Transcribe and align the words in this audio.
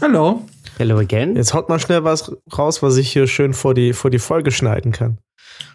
Hallo. 0.00 0.42
Hello 0.78 0.98
again. 0.98 1.36
Jetzt 1.36 1.54
haut 1.54 1.68
mal 1.68 1.78
schnell 1.78 2.04
was 2.04 2.32
raus, 2.56 2.82
was 2.82 2.96
ich 2.96 3.12
hier 3.12 3.26
schön 3.26 3.54
vor 3.54 3.74
die, 3.74 3.92
vor 3.92 4.10
die 4.10 4.18
Folge 4.18 4.50
schneiden 4.50 4.92
kann. 4.92 5.18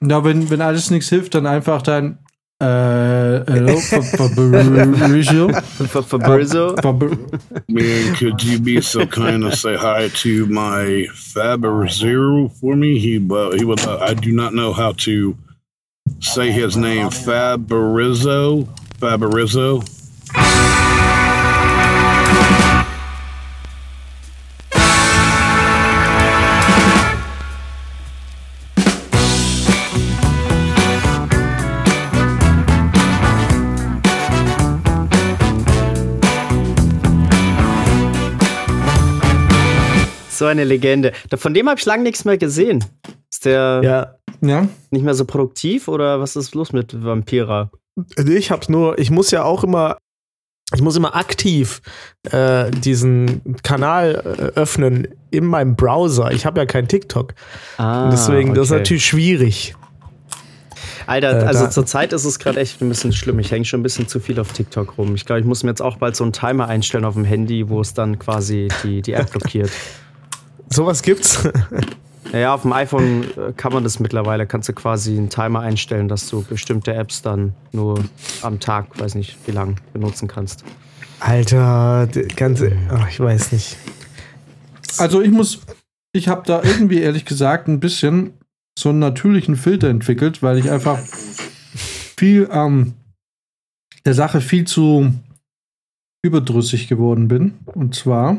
Ja, 0.01 0.23
wenn, 0.23 0.49
wenn 0.49 0.61
alles 0.61 0.91
nichts 0.91 1.09
hilft, 1.09 1.35
dann 1.35 1.45
einfach 1.45 1.81
dein 1.81 2.19
äh, 2.61 2.65
hello, 2.65 3.77
Fabrizio. 3.79 5.49
Fabrizio. 5.87 6.75
Man, 7.69 8.13
could 8.15 8.43
you 8.43 8.59
be 8.59 8.81
so 8.81 9.05
kind 9.05 9.43
to 9.43 9.55
say 9.55 9.77
hi 9.77 10.09
to 10.09 10.45
my 10.47 11.07
Fabrizio 11.13 12.49
for 12.59 12.75
me? 12.75 12.99
He, 12.99 13.15
uh, 13.17 13.51
he 13.51 13.63
would. 13.63 13.79
Uh, 13.87 13.99
I 14.01 14.13
do 14.13 14.33
not 14.33 14.53
know 14.53 14.73
how 14.73 14.91
to 15.05 15.37
say 16.19 16.51
his 16.51 16.75
name. 16.75 17.09
Fabrizio. 17.11 18.67
Fabrizio. 18.99 19.81
So 40.39 40.45
eine 40.45 40.63
Legende. 40.63 41.11
Von 41.35 41.53
dem 41.53 41.69
habe 41.69 41.79
ich 41.79 41.85
lange 41.85 42.03
nichts 42.03 42.25
mehr 42.25 42.37
gesehen. 42.37 42.83
Ist 43.29 43.45
der 43.45 43.81
Ja. 43.83 44.15
Ja. 44.41 44.67
nicht 44.89 45.03
mehr 45.03 45.13
so 45.13 45.25
produktiv 45.25 45.87
oder 45.89 46.19
was 46.21 46.35
ist 46.37 46.55
los 46.55 46.71
mit 46.73 47.03
Vampira? 47.03 47.69
Ich 48.25 48.49
hab's 48.49 48.69
nur, 48.69 48.97
ich 48.97 49.11
muss 49.11 49.31
ja 49.31 49.43
auch 49.43 49.63
immer, 49.65 49.97
ich 50.73 50.81
muss 50.81 50.95
immer 50.95 51.15
aktiv 51.15 51.81
äh, 52.31 52.71
diesen 52.71 53.41
Kanal 53.63 54.51
äh, 54.55 54.59
öffnen 54.59 55.09
in 55.29 55.45
meinem 55.45 55.75
Browser. 55.75 56.31
Ich 56.31 56.45
habe 56.45 56.59
ja 56.61 56.65
kein 56.65 56.87
TikTok. 56.87 57.33
Ah, 57.77 58.09
deswegen, 58.09 58.53
das 58.53 58.67
ist 58.67 58.71
okay. 58.71 58.79
natürlich 58.79 59.05
schwierig. 59.05 59.75
Alter, 61.05 61.41
Äh, 61.41 61.45
also 61.47 61.65
da- 61.65 61.69
zurzeit 61.71 62.13
ist 62.13 62.23
es 62.23 62.39
gerade 62.39 62.59
echt 62.61 62.81
ein 62.81 62.87
bisschen 62.87 63.11
schlimm. 63.11 63.39
Ich 63.39 63.51
hänge 63.51 63.65
schon 63.65 63.81
ein 63.81 63.83
bisschen 63.83 64.07
zu 64.07 64.19
viel 64.21 64.39
auf 64.39 64.53
TikTok 64.53 64.97
rum. 64.97 65.15
Ich 65.15 65.25
glaube, 65.25 65.41
ich 65.41 65.45
muss 65.45 65.63
mir 65.63 65.71
jetzt 65.71 65.81
auch 65.81 65.97
bald 65.97 66.15
so 66.15 66.23
einen 66.23 66.31
Timer 66.31 66.67
einstellen 66.69 67.03
auf 67.03 67.15
dem 67.15 67.25
Handy, 67.25 67.67
wo 67.67 67.81
es 67.81 67.93
dann 67.93 68.19
quasi 68.19 68.69
die, 68.83 69.01
die 69.01 69.11
App 69.13 69.31
blockiert. 69.31 69.71
Sowas 70.69 71.01
gibt's. 71.01 71.47
Ja, 72.31 72.53
auf 72.53 72.61
dem 72.61 72.73
iPhone 72.73 73.23
äh, 73.37 73.53
kann 73.53 73.73
man 73.73 73.83
das 73.83 73.99
mittlerweile. 73.99 74.45
Kannst 74.45 74.69
du 74.69 74.73
quasi 74.73 75.17
einen 75.17 75.29
Timer 75.29 75.61
einstellen, 75.61 76.07
dass 76.07 76.29
du 76.29 76.43
bestimmte 76.43 76.93
Apps 76.93 77.21
dann 77.23 77.53
nur 77.71 78.03
am 78.43 78.59
Tag, 78.59 78.99
weiß 78.99 79.15
nicht 79.15 79.37
wie 79.47 79.51
lang, 79.51 79.79
benutzen 79.93 80.27
kannst. 80.27 80.63
Alter, 81.19 82.07
die 82.07 82.27
ganze, 82.27 82.73
ach, 82.89 83.09
ich 83.09 83.19
weiß 83.19 83.51
nicht. 83.51 83.77
Also 84.97 85.21
ich 85.21 85.31
muss, 85.31 85.61
ich 86.13 86.27
habe 86.27 86.43
da 86.45 86.61
irgendwie 86.63 86.99
ehrlich 86.99 87.25
gesagt 87.25 87.67
ein 87.67 87.79
bisschen 87.79 88.33
so 88.77 88.89
einen 88.89 88.99
natürlichen 88.99 89.55
Filter 89.55 89.89
entwickelt, 89.89 90.43
weil 90.43 90.59
ich 90.59 90.69
einfach 90.69 90.99
viel 92.15 92.47
ähm, 92.51 92.93
der 94.05 94.13
Sache 94.13 94.39
viel 94.39 94.65
zu 94.65 95.13
überdrüssig 96.23 96.87
geworden 96.87 97.27
bin. 97.27 97.59
Und 97.65 97.95
zwar 97.95 98.37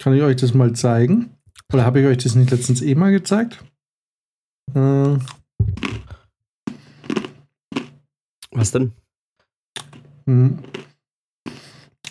kann 0.00 0.14
ich 0.14 0.22
euch 0.22 0.36
das 0.36 0.54
mal 0.54 0.74
zeigen. 0.74 1.37
Oder 1.72 1.84
habe 1.84 2.00
ich 2.00 2.06
euch 2.06 2.18
das 2.18 2.34
nicht 2.34 2.50
letztens 2.50 2.80
eh 2.82 2.94
mal 2.94 3.10
gezeigt? 3.12 3.62
Äh, 4.74 5.16
Was 8.52 8.70
denn? 8.72 8.92
hm. 10.26 10.58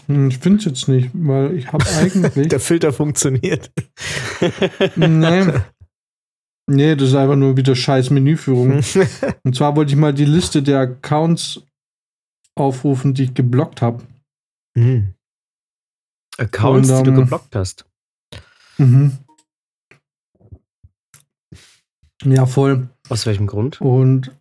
Hm, 0.08 0.30
Ich 0.30 0.38
finde 0.38 0.60
es 0.60 0.66
jetzt 0.66 0.88
nicht, 0.88 1.10
weil 1.14 1.56
ich 1.56 1.72
habe 1.72 1.86
eigentlich. 1.98 2.50
Der 2.50 2.60
Filter 2.60 2.94
funktioniert. 2.94 3.72
nee. 4.96 5.54
nee, 6.68 6.96
das 6.96 7.10
ist 7.10 7.16
einfach 7.16 7.36
nur 7.36 7.58
wieder 7.58 7.76
scheiß 7.76 8.10
Menüführung. 8.12 8.74
Und 9.44 9.56
zwar 9.56 9.76
wollte 9.76 9.92
ich 9.92 9.98
mal 9.98 10.14
die 10.14 10.26
Liste 10.26 10.62
der 10.64 10.80
Accounts 10.82 11.62
aufrufen, 12.56 13.14
die 13.16 13.24
ich 13.26 13.34
geblockt 13.34 13.82
habe. 13.82 14.04
Hm. 14.78 15.14
Accounts, 16.38 16.90
Und, 16.92 16.98
die 17.00 17.04
du 17.04 17.10
ähm, 17.10 17.16
geblockt 17.24 17.56
hast. 17.56 17.86
Mhm. 18.78 19.18
Ja, 22.24 22.46
voll. 22.46 22.90
Aus 23.10 23.26
welchem 23.26 23.48
Grund? 23.48 23.80
Und 23.82 24.32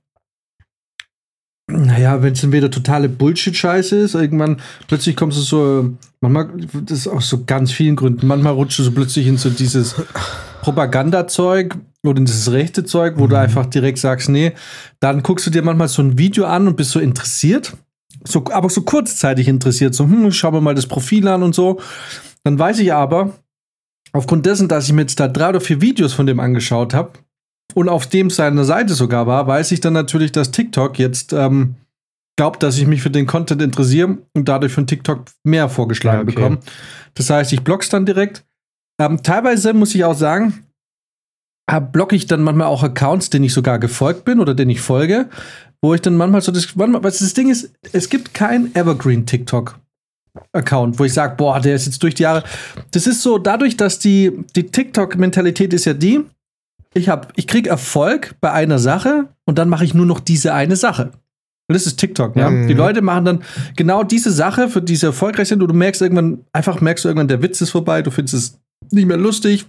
naja, 1.68 2.22
wenn 2.22 2.32
es 2.32 2.40
dann 2.40 2.52
wieder 2.52 2.70
totale 2.70 3.08
Bullshit-Scheiße 3.08 3.96
ist, 3.96 4.14
irgendwann 4.14 4.60
plötzlich 4.86 5.16
kommst 5.16 5.36
du 5.36 5.42
so, 5.42 5.90
manchmal, 6.20 6.48
das 6.84 6.98
ist 6.98 7.08
aus 7.08 7.28
so 7.28 7.44
ganz 7.44 7.72
vielen 7.72 7.96
Gründen, 7.96 8.26
manchmal 8.26 8.52
rutschst 8.52 8.78
du 8.78 8.82
so 8.84 8.92
plötzlich 8.92 9.26
in 9.26 9.36
so 9.36 9.50
dieses 9.50 9.96
Propagandazeug 10.62 11.76
oder 12.04 12.18
in 12.18 12.24
dieses 12.24 12.52
rechte 12.52 12.84
Zeug, 12.84 13.14
wo 13.18 13.26
du 13.26 13.36
einfach 13.36 13.66
direkt 13.66 13.98
sagst, 13.98 14.28
nee, 14.28 14.52
dann 15.00 15.24
guckst 15.24 15.46
du 15.46 15.50
dir 15.50 15.62
manchmal 15.62 15.88
so 15.88 16.02
ein 16.02 16.18
Video 16.18 16.44
an 16.44 16.68
und 16.68 16.76
bist 16.76 16.92
so 16.92 17.00
interessiert, 17.00 17.76
so, 18.22 18.44
aber 18.52 18.70
so 18.70 18.82
kurzzeitig 18.82 19.48
interessiert, 19.48 19.94
so, 19.94 20.04
hm, 20.04 20.30
schau 20.30 20.52
mir 20.52 20.60
mal 20.60 20.74
das 20.74 20.86
Profil 20.86 21.26
an 21.26 21.42
und 21.42 21.54
so. 21.54 21.80
Dann 22.44 22.58
weiß 22.58 22.78
ich 22.78 22.92
aber, 22.92 23.32
aufgrund 24.12 24.46
dessen, 24.46 24.68
dass 24.68 24.86
ich 24.86 24.92
mir 24.92 25.02
jetzt 25.02 25.18
da 25.18 25.26
drei 25.26 25.48
oder 25.48 25.60
vier 25.60 25.80
Videos 25.80 26.12
von 26.12 26.26
dem 26.26 26.38
angeschaut 26.38 26.94
habe, 26.94 27.10
und 27.76 27.90
auf 27.90 28.06
dem 28.06 28.30
seiner 28.30 28.64
Seite 28.64 28.94
sogar 28.94 29.26
war, 29.26 29.46
weiß 29.46 29.70
ich 29.72 29.80
dann 29.80 29.92
natürlich, 29.92 30.32
dass 30.32 30.50
TikTok 30.50 30.98
jetzt 30.98 31.34
ähm, 31.34 31.74
glaubt, 32.36 32.62
dass 32.62 32.78
ich 32.78 32.86
mich 32.86 33.02
für 33.02 33.10
den 33.10 33.26
Content 33.26 33.60
interessiere 33.60 34.16
und 34.32 34.48
dadurch 34.48 34.72
von 34.72 34.86
TikTok 34.86 35.26
mehr 35.44 35.68
vorgeschlagen 35.68 36.20
Ja, 36.20 36.22
okay. 36.22 36.34
bekomme. 36.34 36.58
Das 37.14 37.28
heißt, 37.28 37.52
ich 37.52 37.62
block's 37.62 37.90
dann 37.90 38.06
direkt. 38.06 38.44
Ähm, 38.98 39.22
teilweise 39.22 39.74
muss 39.74 39.94
ich 39.94 40.04
auch 40.04 40.16
sagen, 40.16 40.64
blocke 41.92 42.16
ich 42.16 42.26
dann 42.26 42.42
manchmal 42.42 42.68
auch 42.68 42.82
Accounts, 42.82 43.28
denen 43.28 43.44
ich 43.44 43.52
sogar 43.52 43.78
gefolgt 43.78 44.24
bin 44.24 44.40
oder 44.40 44.54
denen 44.54 44.70
ich 44.70 44.80
folge, 44.80 45.28
wo 45.82 45.92
ich 45.92 46.00
dann 46.00 46.16
manchmal 46.16 46.40
so 46.40 46.52
das, 46.52 46.74
manchmal, 46.76 47.04
was 47.04 47.18
das 47.18 47.34
Ding 47.34 47.50
ist, 47.50 47.74
es 47.92 48.08
gibt 48.08 48.32
kein 48.32 48.74
Evergreen 48.74 49.26
TikTok. 49.26 49.78
Account, 50.52 50.98
wo 50.98 51.04
ich 51.04 51.14
sage, 51.14 51.34
boah, 51.36 51.60
der 51.60 51.74
ist 51.74 51.86
jetzt 51.86 52.02
durch 52.02 52.14
die 52.14 52.22
Jahre. 52.22 52.44
Das 52.90 53.06
ist 53.06 53.22
so, 53.22 53.38
dadurch, 53.38 53.76
dass 53.76 53.98
die, 53.98 54.32
die 54.54 54.64
TikTok-Mentalität 54.64 55.72
ist 55.72 55.86
ja 55.86 55.94
die, 55.94 56.24
ich 56.96 57.08
hab, 57.08 57.32
ich 57.36 57.46
krieg 57.46 57.66
Erfolg 57.66 58.36
bei 58.40 58.52
einer 58.52 58.78
Sache 58.78 59.28
und 59.44 59.58
dann 59.58 59.68
mache 59.68 59.84
ich 59.84 59.94
nur 59.94 60.06
noch 60.06 60.20
diese 60.20 60.54
eine 60.54 60.76
Sache. 60.76 61.12
Und 61.68 61.74
das 61.74 61.86
ist 61.86 61.96
TikTok, 61.96 62.36
ja. 62.36 62.48
Mhm. 62.48 62.68
Die 62.68 62.74
Leute 62.74 63.02
machen 63.02 63.24
dann 63.24 63.42
genau 63.76 64.04
diese 64.04 64.30
Sache, 64.30 64.68
für 64.68 64.80
die 64.80 64.96
sie 64.96 65.06
erfolgreich 65.06 65.48
sind, 65.48 65.62
und 65.62 65.68
du 65.68 65.74
merkst 65.74 66.00
irgendwann, 66.00 66.44
einfach 66.52 66.80
merkst 66.80 67.04
du 67.04 67.08
irgendwann, 67.08 67.28
der 67.28 67.42
Witz 67.42 67.60
ist 67.60 67.70
vorbei, 67.70 68.02
du 68.02 68.10
findest 68.10 68.34
es 68.34 68.58
nicht 68.92 69.06
mehr 69.06 69.16
lustig. 69.16 69.66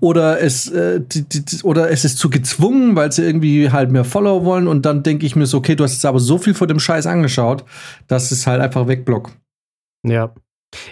Oder 0.00 0.40
es, 0.40 0.68
äh, 0.68 1.00
die, 1.00 1.28
die, 1.28 1.62
oder 1.62 1.90
es 1.90 2.04
ist 2.04 2.18
zu 2.18 2.30
gezwungen, 2.30 2.96
weil 2.96 3.12
sie 3.12 3.22
irgendwie 3.22 3.70
halt 3.70 3.90
mehr 3.90 4.04
Follower 4.04 4.44
wollen. 4.44 4.66
Und 4.66 4.86
dann 4.86 5.02
denke 5.02 5.26
ich 5.26 5.36
mir 5.36 5.46
so, 5.46 5.58
okay, 5.58 5.74
du 5.74 5.84
hast 5.84 5.92
jetzt 5.92 6.06
aber 6.06 6.20
so 6.20 6.38
viel 6.38 6.54
von 6.54 6.68
dem 6.68 6.80
Scheiß 6.80 7.06
angeschaut, 7.06 7.64
dass 8.06 8.30
es 8.30 8.46
halt 8.46 8.60
einfach 8.60 8.88
wegblock. 8.88 9.32
Ja. 10.06 10.34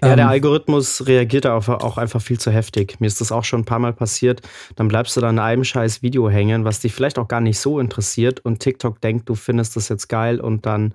Ja, 0.03 0.15
der 0.15 0.25
Ähm, 0.25 0.31
Algorithmus 0.31 1.07
reagiert 1.07 1.45
da 1.45 1.57
auch 1.57 1.99
einfach 1.99 2.21
viel 2.21 2.39
zu 2.39 2.51
heftig. 2.51 3.01
Mir 3.01 3.07
ist 3.07 3.21
das 3.21 3.33
auch 3.33 3.45
schon 3.45 3.61
ein 3.61 3.65
paar 3.65 3.79
Mal 3.79 3.93
passiert. 3.93 4.43
Dann 4.77 4.89
bleibst 4.89 5.17
du 5.17 5.21
da 5.21 5.29
an 5.29 5.39
einem 5.39 5.65
scheiß 5.65 6.03
Video 6.03 6.29
hängen, 6.29 6.65
was 6.65 6.81
dich 6.81 6.93
vielleicht 6.93 7.19
auch 7.19 7.29
gar 7.29 7.41
nicht 7.41 7.59
so 7.59 7.81
interessiert 7.81 8.41
und 8.41 8.61
TikTok 8.61 9.01
denkt, 9.01 9.29
du 9.29 9.35
findest 9.35 9.77
das 9.77 9.89
jetzt 9.89 10.09
geil 10.09 10.41
und 10.41 10.67
dann 10.67 10.95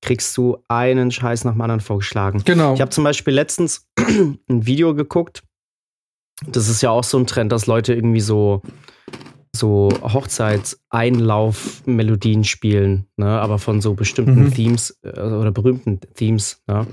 kriegst 0.00 0.36
du 0.36 0.58
einen 0.68 1.10
Scheiß 1.10 1.44
nach 1.44 1.52
dem 1.52 1.60
anderen 1.60 1.80
vorgeschlagen. 1.80 2.42
Genau. 2.44 2.74
Ich 2.74 2.80
habe 2.80 2.90
zum 2.90 3.04
Beispiel 3.04 3.34
letztens 3.34 3.88
ein 3.98 4.66
Video 4.66 4.94
geguckt. 4.94 5.42
Das 6.46 6.68
ist 6.68 6.82
ja 6.82 6.90
auch 6.90 7.02
so 7.02 7.18
ein 7.18 7.26
Trend, 7.26 7.50
dass 7.50 7.66
Leute 7.66 7.94
irgendwie 7.94 8.20
so, 8.20 8.62
so 9.56 9.88
Hochzeitseinlauf-Melodien 10.02 12.44
spielen, 12.44 13.06
ne? 13.16 13.40
aber 13.40 13.58
von 13.58 13.80
so 13.80 13.94
bestimmten 13.94 14.44
Mhm. 14.44 14.54
Themes 14.54 14.96
äh, 15.02 15.20
oder 15.20 15.50
berühmten 15.50 15.98
Themes. 16.14 16.62
Ne? 16.68 16.86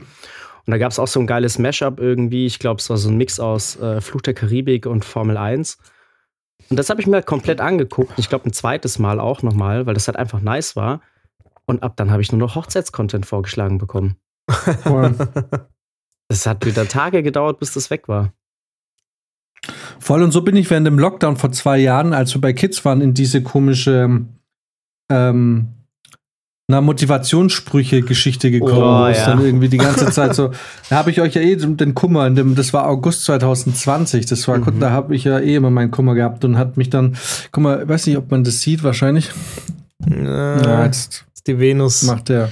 Und 0.65 0.71
da 0.71 0.77
gab 0.77 0.91
es 0.91 0.99
auch 0.99 1.07
so 1.07 1.19
ein 1.19 1.27
geiles 1.27 1.59
Mashup 1.59 1.99
irgendwie. 1.99 2.45
Ich 2.45 2.59
glaube, 2.59 2.79
es 2.79 2.89
war 2.89 2.97
so 2.97 3.09
ein 3.09 3.17
Mix 3.17 3.39
aus 3.39 3.79
äh, 3.79 4.01
Fluch 4.01 4.21
der 4.21 4.33
Karibik 4.33 4.85
und 4.85 5.05
Formel 5.05 5.37
1. 5.37 5.77
Und 6.69 6.77
das 6.77 6.89
habe 6.89 7.01
ich 7.01 7.07
mir 7.07 7.21
komplett 7.21 7.61
angeguckt. 7.61 8.13
Ich 8.17 8.29
glaube, 8.29 8.49
ein 8.49 8.53
zweites 8.53 8.97
Mal 8.97 9.19
auch 9.19 9.43
nochmal, 9.43 9.85
weil 9.85 9.93
das 9.93 10.07
halt 10.07 10.17
einfach 10.17 10.41
nice 10.41 10.75
war. 10.75 11.01
Und 11.65 11.83
ab 11.83 11.95
dann 11.97 12.11
habe 12.11 12.21
ich 12.21 12.31
nur 12.31 12.39
noch 12.39 12.55
Hochzeitscontent 12.55 13.25
vorgeschlagen 13.25 13.77
bekommen. 13.77 14.17
Es 16.27 16.47
hat 16.47 16.65
wieder 16.65 16.87
Tage 16.87 17.21
gedauert, 17.21 17.59
bis 17.59 17.73
das 17.73 17.91
weg 17.91 18.07
war. 18.07 18.33
Voll 19.99 20.23
und 20.23 20.31
so 20.31 20.41
bin 20.41 20.55
ich 20.55 20.69
während 20.69 20.87
dem 20.87 20.99
Lockdown 20.99 21.37
vor 21.37 21.51
zwei 21.51 21.77
Jahren, 21.77 22.13
als 22.13 22.33
wir 22.33 22.41
bei 22.41 22.53
Kids 22.53 22.83
waren, 22.83 23.01
in 23.01 23.13
diese 23.13 23.43
komische 23.43 24.25
ähm, 25.09 25.74
na, 26.67 26.81
Motivationssprüche-Geschichte 26.81 28.49
gekommen, 28.51 28.73
Oh, 28.81 29.03
wo 29.03 29.05
es 29.07 29.19
ja. 29.19 29.27
dann 29.27 29.45
irgendwie 29.45 29.69
die 29.69 29.77
ganze 29.77 30.09
Zeit 30.11 30.33
so, 30.35 30.51
da 30.89 30.95
habe 30.97 31.11
ich 31.11 31.21
euch 31.21 31.35
ja 31.35 31.41
eh 31.41 31.55
den 31.55 31.93
Kummer, 31.93 32.25
in 32.25 32.35
dem, 32.35 32.55
das 32.55 32.73
war 32.73 32.87
August 32.87 33.25
2020, 33.25 34.25
das 34.25 34.47
war, 34.47 34.57
Mhm. 34.57 34.79
da 34.79 34.89
habe 34.91 35.15
ich 35.15 35.25
ja 35.25 35.39
eh 35.39 35.55
immer 35.55 35.69
meinen 35.69 35.91
Kummer 35.91 36.15
gehabt 36.15 36.43
und 36.43 36.57
hat 36.57 36.75
mich 36.77 36.89
dann, 36.89 37.15
guck 37.51 37.63
mal, 37.63 37.87
weiß 37.87 38.07
nicht, 38.07 38.17
ob 38.17 38.31
man 38.31 38.43
das 38.43 38.61
sieht, 38.61 38.83
wahrscheinlich. 38.83 39.29
Ja, 40.09 40.61
Ja, 40.61 40.85
jetzt 40.85 41.25
die 41.47 41.59
Venus. 41.59 42.03
macht 42.03 42.29
der. 42.29 42.49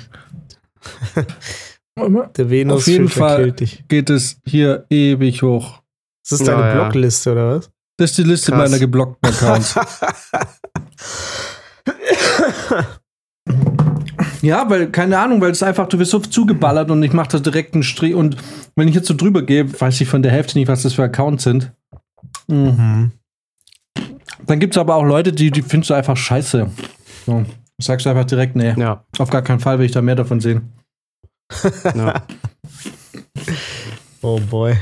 Der 2.37 2.49
Venus 2.49 2.77
Auf 2.81 2.87
jeden 2.87 3.07
Fall 3.07 3.51
geht 3.87 4.09
es 4.09 4.37
hier 4.47 4.85
ewig 4.89 5.43
hoch. 5.43 5.81
Ist 6.23 6.31
das 6.31 6.39
deine 6.43 6.61
Ja, 6.61 6.67
ja. 6.69 6.73
Blockliste 6.81 7.31
oder 7.33 7.57
was? 7.57 7.69
Das 7.97 8.09
ist 8.09 8.17
die 8.17 8.23
Liste 8.23 8.51
Krass. 8.51 8.61
meiner 8.71 8.79
geblockten 8.79 9.29
Accounts. 9.31 9.75
ja, 14.43 14.69
weil, 14.69 14.91
keine 14.91 15.17
Ahnung, 15.17 15.41
weil 15.41 15.51
es 15.51 15.63
einfach, 15.63 15.87
du 15.87 15.97
wirst 15.97 16.11
so 16.11 16.19
zugeballert 16.19 16.91
und 16.91 17.01
ich 17.01 17.13
mache 17.13 17.29
da 17.29 17.39
direkt 17.39 17.73
einen 17.73 17.81
Strich. 17.83 18.13
Und 18.13 18.37
wenn 18.75 18.87
ich 18.87 18.93
jetzt 18.95 19.07
so 19.07 19.15
drüber 19.15 19.41
gehe, 19.41 19.79
weiß 19.81 19.99
ich 20.01 20.07
von 20.07 20.21
der 20.21 20.31
Hälfte 20.31 20.59
nicht, 20.59 20.67
was 20.67 20.83
das 20.83 20.93
für 20.93 21.03
Accounts 21.03 21.43
sind. 21.45 21.71
Mhm. 22.47 22.57
Mhm. 22.77 23.11
Dann 24.45 24.59
gibt 24.59 24.75
es 24.75 24.77
aber 24.77 24.95
auch 24.95 25.03
Leute, 25.05 25.31
die, 25.31 25.49
die 25.51 25.61
findest 25.61 25.89
du 25.89 25.93
einfach 25.93 26.17
scheiße. 26.17 26.69
So. 27.25 27.45
Sagst 27.81 28.05
du 28.05 28.09
einfach 28.09 28.25
direkt, 28.25 28.55
nee, 28.55 28.73
Ja, 28.77 29.03
auf 29.17 29.29
gar 29.29 29.41
keinen 29.41 29.59
Fall 29.59 29.79
will 29.79 29.85
ich 29.85 29.91
da 29.93 30.01
mehr 30.01 30.15
davon 30.15 30.41
sehen. 30.41 30.73
ja. 31.95 32.21
Oh 34.21 34.39
boy. 34.39 34.75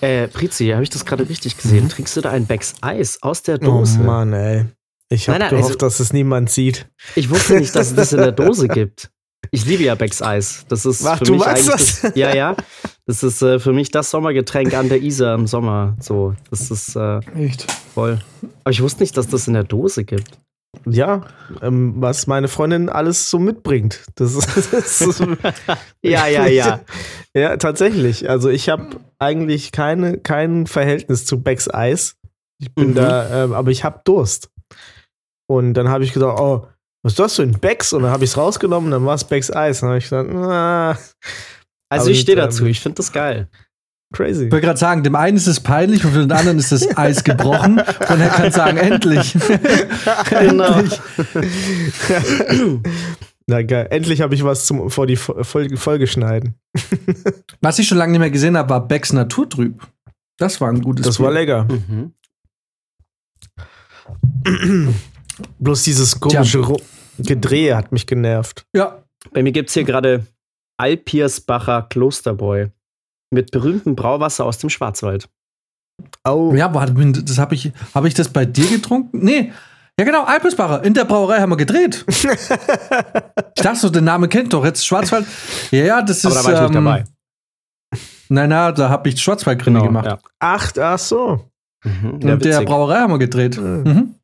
äh, 0.00 0.28
Prizi, 0.28 0.68
habe 0.68 0.82
ich 0.82 0.90
das 0.90 1.04
gerade 1.04 1.28
richtig 1.28 1.56
gesehen? 1.56 1.88
Trinkst 1.88 2.16
du 2.16 2.20
da 2.22 2.30
ein 2.30 2.46
Becks 2.46 2.74
Eis 2.80 3.22
aus 3.22 3.42
der 3.42 3.56
Oh 3.56 3.64
Dose? 3.64 3.98
Mann, 3.98 4.32
ey. 4.32 4.64
Ich 5.12 5.28
habe 5.28 5.38
gehofft, 5.40 5.54
also- 5.64 5.74
dass 5.76 6.00
es 6.00 6.12
niemand 6.12 6.50
sieht. 6.50 6.88
Ich 7.16 7.30
wusste 7.30 7.54
nicht, 7.58 7.74
dass 7.74 7.88
es 7.90 7.94
das 7.96 8.12
in 8.12 8.18
der 8.18 8.32
Dose 8.32 8.68
gibt. 8.68 9.10
Ich 9.50 9.64
liebe 9.64 9.82
ja 9.82 9.94
Becks 9.96 10.22
Eis. 10.22 10.64
Das 10.68 10.84
ist 10.86 11.04
Ach, 11.04 11.18
für 11.18 11.24
du 11.24 11.32
mich 11.32 11.40
magst 11.44 11.68
eigentlich 11.70 12.00
das? 12.02 12.12
ja, 12.14 12.34
ja. 12.34 12.56
Das 13.06 13.22
ist 13.22 13.42
äh, 13.42 13.58
für 13.58 13.72
mich 13.72 13.90
das 13.90 14.10
Sommergetränk 14.10 14.74
an 14.74 14.88
der 14.88 15.02
Isar 15.02 15.34
im 15.34 15.46
Sommer. 15.46 15.96
So, 16.00 16.34
das 16.50 16.70
ist 16.70 16.94
äh, 16.94 17.18
Echt? 17.36 17.66
voll. 17.94 18.20
Aber 18.62 18.70
ich 18.70 18.82
wusste 18.82 19.02
nicht, 19.02 19.16
dass 19.16 19.26
das 19.28 19.48
in 19.48 19.54
der 19.54 19.64
Dose 19.64 20.04
gibt. 20.04 20.38
Ja, 20.86 21.22
ähm, 21.62 21.94
was 21.96 22.28
meine 22.28 22.46
Freundin 22.46 22.88
alles 22.88 23.28
so 23.30 23.40
mitbringt. 23.40 24.04
Das 24.14 24.34
ist, 24.36 24.72
das 24.72 25.00
ist 25.00 25.20
Ja, 26.02 26.26
ja, 26.28 26.46
ja. 26.46 26.80
ja, 27.34 27.56
tatsächlich. 27.56 28.28
Also 28.30 28.50
ich 28.50 28.68
habe 28.68 28.86
eigentlich 29.18 29.72
keine, 29.72 30.18
kein 30.18 30.66
Verhältnis 30.68 31.24
zu 31.24 31.42
Becks 31.42 31.68
Eis. 31.68 32.14
Ich 32.60 32.72
bin 32.74 32.90
Mhm. 32.90 32.94
da, 32.94 33.44
ähm, 33.44 33.52
aber 33.54 33.70
ich 33.72 33.82
habe 33.82 34.00
Durst. 34.04 34.50
Und 35.50 35.74
dann 35.74 35.88
habe 35.88 36.04
ich 36.04 36.12
gesagt, 36.12 36.38
oh, 36.38 36.66
was 37.02 37.12
ist 37.14 37.18
das 37.18 37.34
denn? 37.36 37.52
Becks? 37.52 37.92
Und 37.92 38.02
dann 38.02 38.12
habe 38.12 38.22
ich 38.24 38.30
es 38.30 38.36
rausgenommen, 38.36 38.90
dann 38.90 39.04
war 39.04 39.14
es 39.16 39.24
Becks 39.24 39.50
Eis. 39.50 39.82
Und 39.82 39.88
dann 39.88 39.90
habe 39.90 39.98
ich 39.98 40.04
gesagt, 40.04 40.30
ah, 40.32 40.90
Also 41.88 42.04
Aber 42.04 42.10
ich 42.10 42.20
stehe 42.20 42.36
dazu. 42.36 42.66
Ich 42.66 42.78
finde 42.80 42.96
das 42.98 43.10
geil. 43.10 43.48
crazy. 44.14 44.44
Ich 44.46 44.52
wollte 44.52 44.66
gerade 44.66 44.78
sagen, 44.78 45.02
dem 45.02 45.16
einen 45.16 45.36
ist 45.36 45.46
es 45.48 45.58
peinlich 45.60 46.04
und 46.04 46.12
für 46.12 46.20
den 46.20 46.30
anderen 46.30 46.58
ist 46.58 46.70
das 46.70 46.86
Eis 46.96 47.24
gebrochen. 47.24 47.78
Und 47.80 48.20
er 48.20 48.28
kann 48.28 48.52
sagen, 48.52 48.76
endlich. 48.76 49.36
Genau. 50.30 50.78
endlich. 50.78 51.00
Na 53.46 53.62
geil. 53.62 53.88
Endlich 53.90 54.20
habe 54.20 54.34
ich 54.36 54.44
was 54.44 54.66
zum, 54.66 54.90
vor 54.90 55.06
die 55.08 55.16
Fol- 55.16 55.42
Folge, 55.42 55.76
Folge 55.76 56.06
schneiden. 56.06 56.54
Was 57.60 57.78
ich 57.80 57.88
schon 57.88 57.98
lange 57.98 58.12
nicht 58.12 58.20
mehr 58.20 58.30
gesehen 58.30 58.56
habe, 58.56 58.70
war 58.70 58.86
Becks 58.86 59.12
Naturtrüb. 59.12 59.82
Das 60.38 60.60
war 60.60 60.68
ein 60.68 60.80
gutes 60.82 61.04
Das 61.04 61.18
war 61.18 61.30
Bier. 61.32 61.40
lecker. 61.40 61.64
Mhm. 61.64 62.14
Bloß 65.58 65.82
dieses 65.84 66.18
komische 66.20 66.58
Ru- 66.58 66.80
Gedrehe 67.18 67.76
hat 67.76 67.92
mich 67.92 68.06
genervt. 68.06 68.64
Ja, 68.74 69.02
Bei 69.32 69.42
mir 69.42 69.52
gibt 69.52 69.68
es 69.68 69.74
hier 69.74 69.84
gerade 69.84 70.26
Alpiersbacher 70.78 71.82
Klosterbräu 71.90 72.68
mit 73.30 73.50
berühmtem 73.50 73.94
Brauwasser 73.94 74.44
aus 74.46 74.58
dem 74.58 74.70
Schwarzwald. 74.70 75.28
Oh, 76.26 76.54
ja, 76.54 76.72
warte, 76.72 76.94
das 77.22 77.38
habe 77.38 77.54
ich, 77.54 77.72
habe 77.94 78.08
ich 78.08 78.14
das 78.14 78.28
bei 78.30 78.46
dir 78.46 78.66
getrunken? 78.66 79.18
Nee. 79.24 79.52
Ja, 79.98 80.04
genau, 80.06 80.24
Alpesbacher. 80.24 80.82
In 80.82 80.94
der 80.94 81.04
Brauerei 81.04 81.40
haben 81.40 81.50
wir 81.50 81.58
gedreht. 81.58 82.04
ich 82.08 82.22
dachte 83.62 83.78
so, 83.78 83.90
den 83.90 84.04
Namen 84.04 84.30
kennt 84.30 84.52
doch. 84.54 84.64
Jetzt 84.64 84.86
Schwarzwald. 84.86 85.26
Ja, 85.70 85.84
ja, 85.84 86.02
das 86.02 86.24
Aber 86.24 86.34
ist. 86.34 86.40
da 86.40 86.44
war 86.46 86.54
ich 86.54 86.60
nicht 86.70 86.76
ähm, 86.78 86.84
dabei. 86.84 87.04
Nein, 88.30 88.48
nein, 88.48 88.74
da 88.74 88.88
habe 88.88 89.08
ich 89.10 89.20
Schwarzwaldgründe 89.20 89.82
gemacht. 89.82 90.06
ja. 90.06 90.18
ach, 90.38 90.72
ach 90.78 90.98
so. 90.98 91.50
Mhm. 91.84 92.20
Ja, 92.22 92.36
der. 92.36 92.62
Brauerei 92.62 93.00
haben 93.00 93.12
wir 93.12 93.18
gedreht. 93.18 93.58
Mhm. 93.60 93.82
Mhm. 93.84 94.14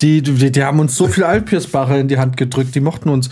Die, 0.00 0.22
die, 0.22 0.52
die 0.52 0.62
haben 0.64 0.80
uns 0.80 0.96
so 0.96 1.06
viel 1.08 1.24
Alpiersbacher 1.24 1.98
in 1.98 2.08
die 2.08 2.18
Hand 2.18 2.36
gedrückt, 2.36 2.74
die 2.74 2.80
mochten 2.80 3.08
uns. 3.08 3.30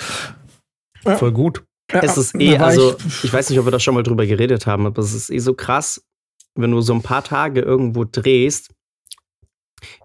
Voll 1.05 1.32
gut. 1.32 1.62
Ja, 1.93 2.00
Es 2.03 2.17
ist 2.17 2.35
eh, 2.35 2.56
also 2.58 2.97
ich- 2.99 3.25
ich 3.25 3.32
weiß 3.32 3.49
nicht, 3.50 3.58
ob 3.61 3.64
wir 3.67 3.70
da 3.70 3.79
schon 3.79 3.94
mal 3.94 4.03
drüber 4.03 4.26
geredet 4.26 4.67
haben, 4.67 4.87
aber 4.87 5.00
es 5.03 5.14
ist 5.14 5.31
eh 5.31 5.38
so 5.38 5.55
krass, 5.55 6.03
wenn 6.56 6.73
du 6.73 6.81
so 6.81 6.93
ein 6.94 7.03
paar 7.03 7.23
Tage 7.23 7.61
irgendwo 7.61 8.05
drehst, 8.05 8.70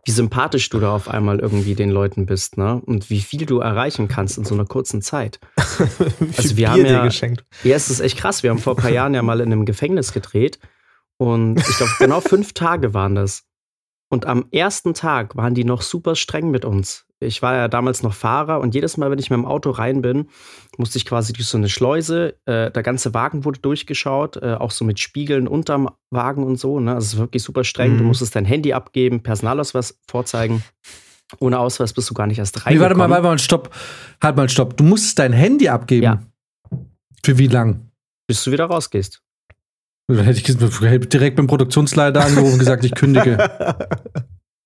wie 0.05 0.11
sympathisch 0.11 0.69
du 0.69 0.79
da 0.79 0.93
auf 0.93 1.07
einmal 1.09 1.39
irgendwie 1.39 1.73
den 1.73 1.89
Leuten 1.89 2.25
bist, 2.27 2.57
ne? 2.57 2.81
Und 2.85 3.09
wie 3.09 3.21
viel 3.21 3.45
du 3.47 3.59
erreichen 3.59 4.07
kannst 4.07 4.37
in 4.37 4.45
so 4.45 4.53
einer 4.53 4.65
kurzen 4.65 5.01
Zeit. 5.01 5.39
Also 6.37 6.49
wir 6.49 6.55
Bier 6.55 6.69
haben 6.69 6.85
ja- 6.85 7.05
geschenkt. 7.05 7.45
Ja, 7.63 7.75
es 7.75 7.89
ist 7.89 7.99
echt 7.99 8.17
krass. 8.17 8.43
Wir 8.43 8.51
haben 8.51 8.59
vor 8.59 8.73
ein 8.75 8.81
paar 8.81 8.91
Jahren 8.91 9.13
ja 9.15 9.21
mal 9.23 9.39
in 9.39 9.51
einem 9.51 9.65
Gefängnis 9.65 10.11
gedreht 10.13 10.59
und 11.17 11.57
ich 11.59 11.77
glaube, 11.77 11.93
genau 11.99 12.19
fünf 12.21 12.53
Tage 12.53 12.93
waren 12.93 13.15
das. 13.15 13.43
Und 14.11 14.25
am 14.25 14.45
ersten 14.51 14.93
Tag 14.93 15.37
waren 15.37 15.53
die 15.55 15.63
noch 15.63 15.81
super 15.81 16.15
streng 16.15 16.51
mit 16.51 16.65
uns. 16.65 17.05
Ich 17.21 17.41
war 17.41 17.55
ja 17.55 17.67
damals 17.67 18.03
noch 18.03 18.13
Fahrer 18.13 18.59
und 18.59 18.75
jedes 18.75 18.97
Mal, 18.97 19.09
wenn 19.09 19.19
ich 19.19 19.29
mit 19.29 19.37
dem 19.37 19.45
Auto 19.45 19.69
rein 19.69 20.01
bin, 20.01 20.27
musste 20.77 20.97
ich 20.97 21.05
quasi 21.05 21.31
durch 21.33 21.47
so 21.47 21.57
eine 21.57 21.69
Schleuse. 21.69 22.35
Äh, 22.45 22.71
der 22.71 22.83
ganze 22.83 23.13
Wagen 23.13 23.45
wurde 23.45 23.59
durchgeschaut, 23.59 24.37
äh, 24.37 24.55
auch 24.55 24.71
so 24.71 24.83
mit 24.83 24.99
Spiegeln 24.99 25.47
unterm 25.47 25.89
Wagen 26.09 26.43
und 26.43 26.57
so. 26.59 26.79
Ne? 26.79 26.93
Also 26.95 27.05
es 27.05 27.13
ist 27.13 27.19
wirklich 27.19 27.43
super 27.43 27.63
streng. 27.63 27.95
Du 27.97 28.01
Mhm. 28.03 28.07
musstest 28.07 28.35
dein 28.35 28.43
Handy 28.43 28.73
abgeben, 28.73 29.21
Personalausweis 29.23 29.97
vorzeigen. 30.09 30.61
Ohne 31.39 31.59
Ausweis 31.59 31.93
bist 31.93 32.09
du 32.09 32.13
gar 32.13 32.27
nicht 32.27 32.39
erst 32.39 32.57
Nee, 32.67 32.79
warte 32.81 32.95
mal, 32.95 33.09
warte 33.09 33.23
mal, 33.23 33.39
stopp. 33.39 33.69
Halt 34.21 34.35
mal, 34.35 34.49
stopp. 34.49 34.75
Du 34.75 34.83
musstest 34.83 35.19
dein 35.19 35.31
Handy 35.31 35.69
abgeben. 35.69 36.03
Ja. 36.03 36.21
Für 37.23 37.37
wie 37.37 37.47
lang? 37.47 37.87
bis 38.27 38.43
du 38.45 38.51
wieder 38.51 38.65
rausgehst. 38.65 39.21
Dann 40.15 40.25
hätte 40.25 40.39
ich 40.39 41.09
direkt 41.09 41.35
beim 41.37 41.47
Produktionsleiter 41.47 42.23
angerufen 42.23 42.53
und 42.53 42.59
gesagt, 42.59 42.83
ich 42.85 42.93
kündige. 42.95 43.37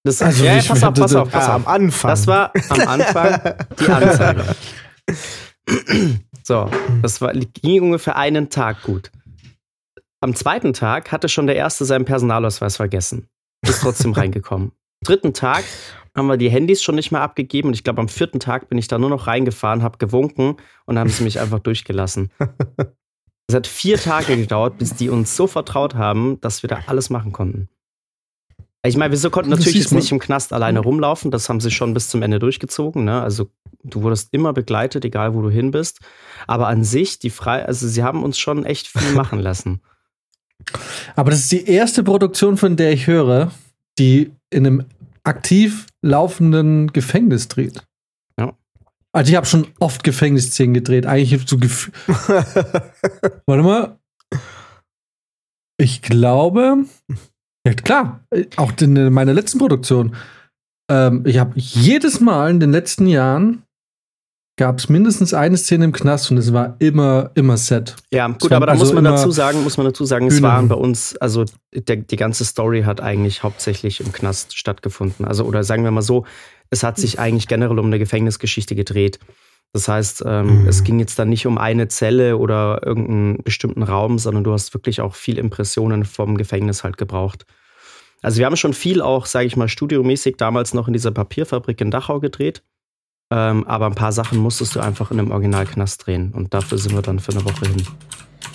Das, 0.03 0.21
Also 0.21 0.45
ja, 0.45 0.55
pass 0.67 0.83
auf, 0.83 0.93
pass 0.93 1.15
auf, 1.15 1.31
pass 1.31 1.45
Ah, 1.49 1.55
auf. 1.55 1.67
am 1.67 1.67
Anfang. 1.67 2.09
Das 2.11 2.27
war 2.27 2.51
am 2.69 2.87
Anfang 2.87 3.39
die 3.79 3.87
Anzeige. 3.87 4.43
So, 6.43 6.69
das 7.01 7.21
war, 7.21 7.33
ging 7.33 7.81
ungefähr 7.81 8.15
einen 8.15 8.49
Tag 8.49 8.83
gut. 8.83 9.11
Am 10.21 10.35
zweiten 10.35 10.73
Tag 10.73 11.11
hatte 11.11 11.27
schon 11.27 11.47
der 11.47 11.55
Erste 11.55 11.85
seinen 11.85 12.05
Personalausweis 12.05 12.77
vergessen. 12.77 13.27
Ist 13.67 13.81
trotzdem 13.81 14.13
reingekommen. 14.13 14.71
Dritten 15.03 15.33
Tag 15.33 15.63
haben 16.15 16.27
wir 16.27 16.37
die 16.37 16.49
Handys 16.49 16.81
schon 16.83 16.95
nicht 16.95 17.11
mehr 17.11 17.21
abgegeben 17.21 17.69
und 17.69 17.73
ich 17.73 17.83
glaube, 17.83 17.99
am 17.99 18.07
vierten 18.07 18.39
Tag 18.39 18.69
bin 18.69 18.77
ich 18.77 18.87
da 18.87 18.97
nur 18.97 19.09
noch 19.09 19.27
reingefahren, 19.27 19.83
habe 19.83 19.97
gewunken 19.97 20.57
und 20.85 20.97
haben 20.99 21.09
sie 21.09 21.23
mich 21.23 21.39
einfach 21.39 21.59
durchgelassen. 21.59 22.29
Es 23.47 23.55
hat 23.55 23.67
vier 23.67 23.97
Tage 23.97 24.35
gedauert, 24.37 24.77
bis 24.77 24.95
die 24.95 25.09
uns 25.09 25.35
so 25.35 25.47
vertraut 25.47 25.95
haben, 25.95 26.39
dass 26.41 26.63
wir 26.63 26.67
da 26.67 26.79
alles 26.87 27.09
machen 27.09 27.31
konnten. 27.31 27.69
Ich 28.85 28.97
meine, 28.97 29.19
wir 29.19 29.29
konnten 29.29 29.49
natürlich 29.49 29.75
jetzt 29.75 29.93
nicht 29.93 30.11
im 30.11 30.19
Knast 30.19 30.53
alleine 30.53 30.79
rumlaufen, 30.79 31.31
das 31.31 31.49
haben 31.49 31.59
sie 31.59 31.71
schon 31.71 31.93
bis 31.93 32.09
zum 32.09 32.21
Ende 32.21 32.39
durchgezogen. 32.39 33.03
Ne? 33.03 33.21
Also 33.21 33.49
du 33.83 34.03
wurdest 34.03 34.29
immer 34.31 34.53
begleitet, 34.53 35.05
egal 35.05 35.33
wo 35.33 35.41
du 35.41 35.49
hin 35.49 35.71
bist. 35.71 35.99
Aber 36.47 36.67
an 36.67 36.83
sich, 36.83 37.19
die 37.19 37.29
frei, 37.29 37.65
also 37.65 37.87
sie 37.87 38.03
haben 38.03 38.23
uns 38.23 38.37
schon 38.37 38.65
echt 38.65 38.87
viel 38.87 39.11
machen 39.15 39.39
lassen. 39.39 39.81
Aber 41.15 41.31
das 41.31 41.41
ist 41.41 41.51
die 41.51 41.67
erste 41.67 42.03
Produktion, 42.03 42.57
von 42.57 42.75
der 42.75 42.91
ich 42.93 43.07
höre, 43.07 43.51
die 43.97 44.31
in 44.49 44.65
einem 44.65 44.85
aktiv 45.23 45.87
laufenden 46.01 46.93
Gefängnis 46.93 47.47
dreht. 47.47 47.83
Also 49.15 49.29
ich 49.29 49.37
habe 49.37 49.45
schon 49.45 49.67
oft 49.79 50.03
Gefängnisszenen 50.03 50.73
gedreht. 50.73 51.05
Eigentlich 51.05 51.47
so 51.47 51.57
Gefühl. 51.57 51.93
Warte 53.45 53.63
mal. 53.63 53.97
Ich 55.77 56.01
glaube, 56.01 56.83
ja 57.65 57.73
klar, 57.73 58.25
auch 58.57 58.73
in 58.81 59.13
meiner 59.13 59.33
letzten 59.33 59.59
Produktion. 59.59 60.15
Ähm, 60.91 61.23
ich 61.25 61.37
habe 61.37 61.53
jedes 61.55 62.19
Mal 62.19 62.51
in 62.51 62.59
den 62.59 62.71
letzten 62.71 63.07
Jahren 63.07 63.63
gab 64.57 64.79
es 64.79 64.89
mindestens 64.89 65.33
eine 65.33 65.57
Szene 65.57 65.85
im 65.85 65.91
Knast 65.91 66.31
und 66.31 66.37
es 66.37 66.51
war 66.51 66.75
immer, 66.79 67.31
immer 67.35 67.57
Set. 67.57 67.95
Ja, 68.11 68.27
gut, 68.27 68.45
Es 68.45 68.51
aber 68.51 68.65
da 68.65 68.73
also 68.73 68.85
muss 68.85 68.93
man 68.93 69.03
dazu 69.03 69.31
sagen, 69.31 69.63
muss 69.63 69.77
man 69.77 69.85
dazu 69.85 70.05
sagen, 70.05 70.27
es 70.27 70.35
Bühnen. 70.35 70.43
waren 70.43 70.67
bei 70.67 70.75
uns, 70.75 71.15
also 71.17 71.45
der, 71.73 71.97
die 71.97 72.15
ganze 72.15 72.45
Story 72.45 72.83
hat 72.83 73.01
eigentlich 73.01 73.43
hauptsächlich 73.43 73.99
im 73.99 74.13
Knast 74.13 74.57
stattgefunden. 74.57 75.25
Also, 75.25 75.43
oder 75.43 75.63
sagen 75.63 75.83
wir 75.83 75.91
mal 75.91 76.01
so, 76.01 76.25
es 76.75 76.83
hat 76.83 76.97
sich 76.97 77.19
eigentlich 77.19 77.47
generell 77.47 77.79
um 77.79 77.85
eine 77.85 77.99
Gefängnisgeschichte 77.99 78.75
gedreht. 78.75 79.19
Das 79.71 79.87
heißt, 79.87 80.23
ähm, 80.25 80.61
Mhm. 80.63 80.67
es 80.67 80.83
ging 80.83 80.99
jetzt 80.99 81.17
dann 81.17 81.29
nicht 81.29 81.47
um 81.47 81.57
eine 81.57 81.87
Zelle 81.87 82.37
oder 82.37 82.81
irgendeinen 82.85 83.37
bestimmten 83.43 83.81
Raum, 83.83 84.19
sondern 84.19 84.43
du 84.43 84.51
hast 84.51 84.73
wirklich 84.73 84.99
auch 84.99 85.15
viel 85.15 85.37
Impressionen 85.37 86.03
vom 86.03 86.37
Gefängnis 86.37 86.83
halt 86.83 86.97
gebraucht. 86.97 87.45
Also 88.21 88.39
wir 88.39 88.45
haben 88.45 88.57
schon 88.57 88.73
viel 88.73 89.01
auch, 89.01 89.25
sage 89.25 89.47
ich 89.47 89.55
mal, 89.55 89.69
studiomäßig 89.69 90.35
damals 90.37 90.73
noch 90.73 90.87
in 90.87 90.93
dieser 90.93 91.11
Papierfabrik 91.11 91.79
in 91.79 91.91
Dachau 91.91 92.19
gedreht. 92.19 92.61
Ähm, 93.31 93.65
aber 93.67 93.85
ein 93.87 93.95
paar 93.95 94.11
Sachen 94.11 94.37
musstest 94.37 94.75
du 94.75 94.81
einfach 94.81 95.11
in 95.11 95.19
einem 95.19 95.31
Originalknast 95.31 96.05
drehen. 96.05 96.31
Und 96.33 96.53
dafür 96.53 96.77
sind 96.77 96.93
wir 96.93 97.01
dann 97.01 97.19
für 97.19 97.31
eine 97.31 97.45
Woche 97.45 97.67
hin. 97.67 97.83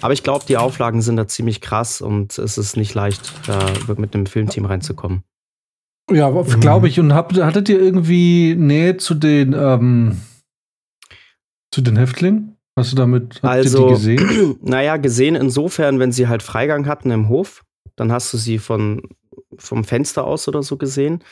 Aber 0.02 0.12
ich 0.12 0.22
glaube, 0.22 0.44
die 0.46 0.56
Auflagen 0.58 1.02
sind 1.02 1.16
da 1.16 1.26
ziemlich 1.26 1.60
krass 1.60 2.00
und 2.00 2.38
es 2.38 2.58
ist 2.58 2.76
nicht 2.76 2.94
leicht, 2.94 3.32
da 3.46 3.58
mit 3.96 4.14
einem 4.14 4.26
Filmteam 4.26 4.64
reinzukommen. 4.66 5.24
Ja, 6.10 6.30
Mhm. 6.30 6.60
glaube 6.60 6.88
ich. 6.88 6.98
Und 7.00 7.14
habt, 7.14 7.36
hattet 7.40 7.68
ihr 7.68 7.80
irgendwie 7.80 8.54
Nähe 8.56 8.96
zu 8.96 9.14
den, 9.14 9.52
ähm, 9.52 10.20
zu 11.72 11.80
den 11.80 11.96
Häftlingen? 11.96 12.56
Hast 12.76 12.92
du 12.92 12.96
damit 12.96 13.40
habt 13.42 13.44
Also, 13.44 13.86
die 13.86 13.92
gesehen? 13.94 14.58
naja, 14.62 14.96
gesehen 14.96 15.34
insofern, 15.36 15.98
wenn 15.98 16.12
sie 16.12 16.28
halt 16.28 16.42
Freigang 16.42 16.86
hatten 16.86 17.10
im 17.10 17.28
Hof, 17.28 17.64
dann 17.96 18.10
hast 18.12 18.32
du 18.32 18.36
sie 18.38 18.58
von, 18.58 19.02
vom 19.58 19.84
Fenster 19.84 20.24
aus 20.24 20.48
oder 20.48 20.62
so 20.62 20.76
gesehen. 20.76 21.22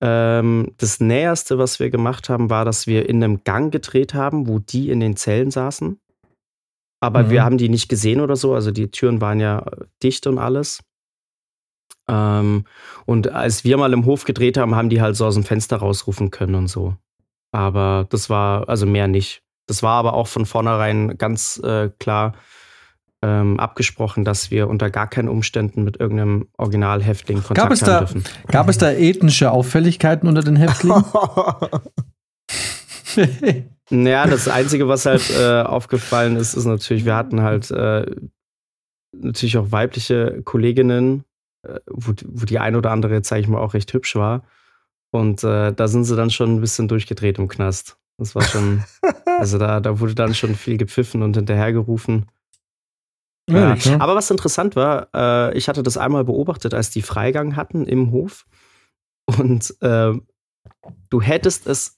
Ähm, 0.00 0.72
das 0.78 1.00
Näherste, 1.00 1.58
was 1.58 1.80
wir 1.80 1.90
gemacht 1.90 2.28
haben, 2.28 2.50
war, 2.50 2.64
dass 2.64 2.86
wir 2.86 3.08
in 3.08 3.22
einem 3.22 3.44
Gang 3.44 3.72
gedreht 3.72 4.14
haben, 4.14 4.46
wo 4.48 4.58
die 4.58 4.90
in 4.90 5.00
den 5.00 5.16
Zellen 5.16 5.50
saßen. 5.50 5.98
Aber 7.00 7.24
Mhm. 7.24 7.30
wir 7.30 7.44
haben 7.44 7.58
die 7.58 7.68
nicht 7.68 7.88
gesehen 7.88 8.20
oder 8.20 8.36
so. 8.36 8.54
Also 8.54 8.70
die 8.70 8.90
Türen 8.90 9.20
waren 9.20 9.40
ja 9.40 9.64
dicht 10.02 10.26
und 10.26 10.38
alles. 10.38 10.82
Ähm, 12.08 12.64
und 13.04 13.32
als 13.32 13.64
wir 13.64 13.76
mal 13.76 13.92
im 13.92 14.04
Hof 14.04 14.24
gedreht 14.24 14.56
haben, 14.56 14.74
haben 14.74 14.88
die 14.90 15.00
halt 15.00 15.16
so 15.16 15.26
aus 15.26 15.34
dem 15.34 15.44
Fenster 15.44 15.76
rausrufen 15.78 16.30
können 16.30 16.54
und 16.54 16.68
so. 16.68 16.94
Aber 17.52 18.06
das 18.10 18.28
war, 18.30 18.68
also 18.68 18.86
mehr 18.86 19.08
nicht. 19.08 19.42
Das 19.66 19.82
war 19.82 19.94
aber 19.94 20.14
auch 20.14 20.28
von 20.28 20.46
vornherein 20.46 21.18
ganz 21.18 21.58
äh, 21.64 21.90
klar 21.98 22.34
ähm, 23.22 23.58
abgesprochen, 23.58 24.24
dass 24.24 24.50
wir 24.50 24.68
unter 24.68 24.90
gar 24.90 25.08
keinen 25.08 25.28
Umständen 25.28 25.82
mit 25.82 25.98
irgendeinem 25.98 26.48
Originalhäftling 26.58 27.38
Kontakt 27.42 27.58
Gab 27.58 27.72
es 27.72 27.80
haben 27.82 27.86
da- 27.88 27.98
dürfen. 28.00 28.24
Gab 28.48 28.68
es 28.68 28.78
da 28.78 28.92
ethnische 28.92 29.50
Auffälligkeiten 29.50 30.28
unter 30.28 30.42
den 30.42 30.56
Häftlingen? 30.56 31.04
Naja, 33.88 34.26
das 34.26 34.48
Einzige, 34.48 34.88
was 34.88 35.06
halt 35.06 35.30
äh, 35.30 35.62
aufgefallen 35.62 36.36
ist, 36.36 36.54
ist 36.54 36.64
natürlich, 36.64 37.04
wir 37.04 37.14
hatten 37.14 37.40
halt 37.42 37.70
äh, 37.70 38.04
natürlich 39.12 39.56
auch 39.58 39.70
weibliche 39.70 40.42
Kolleginnen, 40.44 41.24
wo, 41.86 42.12
die- 42.12 42.26
wo 42.28 42.44
die 42.44 42.58
ein 42.58 42.76
oder 42.76 42.90
andere, 42.90 43.14
jetzt 43.14 43.28
sage 43.28 43.42
ich 43.42 43.48
mal, 43.48 43.60
auch 43.60 43.74
recht 43.74 43.92
hübsch 43.92 44.16
war. 44.16 44.44
Und 45.12 45.44
äh, 45.44 45.72
da 45.72 45.88
sind 45.88 46.04
sie 46.04 46.16
dann 46.16 46.30
schon 46.30 46.56
ein 46.56 46.60
bisschen 46.60 46.88
durchgedreht 46.88 47.38
im 47.38 47.48
Knast. 47.48 47.98
Das 48.18 48.34
war 48.34 48.42
schon, 48.42 48.82
also 49.38 49.58
da, 49.58 49.80
da 49.80 50.00
wurde 50.00 50.14
dann 50.14 50.34
schon 50.34 50.54
viel 50.54 50.76
gepfiffen 50.76 51.22
und 51.22 51.36
hinterhergerufen. 51.36 52.26
Ja. 53.48 53.74
Ne? 53.76 54.00
Aber 54.00 54.16
was 54.16 54.30
interessant 54.30 54.74
war, 54.74 55.08
äh, 55.14 55.56
ich 55.56 55.68
hatte 55.68 55.82
das 55.82 55.96
einmal 55.96 56.24
beobachtet, 56.24 56.74
als 56.74 56.90
die 56.90 57.02
Freigang 57.02 57.54
hatten 57.56 57.86
im 57.86 58.10
Hof. 58.10 58.46
Und 59.26 59.74
äh, 59.82 60.12
du 61.10 61.20
hättest 61.22 61.66
es 61.66 61.95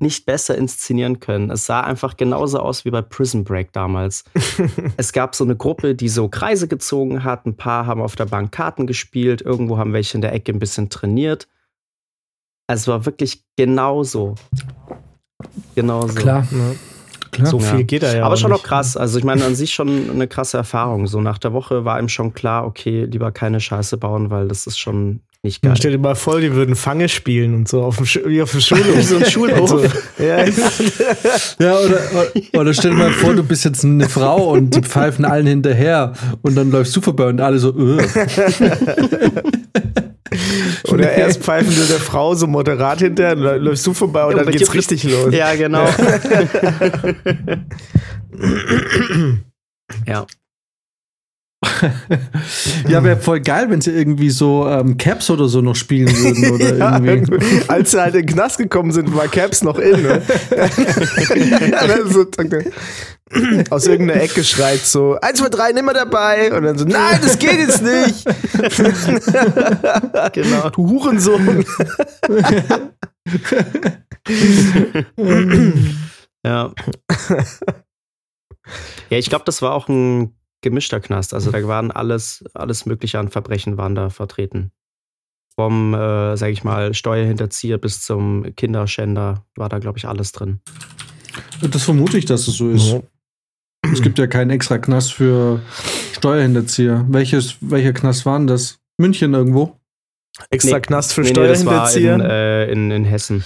nicht 0.00 0.26
besser 0.26 0.56
inszenieren 0.56 1.20
können. 1.20 1.50
Es 1.50 1.66
sah 1.66 1.80
einfach 1.80 2.16
genauso 2.16 2.60
aus 2.60 2.84
wie 2.84 2.90
bei 2.90 3.02
Prison 3.02 3.44
Break 3.44 3.72
damals. 3.72 4.24
es 4.96 5.12
gab 5.12 5.34
so 5.34 5.44
eine 5.44 5.56
Gruppe, 5.56 5.94
die 5.94 6.08
so 6.08 6.28
Kreise 6.28 6.68
gezogen 6.68 7.24
hat. 7.24 7.46
Ein 7.46 7.56
paar 7.56 7.86
haben 7.86 8.00
auf 8.00 8.14
der 8.14 8.26
Bank 8.26 8.52
Karten 8.52 8.86
gespielt. 8.86 9.42
Irgendwo 9.42 9.78
haben 9.78 9.92
welche 9.92 10.16
in 10.16 10.20
der 10.20 10.32
Ecke 10.32 10.52
ein 10.52 10.60
bisschen 10.60 10.88
trainiert. 10.88 11.48
Also 12.68 12.82
es 12.82 12.88
war 12.88 13.06
wirklich 13.06 13.44
genauso. 13.56 14.36
Genauso. 15.74 16.14
Klar, 16.14 16.46
Ne? 16.50 16.76
Klar. 17.30 17.46
So 17.48 17.58
Ja. 17.58 17.64
viel 17.76 17.84
geht 17.84 18.02
da 18.02 18.14
ja. 18.14 18.24
Aber 18.24 18.36
schon 18.36 18.50
nicht. 18.50 18.60
auch 18.60 18.64
krass. 18.64 18.96
Also 18.96 19.18
ich 19.18 19.24
meine, 19.24 19.44
an 19.44 19.54
sich 19.54 19.72
schon 19.74 20.10
eine 20.10 20.26
krasse 20.28 20.56
Erfahrung. 20.56 21.06
So 21.06 21.20
nach 21.20 21.38
der 21.38 21.52
Woche 21.52 21.84
war 21.84 21.98
ihm 22.00 22.08
schon 22.08 22.32
klar, 22.34 22.66
okay, 22.66 23.04
lieber 23.04 23.30
keine 23.32 23.60
Scheiße 23.60 23.96
bauen, 23.96 24.30
weil 24.30 24.48
das 24.48 24.66
ist 24.66 24.78
schon 24.78 25.20
nicht 25.44 25.62
geil. 25.62 25.70
Dann 25.70 25.76
stell 25.76 25.92
dir 25.92 25.98
mal 25.98 26.16
vor, 26.16 26.40
die 26.40 26.52
würden 26.52 26.74
Fange 26.74 27.08
spielen 27.08 27.54
und 27.54 27.68
so 27.68 27.82
auf 27.82 27.96
dem, 27.96 28.06
Sch 28.06 28.18
wie 28.26 28.42
auf 28.42 28.50
dem 28.50 28.60
Schulhof. 28.60 29.02
So 29.04 29.16
ein 29.18 29.24
Schulhof. 29.24 29.70
Also, 29.70 29.84
ja, 30.18 30.44
Ja, 31.60 31.78
oder, 31.78 32.00
oder, 32.12 32.60
oder 32.60 32.74
stell 32.74 32.90
dir 32.90 32.96
mal 32.96 33.12
vor, 33.12 33.34
du 33.34 33.44
bist 33.44 33.64
jetzt 33.64 33.84
eine 33.84 34.08
Frau 34.08 34.50
und 34.50 34.74
die 34.74 34.82
pfeifen 34.82 35.24
allen 35.24 35.46
hinterher 35.46 36.12
und 36.42 36.56
dann 36.56 36.72
läufst 36.72 36.94
du 36.96 37.00
vorbei 37.00 37.28
und 37.28 37.40
alle 37.40 37.60
so, 37.60 37.70
äh. 37.78 38.02
Oder 40.98 41.12
erst 41.12 41.42
pfeifen 41.42 41.70
dir 41.70 41.86
der 41.86 41.98
Frau 42.00 42.34
so 42.34 42.46
moderat 42.46 42.98
hinterher, 42.98 43.36
dann 43.36 43.62
läufst 43.62 43.86
du 43.86 43.94
vorbei 43.94 44.24
und 44.24 44.36
Ja, 44.36 44.44
dann 44.44 44.52
geht's 44.52 44.74
richtig 44.74 45.04
los. 45.04 45.32
Ja, 45.34 45.54
genau. 45.54 45.86
ja. 50.06 50.26
Ja, 52.88 53.02
wäre 53.02 53.16
voll 53.16 53.40
geil, 53.40 53.66
wenn 53.68 53.80
sie 53.80 53.90
irgendwie 53.90 54.30
so 54.30 54.66
ähm, 54.68 54.96
Caps 54.96 55.28
oder 55.28 55.48
so 55.48 55.60
noch 55.60 55.74
spielen 55.74 56.08
würden 56.08 56.50
oder 56.54 56.76
Ja, 56.76 57.00
irgendwie. 57.02 57.62
als 57.66 57.90
sie 57.90 58.00
halt 58.00 58.14
in 58.14 58.26
den 58.26 58.34
Knast 58.34 58.58
gekommen 58.58 58.92
sind, 58.92 59.14
war 59.14 59.26
Caps 59.26 59.62
noch 59.62 59.78
in. 59.78 60.02
Ne? 60.02 60.22
Ja, 61.70 61.86
dann 61.86 62.10
so, 62.10 62.24
aus 63.70 63.86
irgendeiner 63.86 64.22
Ecke 64.22 64.42
schreit 64.44 64.80
so, 64.80 65.18
eins, 65.20 65.38
zwei, 65.38 65.48
drei, 65.48 65.72
nimm 65.72 65.84
mal 65.84 65.92
dabei. 65.92 66.52
Und 66.56 66.62
dann 66.62 66.78
so, 66.78 66.84
nein, 66.84 67.18
das 67.22 67.38
geht 67.38 67.58
jetzt 67.58 67.82
nicht. 67.82 68.24
Genau. 70.32 70.70
Du 70.70 70.88
Hurensohn. 70.88 71.64
Ja. 76.44 76.72
Ja, 79.10 79.18
ich 79.18 79.28
glaube, 79.28 79.44
das 79.44 79.62
war 79.62 79.72
auch 79.72 79.88
ein 79.88 80.37
gemischter 80.62 81.00
Knast. 81.00 81.34
Also 81.34 81.50
da 81.50 81.66
waren 81.66 81.90
alles, 81.90 82.44
alles 82.54 82.86
Mögliche 82.86 83.18
an 83.18 83.28
Verbrechen 83.28 83.76
waren 83.76 83.94
da 83.94 84.10
vertreten. 84.10 84.70
Vom, 85.54 85.92
äh, 85.94 86.36
sag 86.36 86.50
ich 86.50 86.62
mal, 86.62 86.94
Steuerhinterzieher 86.94 87.78
bis 87.78 88.02
zum 88.02 88.54
Kinderschänder 88.56 89.44
war 89.56 89.68
da, 89.68 89.78
glaube 89.78 89.98
ich, 89.98 90.06
alles 90.06 90.32
drin. 90.32 90.60
Das 91.60 91.82
vermute 91.82 92.16
ich, 92.18 92.26
dass 92.26 92.46
es 92.46 92.56
so 92.56 92.70
ist. 92.70 92.96
Es 93.92 94.02
gibt 94.02 94.18
ja 94.18 94.26
keinen 94.26 94.50
extra 94.50 94.78
Knast 94.78 95.12
für 95.12 95.60
Steuerhinterzieher. 96.12 97.04
Welches, 97.08 97.56
welcher 97.60 97.92
Knast 97.92 98.26
war 98.26 98.38
denn 98.38 98.46
das? 98.46 98.78
München 98.98 99.34
irgendwo? 99.34 99.76
Extra 100.50 100.76
Nee. 100.76 100.82
Knast 100.82 101.12
für 101.14 101.22
Nee, 101.22 101.28
nee, 101.28 101.34
das 101.34 101.64
war 101.66 101.86
in, 101.86 101.90
Steuerhinterzieher. 101.90 102.18
äh, 102.30 102.72
in, 102.72 102.90
in 102.90 103.04
Hessen. 103.04 103.44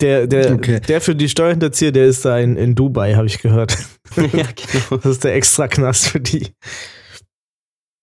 Der, 0.00 0.26
der, 0.26 0.54
Okay. 0.54 0.80
der 0.80 1.00
für 1.00 1.14
die 1.14 1.28
Steuerhinterzieher, 1.28 1.92
der 1.92 2.06
ist 2.06 2.24
da 2.24 2.38
in, 2.38 2.56
in 2.56 2.74
Dubai, 2.74 3.14
habe 3.14 3.26
ich 3.26 3.40
gehört. 3.40 3.76
ja, 4.16 4.26
genau. 4.28 4.96
Das 4.96 5.06
ist 5.06 5.24
der 5.24 5.34
extra 5.34 5.68
Knast 5.68 6.08
für 6.08 6.20
die. 6.20 6.54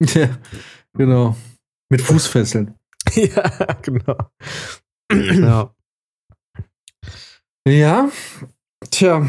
Ja, 0.02 0.30
genau. 0.94 1.36
Mit 1.90 2.02
Fußfesseln. 2.02 2.76
ja, 3.14 3.74
genau. 3.82 4.18
Ja. 5.12 5.74
Ja, 7.68 8.10
tja, 8.92 9.28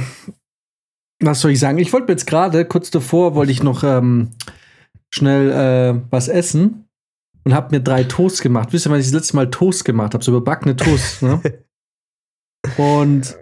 was 1.20 1.40
soll 1.40 1.50
ich 1.52 1.58
sagen? 1.58 1.78
Ich 1.78 1.92
wollte 1.92 2.06
mir 2.06 2.12
jetzt 2.12 2.26
gerade, 2.26 2.64
kurz 2.64 2.90
davor, 2.90 3.34
wollte 3.34 3.50
ich 3.50 3.62
noch 3.62 3.82
ähm, 3.82 4.30
schnell 5.10 5.50
äh, 5.50 6.00
was 6.10 6.28
essen 6.28 6.88
und 7.44 7.54
habe 7.54 7.74
mir 7.74 7.82
drei 7.82 8.04
Toast 8.04 8.42
gemacht. 8.42 8.72
Wisst 8.72 8.86
ihr, 8.86 8.90
wann 8.90 9.00
ich 9.00 9.06
das 9.06 9.14
letzte 9.14 9.36
Mal 9.36 9.50
Toast 9.50 9.84
gemacht 9.84 10.14
habe? 10.14 10.22
So 10.22 10.30
überbackene 10.32 10.76
Toast. 10.76 11.22
Ne? 11.22 11.40
und 12.76 13.36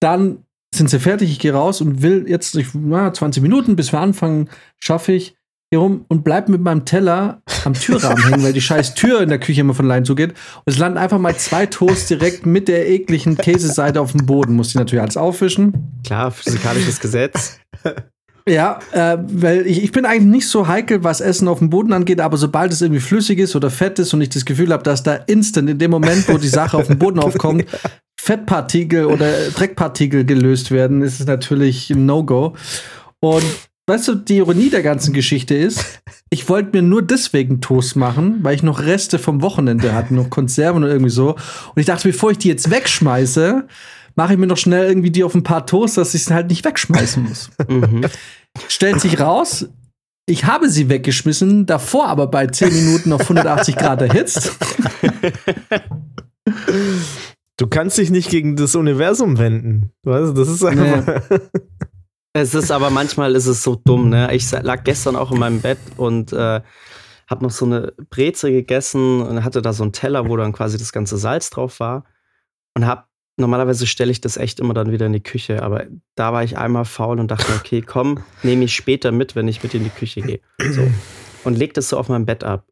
dann 0.00 0.44
sind 0.74 0.90
sie 0.90 1.00
fertig, 1.00 1.30
ich 1.30 1.38
gehe 1.38 1.52
raus 1.52 1.80
und 1.80 2.02
will 2.02 2.24
jetzt, 2.28 2.54
ich, 2.56 2.68
na, 2.74 3.12
20 3.12 3.42
Minuten, 3.42 3.76
bis 3.76 3.92
wir 3.92 4.00
anfangen, 4.00 4.48
schaffe 4.78 5.12
ich 5.12 5.36
hier 5.70 5.80
rum 5.80 6.04
und 6.08 6.22
bleib 6.22 6.48
mit 6.48 6.60
meinem 6.60 6.84
Teller 6.84 7.42
am 7.64 7.74
Türrahmen 7.74 8.22
hängen, 8.24 8.42
weil 8.42 8.52
die 8.52 8.60
scheiß 8.62 8.94
Tür 8.94 9.20
in 9.20 9.28
der 9.28 9.40
Küche 9.40 9.62
immer 9.62 9.74
von 9.74 9.86
allein 9.86 10.04
zugeht. 10.04 10.30
Und 10.30 10.72
es 10.72 10.78
landen 10.78 10.98
einfach 10.98 11.18
mal 11.18 11.36
zwei 11.36 11.66
Toasts 11.66 12.08
direkt 12.08 12.46
mit 12.46 12.68
der 12.68 12.88
ekligen 12.88 13.36
Käseseite 13.36 14.00
auf 14.00 14.12
dem 14.12 14.26
Boden. 14.26 14.54
Muss 14.54 14.68
ich 14.68 14.74
natürlich 14.76 15.02
alles 15.02 15.16
aufwischen. 15.16 15.72
Klar, 16.04 16.30
physikalisches 16.30 17.00
Gesetz. 17.00 17.58
Ja, 18.48 18.78
äh, 18.92 19.18
weil 19.20 19.66
ich, 19.66 19.82
ich 19.82 19.90
bin 19.90 20.04
eigentlich 20.04 20.22
nicht 20.22 20.48
so 20.48 20.68
heikel, 20.68 21.02
was 21.02 21.20
Essen 21.20 21.48
auf 21.48 21.58
dem 21.58 21.68
Boden 21.68 21.92
angeht, 21.92 22.20
aber 22.20 22.36
sobald 22.36 22.72
es 22.72 22.80
irgendwie 22.80 23.00
flüssig 23.00 23.40
ist 23.40 23.56
oder 23.56 23.70
fett 23.70 23.98
ist 23.98 24.14
und 24.14 24.20
ich 24.20 24.28
das 24.28 24.44
Gefühl 24.44 24.72
habe, 24.72 24.84
dass 24.84 25.02
da 25.02 25.16
instant 25.16 25.68
in 25.68 25.80
dem 25.80 25.90
Moment, 25.90 26.28
wo 26.28 26.38
die 26.38 26.46
Sache 26.46 26.76
auf 26.76 26.86
dem 26.86 26.96
Boden 26.96 27.18
aufkommt, 27.18 27.64
Fettpartikel 28.26 29.04
oder 29.06 29.30
Dreckpartikel 29.54 30.24
gelöst 30.24 30.72
werden, 30.72 31.02
ist 31.02 31.20
es 31.20 31.26
natürlich 31.26 31.90
ein 31.90 32.06
No-Go. 32.06 32.56
Und 33.20 33.44
weißt 33.86 34.08
du, 34.08 34.14
die 34.16 34.38
Ironie 34.38 34.68
der 34.68 34.82
ganzen 34.82 35.12
Geschichte 35.12 35.54
ist, 35.54 36.02
ich 36.30 36.48
wollte 36.48 36.70
mir 36.76 36.82
nur 36.82 37.02
deswegen 37.02 37.60
Toast 37.60 37.94
machen, 37.94 38.38
weil 38.42 38.56
ich 38.56 38.64
noch 38.64 38.80
Reste 38.80 39.20
vom 39.20 39.42
Wochenende 39.42 39.94
hatte, 39.94 40.12
noch 40.12 40.28
Konserven 40.28 40.82
oder 40.82 40.92
irgendwie 40.92 41.12
so. 41.12 41.34
Und 41.34 41.76
ich 41.76 41.86
dachte, 41.86 42.08
bevor 42.08 42.32
ich 42.32 42.38
die 42.38 42.48
jetzt 42.48 42.68
wegschmeiße, 42.68 43.64
mache 44.16 44.32
ich 44.32 44.38
mir 44.40 44.48
noch 44.48 44.56
schnell 44.56 44.88
irgendwie 44.88 45.12
die 45.12 45.22
auf 45.22 45.34
ein 45.36 45.44
paar 45.44 45.64
Toast, 45.64 45.96
dass 45.96 46.14
ich 46.14 46.22
es 46.22 46.30
halt 46.32 46.48
nicht 46.48 46.64
wegschmeißen 46.64 47.22
muss. 47.22 47.50
Mhm. 47.68 48.06
Stellt 48.68 49.00
sich 49.00 49.20
raus, 49.20 49.68
ich 50.28 50.46
habe 50.46 50.68
sie 50.68 50.88
weggeschmissen, 50.88 51.66
davor 51.66 52.08
aber 52.08 52.26
bei 52.26 52.48
10 52.48 52.74
Minuten 52.74 53.12
auf 53.12 53.20
180 53.20 53.76
Grad 53.76 54.02
erhitzt. 54.02 54.50
Du 57.56 57.66
kannst 57.66 57.96
dich 57.96 58.10
nicht 58.10 58.30
gegen 58.30 58.56
das 58.56 58.74
Universum 58.74 59.38
wenden. 59.38 59.92
Weißt 60.02 60.30
du, 60.30 60.32
das 60.32 60.48
ist 60.48 60.64
einfach. 60.64 61.22
Es 62.38 62.54
ist 62.54 62.70
aber 62.70 62.90
manchmal 62.90 63.34
ist 63.34 63.46
es 63.46 63.62
so 63.62 63.76
dumm, 63.82 64.10
ne? 64.10 64.28
Ich 64.34 64.50
lag 64.50 64.84
gestern 64.84 65.16
auch 65.16 65.32
in 65.32 65.38
meinem 65.38 65.62
Bett 65.62 65.78
und 65.96 66.34
äh, 66.34 66.60
hab 67.26 67.40
noch 67.40 67.50
so 67.50 67.64
eine 67.64 67.94
Breze 68.10 68.50
gegessen 68.50 69.22
und 69.22 69.42
hatte 69.42 69.62
da 69.62 69.72
so 69.72 69.84
einen 69.84 69.94
Teller, 69.94 70.28
wo 70.28 70.36
dann 70.36 70.52
quasi 70.52 70.76
das 70.76 70.92
ganze 70.92 71.16
Salz 71.16 71.48
drauf 71.48 71.80
war 71.80 72.04
und 72.74 72.86
hab 72.86 73.08
normalerweise 73.38 73.86
stelle 73.86 74.10
ich 74.10 74.20
das 74.20 74.36
echt 74.36 74.60
immer 74.60 74.74
dann 74.74 74.92
wieder 74.92 75.06
in 75.06 75.14
die 75.14 75.22
Küche, 75.22 75.62
aber 75.62 75.86
da 76.14 76.32
war 76.34 76.44
ich 76.44 76.58
einmal 76.58 76.84
faul 76.84 77.20
und 77.20 77.30
dachte, 77.30 77.52
okay, 77.54 77.80
komm, 77.80 78.22
nehme 78.42 78.64
ich 78.64 78.74
später 78.74 79.12
mit, 79.12 79.34
wenn 79.34 79.48
ich 79.48 79.62
mit 79.62 79.72
in 79.72 79.84
die 79.84 79.90
Küche 79.90 80.20
gehe. 80.20 80.40
So. 80.60 80.86
Und 81.44 81.56
leg 81.56 81.72
das 81.72 81.88
so 81.88 81.98
auf 81.98 82.10
meinem 82.10 82.26
Bett 82.26 82.44
ab. 82.44 82.66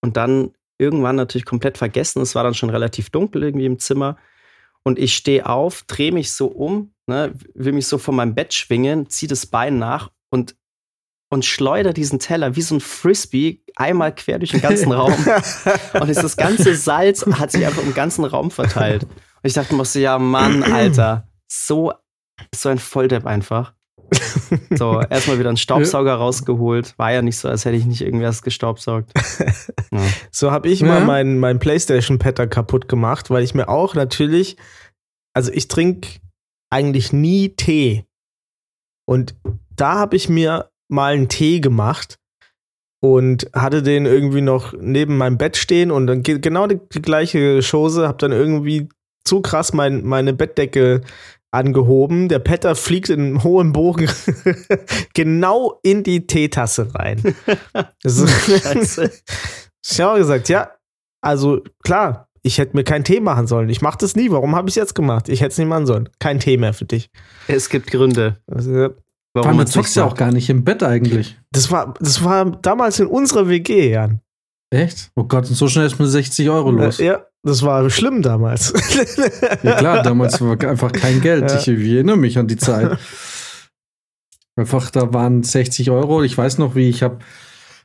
Und 0.00 0.16
dann 0.16 0.52
irgendwann 0.78 1.16
natürlich 1.16 1.44
komplett 1.44 1.78
vergessen, 1.78 2.22
es 2.22 2.34
war 2.34 2.44
dann 2.44 2.54
schon 2.54 2.70
relativ 2.70 3.10
dunkel 3.10 3.42
irgendwie 3.42 3.66
im 3.66 3.78
Zimmer 3.78 4.16
und 4.84 4.98
ich 4.98 5.14
stehe 5.14 5.46
auf, 5.46 5.82
drehe 5.82 6.12
mich 6.12 6.32
so 6.32 6.46
um 6.46 6.92
ne, 7.08 7.32
will 7.54 7.72
mich 7.72 7.88
so 7.88 7.98
von 7.98 8.14
meinem 8.14 8.34
Bett 8.34 8.54
schwingen, 8.54 9.08
zieht 9.10 9.32
das 9.32 9.46
Bein 9.46 9.78
nach 9.78 10.10
und, 10.30 10.54
und 11.30 11.44
schleudert 11.44 11.96
diesen 11.96 12.20
Teller 12.20 12.54
wie 12.54 12.62
so 12.62 12.76
ein 12.76 12.80
Frisbee 12.80 13.62
einmal 13.74 14.14
quer 14.14 14.38
durch 14.38 14.52
den 14.52 14.60
ganzen 14.60 14.92
Raum. 14.92 15.12
und 15.12 16.08
das 16.08 16.36
ganze 16.36 16.76
Salz 16.76 17.26
hat 17.26 17.50
sich 17.50 17.66
einfach 17.66 17.82
im 17.82 17.94
ganzen 17.94 18.24
Raum 18.24 18.50
verteilt. 18.50 19.04
Und 19.04 19.44
ich 19.44 19.54
dachte 19.54 19.74
mir 19.74 19.84
so, 19.84 19.98
ja, 19.98 20.18
Mann, 20.18 20.62
Alter, 20.62 21.28
so, 21.48 21.92
so 22.54 22.68
ein 22.68 22.78
Volldepp 22.78 23.26
einfach. 23.26 23.74
So, 24.76 25.00
erstmal 25.10 25.38
wieder 25.38 25.48
einen 25.48 25.56
Staubsauger 25.56 26.14
rausgeholt. 26.14 26.94
War 26.98 27.12
ja 27.12 27.22
nicht 27.22 27.36
so, 27.36 27.48
als 27.48 27.64
hätte 27.64 27.76
ich 27.76 27.86
nicht 27.86 28.02
irgendwas 28.02 28.42
gestaubsaugt. 28.42 29.12
Ja. 29.90 30.02
So 30.30 30.50
habe 30.50 30.68
ich 30.68 30.80
ja. 30.80 30.86
mal 30.86 31.04
meinen 31.06 31.38
mein 31.38 31.58
PlayStation-Petter 31.58 32.46
kaputt 32.46 32.88
gemacht, 32.88 33.30
weil 33.30 33.42
ich 33.42 33.54
mir 33.54 33.70
auch 33.70 33.94
natürlich, 33.94 34.58
also 35.32 35.50
ich 35.50 35.68
trinke 35.68 36.20
eigentlich 36.70 37.10
nie 37.14 37.48
Tee. 37.56 38.04
Und 39.06 39.34
da 39.74 39.94
habe 39.94 40.14
ich 40.14 40.28
mir 40.28 40.70
mal 40.88 41.14
einen 41.14 41.30
Tee 41.30 41.60
gemacht 41.60 42.18
und 43.00 43.48
hatte 43.54 43.82
den 43.82 44.04
irgendwie 44.04 44.42
noch 44.42 44.74
neben 44.78 45.16
meinem 45.16 45.38
Bett 45.38 45.56
stehen 45.56 45.90
und 45.90 46.06
dann 46.06 46.22
genau 46.22 46.66
die, 46.66 46.78
die 46.92 47.02
gleiche 47.02 47.60
Chose, 47.62 48.06
habe 48.06 48.18
dann 48.18 48.32
irgendwie 48.32 48.90
zu 49.24 49.40
krass 49.40 49.72
mein, 49.72 50.04
meine 50.04 50.34
Bettdecke 50.34 51.02
angehoben. 51.50 52.28
Der 52.28 52.38
Petter 52.38 52.74
fliegt 52.74 53.08
in 53.08 53.20
einem 53.20 53.44
hohen 53.44 53.72
Bogen 53.72 54.08
genau 55.14 55.78
in 55.82 56.02
die 56.02 56.26
Teetasse 56.26 56.94
rein. 56.94 57.34
so. 58.04 58.26
Scheiße. 58.26 59.10
Ich 59.90 60.00
habe 60.00 60.18
gesagt, 60.18 60.48
ja, 60.48 60.70
also 61.20 61.62
klar, 61.82 62.28
ich 62.42 62.58
hätte 62.58 62.76
mir 62.76 62.84
keinen 62.84 63.04
Tee 63.04 63.20
machen 63.20 63.46
sollen. 63.46 63.68
Ich 63.68 63.82
mache 63.82 63.98
das 63.98 64.16
nie. 64.16 64.30
Warum 64.30 64.54
habe 64.54 64.68
ich 64.68 64.72
es 64.72 64.76
jetzt 64.76 64.94
gemacht? 64.94 65.28
Ich 65.28 65.40
hätte 65.40 65.52
es 65.52 65.58
nicht 65.58 65.68
machen 65.68 65.86
sollen. 65.86 66.08
Kein 66.18 66.40
Tee 66.40 66.56
mehr 66.56 66.74
für 66.74 66.84
dich. 66.84 67.10
Es 67.46 67.68
gibt 67.68 67.90
Gründe. 67.90 68.36
Also, 68.46 68.90
Warum 69.34 69.56
man 69.56 69.66
zockst 69.66 69.96
ja 69.96 70.04
auch 70.04 70.14
gar 70.14 70.32
nicht 70.32 70.48
im 70.50 70.64
Bett 70.64 70.82
eigentlich. 70.82 71.38
Das 71.52 71.70
war, 71.70 71.94
das 72.00 72.24
war 72.24 72.44
damals 72.62 72.98
in 73.00 73.06
unserer 73.06 73.48
WG, 73.48 73.90
Jan. 73.90 74.20
Echt? 74.70 75.10
Oh 75.14 75.24
Gott, 75.24 75.48
und 75.48 75.54
so 75.54 75.68
schnell 75.68 75.86
ist 75.86 75.98
mir 75.98 76.06
60 76.06 76.48
Euro 76.50 76.70
los. 76.70 76.98
Ja, 76.98 77.24
das 77.48 77.62
war 77.62 77.88
schlimm 77.90 78.22
damals. 78.22 78.72
ja 79.62 79.74
klar, 79.74 80.02
damals 80.02 80.40
war 80.40 80.60
einfach 80.68 80.92
kein 80.92 81.20
Geld. 81.20 81.50
Ja. 81.50 81.58
Ich, 81.58 81.68
ich 81.68 81.92
erinnere 81.92 82.16
mich 82.16 82.38
an 82.38 82.46
die 82.46 82.56
Zeit. 82.56 82.98
Einfach, 84.56 84.90
da 84.90 85.12
waren 85.12 85.42
60 85.42 85.90
Euro. 85.90 86.22
Ich 86.22 86.36
weiß 86.36 86.58
noch, 86.58 86.74
wie 86.74 86.88
ich 86.88 87.02
habe, 87.02 87.18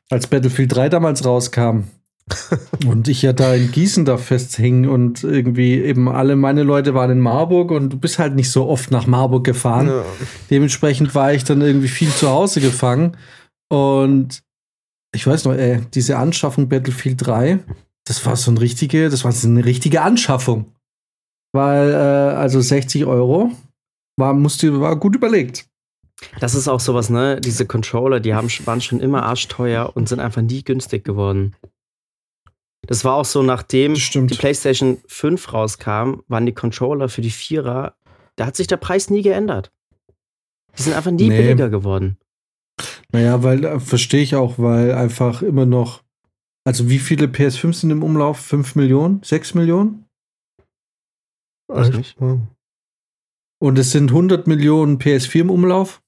als 0.09 0.27
Battlefield 0.27 0.75
3 0.75 0.89
damals 0.89 1.25
rauskam, 1.25 1.85
und 2.87 3.07
ich 3.07 3.21
ja 3.21 3.33
da 3.33 3.53
in 3.53 3.71
Gießen 3.71 4.05
da 4.05 4.17
festhing 4.17 4.87
und 4.87 5.23
irgendwie 5.23 5.81
eben 5.81 6.07
alle 6.07 6.35
meine 6.35 6.63
Leute 6.63 6.93
waren 6.93 7.11
in 7.11 7.19
Marburg 7.19 7.71
und 7.71 7.91
du 7.91 7.97
bist 7.97 8.17
halt 8.17 8.35
nicht 8.35 8.49
so 8.49 8.67
oft 8.67 8.91
nach 8.91 9.07
Marburg 9.07 9.43
gefahren. 9.43 9.87
Ja. 9.87 10.05
Dementsprechend 10.49 11.15
war 11.15 11.33
ich 11.33 11.43
dann 11.43 11.61
irgendwie 11.61 11.89
viel 11.89 12.09
zu 12.09 12.29
Hause 12.29 12.61
gefangen 12.61 13.17
und 13.69 14.41
ich 15.13 15.27
weiß 15.27 15.45
noch, 15.45 15.53
ey, 15.53 15.81
diese 15.93 16.17
Anschaffung 16.17 16.69
Battlefield 16.69 17.25
3, 17.25 17.59
das 18.05 18.25
war 18.25 18.35
so 18.35 18.51
eine 18.51 18.61
richtige, 18.61 19.09
das 19.09 19.23
war 19.23 19.31
so 19.31 19.47
eine 19.47 19.65
richtige 19.65 20.01
Anschaffung. 20.01 20.73
Weil, 21.53 21.91
äh, 21.91 22.35
also 22.35 22.61
60 22.61 23.05
Euro 23.05 23.51
war, 24.17 24.33
musste, 24.33 24.79
war 24.79 24.95
gut 24.95 25.15
überlegt. 25.15 25.67
Das 26.39 26.55
ist 26.55 26.67
auch 26.67 26.79
sowas, 26.79 27.09
ne? 27.09 27.39
Diese 27.41 27.65
Controller, 27.65 28.19
die 28.19 28.33
haben, 28.33 28.47
waren 28.65 28.81
schon 28.81 28.99
immer 28.99 29.23
arschteuer 29.23 29.91
und 29.95 30.09
sind 30.09 30.19
einfach 30.19 30.41
nie 30.41 30.63
günstig 30.63 31.03
geworden. 31.03 31.55
Das 32.87 33.05
war 33.05 33.15
auch 33.15 33.25
so, 33.25 33.43
nachdem 33.43 33.93
die 33.93 34.35
PlayStation 34.35 34.97
5 35.07 35.53
rauskam, 35.53 36.21
waren 36.27 36.45
die 36.45 36.53
Controller 36.53 37.07
für 37.07 37.21
die 37.21 37.31
Vierer, 37.31 37.95
da 38.35 38.45
hat 38.45 38.55
sich 38.55 38.67
der 38.67 38.77
Preis 38.77 39.09
nie 39.09 39.21
geändert. 39.21 39.71
Die 40.77 40.81
sind 40.81 40.93
einfach 40.93 41.11
nie 41.11 41.29
nee. 41.29 41.37
billiger 41.37 41.69
geworden. 41.69 42.17
Naja, 43.11 43.43
weil, 43.43 43.63
äh, 43.63 43.79
verstehe 43.79 44.23
ich 44.23 44.35
auch, 44.35 44.57
weil 44.57 44.91
einfach 44.93 45.41
immer 45.41 45.65
noch, 45.65 46.03
also 46.65 46.89
wie 46.89 46.99
viele 46.99 47.27
PS5 47.27 47.73
sind 47.73 47.91
im 47.91 48.03
Umlauf? 48.03 48.39
5 48.39 48.75
Millionen? 48.75 49.21
6 49.23 49.53
Millionen? 49.55 50.05
Weiß 51.67 51.91
nicht. 51.91 52.17
Und 53.59 53.79
es 53.79 53.91
sind 53.91 54.09
100 54.11 54.47
Millionen 54.47 54.99
PS4 54.99 55.41
im 55.41 55.49
Umlauf. 55.49 56.01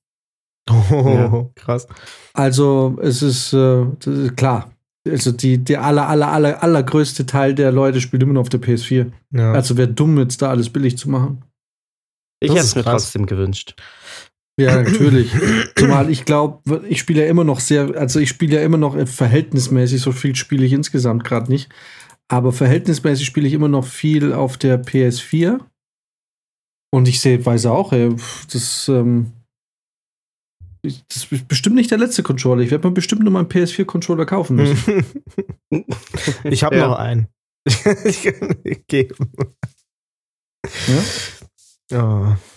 Oh, 0.70 0.84
ja. 0.92 1.50
krass. 1.56 1.88
Also 2.34 2.98
es 3.02 3.22
ist, 3.22 3.54
äh, 3.54 3.84
ist 3.84 4.36
klar, 4.36 4.72
also 5.08 5.32
die, 5.32 5.64
der 5.64 5.84
aller, 5.84 6.08
aller, 6.08 6.32
aller, 6.32 6.64
allergrößte 6.64 7.26
Teil 7.26 7.54
der 7.54 7.72
Leute 7.72 8.02
spielt 8.02 8.24
immer 8.24 8.34
noch 8.34 8.42
auf 8.42 8.50
der 8.50 8.62
PS4. 8.62 9.12
Ja. 9.32 9.54
Also 9.54 9.78
wäre 9.78 9.88
dumm, 9.88 10.18
jetzt 10.18 10.42
da 10.42 10.50
alles 10.50 10.70
billig 10.70 10.98
zu 10.98 11.10
machen. 11.10 11.44
Ich 12.42 12.52
hätte 12.52 12.62
es 12.62 12.76
mir 12.76 12.84
trotzdem 12.84 13.26
gewünscht. 13.26 13.76
Ja, 14.58 14.82
natürlich. 14.82 15.32
Zumal 15.76 16.10
ich 16.10 16.24
glaube, 16.24 16.86
ich 16.88 17.00
spiele 17.00 17.24
ja 17.24 17.30
immer 17.30 17.44
noch 17.44 17.60
sehr, 17.60 17.96
also 17.96 18.20
ich 18.20 18.30
spiele 18.30 18.56
ja 18.56 18.62
immer 18.64 18.78
noch 18.78 18.96
verhältnismäßig, 19.08 20.02
so 20.02 20.12
viel 20.12 20.36
spiele 20.36 20.66
ich 20.66 20.72
insgesamt 20.72 21.24
gerade 21.26 21.52
nicht. 21.52 21.70
Aber 22.28 22.52
verhältnismäßig 22.52 23.26
spiele 23.26 23.48
ich 23.48 23.54
immer 23.54 23.68
noch 23.68 23.86
viel 23.86 24.34
auf 24.34 24.58
der 24.58 24.82
PS4. 24.82 25.60
Und 26.92 27.08
ich 27.08 27.20
sehe, 27.20 27.46
weiß 27.46 27.66
auch, 27.66 27.92
ey, 27.92 28.16
das, 28.52 28.88
ähm, 28.88 29.34
das 30.82 31.28
ist 31.30 31.48
bestimmt 31.48 31.76
nicht 31.76 31.92
der 31.92 31.98
letzte 31.98 32.24
Controller. 32.24 32.62
Ich 32.62 32.72
werde 32.72 32.88
mir 32.88 32.94
bestimmt 32.94 33.24
noch 33.24 33.32
mal 33.32 33.40
einen 33.40 33.50
PS4-Controller 33.50 34.26
kaufen 34.26 34.56
müssen. 34.56 35.06
ich 36.44 36.64
habe 36.64 36.78
ja. 36.78 36.88
noch 36.88 36.98
einen. 36.98 37.28
ich 38.06 38.24
kann 38.24 38.56
geben. 38.88 39.32
Ja? 41.90 42.02
Oh. 42.02 42.55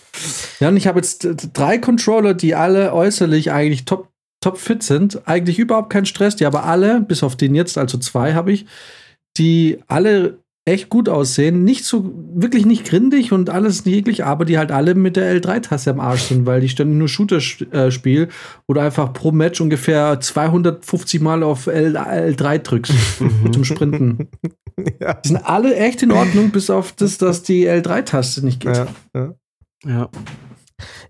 Ja, 0.59 0.69
und 0.69 0.77
ich 0.77 0.87
habe 0.87 0.99
jetzt 0.99 1.27
drei 1.53 1.77
Controller, 1.77 2.33
die 2.33 2.55
alle 2.55 2.93
äußerlich 2.93 3.51
eigentlich 3.51 3.85
top, 3.85 4.09
top 4.41 4.57
fit 4.57 4.83
sind. 4.83 5.27
Eigentlich 5.27 5.59
überhaupt 5.59 5.89
kein 5.89 6.05
Stress, 6.05 6.35
die 6.35 6.45
aber 6.45 6.65
alle, 6.65 7.01
bis 7.01 7.23
auf 7.23 7.35
den 7.35 7.55
jetzt, 7.55 7.77
also 7.77 7.97
zwei 7.97 8.33
habe 8.33 8.51
ich, 8.51 8.65
die 9.37 9.79
alle 9.87 10.39
echt 10.69 10.89
gut 10.89 11.09
aussehen. 11.09 11.63
Nicht 11.63 11.83
so, 11.83 12.11
wirklich 12.33 12.65
nicht 12.65 12.85
grindig 12.85 13.31
und 13.31 13.49
alles 13.49 13.85
jeglich, 13.85 14.23
aber 14.23 14.45
die 14.45 14.57
halt 14.57 14.71
alle 14.71 14.95
mit 14.95 15.15
der 15.15 15.35
L3-Taste 15.41 15.91
am 15.91 15.99
Arsch 15.99 16.23
sind, 16.23 16.45
weil 16.45 16.63
ich 16.63 16.71
ständig 16.71 16.97
nur 16.97 17.07
Shooter 17.07 17.39
äh, 17.71 17.91
spiele 17.91 18.27
oder 18.67 18.83
einfach 18.83 19.13
pro 19.13 19.31
Match 19.31 19.59
ungefähr 19.61 20.19
250 20.19 21.21
Mal 21.21 21.43
auf 21.43 21.67
L, 21.67 21.97
L3 21.97 22.57
drückst 22.59 22.93
mhm. 23.19 23.53
zum 23.53 23.65
Sprinten. 23.65 24.29
Ja. 25.01 25.15
Die 25.15 25.27
sind 25.27 25.45
alle 25.45 25.75
echt 25.75 26.03
in 26.03 26.11
Ordnung, 26.13 26.51
bis 26.51 26.69
auf 26.69 26.93
das, 26.93 27.17
dass 27.17 27.43
die 27.43 27.67
L3-Taste 27.67 28.45
nicht 28.45 28.61
geht. 28.61 28.77
Ja, 28.77 28.87
ja. 29.13 29.33
Ja. 29.85 30.09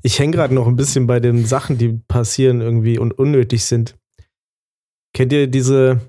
Ich 0.02 0.20
hänge 0.20 0.36
gerade 0.36 0.54
noch 0.54 0.68
ein 0.68 0.76
bisschen 0.76 1.08
bei 1.08 1.20
den 1.20 1.46
Sachen, 1.46 1.78
die 1.78 2.00
passieren 2.08 2.62
irgendwie 2.62 2.98
und 2.98 3.12
unnötig 3.12 3.66
sind. 3.66 3.98
Kennt 5.14 5.32
ihr 5.34 5.48
diese, 5.48 6.00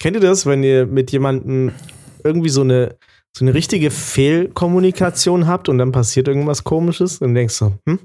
kennt 0.00 0.16
ihr 0.16 0.20
das, 0.20 0.46
wenn 0.46 0.62
ihr 0.62 0.86
mit 0.86 1.10
jemandem 1.10 1.72
irgendwie 2.22 2.50
so 2.50 2.60
eine, 2.62 2.96
so 3.36 3.44
eine 3.44 3.54
richtige 3.54 3.90
Fehlkommunikation 3.90 5.46
habt 5.46 5.68
und 5.68 5.78
dann 5.78 5.92
passiert 5.92 6.28
irgendwas 6.28 6.64
komisches 6.64 7.18
und 7.18 7.34
denkst 7.34 7.54
so, 7.54 7.74
hm? 7.88 7.98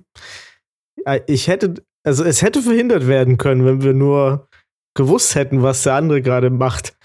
Ich 1.27 1.47
hätte, 1.47 1.75
also 2.03 2.23
es 2.23 2.41
hätte 2.41 2.61
verhindert 2.61 3.07
werden 3.07 3.37
können, 3.37 3.65
wenn 3.65 3.83
wir 3.83 3.93
nur 3.93 4.47
gewusst 4.95 5.35
hätten, 5.35 5.61
was 5.61 5.83
der 5.83 5.95
andere 5.95 6.21
gerade 6.21 6.49
macht. 6.49 6.97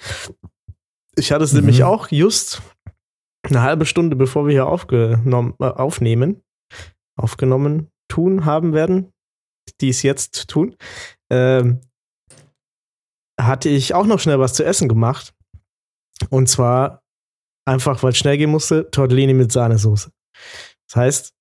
Ich 1.16 1.32
hatte 1.32 1.44
es 1.44 1.52
mhm. 1.52 1.60
nämlich 1.60 1.84
auch 1.84 2.08
just 2.10 2.62
eine 3.42 3.62
halbe 3.62 3.84
Stunde, 3.84 4.16
bevor 4.16 4.46
wir 4.46 4.52
hier 4.52 4.66
aufgenommen, 4.66 5.54
äh, 5.58 5.64
aufnehmen, 5.64 6.42
aufgenommen 7.16 7.90
tun 8.08 8.44
haben 8.44 8.72
werden, 8.72 9.12
die 9.80 9.88
es 9.88 10.02
jetzt 10.02 10.48
tun, 10.48 10.76
ähm, 11.30 11.80
hatte 13.40 13.68
ich 13.68 13.94
auch 13.94 14.06
noch 14.06 14.20
schnell 14.20 14.38
was 14.38 14.54
zu 14.54 14.64
essen 14.64 14.88
gemacht. 14.88 15.34
Und 16.28 16.48
zwar 16.48 17.02
einfach, 17.66 18.02
weil 18.02 18.10
es 18.10 18.18
schnell 18.18 18.36
gehen 18.36 18.50
musste, 18.50 18.90
Tortellini 18.90 19.32
mit 19.32 19.52
Sahnesoße. 19.52 20.10
Das 20.88 20.96
heißt, 20.96 21.34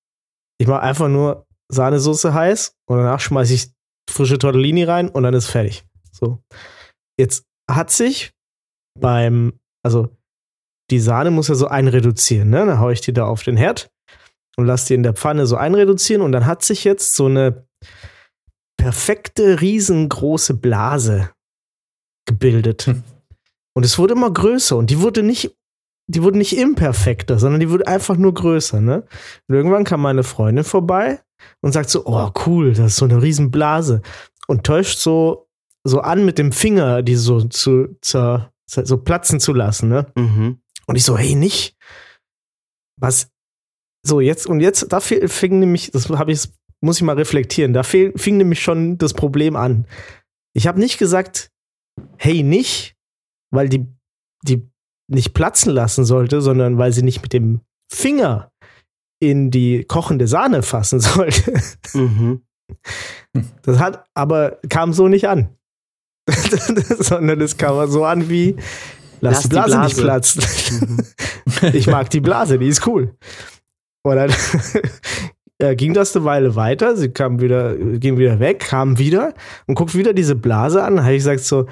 ich 0.58 0.66
mache 0.66 0.80
einfach 0.80 1.08
nur 1.08 1.46
Sahnesoße 1.70 2.32
heiß 2.32 2.76
und 2.86 2.98
danach 2.98 3.20
schmeiße 3.20 3.54
ich 3.54 3.70
frische 4.08 4.38
Tortellini 4.38 4.84
rein 4.84 5.08
und 5.08 5.22
dann 5.22 5.34
ist 5.34 5.48
fertig. 5.48 5.84
So. 6.12 6.42
Jetzt 7.18 7.46
hat 7.70 7.90
sich 7.90 8.32
beim, 8.98 9.60
also 9.84 10.16
die 10.90 11.00
Sahne 11.00 11.30
muss 11.30 11.48
ja 11.48 11.54
so 11.54 11.68
einreduzieren, 11.68 12.50
ne? 12.50 12.66
Dann 12.66 12.80
haue 12.80 12.92
ich 12.92 13.00
die 13.00 13.12
da 13.12 13.26
auf 13.26 13.42
den 13.42 13.56
Herd 13.56 13.90
und 14.56 14.66
lasse 14.66 14.88
die 14.88 14.94
in 14.94 15.02
der 15.02 15.14
Pfanne 15.14 15.46
so 15.46 15.56
einreduzieren 15.56 16.22
und 16.22 16.32
dann 16.32 16.46
hat 16.46 16.62
sich 16.62 16.84
jetzt 16.84 17.14
so 17.14 17.26
eine 17.26 17.66
perfekte, 18.76 19.60
riesengroße 19.60 20.54
Blase 20.54 21.30
gebildet. 22.26 22.86
Hm. 22.86 23.02
Und 23.74 23.84
es 23.84 23.98
wurde 23.98 24.14
immer 24.14 24.32
größer 24.32 24.76
und 24.76 24.90
die 24.90 25.00
wurde 25.00 25.22
nicht, 25.22 25.56
die 26.08 26.22
wurde 26.22 26.38
nicht 26.38 26.56
imperfekter, 26.56 27.38
sondern 27.38 27.60
die 27.60 27.70
wurde 27.70 27.86
einfach 27.86 28.16
nur 28.16 28.34
größer, 28.34 28.80
ne? 28.80 29.04
Und 29.48 29.54
irgendwann 29.54 29.84
kam 29.84 30.00
meine 30.00 30.22
Freundin 30.24 30.64
vorbei 30.64 31.20
und 31.60 31.72
sagt 31.72 31.90
so, 31.90 32.04
oh 32.06 32.30
cool, 32.46 32.72
das 32.72 32.92
ist 32.92 32.96
so 32.96 33.04
eine 33.04 33.22
Riesenblase. 33.22 34.02
Und 34.48 34.64
täuscht 34.64 34.98
so, 34.98 35.48
so 35.84 36.00
an 36.00 36.24
mit 36.24 36.38
dem 36.38 36.52
Finger, 36.52 37.02
die 37.02 37.14
so 37.14 37.44
zu, 37.44 37.96
zu 38.00 38.50
so 38.66 38.96
platzen 38.98 39.40
zu 39.40 39.52
lassen, 39.52 39.88
ne? 39.88 40.06
Mhm. 40.16 40.60
Und 40.86 40.96
ich 40.96 41.04
so, 41.04 41.16
hey, 41.16 41.34
nicht. 41.34 41.76
Was, 42.96 43.30
so, 44.02 44.20
jetzt, 44.20 44.46
und 44.46 44.60
jetzt, 44.60 44.92
da 44.92 45.00
fi- 45.00 45.28
fing 45.28 45.58
nämlich, 45.58 45.90
das 45.90 46.08
habe 46.08 46.32
ich, 46.32 46.48
muss 46.82 46.96
ich 46.96 47.02
mal 47.02 47.16
reflektieren, 47.16 47.72
da 47.72 47.82
fing 47.82 48.12
nämlich 48.36 48.62
schon 48.62 48.96
das 48.98 49.12
Problem 49.14 49.56
an. 49.56 49.86
Ich 50.54 50.66
habe 50.66 50.80
nicht 50.80 50.98
gesagt, 50.98 51.50
hey, 52.16 52.42
nicht, 52.42 52.96
weil 53.52 53.68
die, 53.68 53.86
die 54.42 54.68
nicht 55.08 55.34
platzen 55.34 55.72
lassen 55.72 56.04
sollte, 56.04 56.40
sondern 56.40 56.78
weil 56.78 56.92
sie 56.92 57.02
nicht 57.02 57.20
mit 57.22 57.32
dem 57.32 57.60
Finger 57.92 58.50
in 59.22 59.50
die 59.50 59.84
kochende 59.84 60.26
Sahne 60.28 60.62
fassen 60.62 61.00
sollte. 61.00 61.52
Mhm. 61.92 62.42
Das 63.62 63.78
hat 63.78 64.06
aber 64.14 64.58
kam 64.68 64.92
so 64.92 65.08
nicht 65.08 65.28
an. 65.28 65.56
sondern 66.98 67.40
es 67.40 67.56
kam 67.56 67.90
so 67.90 68.04
an 68.04 68.28
wie 68.30 68.54
lass, 69.20 69.34
Lass 69.34 69.42
die 69.42 69.48
die 69.48 69.54
Blase, 69.54 69.80
nicht 69.80 69.96
Blase. 69.96 70.38
platzen. 70.40 71.06
ich 71.74 71.86
mag 71.88 72.08
die 72.10 72.20
Blase, 72.20 72.58
die 72.58 72.68
ist 72.68 72.86
cool. 72.86 73.16
Und 74.02 74.16
dann 74.16 74.32
äh, 75.58 75.76
ging 75.76 75.94
das 75.94 76.16
eine 76.16 76.24
Weile 76.24 76.56
weiter, 76.56 76.96
sie 76.96 77.10
kam 77.10 77.40
wieder, 77.40 77.76
ging 77.76 78.18
wieder 78.18 78.40
weg, 78.40 78.60
kam 78.60 78.98
wieder 78.98 79.34
und 79.66 79.74
guckt 79.74 79.94
wieder 79.94 80.12
diese 80.12 80.34
Blase 80.34 80.82
an. 80.82 81.02
Habe 81.02 81.12
ich 81.12 81.18
gesagt 81.18 81.40
so, 81.40 81.66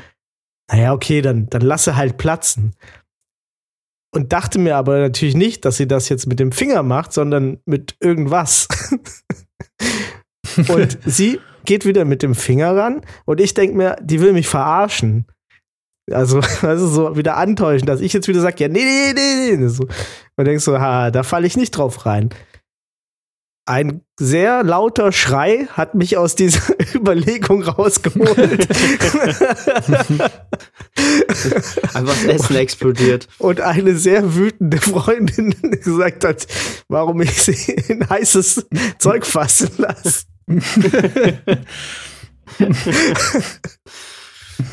naja, 0.71 0.93
okay, 0.93 1.23
dann, 1.23 1.49
dann 1.49 1.63
lasse 1.63 1.97
halt 1.97 2.19
platzen. 2.19 2.75
Und 4.15 4.33
dachte 4.33 4.59
mir 4.59 4.77
aber 4.77 4.99
natürlich 5.01 5.37
nicht, 5.37 5.65
dass 5.65 5.77
sie 5.77 5.87
das 5.87 6.09
jetzt 6.09 6.27
mit 6.27 6.41
dem 6.41 6.53
Finger 6.53 6.83
macht, 6.83 7.13
sondern 7.13 7.59
mit 7.67 7.97
irgendwas. 8.01 8.69
und 10.69 10.99
sie 11.05 11.41
geht 11.65 11.85
wieder 11.85 12.05
mit 12.05 12.23
dem 12.23 12.35
Finger 12.35 12.75
ran 12.75 13.03
und 13.27 13.41
ich 13.41 13.53
denke 13.53 13.77
mir, 13.77 13.97
die 14.03 14.21
will 14.21 14.33
mich 14.33 14.49
verarschen. 14.49 15.27
Also, 16.11 16.41
also 16.63 16.89
so 16.89 17.17
wieder 17.17 17.37
antäuschen, 17.37 17.87
dass 17.87 18.01
ich 18.01 18.13
jetzt 18.13 18.29
wieder 18.29 18.41
sage, 18.41 18.65
ja, 18.65 18.69
nee, 18.69 18.85
nee, 18.85 19.13
nee, 19.15 19.57
nee. 19.57 19.69
So. 19.69 19.87
Und 20.37 20.45
denkst 20.45 20.65
so, 20.65 20.79
ha, 20.79 21.11
da 21.11 21.23
falle 21.23 21.47
ich 21.47 21.57
nicht 21.57 21.71
drauf 21.73 22.07
rein. 22.07 22.31
Ein 23.67 24.01
sehr 24.19 24.65
lauter 24.65 25.13
Schrei 25.13 25.69
hat 25.73 25.95
mich 25.95 26.17
aus 26.17 26.35
dieser 26.35 26.73
Überlegung 26.95 27.63
rausgeholt. 27.63 28.39
Einfach 31.95 32.15
das 32.15 32.25
Essen 32.25 32.57
explodiert. 32.57 33.29
und 33.39 33.61
eine 33.61 33.95
sehr 33.97 34.35
wütende 34.35 34.79
Freundin 34.79 35.55
gesagt 35.85 36.25
hat, 36.25 36.47
warum 36.89 37.21
ich 37.21 37.43
sie 37.43 37.73
in 37.73 38.09
heißes 38.09 38.69
Zeug 38.99 39.27
fassen 39.27 39.69
lasse. 39.77 40.25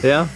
Ja. 0.01 0.27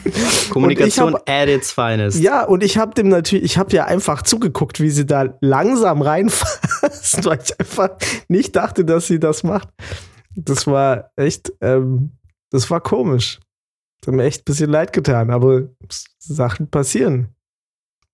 Kommunikation 0.50 1.14
hab- 1.14 1.30
at 1.30 1.48
its 1.50 1.72
finest. 1.72 2.20
Ja, 2.20 2.44
und 2.44 2.64
ich 2.64 2.78
habe 2.78 2.94
dem 2.94 3.10
natürlich, 3.10 3.44
ich 3.46 3.58
habe 3.58 3.76
ja 3.76 3.86
einfach 3.86 4.22
zugeguckt, 4.22 4.80
wie 4.80 4.90
sie 4.90 5.06
da 5.06 5.38
langsam 5.42 6.02
reinfasst, 6.02 7.26
weil 7.26 7.40
ich 7.44 7.60
einfach 7.60 7.90
nicht 8.28 8.56
dachte, 8.56 8.86
dass 8.86 9.08
sie 9.08 9.20
das 9.20 9.44
macht. 9.44 9.70
Das 10.36 10.68
war 10.68 11.12
echt, 11.16 11.52
ähm, 11.62 12.12
das 12.52 12.70
war 12.70 12.80
komisch. 12.82 13.40
Das 14.02 14.08
hat 14.08 14.16
mir 14.16 14.24
echt 14.24 14.42
ein 14.42 14.46
bisschen 14.46 14.70
leid 14.70 14.94
getan, 14.94 15.30
aber 15.32 15.64
Sachen 16.20 16.70
passieren. 16.70 17.30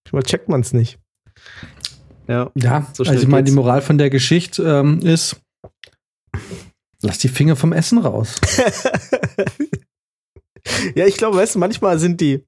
Manchmal 0.06 0.24
checkt 0.24 0.50
man 0.50 0.62
es 0.62 0.74
nicht. 0.74 1.00
Ja. 2.28 2.50
Ja, 2.56 2.88
So 2.94 3.04
schnell 3.04 3.18
also 3.18 3.24
ich 3.28 3.32
meine, 3.32 3.44
die. 3.44 3.52
Moral 3.52 3.82
von 3.82 3.98
der 3.98 4.10
Geschichte 4.10 4.64
ähm, 4.64 5.00
ist, 5.02 5.36
lass 7.02 7.20
die 7.20 7.28
Finger 7.28 7.56
vom 7.56 7.72
Essen 7.74 8.00
raus. 8.00 8.36
ja, 10.96 11.06
ich 11.06 11.18
glaube, 11.18 11.38
weißt 11.38 11.56
du, 11.56 11.60
manchmal 11.60 12.00
sind 12.00 12.22
die, 12.22 12.46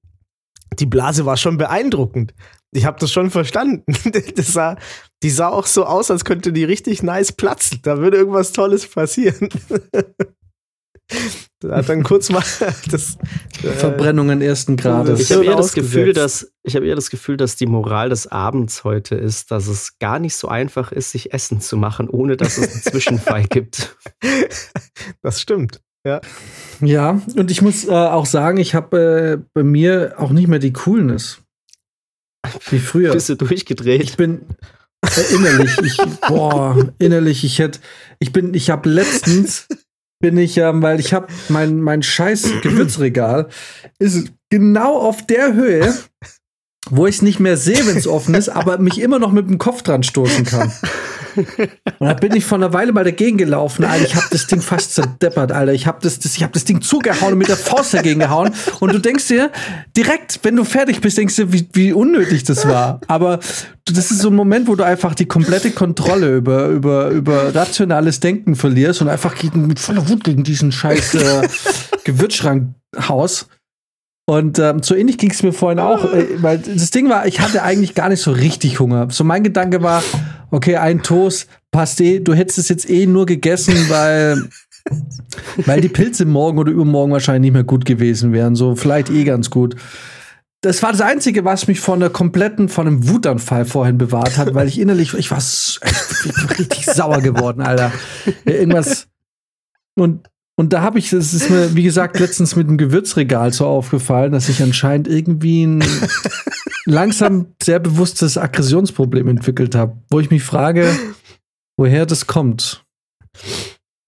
die 0.80 0.86
Blase 0.86 1.25
war 1.25 1.38
schon 1.38 1.58
beeindruckend. 1.58 2.34
Ich 2.71 2.86
habe 2.86 2.99
das 2.99 3.12
schon 3.12 3.32
verstanden. 3.32 3.84
Das 4.36 4.47
sah, 4.53 4.77
die 5.23 5.30
sah 5.30 5.47
auch 5.49 5.65
so 5.65 5.86
aus, 5.86 6.12
als 6.12 6.25
könnte 6.25 6.51
die 6.51 6.63
richtig 6.63 7.01
nice 7.01 7.32
platzen. 7.32 7.80
Da 7.84 7.97
würde 7.99 8.17
irgendwas 8.17 8.51
Tolles 8.51 8.88
passieren. 8.88 9.49
Da 11.60 11.77
hat 11.77 11.89
dann 11.89 12.03
kurz 12.03 12.30
mal 12.30 12.43
das 12.91 13.17
äh, 13.63 13.69
Verbrennungen 13.69 14.41
ersten 14.41 14.73
Ich 14.73 14.82
Grades. 14.82 15.30
habe 15.32 15.39
Hirn 15.41 15.43
eher 15.51 15.56
das 15.56 15.73
Gefühl, 15.73 16.10
ausgesetzt. 16.10 16.43
dass 16.43 16.51
ich 16.63 16.75
habe 16.75 16.86
eher 16.86 16.95
das 16.95 17.10
Gefühl, 17.10 17.38
dass 17.38 17.56
die 17.56 17.65
Moral 17.65 18.10
des 18.10 18.27
Abends 18.27 18.84
heute 18.84 19.15
ist, 19.15 19.49
dass 19.49 19.67
es 19.67 19.97
gar 19.99 20.19
nicht 20.19 20.36
so 20.36 20.49
einfach 20.49 20.91
ist, 20.91 21.12
sich 21.12 21.34
Essen 21.34 21.62
zu 21.62 21.77
machen, 21.77 22.10
ohne 22.10 22.36
dass 22.36 22.58
es 22.58 22.71
einen 22.73 22.82
Zwischenfall 22.84 23.45
gibt. 23.45 23.95
Das 25.21 25.41
stimmt. 25.41 25.82
Ja, 26.06 26.19
und 27.36 27.52
ich 27.52 27.62
muss 27.62 27.86
äh, 27.86 27.92
auch 27.92 28.26
sagen, 28.26 28.58
ich 28.58 28.76
habe 28.76 29.40
äh, 29.42 29.46
bei 29.54 29.63
mir 29.63 30.16
auch 30.18 30.32
nicht 30.32 30.48
mehr 30.48 30.60
die 30.60 30.74
Coolness. 30.74 31.42
Wie 32.70 32.80
früher. 32.80 33.13
Bist 33.13 33.30
du 33.30 33.36
durchgedreht? 33.36 34.02
Ich 34.04 34.18
bin 34.18 34.42
äh, 35.04 35.36
innerlich, 35.36 35.78
ich, 35.84 35.98
boah, 36.28 36.94
innerlich, 37.00 37.44
ich 37.44 37.60
hätte, 37.60 37.80
ich 38.20 38.32
bin, 38.32 38.54
ich 38.54 38.70
habe 38.70 38.90
letztens, 38.90 39.68
bin 40.20 40.38
ich, 40.38 40.58
ähm, 40.58 40.82
weil 40.82 41.00
ich 41.00 41.13
habe 41.13 41.28
mein, 41.50 41.82
mein 41.82 42.04
scheiß 42.04 42.62
Gewürzregal 42.62 43.50
ist 44.00 44.32
genau 44.50 44.98
auf 44.98 45.26
der 45.26 45.54
Höhe, 45.54 45.94
wo 46.90 47.06
ich 47.06 47.18
es 47.18 47.22
nicht 47.22 47.40
mehr 47.40 47.58
sehe, 47.58 47.86
wenn 47.86 47.98
es 47.98 48.08
offen 48.08 48.34
ist, 48.36 48.50
aber 48.50 48.78
mich 48.78 49.00
immer 49.00 49.20
noch 49.20 49.32
mit 49.32 49.48
dem 49.48 49.58
Kopf 49.58 49.84
dran 49.84 50.04
stoßen 50.04 50.46
kann. 50.46 50.72
Und 51.38 52.08
da 52.08 52.13
bin 52.13 52.36
ich 52.36 52.45
vor 52.45 52.58
einer 52.58 52.73
Weile 52.73 52.91
mal 52.91 53.04
dagegen 53.04 53.38
gelaufen, 53.38 53.86
Alter. 53.86 54.06
Ich 54.06 54.15
habe 54.15 54.28
das 54.32 54.47
Ding 54.47 54.62
fast 54.62 54.95
zerdeppert, 54.95 55.52
Alter. 55.52 55.73
Ich 55.73 55.88
habe 55.88 56.00
das, 56.02 56.19
das, 56.19 56.36
ich 56.36 56.43
hab 56.43 56.54
das 56.54 56.65
Ding 56.65 56.82
zugehauen 56.82 57.34
und 57.34 57.39
mit 57.39 57.47
der 57.47 57.58
Faust 57.58 57.93
dagegen 57.93 58.19
gehauen. 58.19 58.54
Und 58.80 58.93
du 58.93 59.00
denkst 59.00 59.28
dir, 59.28 59.52
direkt, 59.95 60.39
wenn 60.43 60.56
du 60.56 60.63
fertig 60.63 61.02
bist, 61.02 61.17
denkst 61.17 61.36
du, 61.36 61.54
wie, 61.54 61.67
wie 61.73 61.93
unnötig 61.93 62.43
das 62.43 62.67
war. 62.67 63.02
Aber 63.08 63.39
das 63.86 64.12
ist 64.12 64.19
so 64.19 64.30
ein 64.30 64.36
Moment, 64.36 64.67
wo 64.67 64.76
du 64.76 64.84
einfach 64.84 65.15
die 65.15 65.26
komplette 65.26 65.71
Kontrolle 65.71 66.36
über, 66.36 66.67
über, 66.67 67.10
über 67.10 67.54
rationales 67.56 68.19
Denken 68.19 68.56
verlierst 68.56 69.02
und 69.02 69.10
einfach 69.10 69.36
gegen, 69.36 69.67
mit 69.67 69.80
voller 69.80 70.08
Wut 70.10 70.23
gegen 70.23 70.43
diesen 70.43 70.71
scheiß 70.71 71.15
äh, 71.15 71.47
Gewürzschrank 72.04 72.73
haust. 73.08 73.47
Und 74.30 74.60
ähm, 74.60 74.84
so 74.84 74.93
ähnlich 74.93 75.17
ging 75.17 75.32
es 75.32 75.41
mir 75.41 75.54
vorhin 75.54 75.80
auch, 75.80 76.04
äh, 76.13 76.26
weil 76.41 76.58
das 76.58 76.91
Ding 76.91 77.08
war, 77.08 77.26
ich 77.28 77.39
hatte 77.39 77.63
eigentlich 77.63 77.95
gar 77.95 78.10
nicht 78.10 78.21
so 78.21 78.32
richtig 78.32 78.80
Hunger. 78.80 79.08
So 79.10 79.23
mein 79.23 79.41
Gedanke 79.41 79.82
war, 79.82 80.04
okay, 80.51 80.75
ein 80.77 81.03
Toast 81.03 81.47
passt 81.71 82.01
eh, 82.01 82.19
du 82.19 82.33
hättest 82.33 82.57
es 82.57 82.69
jetzt 82.69 82.89
eh 82.89 83.05
nur 83.05 83.25
gegessen, 83.25 83.75
weil, 83.89 84.49
weil 85.65 85.81
die 85.81 85.89
Pilze 85.89 86.25
morgen 86.25 86.57
oder 86.57 86.71
übermorgen 86.71 87.12
wahrscheinlich 87.12 87.49
nicht 87.49 87.53
mehr 87.53 87.63
gut 87.63 87.86
gewesen 87.86 88.33
wären. 88.33 88.55
So 88.55 88.75
vielleicht 88.75 89.10
eh 89.10 89.23
ganz 89.23 89.49
gut. 89.49 89.75
Das 90.62 90.81
war 90.81 90.91
das 90.91 91.01
Einzige, 91.01 91.45
was 91.45 91.67
mich 91.67 91.79
von 91.79 91.99
der 91.99 92.10
kompletten, 92.10 92.67
von 92.67 92.88
einem 92.88 93.07
Wutanfall 93.07 93.65
vorhin 93.65 93.97
bewahrt 93.97 94.38
hat, 94.38 94.55
weil 94.55 94.67
ich 94.67 94.79
innerlich, 94.79 95.13
ich 95.13 95.29
war, 95.29 95.38
ich 95.38 95.79
bin 96.23 96.49
richtig 96.57 96.86
sauer 96.86 97.21
geworden, 97.21 97.62
Alter. 97.62 97.91
Irgendwas. 98.45 99.07
Und 99.95 100.27
und 100.60 100.73
da 100.73 100.81
habe 100.81 100.97
ich, 100.97 101.12
das 101.12 101.36
ist 101.36 101.51
mir, 101.51 101.75
wie 101.75 101.83
gesagt, 101.83 102.19
letztens 102.19 102.55
mit 102.55 102.67
dem 102.67 102.77
Gewürzregal 102.77 103.53
so 103.53 103.67
aufgefallen, 103.67 104.31
dass 104.31 104.49
ich 104.49 104.63
anscheinend 104.63 105.07
irgendwie 105.07 105.63
ein 105.67 105.83
langsam 106.88 107.54
sehr 107.62 107.80
bewusstes 107.80 108.38
Aggressionsproblem 108.38 109.28
entwickelt 109.28 109.76
habe, 109.76 109.97
wo 110.10 110.19
ich 110.19 110.30
mich 110.32 110.43
frage, 110.43 110.89
woher 111.78 112.06
das 112.06 112.28
kommt. 112.28 112.84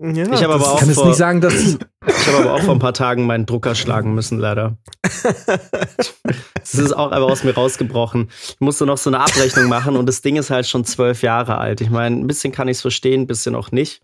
Ja, 0.01 0.31
Ich 0.33 0.43
habe 0.43 0.53
aber 0.53 0.71
auch 0.71 0.79
kann 0.79 0.89
vor- 0.91 1.07
nicht 1.07 1.17
sagen, 1.17 1.41
dass 1.41 1.53
Ich 1.53 2.27
habe 2.27 2.37
aber 2.37 2.53
auch 2.53 2.61
vor 2.61 2.73
ein 2.73 2.79
paar 2.79 2.93
Tagen 2.93 3.25
meinen 3.25 3.45
Drucker 3.45 3.75
schlagen 3.75 4.13
müssen, 4.15 4.39
leider. 4.39 4.77
Das 6.55 6.73
ist 6.75 6.93
auch 6.93 7.11
einfach 7.11 7.29
aus 7.29 7.43
mir 7.43 7.53
rausgebrochen. 7.53 8.29
Ich 8.31 8.59
musste 8.61 8.85
noch 8.85 8.97
so 8.97 9.09
eine 9.09 9.19
Abrechnung 9.19 9.67
machen 9.67 9.97
und 9.97 10.05
das 10.05 10.21
Ding 10.21 10.37
ist 10.37 10.49
halt 10.51 10.67
schon 10.67 10.85
zwölf 10.85 11.21
Jahre 11.21 11.57
alt. 11.57 11.81
Ich 11.81 11.89
meine, 11.89 12.15
ein 12.15 12.27
bisschen 12.27 12.53
kann 12.53 12.69
ich 12.69 12.77
es 12.77 12.81
verstehen, 12.81 13.21
ein 13.21 13.27
bisschen 13.27 13.55
auch 13.55 13.71
nicht. 13.71 14.01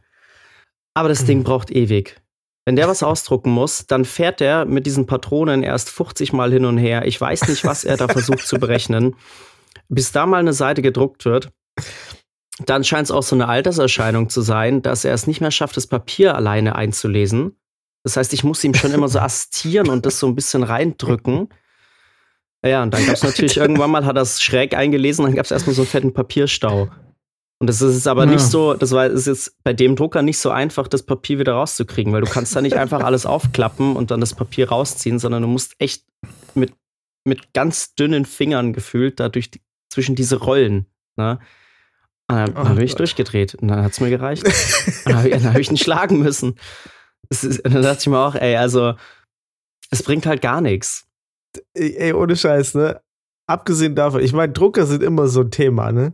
Aber 0.93 1.07
das 1.09 1.23
Ding 1.25 1.43
braucht 1.43 1.71
ewig. 1.71 2.17
Wenn 2.65 2.75
der 2.75 2.87
was 2.87 3.03
ausdrucken 3.03 3.51
muss, 3.51 3.85
dann 3.85 4.05
fährt 4.05 4.39
der 4.39 4.65
mit 4.65 4.87
diesen 4.87 5.05
Patronen 5.05 5.61
erst 5.61 5.91
50 5.91 6.33
Mal 6.33 6.51
hin 6.51 6.65
und 6.65 6.79
her. 6.79 7.05
Ich 7.05 7.21
weiß 7.21 7.47
nicht, 7.47 7.63
was 7.63 7.83
er 7.83 7.95
da 7.95 8.07
versucht 8.07 8.47
zu 8.47 8.57
berechnen. 8.57 9.15
Bis 9.87 10.11
da 10.11 10.25
mal 10.25 10.39
eine 10.39 10.53
Seite 10.53 10.81
gedruckt 10.81 11.25
wird, 11.25 11.51
dann 12.65 12.83
scheint 12.83 13.05
es 13.05 13.11
auch 13.11 13.21
so 13.21 13.35
eine 13.35 13.47
Alterserscheinung 13.47 14.29
zu 14.29 14.41
sein, 14.41 14.81
dass 14.81 15.05
er 15.05 15.13
es 15.13 15.27
nicht 15.27 15.41
mehr 15.41 15.51
schafft, 15.51 15.77
das 15.77 15.85
Papier 15.85 16.35
alleine 16.35 16.75
einzulesen. 16.75 17.55
Das 18.03 18.17
heißt, 18.17 18.33
ich 18.33 18.43
muss 18.43 18.63
ihm 18.63 18.73
schon 18.73 18.93
immer 18.93 19.09
so 19.09 19.19
assistieren 19.19 19.89
und 19.89 20.05
das 20.05 20.19
so 20.19 20.27
ein 20.27 20.35
bisschen 20.35 20.63
reindrücken. 20.63 21.49
Ja, 22.63 22.81
und 22.81 22.93
dann 22.93 23.05
gab 23.05 23.15
es 23.15 23.23
natürlich 23.23 23.57
irgendwann 23.57 23.91
mal, 23.91 24.05
hat 24.05 24.15
er 24.15 24.23
es 24.23 24.41
schräg 24.41 24.75
eingelesen, 24.75 25.25
dann 25.25 25.35
gab 25.35 25.45
es 25.45 25.51
erstmal 25.51 25.75
so 25.75 25.83
einen 25.83 25.89
fetten 25.89 26.13
Papierstau. 26.13 26.89
Und 27.59 27.67
das 27.67 27.81
ist 27.81 28.05
aber 28.07 28.25
Ja. 28.25 28.31
nicht 28.31 28.41
so, 28.41 28.73
das 28.73 28.91
war, 28.91 29.05
ist 29.07 29.27
jetzt 29.27 29.55
bei 29.63 29.71
dem 29.73 29.95
Drucker 29.95 30.21
nicht 30.21 30.37
so 30.37 30.49
einfach, 30.51 30.87
das 30.87 31.03
Papier 31.03 31.39
wieder 31.39 31.53
rauszukriegen, 31.53 32.11
weil 32.11 32.21
du 32.21 32.29
kannst 32.29 32.55
da 32.55 32.61
nicht 32.61 32.75
einfach 32.75 33.01
alles 33.01 33.25
aufklappen 33.25 33.95
und 33.95 34.11
dann 34.11 34.19
das 34.19 34.33
Papier 34.33 34.69
rausziehen, 34.69 35.19
sondern 35.19 35.41
du 35.41 35.47
musst 35.47 35.75
echt 35.79 36.03
mit, 36.53 36.73
mit 37.23 37.53
ganz 37.53 37.95
dünnen 37.95 38.25
Fingern 38.25 38.73
gefühlt 38.73 39.19
da 39.19 39.29
durch 39.29 39.51
die, 39.51 39.61
zwischen 39.89 40.15
diese 40.15 40.35
Rollen. 40.37 40.85
Ne? 41.15 41.39
Und 42.29 42.35
dann, 42.35 42.57
Oh 42.57 42.63
bin 42.75 42.81
ich 42.81 42.91
Gott. 42.91 42.99
durchgedreht 42.99 43.55
und 43.55 43.69
dann 43.69 43.83
hat 43.83 43.93
es 43.93 43.99
mir 44.01 44.09
gereicht. 44.09 44.43
dann 45.05 45.15
habe 45.17 45.29
ich, 45.29 45.43
hab 45.45 45.57
ich 45.57 45.69
ihn 45.71 45.77
schlagen 45.77 46.19
müssen. 46.19 46.55
Ist, 47.29 47.61
dann 47.63 47.81
dachte 47.81 47.99
ich 48.01 48.07
mir 48.07 48.19
auch, 48.19 48.35
ey, 48.35 48.57
also, 48.57 48.95
es 49.91 50.03
bringt 50.03 50.25
halt 50.25 50.41
gar 50.41 50.59
nichts. 50.59 51.07
Ey, 51.73 52.11
ohne 52.13 52.35
Scheiß, 52.35 52.73
ne? 52.75 52.99
Abgesehen 53.47 53.95
davon, 53.95 54.21
ich 54.21 54.33
meine, 54.33 54.51
Drucker 54.51 54.85
sind 54.85 55.01
immer 55.03 55.27
so 55.27 55.41
ein 55.41 55.51
Thema, 55.51 55.91
ne? 55.91 56.13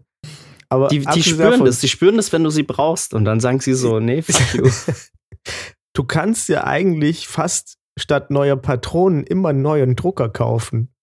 Aber 0.72 0.88
Die, 0.88 1.00
die 1.00 1.22
spüren 1.24 1.52
davon, 1.52 1.66
das, 1.66 1.80
die 1.80 1.90
spüren 1.90 2.16
das, 2.16 2.32
wenn 2.32 2.44
du 2.46 2.50
sie 2.50 2.64
brauchst. 2.64 3.14
Und 3.14 3.26
dann 3.26 3.40
sagen 3.42 3.60
sie 3.60 3.74
so, 3.74 4.00
nee, 4.00 4.22
fuck 4.22 4.54
you. 4.54 4.70
Du 5.94 6.06
kannst 6.06 6.48
ja 6.48 6.64
eigentlich 6.64 7.28
fast 7.28 7.78
statt 8.00 8.32
neuer 8.32 8.56
Patronen 8.56 9.26
immer 9.26 9.50
einen 9.50 9.62
neuen 9.62 9.98
Drucker 9.98 10.30
kaufen. 10.30 10.94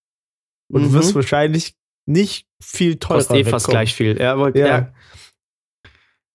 Und 0.72 0.82
du 0.82 0.88
Mhm. 0.88 0.92
wirst 0.94 1.14
wahrscheinlich 1.14 1.76
nicht 2.06 2.46
viel 2.62 2.96
teurer 2.96 3.18
Kostet 3.18 3.36
eh 3.36 3.44
fast 3.44 3.68
gleich 3.68 3.94
viel. 3.94 4.18
Ja, 4.18 4.32
aber, 4.32 4.56
Ja. 4.56 4.66
ja. 4.66 4.92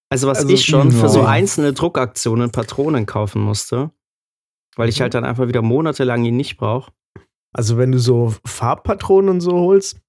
Also 0.09 0.27
was 0.27 0.39
Also, 0.39 0.53
ich 0.53 0.65
schon 0.65 0.91
für 0.91 1.09
so 1.09 1.23
einzelne 1.23 1.73
Druckaktionen 1.73 2.51
Patronen 2.51 3.07
kaufen 3.07 3.41
musste, 3.41 3.89
weil 4.75 4.89
ich 4.89 5.01
halt 5.01 5.15
dann 5.15 5.25
einfach 5.25 5.47
wieder 5.47 5.63
monatelang 5.63 6.23
ihn 6.23 6.37
nicht 6.37 6.57
brauche. 6.57 6.91
Also 7.51 7.77
wenn 7.77 7.91
du 7.91 7.97
so 7.97 8.35
Farbpatronen 8.45 9.29
und 9.31 9.41
so 9.41 9.53
holst, 9.53 9.99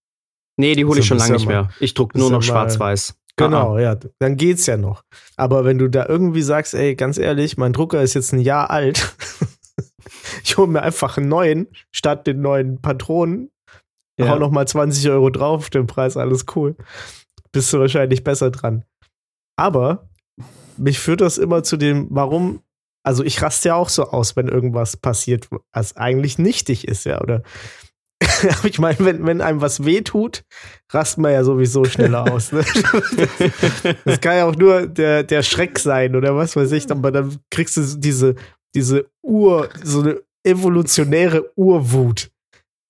Nee, 0.57 0.75
die 0.75 0.85
hole 0.85 1.01
ich 1.01 1.05
So, 1.05 1.09
schon 1.09 1.19
lange 1.19 1.33
nicht 1.35 1.47
mehr. 1.47 1.69
Ich 1.81 1.95
druck 1.95 2.15
nur 2.15 2.31
noch 2.31 2.43
schwarz-weiß. 2.43 3.15
genau, 3.37 3.75
Ah, 3.77 3.81
ja, 3.81 3.97
dann 4.21 4.37
geht's 4.37 4.67
ja 4.67 4.77
noch. 4.77 5.03
Aber 5.37 5.65
wenn 5.65 5.79
du 5.79 5.89
da 5.89 6.07
irgendwie 6.07 6.43
sagst, 6.43 6.75
ey, 6.75 6.95
ganz 6.95 7.19
ehrlich, 7.19 7.57
mein 7.57 7.73
Drucker 7.73 8.03
ist 8.03 8.15
jetzt 8.15 8.33
ein 8.33 8.39
Jahr 8.41 8.71
alt, 8.71 9.15
ich 10.45 10.57
hole 10.57 10.69
mir 10.69 10.83
einfach 10.83 11.17
einen 11.17 11.29
neuen, 11.29 11.67
statt 11.93 12.27
den 12.27 12.41
neuen 12.41 12.81
Patronen, 12.81 13.51
Ja. 14.19 14.29
hau 14.29 14.39
noch 14.39 14.51
mal 14.51 14.67
20 14.69 15.09
Euro 15.11 15.31
drauf, 15.31 15.71
den 15.71 15.87
Preis, 15.87 16.17
alles 16.17 16.45
cool. 16.55 16.77
Bist 17.53 17.73
du 17.73 17.79
wahrscheinlich 17.81 18.23
besser 18.25 18.51
dran. 18.51 18.85
Aber 19.57 20.09
mich 20.77 20.99
führt 20.99 21.21
das 21.21 21.39
immer 21.39 21.63
zu 21.63 21.77
dem, 21.77 22.09
warum, 22.11 22.61
also 23.05 23.23
ich 23.25 23.41
raste 23.43 23.69
ja 23.71 23.75
auch 23.77 23.89
so 23.89 24.05
aus, 24.05 24.35
wenn 24.37 24.49
irgendwas 24.49 24.97
passiert, 24.97 25.49
was 25.73 25.97
eigentlich 25.97 26.39
nichtig 26.39 26.87
ist, 26.89 27.05
ja, 27.05 27.21
oder 27.21 27.43
ich 28.65 28.79
meine, 28.79 28.99
wenn, 29.01 29.27
wenn 29.27 29.41
einem 29.41 29.61
was 29.61 29.85
wehtut, 29.85 30.45
rast 30.91 31.19
man 31.19 31.33
ja 31.33 31.45
sowieso 31.45 31.85
schneller 31.85 32.33
aus. 32.33 32.53
Ne? 32.53 32.65
Das 34.05 34.21
kann 34.21 34.37
ja 34.37 34.47
auch 34.47 34.57
nur 34.57 34.87
der, 34.87 35.23
der 35.23 35.43
Schreck 35.43 35.79
sein 35.79 36.17
oder 36.17 36.37
was 36.37 36.57
weiß 36.57 36.73
ich, 36.73 36.91
aber 36.91 37.11
dann 37.11 37.39
kriegst 37.51 37.77
du 37.77 37.83
diese, 37.97 38.35
diese 38.75 39.07
Ur, 39.23 39.69
so 39.83 40.01
eine 40.01 40.21
evolutionäre 40.45 41.51
Urwut. 41.57 42.31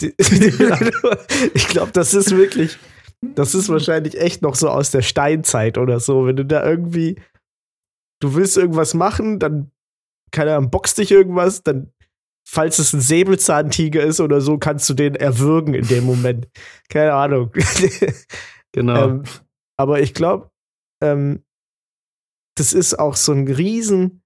Ich 1.55 1.69
glaube, 1.69 1.93
das 1.93 2.15
ist 2.15 2.37
wirklich, 2.37 2.79
das 3.35 3.55
ist 3.55 3.69
wahrscheinlich 3.69 4.21
echt 4.21 4.43
noch 4.43 4.55
so 4.55 4.69
aus 4.69 4.91
der 4.91 5.03
Steinzeit 5.03 5.79
oder 5.79 6.01
so. 6.01 6.27
Wenn 6.27 6.37
du 6.37 6.45
da 6.45 6.69
irgendwie, 6.69 7.17
du 8.21 8.35
willst 8.35 8.57
irgendwas 8.57 8.93
machen, 8.93 9.39
dann, 9.39 9.71
keine 10.31 10.57
Ahnung, 10.57 10.71
boxt 10.71 10.99
dich 10.99 11.11
irgendwas, 11.11 11.63
dann, 11.63 11.93
falls 12.47 12.79
es 12.79 12.93
ein 12.93 13.01
Säbelzahntiger 13.01 14.03
ist 14.03 14.21
oder 14.21 14.41
so, 14.41 14.59
kannst 14.59 14.89
du 14.89 14.95
den 14.95 15.15
erwürgen 15.15 15.75
in 15.75 15.87
dem 15.87 16.05
Moment. 16.05 16.49
Keine 16.89 17.15
Ahnung. 17.15 17.53
Genau. 18.73 19.05
Ähm, 19.05 19.23
aber 19.79 20.01
ich 20.01 20.15
glaube, 20.15 20.51
ähm, 21.01 21.45
das 22.57 22.73
ist 22.73 22.99
auch 22.99 23.15
so 23.15 23.31
ein 23.31 23.47
Riesen, 23.47 24.25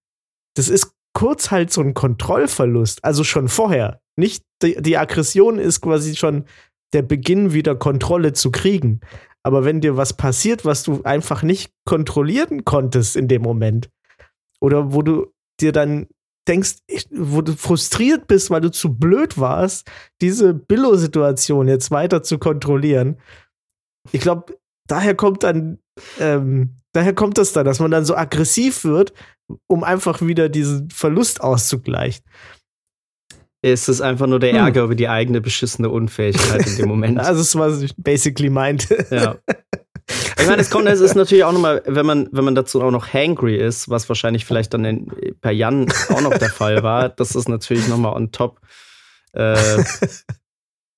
das 0.57 0.71
ist 0.71 0.95
kurz 1.13 1.51
halt 1.51 1.71
so 1.71 1.83
ein 1.83 1.93
Kontrollverlust, 1.93 3.05
also 3.05 3.25
schon 3.25 3.49
vorher. 3.49 4.01
Nicht 4.17 4.45
die, 4.63 4.81
die 4.81 4.97
Aggression 4.97 5.59
ist 5.59 5.83
quasi 5.83 6.17
schon 6.17 6.47
der 6.95 7.03
Beginn, 7.03 7.53
wieder 7.53 7.77
Kontrolle 7.77 8.33
zu 8.33 8.51
kriegen. 8.51 9.01
Aber 9.43 9.67
wenn 9.67 9.83
dir 9.83 9.99
was 9.99 10.17
passiert, 10.17 10.65
was 10.65 10.83
du 10.83 11.03
einfach 11.03 11.43
nicht 11.43 11.73
kontrollieren 11.85 12.65
konntest 12.65 13.17
in 13.17 13.29
dem 13.29 13.43
Moment, 13.43 13.91
oder 14.61 14.93
wo 14.93 15.03
du 15.03 15.33
dir 15.61 15.73
dann 15.73 16.09
denkst, 16.49 16.77
wo 17.11 17.43
du 17.43 17.55
frustriert 17.55 18.27
bist, 18.27 18.51
weil 18.51 18.61
du 18.61 18.71
zu 18.71 18.95
blöd 18.95 19.39
warst, 19.39 19.87
diese 20.21 20.55
Billo-Situation 20.55 21.69
jetzt 21.69 21.91
weiter 21.91 22.23
zu 22.23 22.39
kontrollieren, 22.39 23.19
ich 24.13 24.21
glaube, 24.21 24.59
daher 24.87 25.15
kommt 25.15 25.43
dann, 25.43 25.79
ähm, 26.19 26.81
daher 26.93 27.15
kommt 27.15 27.39
das 27.39 27.53
dann, 27.53 27.67
dass 27.67 27.81
man 27.81 27.91
dann 27.91 28.05
so 28.05 28.17
aggressiv 28.17 28.85
wird, 28.85 29.13
um 29.67 29.85
einfach 29.85 30.23
wieder 30.23 30.49
diesen 30.49 30.91
Verlust 30.91 31.41
auszugleichen. 31.41 32.25
es 33.61 33.89
ist 33.89 34.01
einfach 34.01 34.27
nur 34.27 34.39
der 34.39 34.51
Hm. 34.51 34.59
Ärger 34.59 34.85
über 34.85 34.95
die 34.95 35.09
eigene 35.09 35.41
beschissene 35.41 35.91
Unfähigkeit 35.91 36.67
in 36.67 36.77
dem 36.77 36.89
Moment. 36.89 37.19
Also, 37.19 37.33
das 37.41 37.57
was 37.57 37.83
ich 37.83 37.95
basically 37.97 38.51
meinte. 38.51 39.07
Ja. 39.11 39.37
Ich 40.39 40.47
meine, 40.47 40.63
es 40.63 40.71
kommt, 40.71 40.89
es 40.89 41.01
ist 41.01 41.15
natürlich 41.15 41.45
auch 41.45 41.53
nochmal, 41.53 41.83
wenn 41.87 42.07
man, 42.07 42.29
wenn 42.33 42.45
man 42.45 42.55
dazu 42.55 42.83
auch 42.83 42.91
noch 42.91 43.13
hangry 43.13 43.57
ist, 43.57 43.89
was 43.89 44.09
wahrscheinlich 44.09 44.45
vielleicht 44.45 44.73
dann 44.73 44.85
in, 44.85 45.13
bei 45.41 45.53
Jan 45.53 45.93
auch 46.09 46.21
noch 46.21 46.37
der 46.37 46.51
Fall 46.51 46.83
war, 46.83 47.09
das 47.09 47.35
ist 47.35 47.49
natürlich 47.49 47.89
nochmal 47.89 48.15
on 48.15 48.33
top 48.33 48.61
äh, 49.33 49.57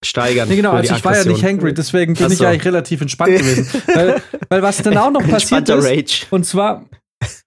steigern. 0.04 0.48
Nee, 0.48 0.56
genau, 0.56 0.72
also 0.72 0.94
ich 0.94 1.04
war 1.04 1.16
ja 1.16 1.24
nicht 1.24 1.44
hangry, 1.44 1.74
deswegen 1.74 2.14
bin 2.14 2.26
Ach 2.26 2.30
ich 2.30 2.38
so. 2.38 2.46
eigentlich 2.46 2.64
relativ 2.64 3.00
entspannt 3.00 3.36
gewesen. 3.36 3.82
weil, 3.94 4.22
weil 4.48 4.62
was 4.62 4.78
dann 4.78 4.96
auch 4.96 5.10
noch 5.10 5.26
passiert 5.28 5.68
ist, 5.68 5.84
Rage. 5.84 6.26
und 6.30 6.46
zwar, 6.46 6.84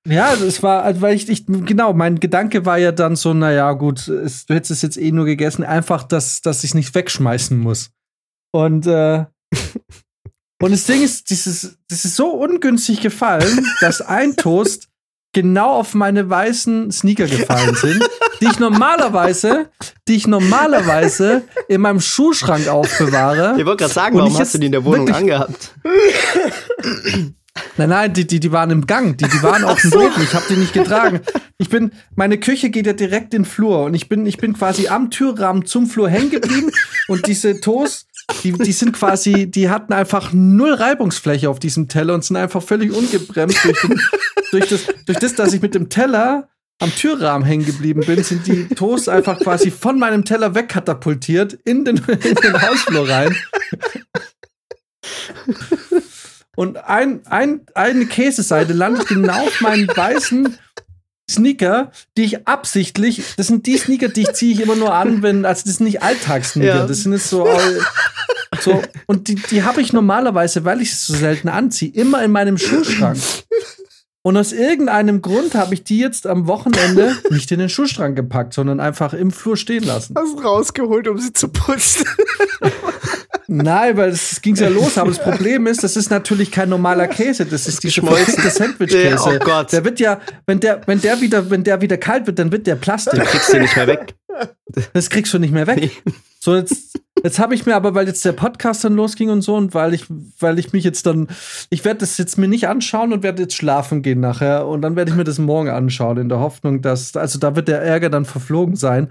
ja, 0.06 0.34
es 0.34 0.62
war, 0.62 0.84
also 0.84 1.02
weil 1.02 1.16
ich, 1.16 1.30
ich, 1.30 1.46
genau, 1.46 1.94
mein 1.94 2.20
Gedanke 2.20 2.66
war 2.66 2.78
ja 2.78 2.92
dann 2.92 3.16
so, 3.16 3.34
naja, 3.34 3.72
gut, 3.74 4.08
es, 4.08 4.46
du 4.46 4.54
hättest 4.54 4.72
es 4.72 4.82
jetzt 4.82 4.98
eh 4.98 5.12
nur 5.12 5.26
gegessen, 5.26 5.64
einfach, 5.64 6.04
dass, 6.04 6.42
dass 6.42 6.64
ich 6.64 6.74
nicht 6.74 6.94
wegschmeißen 6.94 7.58
muss. 7.58 7.92
Und, 8.52 8.86
äh, 8.86 9.26
und 10.64 10.72
das 10.72 10.86
Ding 10.86 11.02
ist, 11.02 11.30
dieses, 11.30 11.78
das 11.90 12.06
ist 12.06 12.16
so 12.16 12.30
ungünstig 12.30 13.02
gefallen, 13.02 13.68
dass 13.82 14.02
ein 14.02 14.38
Toast 14.38 14.88
genau 15.34 15.72
auf 15.72 15.94
meine 15.94 16.30
weißen 16.30 16.90
Sneaker 16.90 17.28
gefallen 17.28 17.76
sind, 17.76 18.08
die 18.40 18.46
ich 18.46 18.60
normalerweise, 18.60 19.70
die 20.08 20.16
ich 20.16 20.26
normalerweise 20.26 21.44
in 21.68 21.82
meinem 21.82 22.00
Schuhschrank 22.00 22.68
aufbewahre. 22.70 23.56
Ich 23.58 23.66
wollte 23.66 23.84
gerade 23.84 23.94
sagen, 23.94 24.18
warum 24.18 24.38
hast 24.38 24.54
du 24.54 24.60
die 24.60 24.68
in 24.68 24.72
der 24.72 24.86
Wohnung 24.86 25.10
angehabt? 25.10 25.76
Nein, 27.78 27.90
nein, 27.90 28.14
die, 28.14 28.26
die, 28.26 28.40
die 28.40 28.52
waren 28.52 28.72
im 28.72 28.88
Gang, 28.88 29.18
die, 29.18 29.28
die 29.28 29.44
waren 29.44 29.64
auf 29.64 29.82
dem 29.82 29.92
Boden. 29.92 30.22
Ich 30.24 30.34
habe 30.34 30.46
die 30.50 30.56
nicht 30.56 30.74
getragen. 30.74 31.22
Ich 31.58 31.70
bin, 31.70 31.92
meine 32.16 32.40
Küche 32.40 32.70
geht 32.70 32.88
ja 32.88 32.94
direkt 32.94 33.34
in 33.34 33.44
den 33.44 33.46
Flur 33.46 33.84
und 33.84 33.94
ich 33.94 34.10
bin, 34.10 34.26
ich 34.26 34.38
bin 34.38 34.54
quasi 34.54 34.88
am 34.88 35.12
Türrahmen 35.12 35.66
zum 35.66 35.88
Flur 35.88 36.10
hängen 36.10 36.30
geblieben 36.30 36.72
und 37.08 37.28
diese 37.28 37.62
Toast, 37.62 38.08
die, 38.44 38.54
die 38.54 38.72
sind 38.72 38.94
quasi, 38.94 39.50
die 39.50 39.70
hatten 39.70 39.94
einfach 39.94 40.32
null 40.34 40.74
Reibungsfläche 40.74 41.50
auf 41.50 41.60
diesem 41.60 41.88
Teller 41.88 42.14
und 42.14 42.24
sind 42.24 42.38
einfach 42.38 42.64
völlig 42.64 42.92
ungebremst 42.92 43.64
durch, 43.64 43.82
den, 43.82 44.02
durch, 44.52 44.68
das, 44.68 44.82
durch 45.06 45.20
das, 45.20 45.36
dass 45.36 45.54
ich 45.54 45.62
mit 45.62 45.76
dem 45.76 45.90
Teller 45.90 46.50
am 46.80 46.94
Türrahmen 46.94 47.46
hängen 47.46 47.66
geblieben 47.66 48.02
bin, 48.06 48.24
sind 48.24 48.48
die 48.48 48.68
Toast 48.68 49.08
einfach 49.08 49.40
quasi 49.40 49.72
von 49.72 50.00
meinem 50.00 50.26
Teller 50.26 50.56
wegkatapultiert 50.56 51.54
in 51.66 51.86
den, 51.86 51.98
in 51.98 52.36
den 52.36 52.62
Hausflur 52.62 53.08
rein. 53.08 53.36
Und 56.56 56.78
ein, 56.78 57.26
ein, 57.26 57.62
eine 57.74 58.06
Käseseite 58.06 58.74
landet 58.74 59.08
genau 59.08 59.46
auf 59.46 59.62
meinen 59.62 59.88
weißen 59.88 60.58
Sneaker, 61.30 61.92
die 62.18 62.24
ich 62.24 62.48
absichtlich, 62.48 63.22
das 63.38 63.48
sind 63.48 63.66
die 63.66 63.78
Sneaker, 63.78 64.10
die 64.10 64.22
ich 64.24 64.34
ziehe 64.34 64.54
ich 64.54 64.60
immer 64.62 64.76
nur 64.76 64.94
an, 64.94 65.22
wenn, 65.22 65.46
also 65.46 65.64
das 65.66 65.78
sind 65.78 65.86
nicht 65.86 66.04
Alltagssneaker, 66.04 66.76
Ja. 66.80 66.86
das 66.88 67.00
sind 67.04 67.14
jetzt 67.14 67.30
so, 67.30 67.48
so 68.60 68.82
und 69.08 69.28
die, 69.30 69.36
die 69.36 69.64
habe 69.64 69.82
ich 69.82 69.94
normalerweise, 69.94 70.66
weil 70.66 70.82
ich 70.82 70.92
es 70.92 71.08
so 71.08 71.14
selten 71.16 71.48
anziehe, 71.50 71.92
immer 71.94 72.24
in 72.24 72.32
meinem 72.32 72.58
Schuhschrank. 72.58 73.18
Und 74.26 74.38
aus 74.38 74.54
irgendeinem 74.54 75.22
Grund 75.22 75.54
habe 75.54 75.74
ich 75.74 75.84
die 75.84 75.98
jetzt 76.00 76.28
am 76.28 76.48
Wochenende 76.48 77.14
nicht 77.30 77.52
in 77.52 77.60
den 77.60 77.68
Schuhschrank 77.68 78.16
gepackt, 78.16 78.54
sondern 78.54 78.80
einfach 78.80 79.14
im 79.14 79.32
Flur 79.32 79.58
stehen 79.58 79.84
lassen. 79.84 80.16
Hast 80.18 80.42
rausgeholt, 80.44 81.10
um 81.10 81.18
sie 81.18 81.34
zu 81.34 81.50
putzen. 81.50 82.06
Nein, 83.48 83.98
weil 83.98 84.10
es 84.10 84.42
ging 84.42 84.56
ja 84.56 84.70
los. 84.70 84.98
Aber 84.98 85.10
das 85.10 85.20
Problem 85.20 85.68
ist, 85.68 85.84
das 85.84 85.96
ist 85.96 86.10
natürlich 86.10 86.52
kein 86.52 86.70
normaler 86.70 87.08
Käse. 87.08 87.46
Das 87.46 87.68
ist 87.68 87.84
dieser 87.84 88.02
geschmolzen. 88.02 88.26
verfickte 88.26 88.50
Sandwich-Käse. 88.50 89.40
Oh 89.42 89.46
Gott. 89.46 89.72
Der 89.72 89.84
wird 89.84 90.00
ja, 90.00 90.20
wenn 90.46 90.60
der, 90.60 90.82
wenn 90.86 91.02
der 91.02 91.22
wieder, 91.22 91.50
wenn 91.50 91.64
der 91.64 91.82
wieder 91.82 91.98
kalt 91.98 92.28
wird, 92.28 92.40
dann 92.40 92.52
wird 92.52 92.68
der 92.68 92.76
Plastik. 92.76 93.20
Kriegst 93.24 93.54
du 93.54 93.60
nicht 93.60 93.76
mehr 93.76 93.88
weg. 93.88 94.16
Das 94.94 95.10
kriegst 95.10 95.34
du 95.34 95.40
nicht 95.40 95.54
mehr 95.54 95.68
weg. 95.68 95.92
So, 96.44 96.58
jetzt, 96.58 97.00
jetzt 97.24 97.40
habe 97.40 97.56
ich 97.56 97.66
mir 97.66 97.74
aber, 97.74 97.96
weil 97.96 98.06
jetzt 98.06 98.26
der 98.26 98.34
Podcast 98.34 98.84
dann 98.84 98.96
losging 98.96 99.30
und 99.30 99.44
so 99.44 99.56
und 99.56 99.74
weil 99.74 99.94
ich, 99.94 100.08
weil 100.42 100.60
ich 100.60 100.74
mich 100.74 100.84
jetzt 100.84 101.06
dann, 101.06 101.30
ich 101.70 101.86
werde 101.86 102.02
das 102.02 102.18
jetzt 102.18 102.38
mir 102.38 102.50
nicht 102.50 102.68
anschauen 102.68 103.14
und 103.14 103.24
werde 103.24 103.44
jetzt 103.44 103.56
schlafen 103.56 104.02
gehen 104.02 104.20
nachher 104.20 104.68
und 104.68 104.82
dann 104.82 104.98
werde 104.98 105.12
ich 105.12 105.16
mir 105.16 105.24
das 105.24 105.40
morgen 105.40 105.70
anschauen 105.70 106.18
in 106.18 106.28
der 106.28 106.40
Hoffnung, 106.40 106.82
dass, 106.82 107.16
also 107.16 107.40
da 107.40 107.56
wird 107.56 107.70
der 107.70 107.82
Ärger 107.82 108.10
dann 108.10 108.26
verflogen 108.26 108.76
sein. 108.76 109.08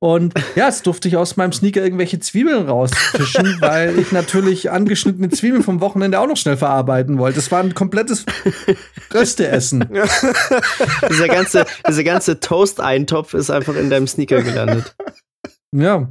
Und 0.00 0.34
ja, 0.56 0.66
jetzt 0.66 0.84
durfte 0.88 1.06
ich 1.06 1.16
aus 1.16 1.36
meinem 1.36 1.52
Sneaker 1.52 1.80
irgendwelche 1.80 2.18
Zwiebeln 2.18 2.66
rausfischen, 2.68 3.56
weil 3.60 3.96
ich 3.96 4.10
natürlich 4.10 4.72
angeschnittene 4.72 5.28
Zwiebeln 5.30 5.62
vom 5.62 5.80
Wochenende 5.80 6.18
auch 6.18 6.26
noch 6.26 6.36
schnell 6.36 6.56
verarbeiten 6.56 7.18
wollte. 7.18 7.36
Das 7.36 7.52
war 7.52 7.60
ein 7.60 7.74
komplettes 7.74 8.26
Rösteessen. 9.14 9.88
Dieser 11.08 11.28
ganze, 11.28 11.66
dieser 11.88 12.02
ganze 12.02 12.40
Toast-Eintopf 12.40 13.32
ist 13.34 13.50
einfach 13.50 13.76
in 13.76 13.90
deinem 13.90 14.08
Sneaker 14.08 14.42
gelandet. 14.42 14.96
Ja. 15.70 16.08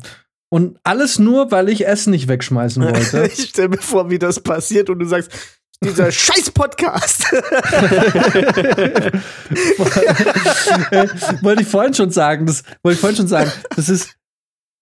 Und 0.53 0.77
alles 0.83 1.17
nur, 1.17 1.49
weil 1.49 1.67
ich 1.67 1.87
Essen 1.87 2.11
nicht 2.11 2.27
wegschmeißen 2.27 2.83
wollte. 2.85 3.25
Ich 3.25 3.49
stell 3.49 3.69
mir 3.69 3.79
vor, 3.79 4.11
wie 4.11 4.19
das 4.19 4.39
passiert 4.39 4.91
und 4.91 4.99
du 4.99 5.05
sagst, 5.07 5.31
dieser 5.83 6.11
scheiß 6.15 6.51
Podcast. 6.51 7.23
wollte 11.41 11.63
ich 11.63 11.67
vorhin 11.67 11.95
schon 11.95 12.11
sagen, 12.11 12.45
das 12.45 12.61
wollte 12.83 12.93
ich 12.93 12.99
vorhin 12.99 13.17
schon 13.17 13.27
sagen. 13.27 13.51
Das 13.75 13.89
ist, 13.89 14.15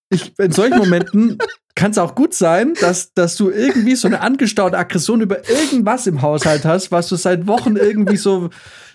ich, 0.09 0.37
in 0.37 0.51
solchen 0.51 0.77
Momenten 0.77 1.37
kann 1.75 1.91
es 1.91 1.97
auch 1.97 2.15
gut 2.15 2.33
sein, 2.33 2.73
dass, 2.81 3.13
dass 3.13 3.37
du 3.37 3.49
irgendwie 3.49 3.95
so 3.95 4.09
eine 4.09 4.19
angestaute 4.19 4.77
Aggression 4.77 5.21
über 5.21 5.47
irgendwas 5.47 6.05
im 6.05 6.21
Haushalt 6.21 6.65
hast, 6.65 6.91
was 6.91 7.07
du 7.07 7.15
seit 7.15 7.47
Wochen 7.47 7.77
irgendwie 7.77 8.17
so, 8.17 8.49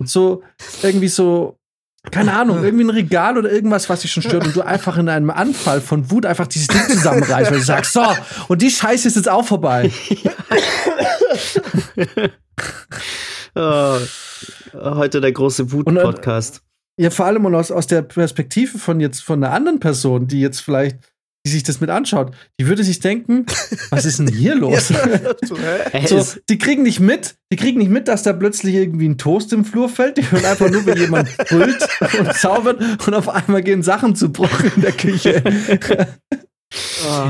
so, 0.05 0.43
irgendwie 0.83 1.09
so, 1.09 1.57
keine 2.11 2.33
Ahnung, 2.39 2.65
irgendwie 2.65 2.85
ein 2.85 2.91
Regal 2.91 3.39
oder 3.39 3.51
irgendwas, 3.51 3.89
was 3.89 4.01
dich 4.01 4.13
schon 4.13 4.23
stört 4.23 4.47
und 4.47 4.57
du 4.57 4.63
einfach 4.63 4.97
in 4.97 5.09
einem 5.09 5.31
Anfall 5.31 5.81
von 5.81 6.11
Wut 6.11 6.27
einfach 6.27 6.47
dieses 6.47 6.69
Ding 6.69 6.83
zusammenreißt, 6.89 7.51
weil 7.51 7.59
du 7.59 7.65
sagst, 7.65 7.93
so, 7.93 8.05
und 8.49 8.63
die 8.63 8.71
Scheiße 8.71 9.09
ist 9.09 9.17
jetzt 9.17 9.29
auch 9.29 9.45
vorbei. 9.45 9.91
Oh, 13.59 13.99
heute 14.75 15.23
der 15.23 15.33
große 15.33 15.63
Und, 15.63 15.73
Wut-Podcast. 15.73 16.63
Ja, 16.99 17.09
vor 17.09 17.25
allem 17.25 17.47
und 17.47 17.55
aus, 17.55 17.71
aus 17.71 17.87
der 17.87 18.03
Perspektive 18.03 18.79
von 18.79 19.01
jetzt 19.01 19.23
von 19.23 19.43
einer 19.43 19.55
anderen 19.55 19.81
Person, 19.81 20.27
die 20.29 20.41
jetzt 20.41 20.61
vielleicht, 20.61 20.99
die 21.47 21.51
sich 21.51 21.63
das 21.63 21.81
mit 21.81 21.91
anschaut, 21.91 22.33
die 22.59 22.67
würde 22.67 22.83
sich 22.83 22.99
denken, 22.99 23.47
was 23.91 24.05
ist 24.05 24.19
denn 24.19 24.27
hier 24.27 24.55
los? 24.57 24.93
So, 25.45 25.57
die 26.49 26.59
kriegen 26.59 26.83
nicht 26.83 26.99
mit, 26.99 27.37
die 27.53 27.57
kriegen 27.57 27.79
nicht 27.79 27.91
mit, 27.91 28.09
dass 28.09 28.25
da 28.25 28.33
plötzlich 28.33 28.75
irgendwie 28.75 29.09
ein 29.09 29.17
Toast 29.17 29.53
im 29.53 29.65
Flur 29.65 29.89
fällt. 29.89 30.17
Die 30.17 30.29
hören 30.29 30.45
einfach 30.45 30.69
nur, 30.69 30.85
wie 30.85 30.99
jemand 30.99 31.37
brüllt 31.49 31.87
und 32.19 32.35
zaubert 32.35 32.81
und 33.07 33.15
auf 33.15 33.29
einmal 33.29 33.63
gehen 33.63 33.85
Sachen 33.85 34.17
zu 34.17 34.33
Bruch 34.33 34.61
in 34.75 34.83
der 34.83 34.91
Küche. 34.91 35.41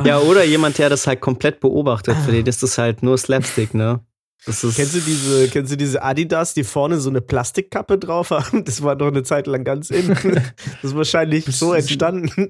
Ja, 0.04 0.18
oder 0.20 0.44
jemand, 0.44 0.78
der 0.78 0.88
das 0.88 1.06
halt 1.06 1.20
komplett 1.20 1.60
beobachtet. 1.60 2.16
Für 2.24 2.32
den 2.32 2.46
ist 2.46 2.62
das 2.62 2.78
halt 2.78 3.02
nur 3.02 3.18
Slapstick, 3.18 3.74
ne? 3.74 4.00
Kennst 4.46 4.94
du 4.94 5.00
diese, 5.00 5.48
kennst 5.48 5.72
du 5.72 5.76
diese 5.76 6.02
Adidas, 6.02 6.54
die 6.54 6.62
vorne 6.62 7.00
so 7.00 7.10
eine 7.10 7.20
Plastikkappe 7.20 7.98
drauf 7.98 8.30
haben? 8.30 8.64
Das 8.64 8.80
war 8.82 8.94
doch 8.94 9.08
eine 9.08 9.24
Zeit 9.24 9.46
lang 9.48 9.64
ganz 9.64 9.90
in. 9.90 10.08
Das 10.08 10.22
ist 10.84 10.94
wahrscheinlich 10.96 11.44
so 11.46 11.72
entstanden. 11.74 12.46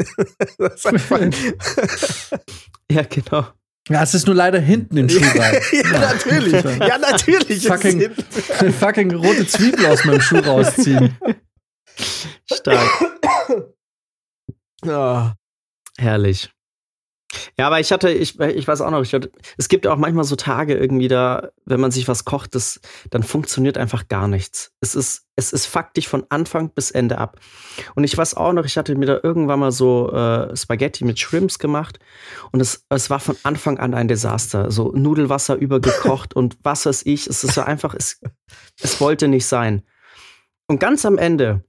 Ja, 2.91 3.03
genau. 3.03 3.47
Ja, 3.89 4.03
es 4.03 4.15
ist 4.15 4.27
nur 4.27 4.35
leider 4.35 4.59
hinten 4.59 4.97
im 4.97 5.09
Schuh 5.09 5.23
rein. 5.39 5.61
ja, 5.73 5.99
natürlich. 6.01 6.53
Ja, 6.81 6.99
natürlich. 6.99 7.67
Fucking- 7.67 8.11
fucking 8.79 9.15
rote 9.15 9.47
Zwiebel 9.47 9.87
aus 9.87 10.05
meinem 10.05 10.21
Schuh 10.21 10.39
rausziehen. 10.39 11.17
Stark. 12.53 12.89
Ah. 14.87 15.35
Herrlich. 15.99 16.51
Ja, 17.59 17.67
aber 17.67 17.81
ich 17.81 17.93
hatte, 17.93 18.11
ich, 18.11 18.39
ich 18.39 18.69
weiß 18.69 18.81
auch 18.81 18.91
noch, 18.91 19.03
ich 19.03 19.15
hatte, 19.15 19.31
es 19.57 19.69
gibt 19.69 19.87
auch 19.87 19.97
manchmal 19.97 20.25
so 20.25 20.37
Tage 20.37 20.75
irgendwie 20.75 21.09
da, 21.09 21.51
wenn 21.65 21.81
man 21.81 21.91
sich 21.91 22.09
was 22.09 22.25
kocht, 22.25 22.55
das, 22.55 22.81
dann 23.11 23.23
funktioniert 23.23 23.79
einfach 23.79 24.09
gar 24.09 24.29
nichts. 24.29 24.73
Es 24.81 24.95
ist, 24.95 25.27
es 25.37 25.53
ist 25.53 25.67
faktisch 25.67 26.09
von 26.09 26.25
Anfang 26.29 26.71
bis 26.71 26.91
Ende 26.91 27.19
ab. 27.19 27.39
Und 27.95 28.05
ich 28.05 28.17
weiß 28.17 28.35
auch 28.35 28.53
noch, 28.53 28.65
ich 28.65 28.77
hatte 28.77 28.95
mir 28.95 29.07
da 29.07 29.21
irgendwann 29.23 29.61
mal 29.61 29.73
so 29.73 30.11
äh, 30.13 30.57
Spaghetti 30.57 31.05
mit 31.05 31.19
Shrimps 31.19 31.59
gemacht 31.59 31.99
und 32.53 32.61
es, 32.61 32.85
es 32.89 33.11
war 33.11 33.21
von 33.21 33.37
Anfang 33.43 33.79
an 33.79 33.95
ein 33.95 34.09
Desaster. 34.09 34.71
So 34.71 34.93
Nudelwasser 34.93 35.57
übergekocht 35.57 36.35
und 36.35 36.57
was 36.63 36.87
weiß 36.87 37.07
ich. 37.07 37.27
Es 37.27 37.45
ist 37.45 37.55
so 37.55 37.63
einfach, 37.63 37.95
es, 37.95 38.21
es 38.81 39.01
wollte 39.01 39.29
nicht 39.29 39.47
sein. 39.47 39.83
Und 40.69 40.81
ganz 40.81 41.05
am 41.07 41.19
Ende, 41.19 41.65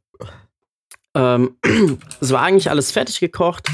ähm, 1.13 1.57
es 2.21 2.31
war 2.31 2.41
eigentlich 2.41 2.69
alles 2.69 2.91
fertig 2.91 3.19
gekocht. 3.19 3.67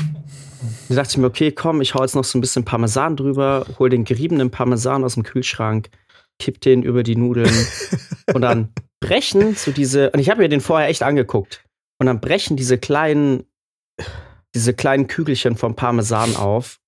Da 0.89 0.95
dachte 0.95 1.11
ich 1.11 1.17
mir, 1.17 1.27
okay, 1.27 1.51
komm, 1.51 1.81
ich 1.81 1.93
hau 1.93 2.01
jetzt 2.01 2.15
noch 2.15 2.23
so 2.23 2.37
ein 2.37 2.41
bisschen 2.41 2.65
Parmesan 2.65 3.15
drüber, 3.15 3.65
hol 3.79 3.89
den 3.89 4.03
geriebenen 4.03 4.51
Parmesan 4.51 5.03
aus 5.03 5.15
dem 5.15 5.23
Kühlschrank, 5.23 5.89
kipp 6.39 6.61
den 6.61 6.83
über 6.83 7.03
die 7.03 7.15
Nudeln 7.15 7.53
und 8.33 8.41
dann 8.41 8.73
brechen 8.99 9.55
so 9.55 9.71
diese, 9.71 10.11
und 10.11 10.19
ich 10.19 10.29
habe 10.29 10.41
mir 10.41 10.49
den 10.49 10.61
vorher 10.61 10.89
echt 10.89 11.03
angeguckt, 11.03 11.63
und 11.99 12.07
dann 12.07 12.19
brechen 12.19 12.57
diese 12.57 12.77
kleinen, 12.77 13.45
diese 14.55 14.73
kleinen 14.73 15.07
Kügelchen 15.07 15.55
vom 15.55 15.75
Parmesan 15.75 16.35
auf 16.35 16.79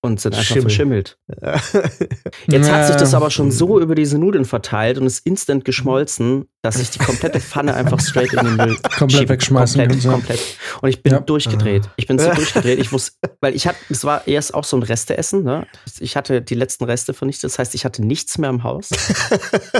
und 0.00 0.20
sind 0.20 0.32
einfach 0.34 0.44
Schimmel. 0.46 0.62
verschimmelt. 0.62 1.18
Jetzt 2.46 2.70
hat 2.70 2.86
sich 2.86 2.96
das 2.96 3.14
aber 3.14 3.30
schon 3.30 3.50
so 3.50 3.80
über 3.80 3.94
diese 3.94 4.16
Nudeln 4.18 4.44
verteilt 4.44 4.96
und 4.98 5.06
ist 5.06 5.26
instant 5.26 5.64
geschmolzen, 5.64 6.46
dass 6.62 6.78
ich 6.78 6.90
die 6.90 6.98
komplette 7.00 7.40
Pfanne 7.40 7.74
einfach 7.74 7.98
straight 8.00 8.32
in 8.32 8.44
den 8.44 8.56
Müll 8.56 8.76
Komplett 8.82 9.12
schieben. 9.12 9.28
wegschmeißen 9.28 9.80
Komplett, 9.80 9.90
kannst, 9.90 10.04
ja. 10.04 10.12
komplett. 10.12 10.40
Und 10.82 10.88
ich 10.88 11.02
bin 11.02 11.12
Ja. 11.14 11.20
durchgedreht. 11.20 11.88
Ich 11.96 12.06
bin 12.06 12.18
so 12.18 12.30
durchgedreht. 12.32 12.78
Ich 12.78 12.92
wusste, 12.92 13.12
weil 13.40 13.54
ich 13.56 13.66
hatte, 13.66 13.78
es 13.90 14.04
war 14.04 14.26
erst 14.28 14.54
auch 14.54 14.64
so 14.64 14.76
ein 14.76 14.82
Resteessen. 14.84 15.42
Ne? 15.42 15.66
Ich 15.98 16.16
hatte 16.16 16.42
die 16.42 16.54
letzten 16.54 16.84
Reste 16.84 17.12
vernichtet. 17.12 17.44
Das 17.50 17.58
heißt, 17.58 17.74
ich 17.74 17.84
hatte 17.84 18.04
nichts 18.04 18.38
mehr 18.38 18.50
im 18.50 18.62
Haus. 18.62 18.90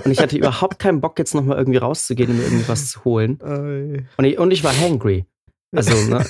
und 0.05 0.11
ich 0.11 0.19
hatte 0.21 0.37
überhaupt 0.37 0.79
keinen 0.81 1.01
Bock, 1.01 1.19
jetzt 1.19 1.35
nochmal 1.35 1.59
irgendwie 1.59 1.79
rauszugehen 1.79 2.31
und 2.31 2.39
mir 2.39 2.45
irgendwas 2.45 2.91
zu 2.91 3.05
holen. 3.05 3.39
Und 4.17 4.25
ich, 4.25 4.39
und 4.39 4.51
ich 4.51 4.65
war 4.65 4.77
hangry. 4.77 5.27
Also, 5.75 5.95
ne, 6.09 6.25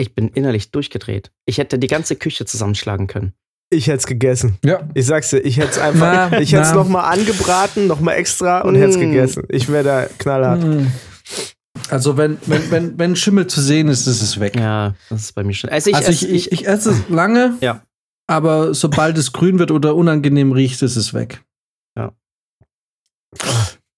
ich 0.00 0.14
bin 0.14 0.28
innerlich 0.28 0.70
durchgedreht. 0.70 1.30
Ich 1.46 1.58
hätte 1.58 1.78
die 1.78 1.86
ganze 1.86 2.16
Küche 2.16 2.44
zusammenschlagen 2.46 3.06
können. 3.06 3.32
Ich 3.72 3.86
hätte 3.86 3.98
es 3.98 4.06
gegessen. 4.06 4.58
Ja. 4.64 4.88
Ich 4.94 5.06
sag's 5.06 5.30
dir, 5.30 5.38
ich 5.38 5.56
hätte 5.58 5.70
es 5.70 5.78
einfach, 5.78 6.30
Na, 6.32 6.40
ich 6.40 6.52
hätte 6.52 6.62
es 6.62 6.72
nochmal 6.74 7.04
angebraten, 7.16 7.86
nochmal 7.86 8.16
extra 8.16 8.62
und 8.62 8.74
hätte 8.74 8.90
es 8.90 8.96
Mm. 8.96 9.00
gegessen. 9.00 9.44
Ich 9.48 9.68
wäre 9.68 9.84
da 9.84 10.06
knallhart. 10.18 10.64
Mm. 10.64 10.86
Also 11.88 12.16
wenn, 12.16 12.38
wenn, 12.46 12.70
wenn, 12.70 12.98
wenn 12.98 13.14
Schimmel 13.16 13.46
zu 13.46 13.60
sehen 13.60 13.86
ist, 13.88 14.06
ist 14.08 14.22
es 14.22 14.40
weg. 14.40 14.56
Ja, 14.56 14.94
das 15.08 15.22
ist 15.22 15.32
bei 15.34 15.44
mir 15.44 15.54
schon. 15.54 15.70
Also 15.70 15.90
ich, 15.90 15.96
also 15.96 16.10
esse- 16.10 16.26
ich, 16.26 16.50
ich, 16.50 16.52
ich 16.52 16.66
esse 16.66 16.90
es 16.90 17.08
lange, 17.08 17.56
Ja. 17.60 17.82
aber 18.26 18.74
sobald 18.74 19.16
es 19.18 19.32
grün 19.32 19.58
wird 19.60 19.70
oder 19.70 19.94
unangenehm 19.94 20.50
riecht, 20.52 20.82
ist 20.82 20.96
es 20.96 21.14
weg. 21.14 21.42
Ja. 21.96 22.12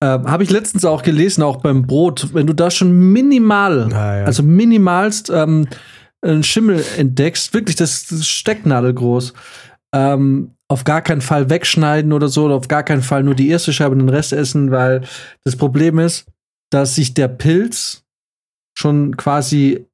Ähm, 0.02 0.26
Habe 0.28 0.42
ich 0.42 0.50
letztens 0.50 0.84
auch 0.84 1.02
gelesen, 1.04 1.42
auch 1.44 1.58
beim 1.58 1.86
Brot, 1.86 2.34
wenn 2.34 2.48
du 2.48 2.52
da 2.52 2.72
schon 2.72 3.12
minimal, 3.12 3.86
Naja. 3.86 4.24
also 4.24 4.42
minimalst 4.42 5.30
ähm, 5.30 5.68
einen 6.22 6.42
Schimmel 6.42 6.84
entdeckst, 6.98 7.54
wirklich 7.54 7.76
das, 7.76 8.06
das 8.08 8.18
ist 8.18 8.26
stecknadelgroß, 8.26 9.32
ähm, 9.94 10.54
auf 10.66 10.82
gar 10.82 11.02
keinen 11.02 11.20
Fall 11.20 11.50
wegschneiden 11.50 12.12
oder 12.12 12.26
so, 12.26 12.46
oder 12.46 12.56
auf 12.56 12.66
gar 12.66 12.82
keinen 12.82 13.02
Fall 13.02 13.22
nur 13.22 13.36
die 13.36 13.48
erste 13.48 13.72
Scheibe 13.72 13.92
und 13.92 14.00
den 14.00 14.08
Rest 14.08 14.32
essen, 14.32 14.72
weil 14.72 15.02
das 15.44 15.54
Problem 15.54 16.00
ist, 16.00 16.26
dass 16.70 16.96
sich 16.96 17.14
der 17.14 17.28
Pilz 17.28 18.02
schon 18.76 19.16
quasi, 19.16 19.86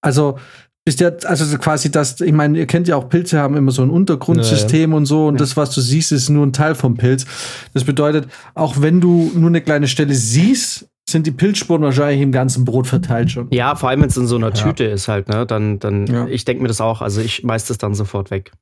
also 0.00 0.38
bis 0.84 0.96
der, 0.96 1.16
also 1.24 1.56
quasi 1.58 1.90
das, 1.90 2.20
ich 2.20 2.32
meine, 2.32 2.58
ihr 2.58 2.66
kennt 2.66 2.88
ja 2.88 2.96
auch, 2.96 3.08
Pilze 3.08 3.38
haben 3.38 3.56
immer 3.56 3.70
so 3.70 3.82
ein 3.82 3.90
Untergrundsystem 3.90 4.92
und 4.94 5.06
so, 5.06 5.28
und 5.28 5.40
das, 5.40 5.56
was 5.56 5.70
du 5.74 5.80
siehst, 5.80 6.10
ist 6.12 6.28
nur 6.28 6.44
ein 6.44 6.52
Teil 6.52 6.74
vom 6.74 6.96
Pilz. 6.96 7.24
Das 7.72 7.84
bedeutet, 7.84 8.26
auch 8.54 8.80
wenn 8.80 9.00
du 9.00 9.30
nur 9.34 9.48
eine 9.48 9.60
kleine 9.60 9.86
Stelle 9.88 10.14
siehst, 10.14 10.88
sind 11.08 11.26
die 11.26 11.30
Pilzspuren 11.32 11.82
wahrscheinlich 11.82 12.20
im 12.20 12.32
ganzen 12.32 12.64
Brot 12.64 12.86
verteilt 12.86 13.30
schon. 13.30 13.48
Ja, 13.50 13.74
vor 13.76 13.90
allem, 13.90 14.00
wenn 14.00 14.08
es 14.08 14.16
in 14.16 14.26
so 14.26 14.36
einer 14.36 14.48
Ja. 14.48 14.52
Tüte 14.54 14.84
ist 14.84 15.08
halt, 15.08 15.28
ne? 15.28 15.44
Dann, 15.46 15.78
dann, 15.78 16.06
Ja. 16.06 16.26
ich 16.26 16.44
denke 16.44 16.62
mir 16.62 16.68
das 16.68 16.80
auch. 16.80 17.02
Also 17.02 17.20
ich 17.20 17.34
schmeiß 17.36 17.66
das 17.66 17.78
dann 17.78 17.94
sofort 17.94 18.30
weg. 18.30 18.52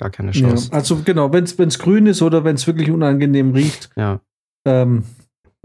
Gar 0.00 0.10
keine 0.10 0.32
Ja, 0.32 0.48
Chance. 0.48 0.72
also 0.72 0.96
genau, 1.04 1.32
wenn 1.32 1.44
es 1.44 1.78
grün 1.78 2.06
ist 2.06 2.20
oder 2.20 2.42
wenn 2.42 2.56
es 2.56 2.66
wirklich 2.66 2.90
unangenehm 2.90 3.52
riecht, 3.52 3.90
Ja. 3.96 4.20
ähm, 4.66 5.04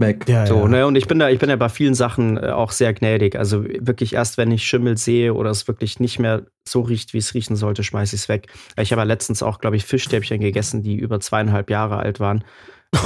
weg. 0.00 0.28
ja, 0.28 0.46
So, 0.46 0.62
ja. 0.62 0.68
ne? 0.68 0.86
Und 0.86 0.96
ich 0.96 1.06
bin 1.06 1.18
da, 1.18 1.28
ich 1.28 1.38
bin 1.38 1.50
ja 1.50 1.56
bei 1.56 1.68
vielen 1.68 1.94
Sachen 1.94 2.36
äh, 2.36 2.48
auch 2.48 2.72
sehr 2.72 2.92
gnädig. 2.92 3.36
Also 3.36 3.64
wirklich 3.64 4.14
erst, 4.14 4.38
wenn 4.38 4.50
ich 4.50 4.66
Schimmel 4.66 4.96
sehe 4.96 5.34
oder 5.34 5.50
es 5.50 5.68
wirklich 5.68 6.00
nicht 6.00 6.18
mehr 6.18 6.46
so 6.66 6.80
riecht, 6.80 7.14
wie 7.14 7.18
es 7.18 7.34
riechen 7.34 7.56
sollte, 7.56 7.84
schmeiße 7.84 8.16
ich 8.16 8.22
es 8.22 8.28
weg. 8.28 8.48
Ich 8.78 8.92
habe 8.92 9.00
ja 9.00 9.04
letztens 9.04 9.42
auch, 9.42 9.58
glaube 9.58 9.76
ich, 9.76 9.84
Fischstäbchen 9.84 10.40
gegessen, 10.40 10.82
die 10.82 10.96
über 10.96 11.20
zweieinhalb 11.20 11.70
Jahre 11.70 11.98
alt 11.98 12.20
waren. 12.20 12.44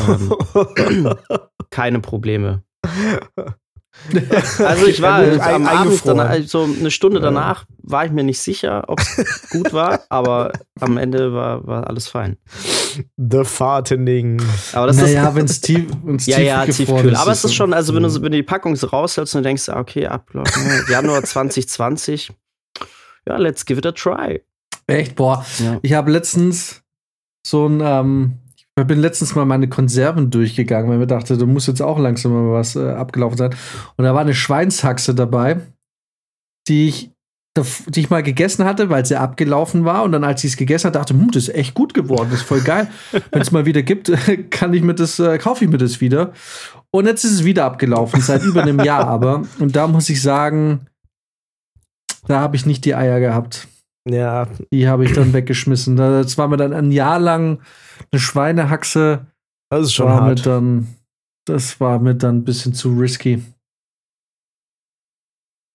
Ähm, 0.08 0.32
keine 1.70 2.00
Probleme. 2.00 2.62
Also 4.58 4.86
ich 4.86 5.00
war 5.00 5.24
Ja, 5.24 5.54
am 5.54 5.66
Abend, 5.66 6.02
danach, 6.04 6.28
also 6.28 6.64
eine 6.64 6.90
Stunde 6.90 7.20
danach 7.20 7.64
war 7.82 8.04
ich 8.04 8.12
mir 8.12 8.24
nicht 8.24 8.38
sicher, 8.40 8.84
ob 8.88 9.00
es 9.00 9.48
gut 9.50 9.72
war, 9.72 10.00
aber 10.08 10.52
am 10.80 10.96
Ende 10.98 11.32
war, 11.32 11.66
war 11.66 11.86
alles 11.88 12.08
fein. 12.08 12.36
The 13.16 13.44
Fartening. 13.44 14.42
Aber 14.72 14.86
das 14.88 14.96
naja, 14.98 15.28
ist 15.28 15.34
wenn 15.36 15.44
es 15.46 15.60
tief, 15.60 15.86
wenn's 16.04 16.26
ja, 16.26 16.38
ja, 16.38 16.64
tiefgefroren 16.64 17.02
tiefkühl. 17.04 17.16
Aber 17.16 17.32
es 17.32 17.44
ist 17.44 17.54
schon, 17.54 17.72
also 17.72 17.94
wenn 17.94 18.02
du, 18.02 18.08
so- 18.10 18.22
wenn 18.22 18.32
du 18.32 18.38
die 18.38 18.42
Packung 18.42 18.76
so 18.76 18.88
raushältst 18.88 19.34
und 19.36 19.42
denkst, 19.42 19.68
ah, 19.68 19.80
okay, 19.80 20.06
Ablauf, 20.06 20.48
ne, 20.56 20.84
Januar 20.90 21.22
2020, 21.24 22.30
ja, 23.26 23.36
let's 23.36 23.64
give 23.64 23.78
it 23.78 23.86
a 23.86 23.92
try. 23.92 24.42
Echt, 24.86 25.16
boah. 25.16 25.44
Ja. 25.58 25.78
Ich 25.82 25.94
habe 25.94 26.10
letztens 26.10 26.82
so 27.46 27.66
ein, 27.66 27.80
ähm, 27.82 28.38
ich 28.80 28.86
bin 28.86 28.98
letztens 28.98 29.34
mal 29.36 29.44
meine 29.44 29.68
Konserven 29.68 30.30
durchgegangen, 30.30 30.90
weil 30.90 30.98
mir 30.98 31.06
dachte, 31.06 31.38
du 31.38 31.46
musst 31.46 31.68
jetzt 31.68 31.80
auch 31.80 31.98
langsam 31.98 32.32
mal 32.32 32.52
was 32.52 32.74
äh, 32.74 32.90
abgelaufen 32.90 33.38
sein. 33.38 33.54
Und 33.96 34.04
da 34.04 34.14
war 34.14 34.22
eine 34.22 34.34
Schweinshaxe 34.34 35.14
dabei, 35.14 35.60
die 36.66 36.88
ich, 36.88 37.10
die 37.86 38.00
ich 38.00 38.10
mal 38.10 38.24
gegessen 38.24 38.64
hatte, 38.64 38.90
weil 38.90 39.06
sie 39.06 39.16
abgelaufen 39.16 39.84
war. 39.84 40.02
Und 40.02 40.10
dann, 40.10 40.24
als 40.24 40.42
ich 40.42 40.52
es 40.52 40.56
gegessen 40.56 40.88
hatte, 40.88 40.98
dachte, 40.98 41.14
hm, 41.14 41.30
das 41.30 41.44
ist 41.44 41.54
echt 41.54 41.74
gut 41.74 41.94
geworden, 41.94 42.28
das 42.30 42.40
ist 42.40 42.48
voll 42.48 42.62
geil. 42.62 42.88
Wenn 43.30 43.42
es 43.42 43.52
mal 43.52 43.64
wieder 43.64 43.82
gibt, 43.82 44.10
kann 44.50 44.74
ich 44.74 44.82
mir 44.82 44.94
das, 44.94 45.20
äh, 45.20 45.38
kaufe 45.38 45.64
ich 45.64 45.70
mir 45.70 45.78
das 45.78 46.00
wieder. 46.00 46.32
Und 46.90 47.06
jetzt 47.06 47.22
ist 47.22 47.32
es 47.32 47.44
wieder 47.44 47.66
abgelaufen, 47.66 48.20
seit 48.20 48.42
über 48.42 48.62
einem 48.62 48.80
Jahr 48.80 49.06
aber. 49.06 49.42
Und 49.60 49.76
da 49.76 49.86
muss 49.86 50.08
ich 50.08 50.20
sagen, 50.20 50.86
da 52.26 52.40
habe 52.40 52.56
ich 52.56 52.66
nicht 52.66 52.84
die 52.84 52.96
Eier 52.96 53.20
gehabt. 53.20 53.68
Ja, 54.08 54.48
Die 54.70 54.88
habe 54.88 55.04
ich 55.04 55.12
dann 55.12 55.32
weggeschmissen. 55.32 55.96
Das 55.96 56.36
war 56.36 56.48
mir 56.48 56.56
dann 56.56 56.72
ein 56.72 56.92
Jahr 56.92 57.18
lang 57.18 57.60
eine 58.12 58.20
Schweinehaxe. 58.20 59.26
das 59.70 59.86
ist 59.86 59.94
schon 59.94 60.06
war 60.06 60.22
mir 60.22 60.28
hart. 60.28 60.46
dann, 60.46 60.88
das 61.46 61.80
war 61.80 61.98
mir 61.98 62.14
dann 62.14 62.38
ein 62.38 62.44
bisschen 62.44 62.74
zu 62.74 62.90
risky. 62.90 63.42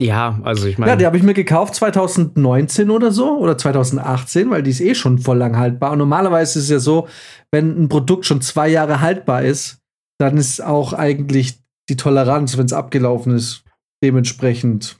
Ja, 0.02 0.40
also 0.44 0.68
ich 0.68 0.78
meine. 0.78 0.92
Ja, 0.92 0.96
die 0.96 1.06
habe 1.06 1.18
ich 1.18 1.24
mir 1.24 1.34
gekauft 1.34 1.76
2019 1.76 2.90
oder 2.90 3.12
so 3.12 3.38
oder 3.38 3.58
2018, 3.58 4.50
weil 4.50 4.64
die 4.64 4.72
ist 4.72 4.80
eh 4.80 4.96
schon 4.96 5.18
voll 5.18 5.38
lang 5.38 5.58
haltbar. 5.58 5.92
Und 5.92 5.98
normalerweise 5.98 6.60
ist 6.60 6.66
es 6.66 6.72
ja 6.72 6.80
so, 6.80 7.08
wenn 7.52 7.84
ein 7.84 7.90
Produkt 7.90 8.26
schon 8.26 8.42
zwei 8.42 8.70
Jahre 8.70 9.02
haltbar 9.02 9.44
ist, 9.44 9.80
dann 10.18 10.38
ist 10.38 10.64
auch 10.64 10.94
eigentlich 10.94 11.60
die 11.90 11.98
Toleranz, 11.98 12.58
wenn 12.58 12.66
es 12.66 12.74
abgelaufen 12.74 13.36
ist, 13.36 13.64
dementsprechend 14.02 15.00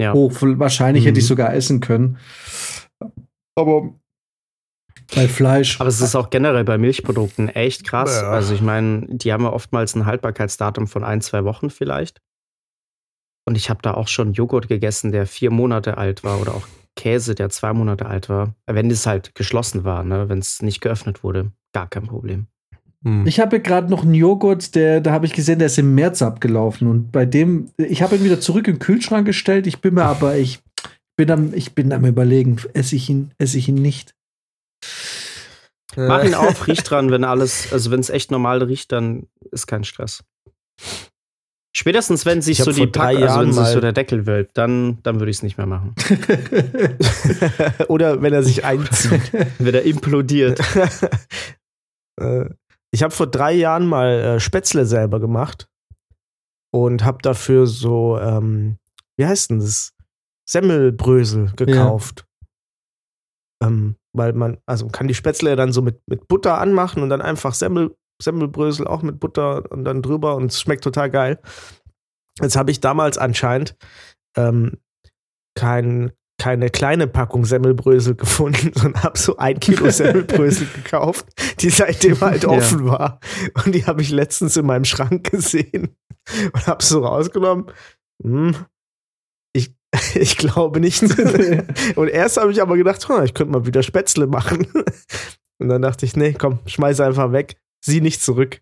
Ja. 0.00 0.12
hoch. 0.12 0.32
Wahrscheinlich 0.40 1.04
hätte 1.04 1.18
ich 1.18 1.24
Mhm. 1.24 1.28
sogar 1.28 1.54
essen 1.54 1.80
können. 1.80 2.18
Aber 3.56 3.94
bei 5.14 5.26
Fleisch. 5.26 5.80
Aber 5.80 5.88
es 5.88 6.00
ist 6.00 6.14
auch 6.14 6.30
generell 6.30 6.64
bei 6.64 6.78
Milchprodukten 6.78 7.48
echt 7.48 7.84
krass. 7.86 8.20
Ja. 8.20 8.30
Also 8.30 8.54
ich 8.54 8.60
meine, 8.60 9.06
die 9.08 9.32
haben 9.32 9.44
ja 9.44 9.52
oftmals 9.52 9.94
ein 9.96 10.06
Haltbarkeitsdatum 10.06 10.86
von 10.86 11.02
ein, 11.02 11.20
zwei 11.20 11.44
Wochen 11.44 11.70
vielleicht. 11.70 12.20
Und 13.46 13.56
ich 13.56 13.70
habe 13.70 13.80
da 13.82 13.94
auch 13.94 14.08
schon 14.08 14.34
Joghurt 14.34 14.68
gegessen, 14.68 15.10
der 15.10 15.26
vier 15.26 15.50
Monate 15.50 15.96
alt 15.96 16.22
war 16.24 16.40
oder 16.40 16.54
auch 16.54 16.68
Käse, 16.96 17.34
der 17.34 17.48
zwei 17.48 17.72
Monate 17.72 18.06
alt 18.06 18.28
war. 18.28 18.54
Wenn 18.66 18.90
es 18.90 19.06
halt 19.06 19.34
geschlossen 19.34 19.84
war, 19.84 20.04
ne? 20.04 20.28
wenn 20.28 20.38
es 20.38 20.60
nicht 20.62 20.80
geöffnet 20.82 21.24
wurde, 21.24 21.52
gar 21.72 21.88
kein 21.88 22.06
Problem. 22.06 22.48
Hm. 23.04 23.26
Ich 23.26 23.40
habe 23.40 23.60
gerade 23.60 23.90
noch 23.90 24.02
einen 24.02 24.14
Joghurt, 24.14 24.74
der, 24.74 25.00
da 25.00 25.12
habe 25.12 25.26
ich 25.26 25.32
gesehen, 25.32 25.58
der 25.58 25.66
ist 25.66 25.78
im 25.78 25.94
März 25.94 26.22
abgelaufen. 26.22 26.88
Und 26.88 27.12
bei 27.12 27.26
dem, 27.26 27.70
ich 27.76 28.02
habe 28.02 28.16
ihn 28.16 28.24
wieder 28.24 28.40
zurück 28.40 28.66
in 28.66 28.74
den 28.74 28.80
Kühlschrank 28.80 29.26
gestellt. 29.26 29.66
Ich 29.66 29.80
bin 29.80 29.94
mir 29.94 30.04
aber, 30.04 30.36
ich 30.36 30.60
bin 31.16 31.30
am, 31.30 31.54
ich 31.54 31.74
bin 31.74 31.92
am 31.92 32.04
überlegen, 32.04 32.56
esse 32.74 32.96
ich 32.96 33.08
ihn, 33.08 33.32
esse 33.38 33.58
ich 33.58 33.68
ihn 33.68 33.76
nicht. 33.76 34.14
Mach 35.96 36.22
ihn 36.22 36.34
auf, 36.34 36.66
riech 36.66 36.82
dran, 36.82 37.10
wenn 37.10 37.24
alles, 37.24 37.72
also 37.72 37.90
wenn 37.90 38.00
es 38.00 38.10
echt 38.10 38.30
normal 38.30 38.62
riecht, 38.62 38.92
dann 38.92 39.26
ist 39.50 39.66
kein 39.66 39.84
Stress. 39.84 40.22
Spätestens 41.76 42.26
wenn 42.26 42.42
sich 42.42 42.58
so 42.58 42.72
die 42.72 42.90
drei 42.90 43.14
Pack, 43.14 43.22
also 43.22 43.40
wenn 43.40 43.52
sich 43.52 43.66
so 43.66 43.80
der 43.80 43.92
Deckel 43.92 44.26
wölbt, 44.26 44.56
dann, 44.56 44.98
dann 45.02 45.20
würde 45.20 45.30
ich 45.30 45.38
es 45.38 45.42
nicht 45.42 45.58
mehr 45.58 45.66
machen. 45.66 45.94
Oder 47.88 48.20
wenn 48.20 48.32
er 48.32 48.42
sich 48.42 48.64
einzieht. 48.64 49.32
Wenn 49.58 49.74
er 49.74 49.82
implodiert. 49.82 50.60
Äh, 52.20 52.46
ich 52.90 53.02
habe 53.02 53.12
vor 53.12 53.26
drei 53.26 53.52
Jahren 53.52 53.86
mal 53.86 54.08
äh, 54.08 54.40
Spätzle 54.40 54.86
selber 54.86 55.20
gemacht 55.20 55.68
und 56.72 57.04
habe 57.04 57.18
dafür 57.22 57.66
so, 57.66 58.18
ähm, 58.18 58.78
wie 59.16 59.26
heißt 59.26 59.50
denn 59.50 59.60
das? 59.60 59.94
Semmelbrösel 60.48 61.52
gekauft. 61.56 62.26
Ähm, 63.62 63.96
weil 64.14 64.32
man, 64.32 64.58
also 64.64 64.86
man 64.86 64.92
kann 64.92 65.08
die 65.08 65.14
Spätzle 65.14 65.50
ja 65.50 65.56
dann 65.56 65.72
so 65.72 65.82
mit, 65.82 66.00
mit 66.06 66.26
Butter 66.26 66.58
anmachen 66.58 67.02
und 67.02 67.10
dann 67.10 67.20
einfach 67.20 67.52
Semmel, 67.52 67.94
Semmelbrösel 68.22 68.86
auch 68.86 69.02
mit 69.02 69.20
Butter 69.20 69.70
und 69.70 69.84
dann 69.84 70.00
drüber 70.00 70.36
und 70.36 70.50
es 70.50 70.60
schmeckt 70.60 70.84
total 70.84 71.10
geil. 71.10 71.38
Jetzt 72.40 72.56
habe 72.56 72.70
ich 72.70 72.80
damals 72.80 73.18
anscheinend 73.18 73.76
ähm, 74.36 74.78
kein, 75.54 76.12
keine 76.38 76.70
kleine 76.70 77.06
Packung 77.08 77.44
Semmelbrösel 77.44 78.14
gefunden, 78.14 78.70
sondern 78.74 79.02
habe 79.02 79.18
so 79.18 79.36
ein 79.36 79.58
Kilo 79.60 79.90
Semmelbrösel 79.90 80.66
gekauft, 80.74 81.26
die 81.60 81.70
seitdem 81.70 82.20
halt 82.20 82.44
Ja. 82.44 82.50
offen 82.50 82.86
war. 82.86 83.20
Und 83.64 83.74
die 83.74 83.84
habe 83.86 84.02
ich 84.02 84.10
letztens 84.10 84.56
in 84.56 84.66
meinem 84.66 84.84
Schrank 84.84 85.30
gesehen 85.30 85.96
und 86.52 86.66
habe 86.66 86.82
so 86.82 87.04
rausgenommen. 87.04 87.66
Hm, 88.22 88.54
ich, 89.52 89.74
ich 90.14 90.36
glaube 90.36 90.80
nicht. 90.80 91.02
und 91.96 92.08
erst 92.08 92.36
habe 92.36 92.52
ich 92.52 92.62
aber 92.62 92.76
gedacht, 92.76 93.08
hm, 93.08 93.24
ich 93.24 93.34
könnte 93.34 93.52
mal 93.52 93.66
wieder 93.66 93.82
Spätzle 93.82 94.26
machen. 94.26 94.66
Und 95.60 95.68
dann 95.68 95.82
dachte 95.82 96.06
ich, 96.06 96.14
nee, 96.16 96.34
komm, 96.38 96.60
schmeiß 96.66 97.00
einfach 97.00 97.32
weg. 97.32 97.56
Sieh 97.84 98.00
nicht 98.00 98.22
zurück. 98.22 98.60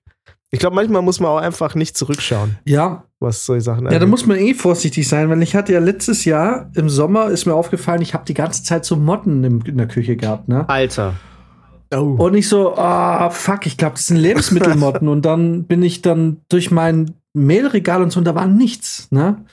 Ich 0.51 0.61
glaube, 0.61 0.77
manchmal 0.77 1.03
muss 1.03 1.21
man 1.21 1.31
auch 1.31 1.39
einfach 1.41 1.75
nicht 1.75 1.97
zurückschauen, 1.97 2.59
Ja, 2.65 3.06
was 3.21 3.45
solche 3.47 3.63
Sachen 3.63 3.85
ja, 3.85 3.91
da 3.91 3.97
angeht. 3.97 4.09
muss 4.11 4.27
man 4.27 4.37
eh 4.39 4.55
vorsichtig 4.55 5.09
sein, 5.09 5.31
weil 5.31 5.43
ich 5.43 5.55
hatte 5.57 5.73
ja 5.73 5.81
letztes 5.81 6.25
Jahr 6.25 6.71
im 6.75 6.89
Sommer, 6.89 7.29
ist 7.29 7.47
mir 7.47 7.55
aufgefallen, 7.55 8.03
ich 8.03 8.15
habe 8.15 8.25
die 8.27 8.35
ganze 8.35 8.63
Zeit 8.63 8.85
so 8.85 8.97
Motten 8.97 9.43
im, 9.45 9.63
in 9.65 9.77
der 9.79 9.89
Küche 9.89 10.17
gehabt, 10.17 10.49
ne? 10.49 10.69
Alter. 10.69 11.15
Oh. 11.95 12.17
Und 12.19 12.35
ich 12.35 12.49
so, 12.49 12.77
ah, 12.77 13.31
fuck, 13.31 13.65
ich 13.67 13.77
glaube, 13.77 13.95
das 13.95 14.09
sind 14.09 14.17
Lebensmittelmotten. 14.17 15.09
und 15.09 15.25
dann 15.25 15.65
bin 15.65 15.83
ich 15.83 16.03
dann 16.03 16.39
durch 16.49 16.71
mein 16.71 17.15
Mehlregal 17.33 18.03
und 18.03 18.11
so, 18.11 18.19
und 18.19 18.25
da 18.25 18.35
war 18.35 18.47
nichts, 18.47 19.09
ne? 19.11 19.45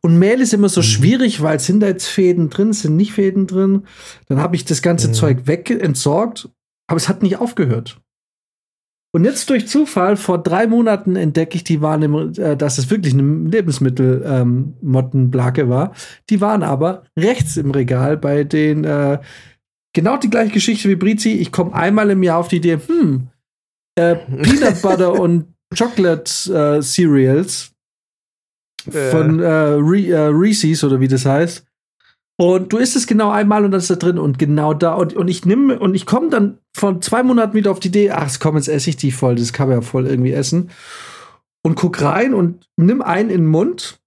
Und 0.00 0.18
Mehl 0.18 0.40
ist 0.40 0.52
immer 0.52 0.68
so 0.68 0.80
Mhm. 0.80 0.84
schwierig, 0.84 1.42
weil 1.42 1.58
sind 1.60 1.80
da 1.80 1.86
jetzt 1.86 2.06
Fäden 2.06 2.50
drin, 2.50 2.72
sind 2.72 2.96
nicht 2.96 3.12
Fäden 3.12 3.46
drin. 3.46 3.84
Dann 4.28 4.38
habe 4.38 4.54
ich 4.56 4.64
das 4.64 4.82
ganze 4.82 5.08
Mhm. 5.08 5.14
Zeug 5.14 5.46
weg 5.46 5.70
entsorgt, 5.70 6.48
aber 6.88 6.96
es 6.98 7.08
hat 7.08 7.22
nicht 7.22 7.38
aufgehört. 7.38 7.98
Und 9.14 9.26
jetzt 9.26 9.50
durch 9.50 9.68
Zufall, 9.68 10.16
vor 10.16 10.42
drei 10.42 10.66
Monaten 10.66 11.16
entdecke 11.16 11.56
ich, 11.56 11.64
die 11.64 11.74
im, 11.74 12.32
äh, 12.38 12.56
dass 12.56 12.78
es 12.78 12.88
wirklich 12.90 13.12
eine 13.12 13.50
Lebensmittel-Mottenblake 13.50 15.68
war. 15.68 15.92
Die 16.30 16.40
waren 16.40 16.62
aber 16.62 17.02
rechts 17.18 17.58
im 17.58 17.72
Regal 17.72 18.16
bei 18.16 18.44
den, 18.44 18.84
äh, 18.84 19.18
genau 19.92 20.16
die 20.16 20.30
gleiche 20.30 20.52
Geschichte 20.52 20.88
wie 20.88 20.96
Brizi. 20.96 21.32
Ich 21.32 21.52
komme 21.52 21.74
einmal 21.74 22.08
im 22.08 22.22
Jahr 22.22 22.38
auf 22.38 22.48
die 22.48 22.56
Idee, 22.56 22.78
hm, 22.86 23.28
äh, 23.96 24.16
Peanut 24.42 24.80
Butter 24.80 25.20
und 25.20 25.52
Chocolate 25.76 26.78
äh, 26.78 26.82
Cereals 26.82 27.72
von 28.90 29.40
äh, 29.40 29.46
Re 29.46 30.08
äh, 30.08 30.28
Reese's 30.28 30.82
oder 30.84 31.00
wie 31.00 31.08
das 31.08 31.26
heißt. 31.26 31.66
Und 32.42 32.72
du 32.72 32.78
isst 32.78 32.96
es 32.96 33.06
genau 33.06 33.30
einmal 33.30 33.64
und 33.64 33.70
dann 33.70 33.78
ist 33.78 33.88
da 33.88 33.94
drin 33.94 34.18
und 34.18 34.36
genau 34.36 34.74
da. 34.74 34.94
Und, 34.94 35.14
und 35.14 35.28
ich 35.28 35.46
nehme 35.46 35.78
und 35.78 35.94
ich 35.94 36.06
komme 36.06 36.28
dann 36.28 36.58
von 36.76 37.00
zwei 37.00 37.22
Monaten 37.22 37.54
wieder 37.54 37.70
auf 37.70 37.78
die 37.78 37.86
Idee, 37.86 38.10
ach 38.10 38.36
komm, 38.40 38.56
jetzt 38.56 38.66
esse 38.66 38.90
ich 38.90 38.96
die 38.96 39.12
voll, 39.12 39.36
das 39.36 39.52
kann 39.52 39.68
man 39.68 39.76
ja 39.76 39.80
voll 39.80 40.08
irgendwie 40.08 40.32
essen. 40.32 40.70
Und 41.64 41.76
guck 41.76 42.02
rein 42.02 42.34
und 42.34 42.68
nimm 42.76 43.00
einen 43.00 43.30
in 43.30 43.42
den 43.42 43.46
Mund 43.46 44.00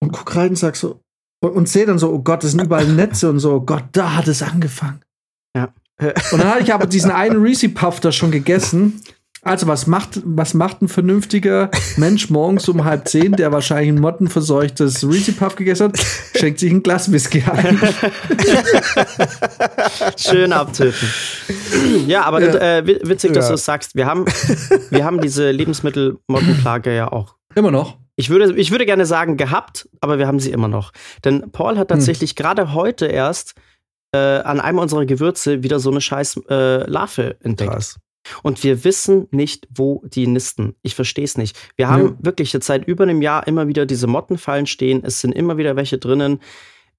und 0.00 0.12
guck 0.12 0.36
rein 0.36 0.50
und 0.50 0.56
sag 0.56 0.76
so, 0.76 1.00
und, 1.42 1.50
und 1.50 1.68
sehe 1.68 1.84
dann 1.84 1.98
so, 1.98 2.12
oh 2.12 2.20
Gott, 2.20 2.44
das 2.44 2.52
sind 2.52 2.62
überall 2.62 2.86
Netze 2.86 3.28
und 3.28 3.40
so, 3.40 3.54
oh 3.54 3.60
Gott, 3.60 3.86
da 3.90 4.14
hat 4.14 4.28
es 4.28 4.44
angefangen. 4.44 5.00
Ja. 5.56 5.72
Und 5.98 6.38
dann 6.38 6.50
hatte 6.50 6.62
ich 6.62 6.72
aber 6.72 6.86
diesen 6.86 7.10
einen 7.10 7.42
Reese 7.42 7.68
Puff 7.68 7.98
da 7.98 8.12
schon 8.12 8.30
gegessen. 8.30 9.02
Also, 9.44 9.66
was 9.66 9.88
macht, 9.88 10.20
was 10.24 10.54
macht 10.54 10.82
ein 10.82 10.88
vernünftiger 10.88 11.68
Mensch 11.96 12.30
morgens 12.30 12.68
um 12.68 12.84
halb 12.84 13.08
zehn, 13.08 13.32
der 13.32 13.50
wahrscheinlich 13.50 13.88
ein 13.88 14.00
mottenverseuchtes 14.00 15.02
Reese 15.08 15.32
Puff 15.32 15.56
gegessen 15.56 15.88
hat, 15.88 15.98
schenkt 16.36 16.60
sich 16.60 16.70
ein 16.70 16.80
Glas 16.84 17.10
Whisky 17.10 17.42
ein. 17.50 17.76
Schön 20.16 20.52
abtöten. 20.52 21.08
ja, 22.06 22.22
aber 22.22 22.40
Ja. 22.40 22.78
Äh, 22.78 22.86
wi- 22.86 23.00
witzig, 23.02 23.32
dass 23.32 23.46
Ja. 23.46 23.48
du 23.50 23.54
es 23.54 23.64
sagst. 23.64 23.96
Wir 23.96 24.06
haben, 24.06 24.26
wir 24.90 25.04
haben 25.04 25.20
diese 25.20 25.50
Lebensmittelmottenplage 25.50 26.94
ja 26.94 27.10
auch. 27.10 27.34
Immer 27.56 27.72
noch. 27.72 27.98
Ich 28.14 28.30
würde, 28.30 28.54
ich 28.54 28.70
würde 28.70 28.86
gerne 28.86 29.06
sagen, 29.06 29.36
gehabt, 29.36 29.88
aber 30.00 30.18
wir 30.18 30.28
haben 30.28 30.38
sie 30.38 30.52
immer 30.52 30.68
noch. 30.68 30.92
Denn 31.24 31.50
Paul 31.50 31.78
hat 31.78 31.88
tatsächlich 31.88 32.36
gerade 32.36 32.74
heute 32.74 33.06
erst 33.06 33.54
äh, 34.14 34.18
an 34.18 34.60
einem 34.60 34.78
unserer 34.78 35.04
Gewürze 35.06 35.62
wieder 35.64 35.80
so 35.80 35.90
eine 35.90 36.00
scheiß 36.00 36.40
äh, 36.48 36.88
Larve 36.88 37.36
entdeckt. 37.40 37.72
Krass. 37.72 37.98
Und 38.42 38.62
wir 38.62 38.84
wissen 38.84 39.26
nicht, 39.30 39.66
wo 39.74 40.02
die 40.06 40.26
nisten. 40.26 40.74
Ich 40.82 40.94
verstehe 40.94 41.24
es 41.24 41.36
nicht. 41.36 41.58
Wir 41.76 41.88
haben 41.88 42.02
Ja. 42.04 42.14
wirklich 42.20 42.52
jetzt 42.52 42.66
seit 42.66 42.86
über 42.86 43.04
einem 43.04 43.22
Jahr 43.22 43.46
immer 43.46 43.66
wieder 43.68 43.84
diese 43.86 44.06
Mottenfallen 44.06 44.66
stehen. 44.66 45.02
Es 45.04 45.20
sind 45.20 45.32
immer 45.32 45.56
wieder 45.56 45.76
welche 45.76 45.98
drinnen. 45.98 46.40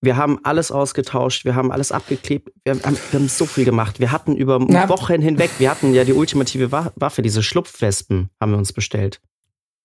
Wir 0.01 0.17
haben 0.17 0.39
alles 0.43 0.69
ausgetauscht, 0.69 1.45
wir 1.45 1.55
haben 1.55 1.71
alles 1.71 1.93
abgeklebt, 1.93 2.51
wir 2.65 2.73
haben, 2.73 2.97
wir 3.11 3.19
haben 3.21 3.29
so 3.29 3.45
viel 3.45 3.63
gemacht. 3.63 4.01
Wir 4.01 4.11
hatten 4.11 4.35
über 4.35 4.59
Na. 4.59 4.89
Wochen 4.89 5.21
hinweg, 5.21 5.49
wir 5.59 5.71
hatten 5.71 5.93
ja 5.93 6.03
die 6.03 6.11
ultimative 6.11 6.73
Wa- 6.73 6.91
Waffe, 6.97 7.21
diese 7.21 7.41
Schlupfwespen 7.41 8.29
haben 8.41 8.51
wir 8.51 8.57
uns 8.57 8.73
bestellt. 8.73 9.21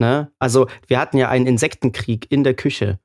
Ne? 0.01 0.33
Also 0.41 0.67
wir 0.89 0.99
hatten 0.99 1.19
ja 1.19 1.29
einen 1.29 1.47
Insektenkrieg 1.47 2.27
in 2.31 2.43
der 2.43 2.55
Küche. 2.55 2.99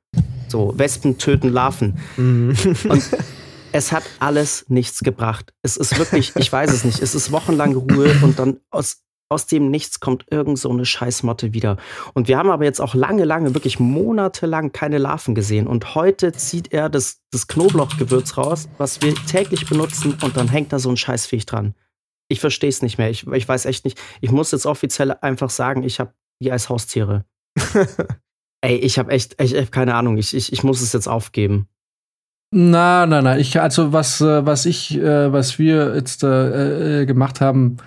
So, 0.48 0.74
Wespen 0.76 1.16
töten 1.18 1.50
Larven. 1.52 1.98
Mhm. 2.16 2.56
Und 2.88 3.02
es 3.74 3.90
hat 3.90 4.04
alles 4.20 4.66
nichts 4.68 5.00
gebracht. 5.00 5.52
Es 5.62 5.76
ist 5.76 5.98
wirklich, 5.98 6.32
ich 6.36 6.50
weiß 6.50 6.72
es 6.72 6.84
nicht, 6.84 7.00
es 7.00 7.16
ist 7.16 7.32
wochenlang 7.32 7.74
Ruhe 7.74 8.14
und 8.22 8.38
dann 8.38 8.60
aus, 8.70 9.02
aus 9.28 9.46
dem 9.46 9.68
Nichts 9.68 9.98
kommt 9.98 10.26
irgend 10.30 10.60
so 10.60 10.70
eine 10.70 10.86
Scheißmotte 10.86 11.54
wieder. 11.54 11.76
Und 12.12 12.28
wir 12.28 12.38
haben 12.38 12.50
aber 12.50 12.62
jetzt 12.62 12.80
auch 12.80 12.94
lange, 12.94 13.24
lange, 13.24 13.52
wirklich 13.52 13.80
monatelang 13.80 14.70
keine 14.70 14.98
Larven 14.98 15.34
gesehen. 15.34 15.66
Und 15.66 15.96
heute 15.96 16.30
zieht 16.30 16.72
er 16.72 16.88
das, 16.88 17.18
das 17.32 17.48
Knoblauchgewürz 17.48 18.36
raus, 18.36 18.68
was 18.78 19.02
wir 19.02 19.12
täglich 19.26 19.68
benutzen, 19.68 20.16
und 20.22 20.36
dann 20.36 20.46
hängt 20.46 20.72
da 20.72 20.78
so 20.78 20.88
ein 20.88 20.96
Scheißviech 20.96 21.44
dran. 21.44 21.74
Ich 22.28 22.38
verstehe 22.38 22.70
es 22.70 22.80
nicht 22.80 22.98
mehr. 22.98 23.10
Ich, 23.10 23.26
ich 23.26 23.48
weiß 23.48 23.66
echt 23.66 23.84
nicht. 23.84 24.00
Ich 24.20 24.30
muss 24.30 24.52
jetzt 24.52 24.66
offiziell 24.66 25.16
einfach 25.20 25.50
sagen, 25.50 25.82
ich 25.82 25.98
habe 25.98 26.14
die 26.40 26.52
als 26.52 26.68
Haustiere. 26.68 27.24
Ey, 28.60 28.76
ich 28.76 29.00
habe 29.00 29.10
echt, 29.10 29.40
echt, 29.40 29.54
echt 29.54 29.72
keine 29.72 29.96
Ahnung. 29.96 30.16
Ich, 30.16 30.32
ich, 30.32 30.52
ich 30.52 30.62
muss 30.62 30.80
es 30.80 30.92
jetzt 30.92 31.08
aufgeben. 31.08 31.68
Na, 32.56 33.04
na, 33.06 33.20
na. 33.20 33.36
Ich, 33.36 33.60
also 33.60 33.92
was, 33.92 34.20
äh, 34.20 34.46
was 34.46 34.64
ich, 34.64 34.96
äh, 34.96 35.32
was 35.32 35.58
wir 35.58 35.94
jetzt 35.96 36.22
äh, 36.22 37.02
äh, 37.02 37.06
gemacht 37.06 37.40
haben, 37.40 37.78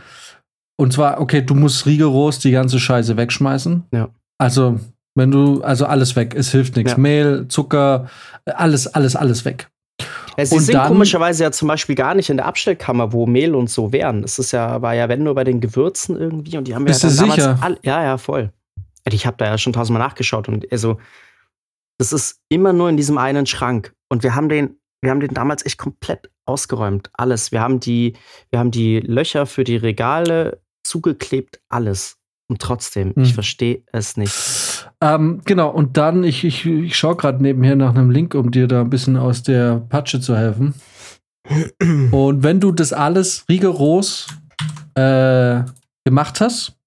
und 0.78 0.92
zwar, 0.92 1.22
okay, 1.22 1.42
du 1.42 1.56
musst 1.56 1.86
rigoros 1.86 2.40
die 2.40 2.52
ganze 2.52 2.78
Scheiße 2.78 3.16
wegschmeißen. 3.16 3.86
Ja. 3.94 4.10
Also, 4.38 4.78
wenn 5.16 5.32
du, 5.32 5.62
also 5.64 5.86
alles 5.86 6.16
weg, 6.18 6.36
es 6.36 6.52
hilft 6.52 6.76
nichts. 6.76 6.92
Ja. 6.92 6.98
Mehl, 6.98 7.46
Zucker, 7.48 8.08
alles, 8.46 8.88
alles, 8.88 9.16
alles 9.16 9.46
weg. 9.46 9.70
Ja, 10.38 10.46
sie 10.46 10.56
Und 10.56 10.62
sind 10.64 10.76
dann- 10.76 10.90
komischerweise 10.90 11.44
ja 11.46 11.52
zum 11.52 11.70
Beispiel 11.70 11.96
gar 11.96 12.14
nicht 12.14 12.30
in 12.30 12.36
der 12.38 12.46
Abstellkammer, 12.46 13.14
wo 13.14 13.26
Mehl 13.26 13.56
und 13.56 13.70
so 13.70 13.94
wären. 13.94 14.22
Das 14.22 14.38
ist 14.38 14.52
ja, 14.52 14.82
war 14.82 14.94
ja, 14.94 15.08
wenn 15.08 15.24
nur 15.24 15.34
bei 15.34 15.46
den 15.46 15.62
Gewürzen 15.62 16.20
irgendwie 16.20 16.58
und 16.58 16.68
die 16.68 16.76
haben 16.76 16.84
Bist 16.86 17.04
ja 17.04 17.10
du 17.10 17.16
sicher? 17.16 17.58
All, 17.62 17.78
ja, 17.84 18.04
ja, 18.04 18.18
voll. 18.18 18.52
Ich 19.10 19.26
habe 19.26 19.38
da 19.40 19.46
ja 19.46 19.58
schon 19.58 19.72
tausendmal 19.74 20.06
nachgeschaut 20.06 20.50
und 20.50 20.70
also 20.72 20.98
Das 21.98 22.14
ist 22.14 22.40
immer 22.50 22.74
nur 22.74 22.90
in 22.90 22.98
diesem 22.98 23.18
einen 23.18 23.46
Schrank. 23.46 23.94
Und 24.10 24.24
wir 24.24 24.36
haben 24.36 24.50
den, 24.50 24.78
wir 25.02 25.12
haben 25.12 25.20
den 25.20 25.34
damals 25.34 25.66
echt 25.66 25.78
komplett 25.78 26.30
ausgeräumt. 26.46 27.10
Alles. 27.14 27.52
Wir 27.52 27.62
haben 27.62 27.80
die, 27.80 28.14
wir 28.52 28.60
haben 28.60 28.72
die 28.72 29.00
Löcher 29.00 29.46
für 29.46 29.64
die 29.64 29.78
Regale 29.78 30.62
zugeklebt, 30.86 31.60
alles. 31.70 32.18
Und 32.50 32.62
trotzdem, 32.62 33.14
Hm. 33.14 33.24
ich 33.24 33.34
verstehe 33.34 33.84
es 33.92 34.16
nicht. 34.16 34.90
Ähm, 35.02 35.42
genau, 35.44 35.70
und 35.70 35.98
dann, 35.98 36.24
ich, 36.24 36.46
ich, 36.46 36.66
ich 36.66 36.98
schaue 36.98 37.18
gerade 37.18 37.44
nebenher 37.44 37.76
nach 37.76 37.94
einem 37.94 38.10
Link, 38.10 38.36
um 38.36 38.52
dir 38.52 38.68
da 38.68 38.82
ein 38.82 38.90
bisschen 38.90 39.18
aus 39.18 39.44
der 39.44 39.86
Patsche 39.90 40.22
zu 40.22 40.36
helfen. 40.38 40.74
Und 42.12 42.44
wenn 42.44 42.60
du 42.60 42.72
das 42.72 42.92
alles 42.94 43.46
rigoros 43.48 44.28
äh, 44.96 45.62
gemacht 46.06 46.42
hast, 46.42 46.78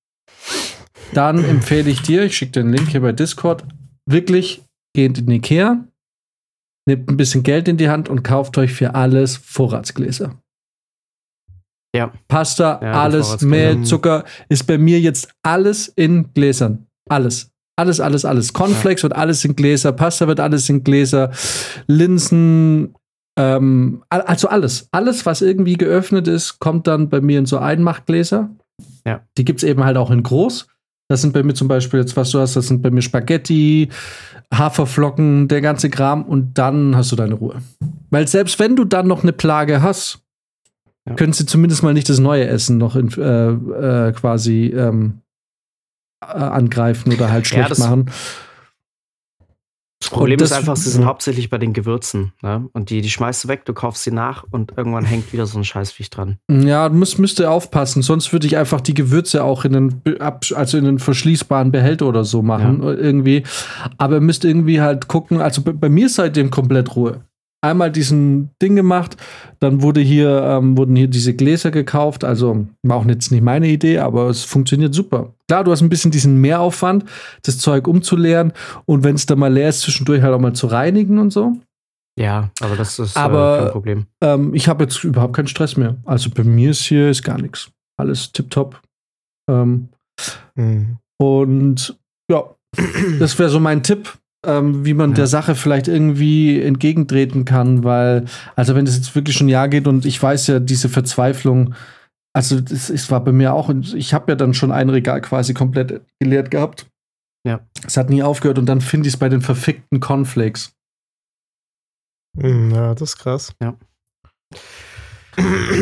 dann 1.14 1.42
empfehle 1.44 1.90
ich 1.90 2.02
dir, 2.02 2.24
ich 2.24 2.36
schicke 2.36 2.52
den 2.52 2.72
Link 2.72 2.88
hier 2.88 3.00
bei 3.00 3.12
Discord, 3.12 3.64
wirklich 4.06 4.62
geht 4.95 5.18
in 5.18 5.30
Ikea, 5.30 5.84
nehmt 6.86 7.09
ein 7.09 7.16
bisschen 7.16 7.43
Geld 7.43 7.68
in 7.68 7.76
die 7.76 7.88
Hand 7.88 8.09
und 8.09 8.22
kauft 8.22 8.59
euch 8.59 8.72
für 8.72 8.95
alles 8.95 9.36
Vorratsgläser. 9.36 10.41
Ja. 11.95 12.12
Pasta, 12.28 12.76
die 12.76 12.86
alles. 12.86 13.41
Mehl, 13.43 13.82
Zucker, 13.82 14.24
ist 14.49 14.66
bei 14.66 14.78
mir 14.78 15.01
jetzt 15.01 15.32
alles 15.43 15.88
in 15.88 16.32
Gläsern. 16.34 16.86
Alles. 17.09 17.51
Alles, 17.76 17.99
alles, 17.99 18.24
alles. 18.24 18.53
Cornflakes 18.53 19.03
wird 19.03 19.16
alles 19.16 19.45
in 19.45 19.57
Gläser, 19.57 19.93
Pasta 19.93 20.28
wird 20.28 20.38
alles 20.38 20.68
in 20.68 20.84
Gläser, 20.84 21.30
Linsen, 21.86 22.95
ähm, 23.38 24.05
al- 24.11 24.20
also 24.22 24.49
alles. 24.49 24.88
Alles, 24.93 25.24
was 25.24 25.41
irgendwie 25.41 25.74
geöffnet 25.74 26.28
ist, 26.28 26.59
kommt 26.59 26.86
dann 26.86 27.09
bei 27.09 27.20
mir 27.20 27.38
in 27.38 27.47
so 27.47 27.59
Einmachgläser. 27.59 28.51
Ja. 29.07 29.26
Die 29.38 29.45
gibt 29.45 29.62
es 29.62 29.68
eben 29.68 29.82
halt 29.82 29.97
auch 29.97 30.11
in 30.11 30.22
groß. 30.22 30.68
Das 31.09 31.22
sind 31.22 31.32
bei 31.32 31.43
mir 31.43 31.55
zum 31.55 31.68
Beispiel 31.68 32.01
jetzt, 32.01 32.16
was 32.16 32.30
du 32.30 32.38
hast, 32.38 32.55
das 32.55 32.68
sind 32.68 32.82
bei 32.82 32.91
mir 32.91 33.03
Spaghetti, 33.03 33.88
Haferflocken, 34.53 35.48
der 35.48 35.61
ganze 35.61 35.90
Kram 35.90 36.24
und 36.24 36.59
dann 36.59 36.96
hast 36.96 37.12
du 37.12 37.16
deine 37.16 37.34
Ruhe. 37.34 37.62
Weil 38.11 38.26
selbst 38.28 38.59
wenn 38.59 38.76
du 38.76 38.84
dann 38.84 39.07
noch 39.07 39.22
eine 39.22 39.32
Plage 39.32 39.82
hast, 39.82 40.20
Ja. 41.09 41.14
können 41.14 41.32
sie 41.32 41.46
zumindest 41.46 41.82
mal 41.82 41.94
nicht 41.94 42.09
das 42.09 42.18
neue 42.18 42.46
Essen 42.46 42.76
noch 42.78 42.94
in, 42.96 43.09
äh, 43.16 44.09
äh, 44.09 44.12
quasi 44.12 44.66
ähm, 44.66 45.20
äh, 46.22 46.26
angreifen 46.26 47.12
oder 47.12 47.30
halt 47.30 47.46
Ja, 47.46 47.51
schlecht 47.55 47.70
das- 47.70 47.78
machen. 47.78 48.11
Das 50.01 50.09
Problem 50.09 50.38
das- 50.38 50.51
ist 50.51 50.57
einfach, 50.57 50.76
sie 50.76 50.88
sind 50.88 51.03
ja. 51.03 51.09
hauptsächlich 51.09 51.51
bei 51.51 51.59
den 51.59 51.74
Gewürzen. 51.74 52.32
Ne? 52.42 52.68
Und 52.72 52.88
die, 52.88 53.03
die 53.03 53.11
schmeißt 53.11 53.44
du 53.44 53.48
weg, 53.48 53.66
du 53.66 53.74
kaufst 53.74 54.03
sie 54.03 54.11
nach 54.11 54.44
und 54.51 54.72
irgendwann 54.76 55.05
hängt 55.05 55.30
wieder 55.32 55.44
so 55.46 55.59
ein 55.59 55.64
Scheißviech 55.64 56.09
dran. 56.09 56.38
Ja, 56.51 56.88
du 56.88 56.94
musst, 56.96 57.18
müsst 57.18 57.38
ihr 57.38 57.51
aufpassen, 57.51 58.01
sonst 58.01 58.32
würde 58.32 58.46
ich 58.46 58.57
einfach 58.57 58.80
die 58.80 58.94
Gewürze 58.94 59.44
auch 59.44 59.64
in 59.66 60.01
ab- 60.20 60.44
also 60.55 60.78
in 60.78 60.86
einen 60.86 60.98
verschließbaren 60.98 61.70
Behälter 61.70 62.07
oder 62.07 62.24
so 62.24 62.40
machen, 62.42 62.82
äh, 62.82 62.92
irgendwie. 62.94 63.42
Aber 63.98 64.14
ihr 64.16 64.20
müsst 64.22 64.44
irgendwie 64.46 64.80
halt 64.80 65.07
gucken, 65.07 65.40
also 65.42 65.61
bei, 65.62 65.72
bei 65.72 65.88
mir 65.90 66.07
ist 66.07 66.14
seitdem 66.14 66.51
komplett 66.51 66.96
Ruhe. 66.96 67.20
Einmal 67.62 67.90
diesen 67.92 68.50
Ding 68.62 68.74
gemacht, 68.74 69.16
dann 69.58 69.82
wurde 69.82 70.00
hier, 70.00 70.42
ähm, 70.44 70.78
wurden 70.78 70.96
hier 70.96 71.08
diese 71.08 71.34
Gläser 71.34 71.70
gekauft, 71.70 72.24
also 72.24 72.66
war 72.82 72.96
auch 72.96 73.04
jetzt 73.06 73.30
nicht 73.30 73.42
meine 73.42 73.68
Idee, 73.68 73.98
aber 73.98 74.28
es 74.30 74.44
funktioniert 74.44 74.94
super. 74.94 75.34
Klar, 75.46 75.64
du 75.64 75.70
hast 75.70 75.82
ein 75.82 75.90
bisschen 75.90 76.11
diesen 76.11 76.40
Mehraufwand, 76.40 77.04
das 77.42 77.58
Zeug 77.58 77.86
umzuleeren 77.86 78.52
und 78.86 79.04
wenn 79.04 79.14
es 79.14 79.26
dann 79.26 79.38
mal 79.38 79.52
leer 79.52 79.68
ist, 79.68 79.82
zwischendurch 79.82 80.22
halt 80.22 80.32
auch 80.32 80.40
mal 80.40 80.54
zu 80.54 80.68
reinigen 80.68 81.18
und 81.18 81.32
so. 81.34 81.52
Ja, 82.18 82.50
aber 82.61 82.76
das 82.76 82.98
ist 82.98 83.16
Aber- 83.16 83.58
äh, 83.58 83.62
kein 83.64 83.72
Problem. 83.72 84.06
Ähm, 84.22 84.54
ich 84.54 84.66
habe 84.68 84.84
jetzt 84.84 85.04
überhaupt 85.04 85.34
keinen 85.36 85.46
Stress 85.48 85.76
mehr. 85.76 85.96
Also 86.06 86.30
bei 86.30 86.44
mir 86.44 86.70
ist 86.70 86.80
hier 86.80 87.11
ist 87.11 87.22
gar 87.22 87.38
nichts. 87.40 87.70
Alles 87.98 88.32
tipptopp. 88.32 88.80
Ähm, 89.50 89.88
Mhm. 90.54 90.96
und 91.20 91.98
ja, 92.30 92.44
das 93.18 93.38
wäre 93.38 93.48
so 93.50 93.61
mein 93.61 93.82
Tipp, 93.82 94.16
ähm, 94.47 94.84
wie 94.84 94.95
man 94.95 95.11
Ja. 95.11 95.16
der 95.16 95.26
Sache 95.26 95.55
vielleicht 95.55 95.88
irgendwie 95.88 96.61
entgegentreten 96.62 97.45
kann, 97.45 97.84
weil, 97.84 98.24
also 98.57 98.74
wenn 98.74 98.84
das 98.86 98.97
jetzt 98.97 99.14
wirklich 99.14 99.36
schon 99.36 99.47
ein 99.47 99.51
Jahr 99.51 99.68
geht 99.68 99.86
und 99.86 100.07
ich 100.07 100.22
weiß 100.22 100.47
ja, 100.49 100.61
diese 100.61 100.88
Verzweiflung, 100.88 101.74
also 102.32 102.61
das, 102.61 102.91
es 102.91 103.11
war 103.11 103.22
bei 103.24 103.32
mir 103.32 103.53
auch, 103.55 103.68
und 103.68 103.93
ich 103.95 104.14
habe 104.14 104.32
ja 104.32 104.36
dann 104.36 104.55
schon 104.55 104.72
ein 104.72 104.88
Regal 104.88 105.20
quasi 105.20 105.53
komplett 105.53 106.03
geleert 106.20 106.51
gehabt. 106.51 106.86
Ja. 107.47 107.61
Es 107.86 107.97
hat 107.97 108.09
nie 108.11 108.22
aufgehört 108.22 108.59
und 108.59 108.66
dann 108.66 108.80
finde 108.80 109.09
ich 109.09 109.14
es 109.14 109.18
bei 109.18 109.28
den 109.28 109.41
verfickten 109.41 110.01
Cornflakes. 110.01 110.72
Mhm, 112.38 112.70
Ja, 112.70 112.95
das 112.95 113.11
ist 113.11 113.16
krass. 113.18 113.53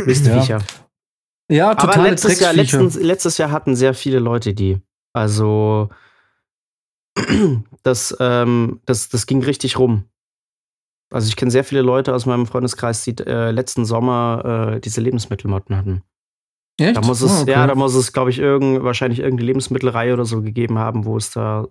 Mistviecher. 0.06 0.62
Ja, 1.50 1.70
Aber 1.70 1.80
totale 1.80 2.10
letztes 2.10 2.40
Jahr, 2.40 2.52
letztens, 2.52 2.94
letztes 2.96 3.38
Jahr 3.38 3.50
hatten 3.50 3.74
sehr 3.74 3.94
viele 3.94 4.18
Leute 4.18 4.52
die. 4.52 4.82
Also, 5.14 5.88
das, 7.82 8.16
ähm, 8.20 8.80
das, 8.84 9.08
das 9.08 9.26
ging 9.26 9.42
richtig 9.42 9.78
rum. 9.78 10.04
Also, 11.10 11.28
ich 11.28 11.36
kenne 11.36 11.50
sehr 11.50 11.64
viele 11.64 11.82
Leute 11.82 12.14
aus 12.14 12.26
meinem 12.26 12.46
Freundeskreis, 12.46 13.02
die 13.02 13.16
äh, 13.18 13.50
letzten 13.50 13.84
Sommer 13.84 14.74
äh, 14.74 14.80
diese 14.80 15.00
Lebensmittelmotten 15.00 15.76
hatten. 15.76 16.02
Echt? 16.80 16.96
Da 16.96 17.00
muss 17.00 17.22
es, 17.22 17.32
Ah, 17.32 17.42
okay. 17.42 17.50
ja, 17.50 17.66
da 17.66 17.74
muss 17.74 17.94
es, 17.94 18.12
glaube 18.12 18.30
ich, 18.30 18.38
irgend, 18.38 18.84
wahrscheinlich 18.84 19.20
irgendeine 19.20 19.46
Lebensmittelreihe 19.46 20.12
oder 20.12 20.24
so 20.24 20.42
gegeben 20.42 20.78
haben, 20.78 21.04
wo 21.04 21.16
es 21.16 21.30
da 21.30 21.66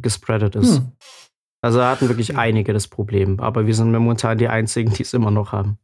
gespreadet 0.00 0.56
ist. 0.56 0.78
Hm. 0.78 0.92
Also 1.62 1.78
da 1.78 1.90
hatten 1.90 2.08
wirklich 2.08 2.36
einige 2.36 2.72
das 2.72 2.88
Problem. 2.88 3.38
Aber 3.38 3.66
wir 3.66 3.74
sind 3.74 3.92
momentan 3.92 4.38
die 4.38 4.48
einzigen, 4.48 4.92
die 4.92 5.02
es 5.02 5.14
immer 5.14 5.30
noch 5.30 5.52
haben. 5.52 5.78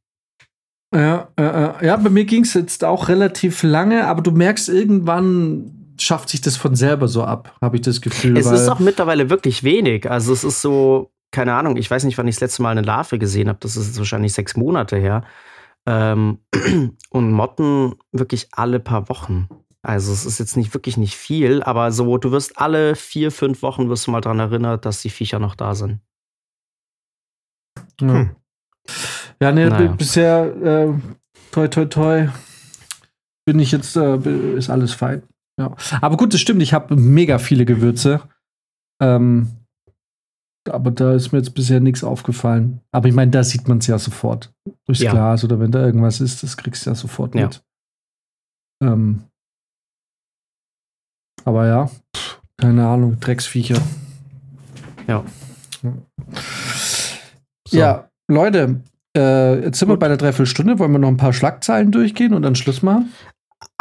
Ja, 0.94 1.28
äh, 1.36 1.42
äh, 1.42 1.86
ja, 1.86 1.96
bei 1.96 2.10
mir 2.10 2.24
ging 2.24 2.42
es 2.42 2.54
jetzt 2.54 2.82
auch 2.82 3.08
relativ 3.08 3.62
lange, 3.62 4.06
aber 4.06 4.22
du 4.22 4.30
merkst, 4.32 4.68
irgendwann 4.68 5.77
schafft 5.98 6.28
sich 6.28 6.40
das 6.40 6.56
von 6.56 6.74
selber 6.74 7.08
so 7.08 7.24
ab, 7.24 7.56
habe 7.60 7.76
ich 7.76 7.82
das 7.82 8.00
Gefühl. 8.00 8.36
Es 8.36 8.46
weil, 8.46 8.54
ist 8.54 8.68
auch 8.68 8.78
mittlerweile 8.78 9.30
wirklich 9.30 9.64
wenig. 9.64 10.10
Also 10.10 10.32
es 10.32 10.44
ist 10.44 10.62
so, 10.62 11.12
keine 11.30 11.54
Ahnung, 11.54 11.76
ich 11.76 11.90
weiß 11.90 12.04
nicht, 12.04 12.18
wann 12.18 12.28
ich 12.28 12.36
das 12.36 12.40
letzte 12.40 12.62
Mal 12.62 12.70
eine 12.70 12.82
Larve 12.82 13.18
gesehen 13.18 13.48
habe. 13.48 13.58
Das 13.60 13.76
ist 13.76 13.88
jetzt 13.88 13.98
wahrscheinlich 13.98 14.32
sechs 14.32 14.56
Monate 14.56 14.96
her. 14.96 15.24
Ähm, 15.86 16.38
und 17.10 17.32
Motten 17.32 17.94
wirklich 18.12 18.48
alle 18.52 18.80
paar 18.80 19.08
Wochen. 19.08 19.48
Also 19.82 20.12
es 20.12 20.26
ist 20.26 20.38
jetzt 20.38 20.56
nicht 20.56 20.74
wirklich 20.74 20.96
nicht 20.96 21.16
viel, 21.16 21.62
aber 21.62 21.92
so, 21.92 22.18
du 22.18 22.32
wirst 22.32 22.58
alle 22.58 22.94
vier, 22.94 23.30
fünf 23.30 23.62
Wochen 23.62 23.88
wirst 23.88 24.06
du 24.06 24.10
mal 24.10 24.20
daran 24.20 24.40
erinnert, 24.40 24.84
dass 24.84 25.02
die 25.02 25.10
Viecher 25.10 25.38
noch 25.38 25.54
da 25.54 25.74
sind. 25.74 26.00
ja. 28.00 28.08
Hm. 28.08 28.30
ja, 29.40 29.52
nee, 29.52 29.66
Naja. 29.66 29.92
bisher, 29.92 30.44
äh, 30.56 30.94
toi, 31.52 31.68
toi, 31.68 31.84
toi, 31.86 32.28
bin 33.44 33.60
ich 33.60 33.72
jetzt, 33.72 33.96
äh, 33.96 34.56
ist 34.56 34.68
alles 34.68 34.92
fein. 34.92 35.22
Ja. 35.58 35.74
Aber 36.00 36.16
gut, 36.16 36.32
das 36.32 36.40
stimmt, 36.40 36.62
ich 36.62 36.72
habe 36.72 36.96
mega 36.96 37.38
viele 37.38 37.64
Gewürze. 37.64 38.20
Ähm, 39.02 39.48
aber 40.68 40.90
da 40.90 41.14
ist 41.14 41.32
mir 41.32 41.38
jetzt 41.38 41.54
bisher 41.54 41.80
nichts 41.80 42.04
aufgefallen. 42.04 42.80
Aber 42.92 43.08
ich 43.08 43.14
meine, 43.14 43.30
da 43.30 43.42
sieht 43.42 43.68
man 43.68 43.78
es 43.78 43.86
ja 43.86 43.98
sofort. 43.98 44.52
Durchs 44.86 45.00
Ja. 45.02 45.10
Glas 45.12 45.42
oder 45.44 45.58
wenn 45.60 45.70
da 45.72 45.84
irgendwas 45.84 46.20
ist, 46.20 46.42
das 46.42 46.56
kriegst 46.56 46.84
du 46.86 46.90
ja 46.90 46.94
sofort 46.94 47.34
Ja. 47.34 47.46
mit. 47.46 47.62
Ähm, 48.82 49.24
aber 51.44 51.66
ja, 51.66 51.86
pff, 52.16 52.40
keine 52.58 52.86
Ahnung, 52.86 53.18
Drecksviecher. 53.18 53.80
Ja. 55.06 55.24
So. 55.82 57.76
Ja, 57.78 58.08
Leute, 58.30 58.82
äh, 59.16 59.64
jetzt 59.64 59.78
sind 59.78 59.88
wir 59.88 59.94
Gut. 59.94 60.00
bei 60.00 60.08
der 60.08 60.16
Dreiviertelstunde. 60.16 60.78
Wollen 60.78 60.92
wir 60.92 60.98
noch 60.98 61.08
ein 61.08 61.16
paar 61.16 61.32
Schlagzeilen 61.32 61.90
durchgehen 61.92 62.34
und 62.34 62.42
dann 62.42 62.54
Schluss 62.54 62.82
machen? 62.82 63.12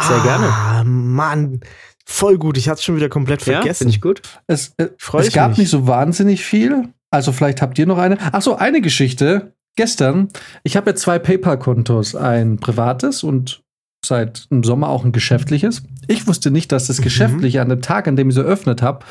Sehr 0.01 0.19
gerne. 0.21 0.47
Ah, 0.47 0.83
Mann. 0.85 1.59
Voll 2.05 2.37
gut. 2.37 2.57
Ich 2.57 2.69
hatte 2.69 2.79
es 2.79 2.83
schon 2.85 2.95
wieder 2.95 3.09
komplett 3.09 3.45
Ja, 3.45 3.55
vergessen. 3.55 3.79
finde 3.79 3.91
ich 3.95 4.01
gut. 4.01 4.21
Es, 4.47 4.73
äh, 4.77 4.89
es 5.19 5.27
ich 5.27 5.33
gab 5.33 5.49
mich. 5.49 5.57
nicht 5.59 5.69
so 5.69 5.87
wahnsinnig 5.87 6.43
viel. 6.43 6.89
Also 7.11 7.31
vielleicht 7.31 7.61
habt 7.61 7.77
ihr 7.79 7.85
noch 7.85 7.97
eine. 7.97 8.17
Ach 8.31 8.41
so, 8.41 8.55
eine 8.55 8.81
Geschichte. 8.81 9.53
Gestern, 9.75 10.29
ich 10.63 10.75
habe 10.77 10.89
ja 10.89 10.95
zwei 10.95 11.19
PayPal-Kontos, 11.19 12.15
ein 12.15 12.57
privates 12.57 13.23
und 13.23 13.61
seit 14.03 14.49
dem 14.51 14.63
Sommer 14.63 14.89
auch 14.89 15.03
ein 15.05 15.11
geschäftliches. 15.11 15.83
Ich 16.07 16.25
wusste 16.27 16.49
nicht, 16.49 16.71
dass 16.71 16.87
das 16.87 16.99
Mhm. 16.99 17.03
geschäftliche 17.03 17.61
an 17.61 17.69
dem 17.69 17.81
Tag, 17.81 18.07
an 18.07 18.15
dem 18.15 18.29
ich 18.29 18.35
es 18.37 18.43
eröffnet 18.43 18.81
habe, 18.81 19.05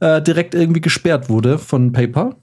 äh, 0.00 0.20
direkt 0.20 0.54
irgendwie 0.54 0.80
gesperrt 0.80 1.28
wurde 1.30 1.58
von 1.58 1.92
PayPal. 1.92 2.36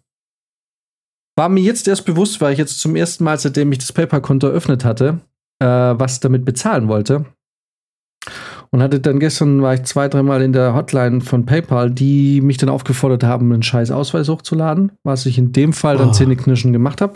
War 1.38 1.50
mir 1.50 1.62
jetzt 1.62 1.88
erst 1.88 2.06
bewusst, 2.06 2.42
weil 2.42 2.54
ich 2.54 2.60
jetzt 2.60 2.80
zum 2.80 2.96
ersten 2.96 3.24
Mal, 3.24 3.38
seitdem 3.38 3.72
ich 3.72 3.78
das 3.80 3.94
PayPal-Konto 3.94 4.48
eröffnet 4.48 4.84
hatte, 4.84 5.20
äh, 5.60 5.66
was 5.68 6.20
damit 6.20 6.46
bezahlen 6.46 6.88
wollte. 6.88 7.26
Und 8.70 8.82
hatte 8.84 9.00
dann 9.00 9.20
gestern 9.20 9.62
war 9.62 9.74
ich 9.74 9.84
zwei, 9.84 10.08
dreimal 10.10 10.42
in 10.42 10.52
der 10.54 10.74
Hotline 10.76 11.22
von 11.22 11.46
PayPal, 11.46 11.90
die 11.90 12.42
mich 12.42 12.58
dann 12.58 12.70
aufgefordert 12.70 13.24
haben, 13.24 13.52
einen 13.54 13.64
scheiß 13.64 13.92
Ausweis 13.92 14.28
hochzuladen, 14.28 14.92
was 15.04 15.26
ich 15.26 15.38
in 15.38 15.54
dem 15.54 15.72
Fall 15.74 15.98
dann 15.98 16.10
Oh. 16.10 16.12
zähneknirschen 16.12 16.74
gemacht 16.74 17.00
habe. 17.02 17.14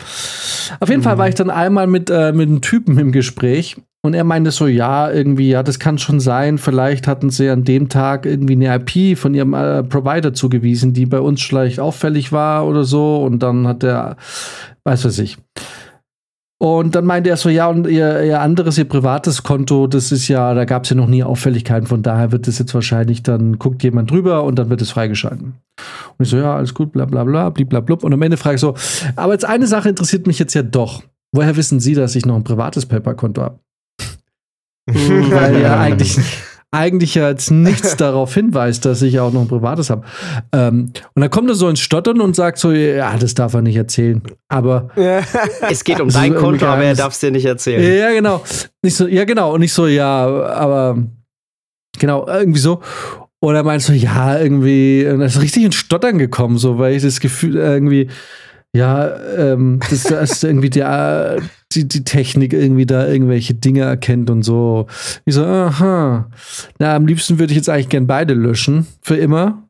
Auf 0.80 0.88
jeden 0.88 1.02
Fall 1.02 1.14
Mhm. 1.16 1.18
war 1.18 1.28
ich 1.28 1.34
dann 1.34 1.50
einmal 1.50 1.86
mit, 1.86 2.08
äh, 2.10 2.32
mit 2.32 2.48
einem 2.48 2.62
Typen 2.62 2.96
im 2.98 3.12
Gespräch 3.12 3.76
und 4.02 4.14
er 4.14 4.24
meinte 4.24 4.50
so, 4.50 4.66
ja, 4.66 5.10
irgendwie, 5.10 5.50
ja, 5.50 5.62
das 5.62 5.78
kann 5.78 5.98
schon 5.98 6.20
sein, 6.20 6.56
vielleicht 6.58 7.06
hatten 7.06 7.28
sie 7.30 7.48
an 7.50 7.64
dem 7.64 7.88
Tag 7.90 8.24
irgendwie 8.24 8.54
eine 8.54 8.74
IP 8.74 9.16
von 9.18 9.34
ihrem 9.34 9.52
äh, 9.54 9.82
Provider 9.82 10.32
zugewiesen, 10.32 10.94
die 10.94 11.04
bei 11.06 11.20
uns 11.20 11.42
vielleicht 11.42 11.78
auffällig 11.80 12.32
war 12.32 12.66
oder 12.66 12.84
so 12.84 13.22
und 13.22 13.40
dann 13.42 13.68
hat 13.68 13.82
der, 13.82 14.16
weiß 14.84 15.04
was 15.04 15.18
ich. 15.18 15.36
Und 16.62 16.94
dann 16.94 17.06
meinte 17.06 17.28
er 17.28 17.36
so, 17.36 17.48
ja, 17.48 17.66
und 17.66 17.88
ihr, 17.88 18.22
ihr 18.22 18.40
anderes, 18.40 18.78
ihr 18.78 18.84
privates 18.84 19.42
Konto, 19.42 19.88
das 19.88 20.12
ist 20.12 20.28
ja, 20.28 20.54
da 20.54 20.64
gab 20.64 20.84
es 20.84 20.90
ja 20.90 20.96
noch 20.96 21.08
nie 21.08 21.24
Auffälligkeiten, 21.24 21.88
von 21.88 22.04
daher 22.04 22.30
wird 22.30 22.46
es 22.46 22.60
jetzt 22.60 22.72
wahrscheinlich, 22.72 23.24
dann 23.24 23.58
guckt 23.58 23.82
jemand 23.82 24.12
drüber 24.12 24.44
und 24.44 24.60
dann 24.60 24.70
wird 24.70 24.80
es 24.80 24.92
freigeschalten. 24.92 25.54
Und 26.18 26.24
ich 26.24 26.28
so, 26.28 26.36
ja, 26.36 26.54
alles 26.54 26.72
gut, 26.72 26.92
bla 26.92 27.04
bla 27.04 27.24
bla, 27.24 27.50
bliblablub. 27.50 28.04
Und 28.04 28.14
am 28.14 28.22
Ende 28.22 28.36
frage 28.36 28.54
ich 28.54 28.60
so, 28.60 28.76
aber 29.16 29.32
jetzt 29.32 29.44
eine 29.44 29.66
Sache 29.66 29.88
interessiert 29.88 30.28
mich 30.28 30.38
jetzt 30.38 30.54
ja 30.54 30.62
doch. 30.62 31.02
Woher 31.32 31.56
wissen 31.56 31.80
Sie, 31.80 31.94
dass 31.94 32.14
ich 32.14 32.26
noch 32.26 32.36
ein 32.36 32.44
privates 32.44 32.86
PayPal-Konto 32.86 33.42
habe? 33.42 33.58
Weil 34.86 35.62
ja 35.62 35.80
eigentlich 35.80 36.16
eigentlich 36.72 37.14
ja 37.14 37.28
jetzt 37.28 37.50
nichts 37.50 37.96
darauf 37.98 38.34
hinweist, 38.34 38.84
dass 38.84 39.02
ich 39.02 39.20
auch 39.20 39.32
noch 39.32 39.42
ein 39.42 39.48
privates 39.48 39.90
habe. 39.90 40.04
Ähm, 40.52 40.92
und 41.14 41.20
dann 41.20 41.30
kommt 41.30 41.48
er 41.48 41.54
so 41.54 41.68
ins 41.68 41.80
Stottern 41.80 42.20
und 42.20 42.34
sagt 42.34 42.58
so, 42.58 42.72
ja, 42.72 43.16
das 43.16 43.34
darf 43.34 43.54
er 43.54 43.62
nicht 43.62 43.76
erzählen. 43.76 44.22
Aber 44.48 44.88
es 45.70 45.84
geht 45.84 46.00
um 46.00 46.08
dein 46.08 46.34
Konto, 46.34 46.66
aber 46.66 46.84
er 46.84 46.94
darf 46.94 47.12
es 47.12 47.20
dir 47.20 47.30
nicht 47.30 47.44
erzählen. 47.44 47.98
Ja, 47.98 48.10
genau. 48.10 48.42
Nicht 48.82 48.96
so, 48.96 49.06
ja, 49.06 49.24
genau. 49.24 49.54
Und 49.54 49.60
nicht 49.60 49.74
so, 49.74 49.86
ja, 49.86 50.26
aber 50.26 50.98
genau, 51.98 52.26
irgendwie 52.26 52.60
so. 52.60 52.80
Und 53.38 53.54
er 53.54 53.64
meint 53.64 53.82
so, 53.82 53.92
ja, 53.92 54.38
irgendwie, 54.38 55.06
und 55.06 55.20
er 55.20 55.26
ist 55.26 55.40
richtig 55.40 55.64
ins 55.64 55.74
Stottern 55.74 56.16
gekommen, 56.16 56.58
so, 56.58 56.78
weil 56.78 56.94
ich 56.94 57.02
das 57.02 57.20
Gefühl 57.20 57.56
irgendwie, 57.56 58.08
ja, 58.72 59.14
ähm, 59.36 59.80
dass, 59.90 60.04
dass 60.04 60.42
irgendwie 60.42 60.70
der, 60.70 61.38
die, 61.74 61.88
die 61.88 62.04
Technik 62.04 62.52
irgendwie 62.52 62.86
da 62.86 63.06
irgendwelche 63.06 63.54
Dinge 63.54 63.82
erkennt 63.82 64.30
und 64.30 64.42
so. 64.42 64.86
Ich 65.24 65.34
so, 65.34 65.44
aha. 65.44 66.30
Na, 66.78 66.94
am 66.94 67.06
liebsten 67.06 67.38
würde 67.38 67.52
ich 67.52 67.56
jetzt 67.56 67.68
eigentlich 67.68 67.88
gern 67.88 68.06
beide 68.06 68.34
löschen, 68.34 68.86
für 69.00 69.16
immer. 69.16 69.68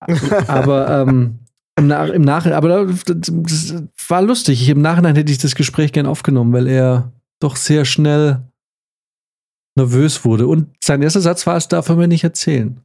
aber 0.46 1.02
ähm, 1.02 1.38
im, 1.78 1.86
Nach 1.86 2.08
im 2.08 2.22
Nachhinein, 2.22 2.56
aber 2.56 2.86
das, 2.86 3.74
war 4.08 4.22
lustig. 4.22 4.68
Im 4.68 4.82
Nachhinein 4.82 5.14
hätte 5.14 5.30
ich 5.30 5.38
das 5.38 5.54
Gespräch 5.54 5.92
gern 5.92 6.06
aufgenommen, 6.06 6.52
weil 6.52 6.66
er 6.66 7.12
doch 7.40 7.56
sehr 7.56 7.84
schnell 7.84 8.42
nervös 9.76 10.24
wurde. 10.24 10.48
Und 10.48 10.74
sein 10.82 11.02
erster 11.02 11.20
Satz 11.20 11.46
war, 11.46 11.56
es 11.56 11.68
darf 11.68 11.88
er 11.88 11.96
mir 11.96 12.08
nicht 12.08 12.24
erzählen. 12.24 12.80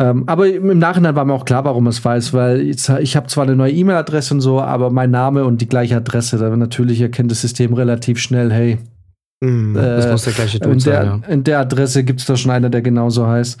Ähm, 0.00 0.24
aber 0.26 0.48
im 0.48 0.78
Nachhinein 0.78 1.14
war 1.14 1.24
mir 1.24 1.34
auch 1.34 1.44
klar, 1.44 1.64
warum 1.64 1.86
es 1.86 2.04
weiß, 2.04 2.32
weil 2.32 2.60
ich, 2.62 2.88
ich 2.88 3.16
habe 3.16 3.28
zwar 3.28 3.44
eine 3.44 3.54
neue 3.54 3.72
E-Mail-Adresse 3.72 4.34
und 4.34 4.40
so, 4.40 4.60
aber 4.60 4.90
mein 4.90 5.12
Name 5.12 5.44
und 5.44 5.60
die 5.60 5.68
gleiche 5.68 5.96
Adresse, 5.96 6.36
da 6.36 6.54
natürlich 6.56 7.00
erkennt 7.00 7.30
das 7.30 7.42
System 7.42 7.74
relativ 7.74 8.18
schnell, 8.18 8.52
hey, 8.52 8.78
mm, 9.40 9.76
äh, 9.76 9.80
das 9.80 10.10
muss 10.10 10.24
der 10.24 10.32
gleiche 10.32 10.58
Dude 10.58 10.72
in 10.72 10.78
der, 10.80 11.04
sein, 11.04 11.22
ja. 11.22 11.32
in 11.32 11.44
der 11.44 11.60
Adresse 11.60 12.02
gibt 12.02 12.18
es 12.18 12.26
da 12.26 12.36
schon 12.36 12.50
einer, 12.50 12.70
der 12.70 12.82
genauso 12.82 13.28
heißt. 13.28 13.56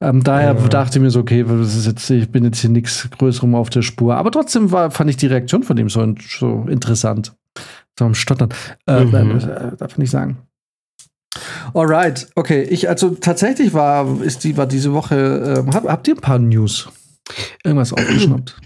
Ähm, 0.00 0.24
daher 0.24 0.54
ja. 0.54 0.68
dachte 0.68 0.98
ich 0.98 1.02
mir 1.02 1.10
so, 1.10 1.20
okay, 1.20 1.44
jetzt, 1.44 2.08
ich 2.10 2.30
bin 2.30 2.44
jetzt 2.44 2.60
hier 2.60 2.70
nichts 2.70 3.06
Größerem 3.10 3.54
auf 3.54 3.68
der 3.68 3.82
Spur. 3.82 4.16
Aber 4.16 4.30
trotzdem 4.30 4.72
war, 4.72 4.90
fand 4.90 5.10
ich 5.10 5.18
die 5.18 5.26
Reaktion 5.26 5.62
von 5.62 5.76
ihm 5.76 5.90
so, 5.90 6.14
so 6.26 6.64
interessant. 6.70 7.34
So 7.98 8.06
am 8.06 8.14
Stottern. 8.14 8.48
Äh, 8.86 9.04
mhm. 9.04 9.14
äh, 9.14 9.76
darf 9.76 9.92
ich 9.92 9.98
nicht 9.98 10.10
sagen. 10.10 10.38
Alright, 11.74 12.28
okay. 12.34 12.62
Ich, 12.62 12.88
also 12.88 13.10
tatsächlich 13.10 13.72
war, 13.74 14.20
ist 14.22 14.44
die, 14.44 14.56
war 14.56 14.66
diese 14.66 14.92
Woche, 14.92 15.64
äh, 15.66 15.72
hab, 15.72 15.84
habt 15.88 16.08
ihr 16.08 16.14
ein 16.14 16.20
paar 16.20 16.38
News? 16.38 16.88
Irgendwas 17.64 17.92
aufgeschnappt? 17.92 18.56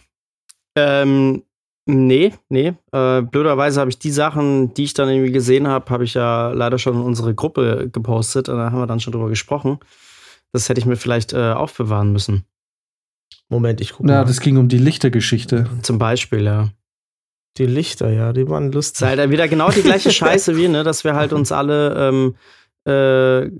Ähm, 0.76 1.42
nee, 1.86 2.32
nee. 2.48 2.74
Äh, 2.92 3.22
blöderweise 3.22 3.80
habe 3.80 3.90
ich 3.90 3.98
die 3.98 4.10
Sachen, 4.10 4.74
die 4.74 4.84
ich 4.84 4.94
dann 4.94 5.08
irgendwie 5.08 5.32
gesehen 5.32 5.66
habe, 5.68 5.90
habe 5.90 6.04
ich 6.04 6.14
ja 6.14 6.50
leider 6.52 6.78
schon 6.78 6.94
in 6.94 7.02
unsere 7.02 7.34
Gruppe 7.34 7.88
gepostet. 7.92 8.48
Und 8.48 8.56
da 8.58 8.70
haben 8.70 8.78
wir 8.80 8.86
dann 8.86 9.00
schon 9.00 9.12
drüber 9.12 9.28
gesprochen. 9.28 9.78
Das 10.52 10.68
hätte 10.68 10.80
ich 10.80 10.86
mir 10.86 10.96
vielleicht 10.96 11.32
äh, 11.32 11.52
aufbewahren 11.52 12.12
müssen. 12.12 12.44
Moment, 13.48 13.80
ich 13.80 13.92
gucke 13.92 14.08
Ja, 14.08 14.18
mal. 14.20 14.24
das 14.24 14.40
ging 14.40 14.56
um 14.56 14.68
die 14.68 14.78
Lichtergeschichte. 14.78 15.68
Zum 15.82 15.98
Beispiel, 15.98 16.44
ja. 16.44 16.68
Die 17.58 17.66
Lichter, 17.66 18.10
ja, 18.10 18.32
die 18.32 18.48
waren 18.48 18.70
lustig. 18.70 19.00
Das 19.00 19.12
ist 19.12 19.18
halt 19.18 19.30
wieder 19.30 19.48
genau 19.48 19.70
die 19.70 19.82
gleiche 19.82 20.10
Scheiße 20.12 20.56
wie, 20.56 20.68
ne, 20.68 20.84
dass 20.84 21.02
wir 21.02 21.14
halt 21.14 21.32
uns 21.32 21.50
alle 21.50 22.08
ähm, 22.08 22.36
äh, 22.86 23.50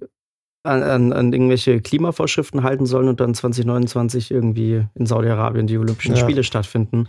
an, 0.62 1.12
an, 1.12 1.32
irgendwelche 1.32 1.80
Klimavorschriften 1.80 2.62
halten 2.62 2.86
sollen 2.86 3.08
und 3.08 3.20
dann 3.20 3.34
2029 3.34 4.30
irgendwie 4.30 4.86
in 4.94 5.06
Saudi-Arabien 5.06 5.66
die 5.66 5.78
Olympischen 5.78 6.14
ja. 6.14 6.20
Spiele 6.20 6.44
stattfinden. 6.44 7.08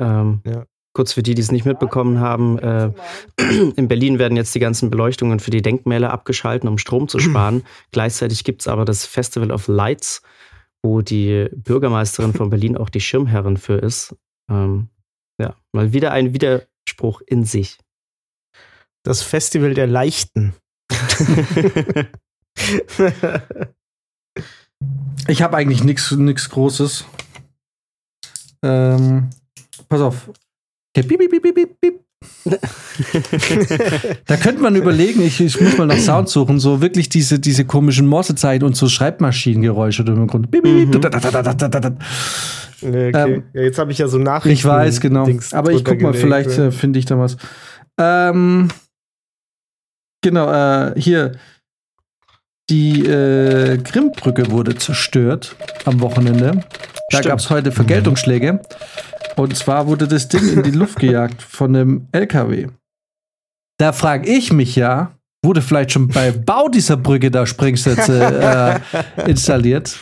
Ähm, 0.00 0.40
ja. 0.44 0.64
Kurz 0.94 1.14
für 1.14 1.22
die, 1.22 1.34
die 1.34 1.40
es 1.40 1.52
nicht 1.52 1.64
mitbekommen 1.64 2.20
haben, 2.20 2.58
äh, 2.58 2.90
in 3.76 3.88
Berlin 3.88 4.18
werden 4.18 4.36
jetzt 4.36 4.54
die 4.54 4.60
ganzen 4.60 4.90
Beleuchtungen 4.90 5.40
für 5.40 5.50
die 5.50 5.62
Denkmäler 5.62 6.12
abgeschalten, 6.12 6.68
um 6.68 6.76
Strom 6.76 7.08
zu 7.08 7.18
sparen. 7.18 7.62
Gleichzeitig 7.92 8.44
gibt 8.44 8.62
es 8.62 8.68
aber 8.68 8.84
das 8.84 9.06
Festival 9.06 9.52
of 9.52 9.68
Lights, 9.68 10.22
wo 10.82 11.00
die 11.00 11.48
Bürgermeisterin 11.54 12.34
von 12.34 12.50
Berlin 12.50 12.76
auch 12.76 12.90
die 12.90 13.00
Schirmherrin 13.00 13.56
für 13.56 13.76
ist. 13.76 14.16
Ähm, 14.50 14.88
ja, 15.40 15.54
mal 15.72 15.92
wieder 15.92 16.12
ein 16.12 16.34
Widerspruch 16.34 17.22
in 17.26 17.44
sich. 17.44 17.78
Das 19.04 19.22
Festival 19.22 19.74
der 19.74 19.86
Leichten. 19.86 20.54
Ich 25.28 25.42
habe 25.42 25.56
eigentlich 25.56 25.84
nichts 25.84 26.50
Großes. 26.50 27.04
Ähm, 28.64 29.30
pass 29.88 30.00
auf. 30.00 30.30
Okay, 30.94 31.06
piep, 31.06 31.18
piep, 31.18 31.42
piep, 31.42 31.54
piep, 31.54 31.80
piep. 31.80 32.00
da 34.26 34.36
könnte 34.36 34.62
man 34.62 34.76
überlegen, 34.76 35.22
ich, 35.22 35.40
ich, 35.40 35.60
muss 35.60 35.76
mal 35.76 35.86
nach 35.86 35.98
Sound 35.98 36.28
suchen, 36.28 36.60
so 36.60 36.80
wirklich 36.80 37.08
diese, 37.08 37.40
diese 37.40 37.64
komischen 37.64 38.06
Morsezeichen 38.06 38.64
und 38.64 38.76
so 38.76 38.88
Schreibmaschinengeräusche 38.88 40.02
im 40.02 40.26
Grund. 40.28 40.52
Mhm. 40.52 40.90
Okay. 42.84 43.12
Ähm, 43.14 43.44
ja, 43.52 43.62
jetzt 43.62 43.78
habe 43.78 43.92
ich 43.92 43.98
ja 43.98 44.08
so 44.08 44.18
Nachrichten. 44.18 44.54
Ich 44.54 44.64
weiß, 44.64 45.00
genau. 45.00 45.24
Dings 45.24 45.54
Aber 45.54 45.72
ich 45.72 45.84
guck 45.84 46.00
mal, 46.00 46.14
vielleicht 46.14 46.50
äh, 46.58 46.72
finde 46.72 46.98
ich 46.98 47.04
da 47.04 47.18
was. 47.18 47.36
Ähm, 47.98 48.68
genau, 50.22 50.50
äh, 50.50 50.94
hier. 50.98 51.32
Die 52.70 53.04
äh, 53.04 53.76
Grimmbrücke 53.76 54.50
wurde 54.50 54.74
zerstört 54.76 55.56
am 55.84 56.00
Wochenende. 56.00 56.64
Da 57.10 57.20
gab 57.20 57.38
es 57.38 57.50
heute 57.50 57.72
Vergeltungsschläge. 57.72 58.60
Und 59.36 59.56
zwar 59.56 59.86
wurde 59.86 60.08
das 60.08 60.28
Ding 60.28 60.48
in 60.48 60.62
die 60.62 60.70
Luft 60.70 60.98
gejagt 60.98 61.42
von 61.42 61.74
einem 61.74 62.08
LKW. 62.12 62.68
Da 63.78 63.92
frage 63.92 64.30
ich 64.30 64.52
mich 64.52 64.76
ja, 64.76 65.12
wurde 65.44 65.60
vielleicht 65.60 65.92
schon 65.92 66.08
bei 66.08 66.30
Bau 66.30 66.68
dieser 66.68 66.96
Brücke 66.96 67.30
da 67.30 67.46
Sprengsätze 67.46 68.80
äh, 69.26 69.26
installiert? 69.28 69.98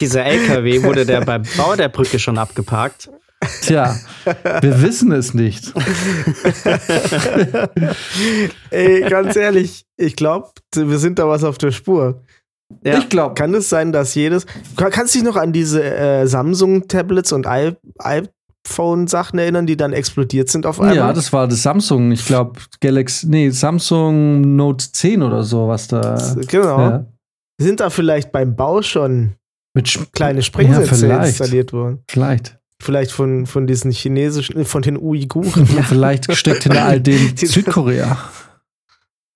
Dieser 0.00 0.24
LKW 0.24 0.82
wurde 0.82 1.06
der 1.06 1.20
beim 1.20 1.44
Bau 1.56 1.76
der 1.76 1.88
Brücke 1.88 2.18
schon 2.18 2.38
abgeparkt. 2.38 3.08
Tja, 3.62 3.96
wir 4.60 4.82
wissen 4.82 5.12
es 5.12 5.34
nicht. 5.34 5.72
Ey, 8.70 9.08
ganz 9.08 9.36
ehrlich, 9.36 9.84
ich 9.96 10.16
glaube, 10.16 10.50
wir 10.74 10.98
sind 10.98 11.18
da 11.18 11.28
was 11.28 11.44
auf 11.44 11.58
der 11.58 11.70
Spur. 11.70 12.22
Ja. 12.84 12.98
Ich 12.98 13.08
glaube. 13.08 13.34
Kann 13.34 13.54
es 13.54 13.68
sein, 13.68 13.92
dass 13.92 14.14
jedes. 14.14 14.46
Kannst 14.76 15.14
du 15.14 15.18
dich 15.18 15.26
noch 15.26 15.36
an 15.36 15.52
diese 15.52 15.82
äh, 15.82 16.26
Samsung-Tablets 16.26 17.32
und 17.32 17.46
iPhone-Sachen 17.46 19.38
erinnern, 19.38 19.66
die 19.66 19.76
dann 19.76 19.92
explodiert 19.92 20.48
sind 20.48 20.66
auf 20.66 20.80
einmal? 20.80 20.96
Ja, 20.96 21.12
das 21.12 21.32
war 21.32 21.46
das 21.46 21.62
Samsung. 21.62 22.12
Ich 22.12 22.26
glaube, 22.26 22.60
Galaxy. 22.80 23.26
Nee, 23.28 23.50
Samsung 23.50 24.56
Note 24.56 24.90
10 24.90 25.22
oder 25.22 25.42
so, 25.42 25.68
was 25.68 25.88
da. 25.88 26.16
Genau. 26.48 26.78
Ja. 26.78 27.06
Sind 27.60 27.80
da 27.80 27.90
vielleicht 27.90 28.32
beim 28.32 28.56
Bau 28.56 28.82
schon 28.82 29.34
mit 29.74 30.12
kleine 30.12 30.42
Sprengsätze 30.42 31.06
ja, 31.06 31.22
installiert 31.22 31.72
worden? 31.72 32.02
Vielleicht. 32.08 32.58
Vielleicht 32.84 33.12
von, 33.12 33.46
von 33.46 33.66
diesen 33.66 33.90
chinesischen, 33.92 34.62
von 34.66 34.82
den 34.82 34.98
Uiguren. 34.98 35.66
Ja, 35.74 35.82
vielleicht 35.88 36.30
steckt 36.36 36.64
hinter 36.64 36.84
all 36.84 37.00
dem 37.00 37.34
Südkorea. 37.34 38.18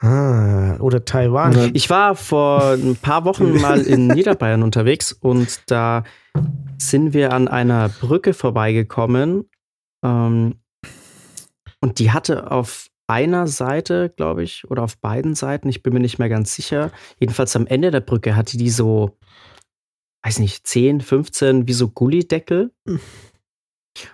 Ah, 0.00 0.76
oder 0.80 1.06
Taiwan. 1.06 1.70
Ich 1.72 1.88
war 1.88 2.14
vor 2.14 2.72
ein 2.72 2.96
paar 2.96 3.24
Wochen 3.24 3.54
mal 3.60 3.80
in 3.80 4.08
Niederbayern 4.08 4.62
unterwegs 4.62 5.12
und 5.12 5.62
da 5.70 6.04
sind 6.76 7.14
wir 7.14 7.32
an 7.32 7.48
einer 7.48 7.88
Brücke 7.88 8.34
vorbeigekommen. 8.34 9.48
Ähm, 10.04 10.56
und 11.80 11.98
die 12.00 12.10
hatte 12.10 12.50
auf 12.50 12.88
einer 13.06 13.46
Seite, 13.46 14.12
glaube 14.14 14.42
ich, 14.42 14.70
oder 14.70 14.82
auf 14.82 14.98
beiden 14.98 15.34
Seiten, 15.34 15.70
ich 15.70 15.82
bin 15.82 15.94
mir 15.94 16.00
nicht 16.00 16.18
mehr 16.18 16.28
ganz 16.28 16.54
sicher. 16.54 16.92
Jedenfalls 17.18 17.56
am 17.56 17.66
Ende 17.66 17.90
der 17.90 18.00
Brücke 18.00 18.36
hatte 18.36 18.58
die 18.58 18.68
so, 18.68 19.16
weiß 20.22 20.38
nicht, 20.38 20.66
10, 20.66 21.00
15, 21.00 21.66
wie 21.66 21.72
so 21.72 21.88
Gullideckel. 21.88 22.72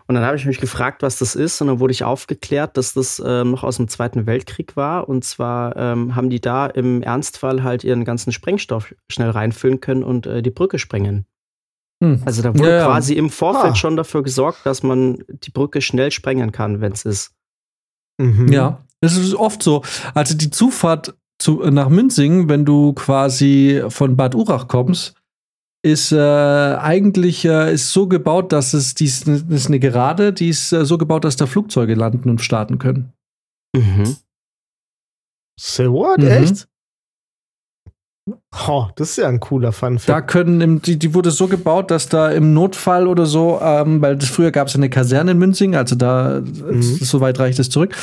Und 0.06 0.14
dann 0.14 0.24
habe 0.24 0.36
ich 0.36 0.46
mich 0.46 0.60
gefragt, 0.60 1.02
was 1.02 1.18
das 1.18 1.34
ist. 1.34 1.60
Und 1.60 1.68
dann 1.68 1.80
wurde 1.80 1.92
ich 1.92 2.04
aufgeklärt, 2.04 2.76
dass 2.76 2.94
das 2.94 3.18
äh, 3.18 3.44
noch 3.44 3.64
aus 3.64 3.76
dem 3.76 3.88
Zweiten 3.88 4.26
Weltkrieg 4.26 4.76
war. 4.76 5.08
Und 5.08 5.24
zwar 5.24 5.76
ähm, 5.76 6.14
haben 6.14 6.30
die 6.30 6.40
da 6.40 6.66
im 6.66 7.02
Ernstfall 7.02 7.62
halt 7.62 7.84
ihren 7.84 8.04
ganzen 8.04 8.32
Sprengstoff 8.32 8.94
schnell 9.10 9.30
reinfüllen 9.30 9.80
können 9.80 10.04
und 10.04 10.26
äh, 10.26 10.42
die 10.42 10.50
Brücke 10.50 10.78
sprengen. 10.78 11.26
Hm. 12.02 12.22
Also 12.24 12.42
da 12.42 12.54
wurde 12.54 12.76
ja, 12.76 12.86
quasi 12.86 13.14
im 13.14 13.30
Vorfeld 13.30 13.72
ah. 13.72 13.76
schon 13.76 13.96
dafür 13.96 14.22
gesorgt, 14.22 14.64
dass 14.64 14.82
man 14.82 15.24
die 15.28 15.50
Brücke 15.50 15.80
schnell 15.80 16.10
sprengen 16.10 16.52
kann, 16.52 16.80
wenn 16.80 16.92
es 16.92 17.04
ist. 17.04 17.32
Mhm. 18.18 18.52
Ja, 18.52 18.84
es 19.00 19.16
ist 19.16 19.34
oft 19.34 19.62
so. 19.62 19.82
Also 20.14 20.36
die 20.36 20.50
Zufahrt 20.50 21.14
zu, 21.38 21.58
nach 21.70 21.88
Münzingen, 21.88 22.48
wenn 22.48 22.64
du 22.64 22.92
quasi 22.92 23.82
von 23.88 24.16
Bad 24.16 24.34
Urach 24.34 24.68
kommst, 24.68 25.14
ist 25.84 26.12
äh, 26.12 26.16
eigentlich 26.16 27.44
äh, 27.44 27.74
ist 27.74 27.92
so 27.92 28.08
gebaut, 28.08 28.52
dass 28.52 28.72
es 28.72 28.94
dies 28.94 29.22
ist 29.22 29.66
eine 29.66 29.78
Gerade, 29.78 30.32
die 30.32 30.48
ist 30.48 30.72
äh, 30.72 30.86
so 30.86 30.96
gebaut, 30.96 31.24
dass 31.24 31.36
da 31.36 31.46
Flugzeuge 31.46 31.94
landen 31.94 32.30
und 32.30 32.40
starten 32.40 32.78
können. 32.78 33.12
Mhm. 33.76 34.16
Say 35.60 35.90
what? 35.90 36.18
Mhm. 36.20 36.28
Echt? 36.28 36.68
Oh, 38.66 38.86
das 38.96 39.10
ist 39.10 39.16
ja 39.18 39.28
ein 39.28 39.38
cooler 39.40 39.72
Fun 39.72 39.98
Da 40.06 40.22
können, 40.22 40.60
im, 40.62 40.80
die, 40.80 40.98
die 40.98 41.12
wurde 41.12 41.30
so 41.30 41.46
gebaut, 41.46 41.90
dass 41.90 42.08
da 42.08 42.30
im 42.30 42.54
Notfall 42.54 43.06
oder 43.06 43.26
so, 43.26 43.60
ähm, 43.60 44.00
weil 44.00 44.16
das, 44.16 44.30
früher 44.30 44.50
gab 44.50 44.68
es 44.68 44.74
eine 44.76 44.88
Kaserne 44.88 45.32
in 45.32 45.38
Münzing, 45.38 45.76
also 45.76 45.94
da, 45.94 46.40
Mhm. 46.40 46.80
so 46.82 47.20
weit 47.20 47.38
reicht 47.38 47.58
es 47.58 47.68
zurück. 47.68 47.94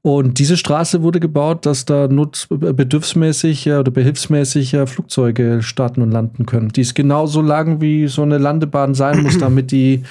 Und 0.00 0.38
diese 0.38 0.56
Straße 0.56 1.02
wurde 1.02 1.20
gebaut, 1.20 1.66
dass 1.66 1.84
da 1.84 2.08
not, 2.08 2.46
bedürfsmäßig 2.48 3.66
äh, 3.66 3.74
oder 3.76 3.90
behilfsmäßig 3.90 4.72
äh, 4.72 4.86
Flugzeuge 4.86 5.62
starten 5.62 6.00
und 6.00 6.10
landen 6.10 6.46
können. 6.46 6.70
Die 6.70 6.80
ist 6.80 6.94
genauso 6.94 7.42
lang, 7.42 7.82
wie 7.82 8.06
so 8.08 8.22
eine 8.22 8.38
Landebahn 8.38 8.94
sein 8.94 9.22
muss, 9.22 9.36
damit 9.38 9.72
die 9.72 10.04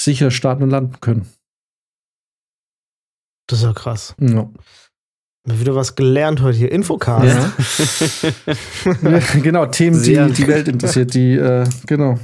sicher 0.00 0.30
starten 0.30 0.62
und 0.62 0.70
landen 0.70 1.00
können. 1.00 1.26
Das 3.48 3.58
ist 3.58 3.64
ja 3.64 3.72
krass. 3.72 4.14
Ja. 4.20 4.28
Wir 4.28 4.50
wieder 5.46 5.74
was 5.74 5.94
gelernt 5.94 6.42
heute 6.42 6.58
hier. 6.58 6.70
Infocast. 6.72 7.24
Ja. 7.26 9.18
genau, 9.42 9.66
Themen, 9.66 9.96
die 9.98 10.04
Sehr. 10.14 10.28
die 10.28 10.46
Welt 10.46 10.68
interessiert, 10.68 11.14
die, 11.14 11.34
äh, 11.34 11.66
genau. 11.86 12.18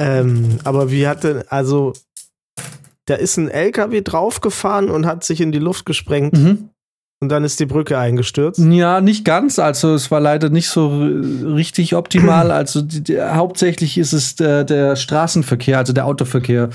Ähm, 0.00 0.58
aber 0.64 0.90
wie 0.90 1.08
hat 1.08 1.24
denn, 1.24 1.42
also, 1.48 1.92
da 3.06 3.14
ist 3.14 3.36
ein 3.36 3.48
LKW 3.48 4.02
draufgefahren 4.02 4.90
und 4.90 5.06
hat 5.06 5.24
sich 5.24 5.40
in 5.40 5.50
die 5.50 5.58
Luft 5.58 5.86
gesprengt 5.86 6.34
Mhm. 6.36 6.68
und 7.20 7.30
dann 7.30 7.42
ist 7.42 7.58
die 7.58 7.66
Brücke 7.66 7.98
eingestürzt. 7.98 8.60
Ja, 8.60 9.00
nicht 9.00 9.24
ganz. 9.24 9.58
Also 9.58 9.94
es 9.94 10.10
war 10.10 10.20
leider 10.20 10.50
nicht 10.50 10.68
so 10.68 10.88
richtig 10.88 11.96
optimal. 11.96 12.50
Also 12.52 12.82
die, 12.82 13.02
die, 13.02 13.20
hauptsächlich 13.20 13.96
ist 13.98 14.12
es 14.12 14.36
der, 14.36 14.62
der 14.64 14.94
Straßenverkehr, 14.94 15.78
also 15.78 15.92
der 15.94 16.04
Autoverkehr. 16.06 16.68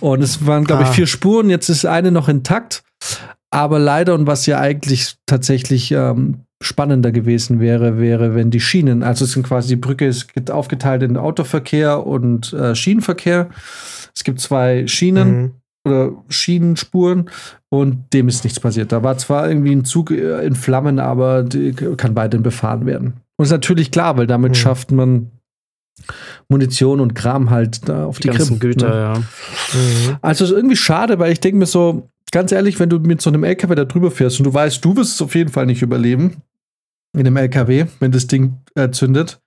Und 0.00 0.22
es 0.22 0.46
waren, 0.46 0.64
glaube 0.64 0.84
ich, 0.84 0.88
Ah. 0.90 0.92
vier 0.92 1.06
Spuren. 1.08 1.50
Jetzt 1.50 1.68
ist 1.68 1.84
eine 1.84 2.12
noch 2.12 2.28
intakt. 2.28 2.84
Aber 3.54 3.78
leider, 3.78 4.14
und 4.14 4.26
was 4.26 4.46
ja 4.46 4.58
eigentlich 4.58 5.14
tatsächlich 5.26 5.92
ähm, 5.92 6.40
spannender 6.62 7.12
gewesen 7.12 7.60
wäre, 7.60 7.98
wäre, 8.00 8.34
wenn 8.34 8.50
die 8.50 8.60
Schienen, 8.60 9.02
also 9.02 9.24
es 9.24 9.32
sind 9.32 9.46
quasi 9.46 9.68
die 9.68 9.76
Brücke 9.76 10.06
ist 10.06 10.34
get- 10.34 10.50
aufgeteilt 10.50 11.02
in 11.02 11.16
Autoverkehr 11.16 12.06
und 12.06 12.52
äh, 12.52 12.74
Schienenverkehr. 12.74 13.50
Es 14.14 14.24
gibt 14.24 14.40
zwei 14.40 14.86
Schienen 14.86 15.28
Mhm. 15.42 15.50
oder 15.86 16.12
Schienenspuren 16.28 17.30
und 17.68 18.12
dem 18.12 18.28
ist 18.28 18.44
nichts 18.44 18.58
passiert. 18.60 18.92
Da 18.92 19.02
war 19.02 19.18
zwar 19.18 19.48
irgendwie 19.48 19.72
ein 19.74 19.84
Zug 19.84 20.10
äh, 20.10 20.44
in 20.46 20.54
Flammen, 20.54 20.98
aber 20.98 21.42
die 21.42 21.72
kann 21.72 22.16
weiterhin 22.16 22.42
befahren 22.42 22.86
werden. 22.86 23.14
Und 23.36 23.44
ist 23.44 23.50
natürlich 23.52 23.90
klar, 23.90 24.16
weil 24.16 24.26
damit 24.26 24.52
Mhm. 24.52 24.54
schafft 24.56 24.90
man 24.90 25.30
Munition 26.48 27.00
und 27.00 27.14
Kram 27.14 27.50
halt 27.50 27.88
da 27.88 28.04
auf 28.06 28.18
Die 28.18 28.22
die, 28.30 28.36
ganzen 28.36 28.58
Krim, 28.58 28.70
Güter, 28.70 28.88
ne? 28.88 28.94
ja. 28.94 29.18
Mhm. 29.18 30.16
Also 30.22 30.44
ist 30.44 30.50
irgendwie 30.50 30.76
schade, 30.76 31.18
weil 31.18 31.32
ich 31.32 31.40
denke 31.40 31.58
mir 31.58 31.66
so, 31.66 32.08
ganz 32.34 32.50
ehrlich, 32.50 32.80
wenn 32.80 32.90
du 32.90 32.98
mit 32.98 33.22
so 33.22 33.30
einem 33.30 33.44
LKW 33.44 33.76
da 33.76 33.84
drüber 33.84 34.10
fährst 34.10 34.40
und 34.40 34.44
du 34.44 34.52
weißt, 34.52 34.84
du 34.84 34.96
wirst 34.96 35.14
es 35.14 35.22
auf 35.22 35.36
jeden 35.36 35.50
Fall 35.50 35.66
nicht 35.66 35.82
überleben 35.82 36.42
in 37.16 37.20
einem 37.26 37.36
LKW, 37.36 37.86
wenn 38.00 38.10
das 38.10 38.26
Ding 38.26 38.58
äh, 38.74 38.90
zündet, 38.90 39.40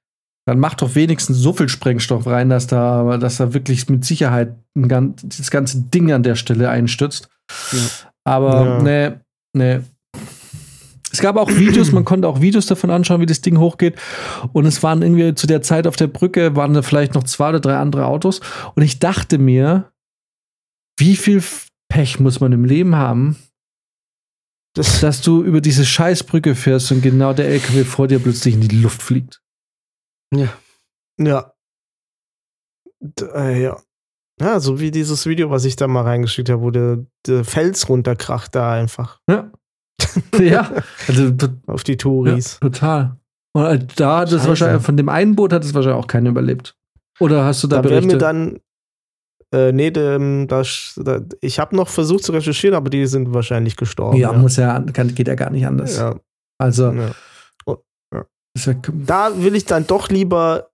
dann 0.46 0.58
mach 0.58 0.74
doch 0.76 0.96
wenigstens 0.96 1.38
so 1.38 1.52
viel 1.52 1.68
Sprengstoff 1.68 2.26
rein, 2.26 2.48
dass 2.50 2.66
da, 2.66 3.18
dass 3.18 3.38
da 3.38 3.54
wirklich 3.54 3.90
mit 3.90 4.06
Sicherheit 4.06 4.56
ein 4.78 4.88
ganz, 4.88 5.22
das 5.38 5.52
ganze 5.52 5.82
Ding 5.82 6.14
an 6.14 6.24
der 6.24 6.36
Stelle 6.36 6.70
einstürzt. 6.70 7.28
Ja. 7.74 7.80
Aber 8.24 8.66
Ja. 8.66 8.82
nee, 8.82 9.12
nee. 9.54 9.80
Es 11.12 11.20
gab 11.20 11.36
auch 11.36 11.50
Videos, 11.50 11.92
man 11.92 12.06
konnte 12.06 12.28
auch 12.28 12.40
Videos 12.40 12.68
davon 12.68 12.90
anschauen, 12.90 13.20
wie 13.20 13.26
das 13.26 13.42
Ding 13.42 13.60
hochgeht. 13.60 13.96
Und 14.54 14.66
es 14.66 14.82
waren 14.82 15.02
irgendwie 15.02 15.36
zu 15.36 15.46
der 15.46 15.62
Zeit 15.62 15.88
auf 15.88 15.98
der 15.98 16.08
Brücke, 16.08 16.56
waren 16.56 16.74
da 16.74 16.82
vielleicht 16.82 17.16
noch 17.16 17.24
zwei 17.24 17.50
oder 17.50 17.60
drei 17.60 17.76
andere 17.78 18.06
Autos. 18.06 18.40
Und 18.76 18.84
ich 18.84 19.00
dachte 19.00 19.40
mir, 19.40 19.92
wie 20.98 21.18
viel 21.18 21.42
Pech 21.90 22.20
muss 22.20 22.40
man 22.40 22.52
im 22.52 22.66
Leben 22.66 22.96
haben, 22.96 23.38
Das, 24.76 25.00
dass 25.00 25.22
du 25.22 25.44
über 25.44 25.62
diese 25.62 25.86
Scheißbrücke 25.86 26.56
fährst 26.56 26.92
und 26.92 27.02
genau 27.02 27.34
der 27.34 27.48
LKW 27.48 27.84
vor 27.84 28.08
dir 28.08 28.20
plötzlich 28.20 28.54
in 28.56 28.62
die 28.62 28.76
Luft 28.82 29.02
fliegt. 29.02 29.42
Ja. 30.34 30.50
ja. 31.20 31.54
Äh, 33.34 33.62
ja. 33.64 33.82
Ja, 34.40 34.60
so 34.60 34.80
wie 34.80 34.92
dieses 34.92 35.26
Video, 35.26 35.50
was 35.50 35.66
ich 35.66 35.76
da 35.76 35.88
mal 35.88 36.04
reingeschickt 36.04 36.50
habe, 36.50 36.62
wo 36.62 36.70
der, 36.70 37.06
der 37.26 37.44
Fels 37.44 37.90
runterkracht 37.90 38.54
da 38.54 38.72
einfach 38.74 39.20
Ja. 39.30 39.52
ja, 40.40 40.72
also 41.08 41.34
auf 41.66 41.84
die 41.84 41.94
ja, 41.94 41.98
Touris. 41.98 42.60
total. 42.60 43.18
Und 43.54 43.66
äh, 43.66 43.88
da 43.96 44.20
hat 44.20 44.32
es 44.32 44.48
wahrscheinlich, 44.48 44.84
von 44.84 44.96
dem 44.96 45.10
einen 45.10 45.36
Boot 45.36 45.54
hat 45.54 45.64
es 45.64 45.74
wahrscheinlich 45.74 46.04
auch 46.04 46.08
keiner 46.08 46.30
überlebt. 46.30 46.78
Oder 47.20 47.46
hast 47.46 47.64
du 47.64 47.68
da, 47.68 47.78
Da, 47.78 47.82
Berichte? 47.82 48.06
mir 48.14 48.18
dann. 48.20 48.60
Äh, 49.56 49.72
nee, 49.72 49.92
dem, 49.92 50.48
da, 50.48 50.62
sch- 50.62 51.02
da, 51.02 51.22
ich 51.42 51.58
habe 51.60 51.76
noch 51.76 51.88
versucht 51.88 52.24
zu 52.24 52.32
recherchieren, 52.34 52.76
aber 52.76 52.90
die 52.90 53.06
sind 53.08 53.34
wahrscheinlich 53.34 53.78
gestorben. 53.78 54.18
ja, 54.18 54.34
muss 54.34 54.58
ja, 54.58 54.80
kann, 54.94 55.16
geht 55.16 55.28
ja 55.28 55.36
gar 55.36 55.50
nicht 55.52 55.66
anders. 55.66 55.98
ja, 55.98 56.16
Also, 56.60 56.92
ja. 56.92 57.12
ja, 58.14 58.26
Da 59.06 59.32
will 59.42 59.56
ich 59.56 59.66
dann 59.66 59.88
doch 59.88 60.10
lieber, 60.10 60.68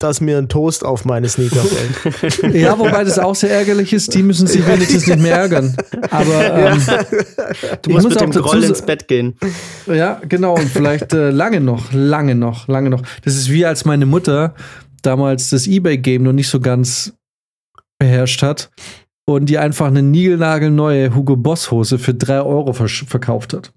dass 0.00 0.20
mir 0.20 0.36
ein 0.36 0.48
Toast 0.48 0.84
auf 0.84 1.04
meine 1.04 1.28
Sneaker 1.28 1.60
fällt. 1.62 2.54
ja, 2.54 2.78
wobei 2.78 3.04
das 3.04 3.18
auch 3.18 3.34
sehr 3.36 3.50
ärgerlich 3.52 3.92
ist, 3.92 4.12
die 4.14 4.22
müssen 4.22 4.46
sich 4.48 4.66
wenigstens 4.66 5.06
nicht 5.06 5.20
mehr 5.20 5.36
ärgern. 5.36 5.74
Aber 6.10 6.54
ähm, 6.72 6.82
Du 7.82 7.90
musst 7.92 8.04
muss 8.04 8.14
mit 8.14 8.22
auch 8.22 8.30
dem 8.30 8.42
Groll 8.42 8.64
ins 8.64 8.82
Bett 8.82 9.06
gehen. 9.08 9.36
Ja, 9.86 10.20
genau. 10.28 10.54
Und 10.56 10.68
vielleicht 10.68 11.12
äh, 11.14 11.30
lange 11.30 11.60
noch, 11.60 11.92
lange 11.92 12.34
noch, 12.34 12.66
lange 12.68 12.90
noch. 12.90 13.02
Das 13.24 13.36
ist 13.36 13.50
wie 13.50 13.64
als 13.64 13.84
meine 13.84 14.06
Mutter 14.06 14.54
damals 15.02 15.50
das 15.50 15.66
Ebay-Game 15.66 16.22
noch 16.24 16.32
nicht 16.32 16.48
so 16.48 16.60
ganz 16.60 17.14
beherrscht 18.00 18.42
hat 18.42 18.70
und 19.26 19.46
die 19.46 19.58
einfach 19.58 19.86
eine 19.86 20.02
niegelnagelneue 20.02 21.14
Hugo 21.14 21.36
Boss-Hose 21.36 21.98
für 21.98 22.14
3 22.14 22.40
Euro 22.40 22.72
verkauft 22.72 23.52
hat. 23.52 23.72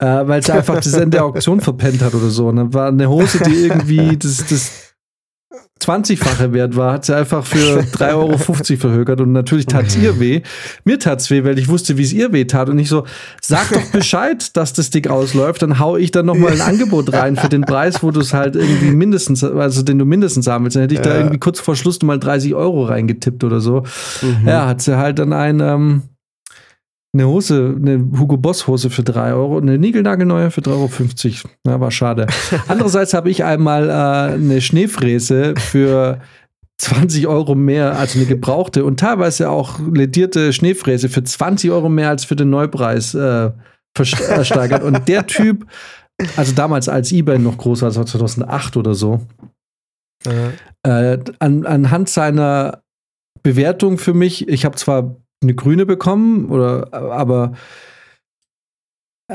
Äh, 0.00 0.28
weil 0.28 0.42
sie 0.42 0.52
einfach 0.52 0.76
das 0.76 0.94
Ende 0.94 1.10
der 1.18 1.24
Auktion 1.24 1.60
verpennt 1.60 2.02
hat 2.02 2.14
oder 2.14 2.30
so. 2.30 2.48
Und 2.48 2.56
dann 2.56 2.74
war 2.74 2.88
eine 2.88 3.08
Hose, 3.08 3.40
die 3.44 3.66
irgendwie 3.66 4.16
das, 4.18 4.44
das 4.46 4.87
20-fache 5.80 6.52
wert 6.52 6.76
war, 6.76 6.92
hat 6.92 7.04
sie 7.04 7.16
einfach 7.16 7.44
für 7.44 7.80
3,50 7.92 8.12
Euro 8.14 8.38
verhökert 8.38 9.20
und 9.20 9.32
natürlich 9.32 9.66
tat 9.66 9.86
es 9.86 9.96
ihr 9.96 10.18
weh. 10.20 10.42
Mir 10.84 10.98
tat's 10.98 11.30
weh, 11.30 11.44
weil 11.44 11.58
ich 11.58 11.68
wusste, 11.68 11.96
wie 11.98 12.02
es 12.02 12.12
ihr 12.12 12.32
weh 12.32 12.44
tat 12.44 12.68
und 12.68 12.78
ich 12.78 12.88
so, 12.88 13.04
sag 13.40 13.70
doch 13.72 13.84
Bescheid, 13.92 14.56
dass 14.56 14.72
das 14.72 14.90
Ding 14.90 15.06
ausläuft, 15.08 15.62
dann 15.62 15.78
hau 15.78 15.96
ich 15.96 16.10
dann 16.10 16.26
noch 16.26 16.34
mal 16.36 16.52
ein 16.52 16.60
Angebot 16.68 17.12
rein 17.12 17.36
für 17.36 17.48
den 17.48 17.62
Preis, 17.62 18.02
wo 18.02 18.10
du 18.10 18.20
es 18.20 18.34
halt 18.34 18.56
irgendwie 18.56 18.90
mindestens, 18.90 19.42
also 19.44 19.82
den 19.82 19.98
du 19.98 20.04
mindestens 20.04 20.46
haben 20.46 20.64
willst. 20.64 20.76
Dann 20.76 20.82
hätte 20.82 20.94
ich 20.94 21.00
da 21.00 21.10
Ja. 21.10 21.16
irgendwie 21.18 21.38
kurz 21.38 21.60
vor 21.60 21.76
Schluss 21.76 22.02
mal 22.02 22.18
30 22.18 22.54
Euro 22.54 22.84
reingetippt 22.84 23.44
oder 23.44 23.60
so. 23.60 23.84
Mhm. 24.22 24.46
Ja, 24.48 24.66
hat 24.66 24.82
sie 24.82 24.96
halt 24.98 25.18
dann 25.18 25.32
ein, 25.32 25.60
ähm, 25.60 26.02
eine 27.18 27.28
Hose, 27.28 27.74
eine 27.76 27.98
Hugo 28.18 28.36
Boss 28.36 28.66
Hose 28.66 28.90
für 28.90 29.02
3 29.02 29.32
Euro, 29.34 29.58
eine 29.58 29.76
niegelnagelneue 29.76 30.50
für 30.50 30.60
3,50 30.60 31.44
Euro. 31.44 31.54
Ja, 31.66 31.80
war 31.80 31.90
schade. 31.90 32.26
Andererseits 32.68 33.12
habe 33.14 33.30
ich 33.30 33.44
einmal 33.44 33.88
äh, 33.88 34.34
eine 34.34 34.60
Schneefräse 34.60 35.54
für 35.56 36.20
20 36.78 37.26
Euro 37.26 37.54
mehr, 37.56 37.98
also 37.98 38.18
eine 38.18 38.28
gebrauchte 38.28 38.84
und 38.84 39.00
teilweise 39.00 39.50
auch 39.50 39.80
ledierte 39.80 40.52
Schneefräse 40.52 41.08
für 41.08 41.24
20 41.24 41.72
Euro 41.72 41.88
mehr 41.88 42.08
als 42.08 42.24
für 42.24 42.36
den 42.36 42.50
Neupreis 42.50 43.14
äh, 43.14 43.50
verst- 43.96 44.22
ersteigert. 44.28 44.84
und 44.84 45.08
der 45.08 45.26
Typ, 45.26 45.66
also 46.36 46.54
damals 46.54 46.88
als 46.88 47.10
eBay 47.10 47.38
noch 47.38 47.58
groß 47.58 47.82
war, 47.82 47.88
also 47.88 48.04
2008 48.04 48.76
oder 48.76 48.94
so, 48.94 49.20
äh, 50.84 51.18
an, 51.40 51.66
anhand 51.66 52.08
seiner 52.08 52.82
Bewertung 53.42 53.98
für 53.98 54.14
mich, 54.14 54.48
ich 54.48 54.64
habe 54.64 54.76
zwar 54.76 55.16
eine 55.42 55.54
grüne 55.54 55.86
bekommen, 55.86 56.46
oder, 56.50 56.92
aber 56.92 57.52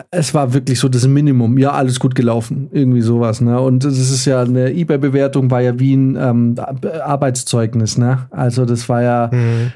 es 0.10 0.34
war 0.34 0.54
wirklich 0.54 0.80
so 0.80 0.90
das 0.90 1.06
Minimum. 1.08 1.58
Ja, 1.60 1.72
alles 1.72 2.00
gut 2.00 2.16
gelaufen. 2.16 2.68
Irgendwie 2.72 3.02
sowas, 3.02 3.42
ne? 3.42 3.60
Und 3.62 3.84
das 3.86 3.98
ist 3.98 4.26
ja 4.26 4.42
eine 4.42 4.72
Ebay-Bewertung, 4.72 5.52
war 5.52 5.62
ja 5.62 5.78
wie 5.80 5.94
ein 5.96 6.16
ähm, 6.16 6.56
Arbeitszeugnis, 7.04 7.98
ne? 7.98 8.28
Also, 8.32 8.66
das 8.66 8.90
war 8.90 9.04
ja 9.04 9.30
Mhm. 9.32 9.72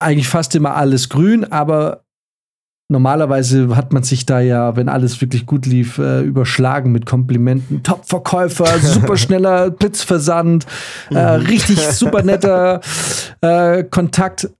eigentlich 0.00 0.28
fast 0.28 0.54
immer 0.54 0.76
alles 0.76 1.08
grün, 1.08 1.44
aber 1.44 2.04
normalerweise 2.88 3.76
hat 3.76 3.92
man 3.92 4.04
sich 4.04 4.26
da 4.26 4.38
ja, 4.40 4.76
wenn 4.76 4.88
alles 4.88 5.20
wirklich 5.20 5.44
gut 5.44 5.66
lief, 5.66 5.98
äh, 5.98 6.22
überschlagen 6.22 6.92
mit 6.92 7.04
Komplimenten. 7.04 7.82
Top-Verkäufer, 7.82 8.66
super 8.78 9.16
schneller 9.16 9.70
Blitzversand, 9.70 10.66
äh, 11.10 11.18
richtig 11.18 11.80
super 11.80 12.22
netter 12.22 12.80
äh, 13.40 13.82
Kontakt. 13.82 14.50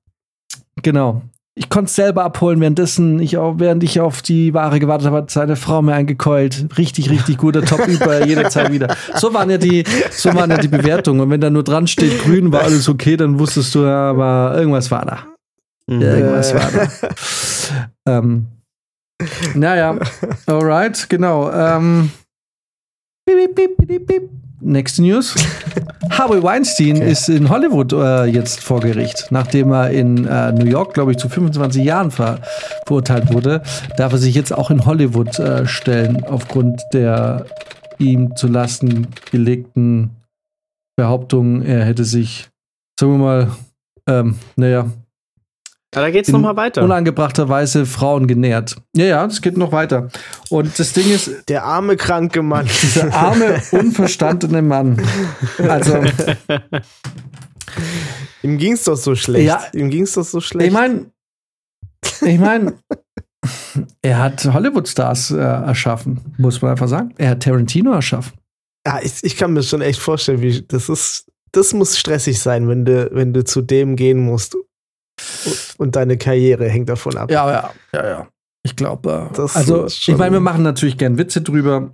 Genau. 0.83 1.23
Ich 1.55 1.71
konnte 1.71 1.87
es 1.87 1.97
selber 1.97 2.23
abholen, 2.23 2.61
währenddessen 2.61 3.19
ich 3.19 3.37
auch, 3.37 3.59
während 3.59 3.83
ich 3.83 3.99
auf 3.99 4.23
die 4.23 4.55
Ware 4.55 4.79
gewartet 4.79 5.09
habe, 5.09 5.17
hat 5.17 5.31
seine 5.33 5.57
Frau 5.57 5.83
mir 5.83 5.95
eingekeult. 5.95 6.67
Richtig, 6.79 7.11
richtig 7.11 7.39
guter 7.39 7.63
Top-Über 7.63 8.25
jederzeit 8.27 8.71
wieder. 8.71 8.95
So 9.17 9.35
waren 9.35 9.51
ja 9.51 9.59
die, 9.59 9.83
so 10.13 10.33
waren 10.35 10.51
ja 10.51 10.59
die 10.59 10.69
Bewertungen. 10.69 11.21
Und 11.21 11.31
wenn 11.31 11.41
da 11.41 11.51
nur 11.51 11.65
dran 11.65 11.89
steht, 11.89 12.23
grün 12.23 12.53
war 12.53 12.63
alles 12.63 12.89
okay, 12.89 13.17
dann 13.17 13.41
wusstest 13.41 13.75
du, 13.75 13.83
ja, 13.83 14.11
aber 14.11 14.55
irgendwas 14.57 14.89
war 14.93 15.05
da. 15.05 15.25
Mhm. 15.89 16.01
Irgendwas 16.01 16.55
war 16.55 16.71
da. 16.71 17.09
ähm, 18.21 18.47
naja, 19.55 19.99
alright, 20.47 21.09
genau. 21.09 21.51
Ähm, 21.51 22.13
piep, 23.27 23.57
piep, 23.57 23.77
piep, 23.85 24.07
piep. 24.07 24.38
Nächste 24.61 25.03
News. 25.03 25.35
Harvey 26.11 26.43
Weinstein 26.43 26.97
Okay. 26.97 27.11
ist 27.13 27.29
in 27.29 27.49
Hollywood 27.49 27.93
äh, 27.93 28.25
jetzt 28.25 28.61
vor 28.61 28.81
Gericht. 28.81 29.27
Nachdem 29.31 29.73
er 29.73 29.91
in 29.91 30.27
äh, 30.27 30.53
New 30.53 30.65
York, 30.65 30.95
glaube 30.95 31.13
ich, 31.13 31.19
zu 31.19 31.29
25 31.29 31.85
Jahren 31.85 32.11
ver 32.11 32.41
verurteilt 32.87 33.33
wurde, 33.33 33.63
darf 33.97 34.13
er 34.13 34.19
sich 34.19 34.35
jetzt 34.35 34.53
auch 34.53 34.71
in 34.71 34.85
Hollywood 34.87 35.39
äh, 35.39 35.67
stellen, 35.67 36.25
aufgrund 36.25 36.83
der 36.93 37.47
ihm 37.99 38.35
zu 38.37 38.47
Lasten 38.47 39.09
gelegten 39.31 40.11
Behauptung, 40.97 41.63
er 41.63 41.85
hätte 41.85 42.05
sich, 42.05 42.49
sagen 42.99 43.13
wir 43.13 43.19
mal, 43.19 43.51
ähm, 44.09 44.37
naja, 44.57 44.87
Ja, 45.95 46.03
da 46.03 46.11
geht's 46.11 46.29
in 46.29 46.35
nochmal 46.35 46.57
weiter. 46.57 46.83
unangebrachterweise 46.83 47.87
Frauen 47.87 48.27
genährt. 48.27 48.77
Ja, 48.95 49.05
ja, 49.07 49.25
es 49.25 49.41
geht 49.41 49.57
noch 49.57 49.73
weiter. 49.73 50.09
Und 50.51 50.79
das 50.79 50.93
Ding 50.93 51.11
ist, 51.11 51.49
Der 51.49 51.65
arme, 51.65 51.97
kranke 51.97 52.43
Mann. 52.43 52.67
dieser 52.83 53.13
arme, 53.15 53.63
unverstandene 53.73 54.61
Mann. 54.61 55.01
Also, 55.59 56.03
Ihm 58.43 58.59
ging's 58.59 58.85
doch 58.85 58.97
so 58.97 59.15
schlecht. 59.15 59.47
Ja. 59.47 59.65
Ihm 59.73 59.91
ging's 59.91 60.13
doch 60.13 60.25
so 60.25 60.41
schlecht. 60.41 60.69
ich 60.69 60.73
meine, 60.73 61.07
ich 62.21 62.39
meine, 62.39 62.75
er 64.03 64.19
hat 64.19 64.45
Hollywood-Stars 64.45 65.31
äh, 65.33 65.37
erschaffen, 65.39 66.35
muss 66.39 66.61
man 66.63 66.73
einfach 66.73 66.89
sagen. 66.89 67.15
Er 67.19 67.31
hat 67.31 67.43
Tarantino 67.43 67.93
erschaffen. 67.93 68.33
ja, 68.87 69.01
ich, 69.03 69.23
ich 69.23 69.37
kann 69.37 69.53
mir 69.53 69.63
schon 69.63 69.81
echt 69.81 70.01
vorstellen, 70.01 70.41
wie 70.43 70.63
das 70.63 70.89
ist. 70.89 71.27
Das 71.53 71.73
muss 71.73 71.99
stressig 71.99 72.41
sein, 72.41 72.69
wenn 72.69 72.85
du, 72.85 73.09
wenn 73.13 73.33
du 73.33 73.43
zu 73.43 73.63
dem 73.63 73.97
gehen 73.97 74.19
musst. 74.21 74.57
Und, 75.79 75.97
deine 75.97 76.17
Karriere 76.19 76.69
hängt 76.69 76.89
davon 76.89 77.17
ab. 77.17 77.31
Ja, 77.31 77.51
ja, 77.51 77.71
ja, 77.95 78.07
ja. 78.09 78.29
Ich 78.65 78.77
glaube, 78.77 79.29
äh, 79.31 79.37
Das 79.37 79.57
also 79.57 79.87
ich 79.87 80.17
meine, 80.17 80.33
wir 80.35 80.41
machen 80.41 80.63
natürlich 80.63 80.99
gern 80.99 81.17
Witze 81.19 81.41
drüber, 81.41 81.93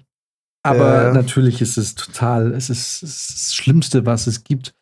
aber 0.63 1.05
Ja. 1.07 1.13
natürlich 1.13 1.61
ist 1.61 1.77
es 1.77 1.95
total, 1.95 2.53
es 2.53 2.71
ist, 2.71 3.03
es 3.03 3.11
ist 3.31 3.31
das 3.35 3.55
Schlimmste, 3.55 4.07
was 4.07 4.27
es 4.27 4.45
gibt, 4.45 4.75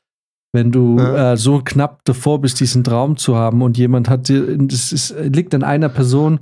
wenn 0.54 0.70
du 0.70 0.98
Ja. 0.98 1.32
äh, 1.32 1.36
so 1.36 1.60
knapp 1.64 2.04
davor 2.04 2.40
bist, 2.40 2.60
diesen 2.60 2.84
Traum 2.84 3.16
zu 3.16 3.36
haben 3.36 3.62
und 3.62 3.76
jemand 3.78 4.08
hat 4.08 4.28
dir, 4.28 4.56
das 4.58 4.92
ist, 4.92 5.14
liegt 5.18 5.54
an 5.54 5.64
einer 5.64 5.88
Person 5.88 6.40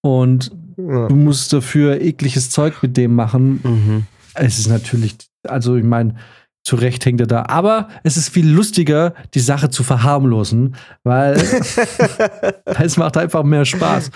und 0.00 0.52
Ja. 0.76 1.08
du 1.08 1.16
musst 1.16 1.52
dafür 1.52 2.00
ekliges 2.00 2.50
Zeug 2.50 2.80
mit 2.82 2.96
dem 2.96 3.14
machen. 3.14 3.60
Mhm. 3.64 4.06
Es 4.34 4.58
ist 4.60 4.68
natürlich, 4.68 5.16
also 5.46 5.74
ich 5.76 5.84
meine, 5.84 6.14
zu 6.68 6.76
Recht 6.76 7.06
hängt 7.06 7.20
er 7.22 7.26
da. 7.26 7.44
Aber 7.48 7.88
es 8.02 8.18
ist 8.18 8.28
viel 8.28 8.46
lustiger, 8.46 9.14
die 9.32 9.40
Sache 9.40 9.70
zu 9.70 9.82
verharmlosen, 9.82 10.76
weil 11.02 11.32
es 12.78 12.98
macht 12.98 13.16
einfach 13.16 13.42
mehr 13.42 13.64
Spaß. 13.64 14.10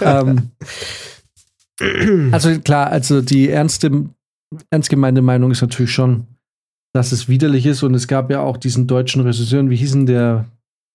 ähm, 0.00 0.52
also 2.30 2.60
klar, 2.60 2.90
also 2.90 3.22
die 3.22 3.48
ernste, 3.48 4.04
ernst 4.70 4.88
gemeinte 4.88 5.20
Meinung 5.20 5.50
ist 5.50 5.62
natürlich 5.62 5.90
schon, 5.90 6.26
dass 6.92 7.10
es 7.10 7.28
widerlich 7.28 7.66
ist. 7.66 7.82
Und 7.82 7.94
es 7.94 8.06
gab 8.06 8.30
ja 8.30 8.38
auch 8.38 8.56
diesen 8.56 8.86
deutschen 8.86 9.22
Regisseur, 9.22 9.68
wie 9.68 9.76
hieß 9.76 9.92
denn 9.92 10.06
der? 10.06 10.44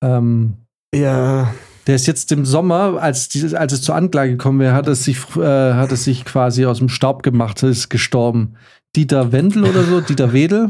Ähm, 0.02 0.54
ja. 0.93 1.54
der 1.88 1.96
ist 1.96 2.08
jetzt 2.08 2.32
im 2.32 2.46
Sommer, 2.46 3.02
als, 3.02 3.28
dieses, 3.28 3.54
als 3.54 3.74
es 3.74 3.82
zur 3.82 3.96
Anklage 3.96 4.32
gekommen 4.32 4.62
wäre, 4.62 4.74
hat 4.74 4.88
es 4.88 5.04
sich, 5.04 5.18
äh, 5.36 5.74
hat 5.74 5.91
es 5.91 6.06
sich 6.06 6.24
quasi 6.24 6.66
aus 6.66 6.78
dem 6.78 6.88
Staub 6.88 7.22
gemacht, 7.22 7.64
ist 7.64 7.89
gestorben. 7.89 8.56
Dieter 8.96 9.32
Wendel 9.32 9.64
oder 9.66 9.84
so, 9.84 10.02
Dieter 10.02 10.32
Wedel. 10.34 10.70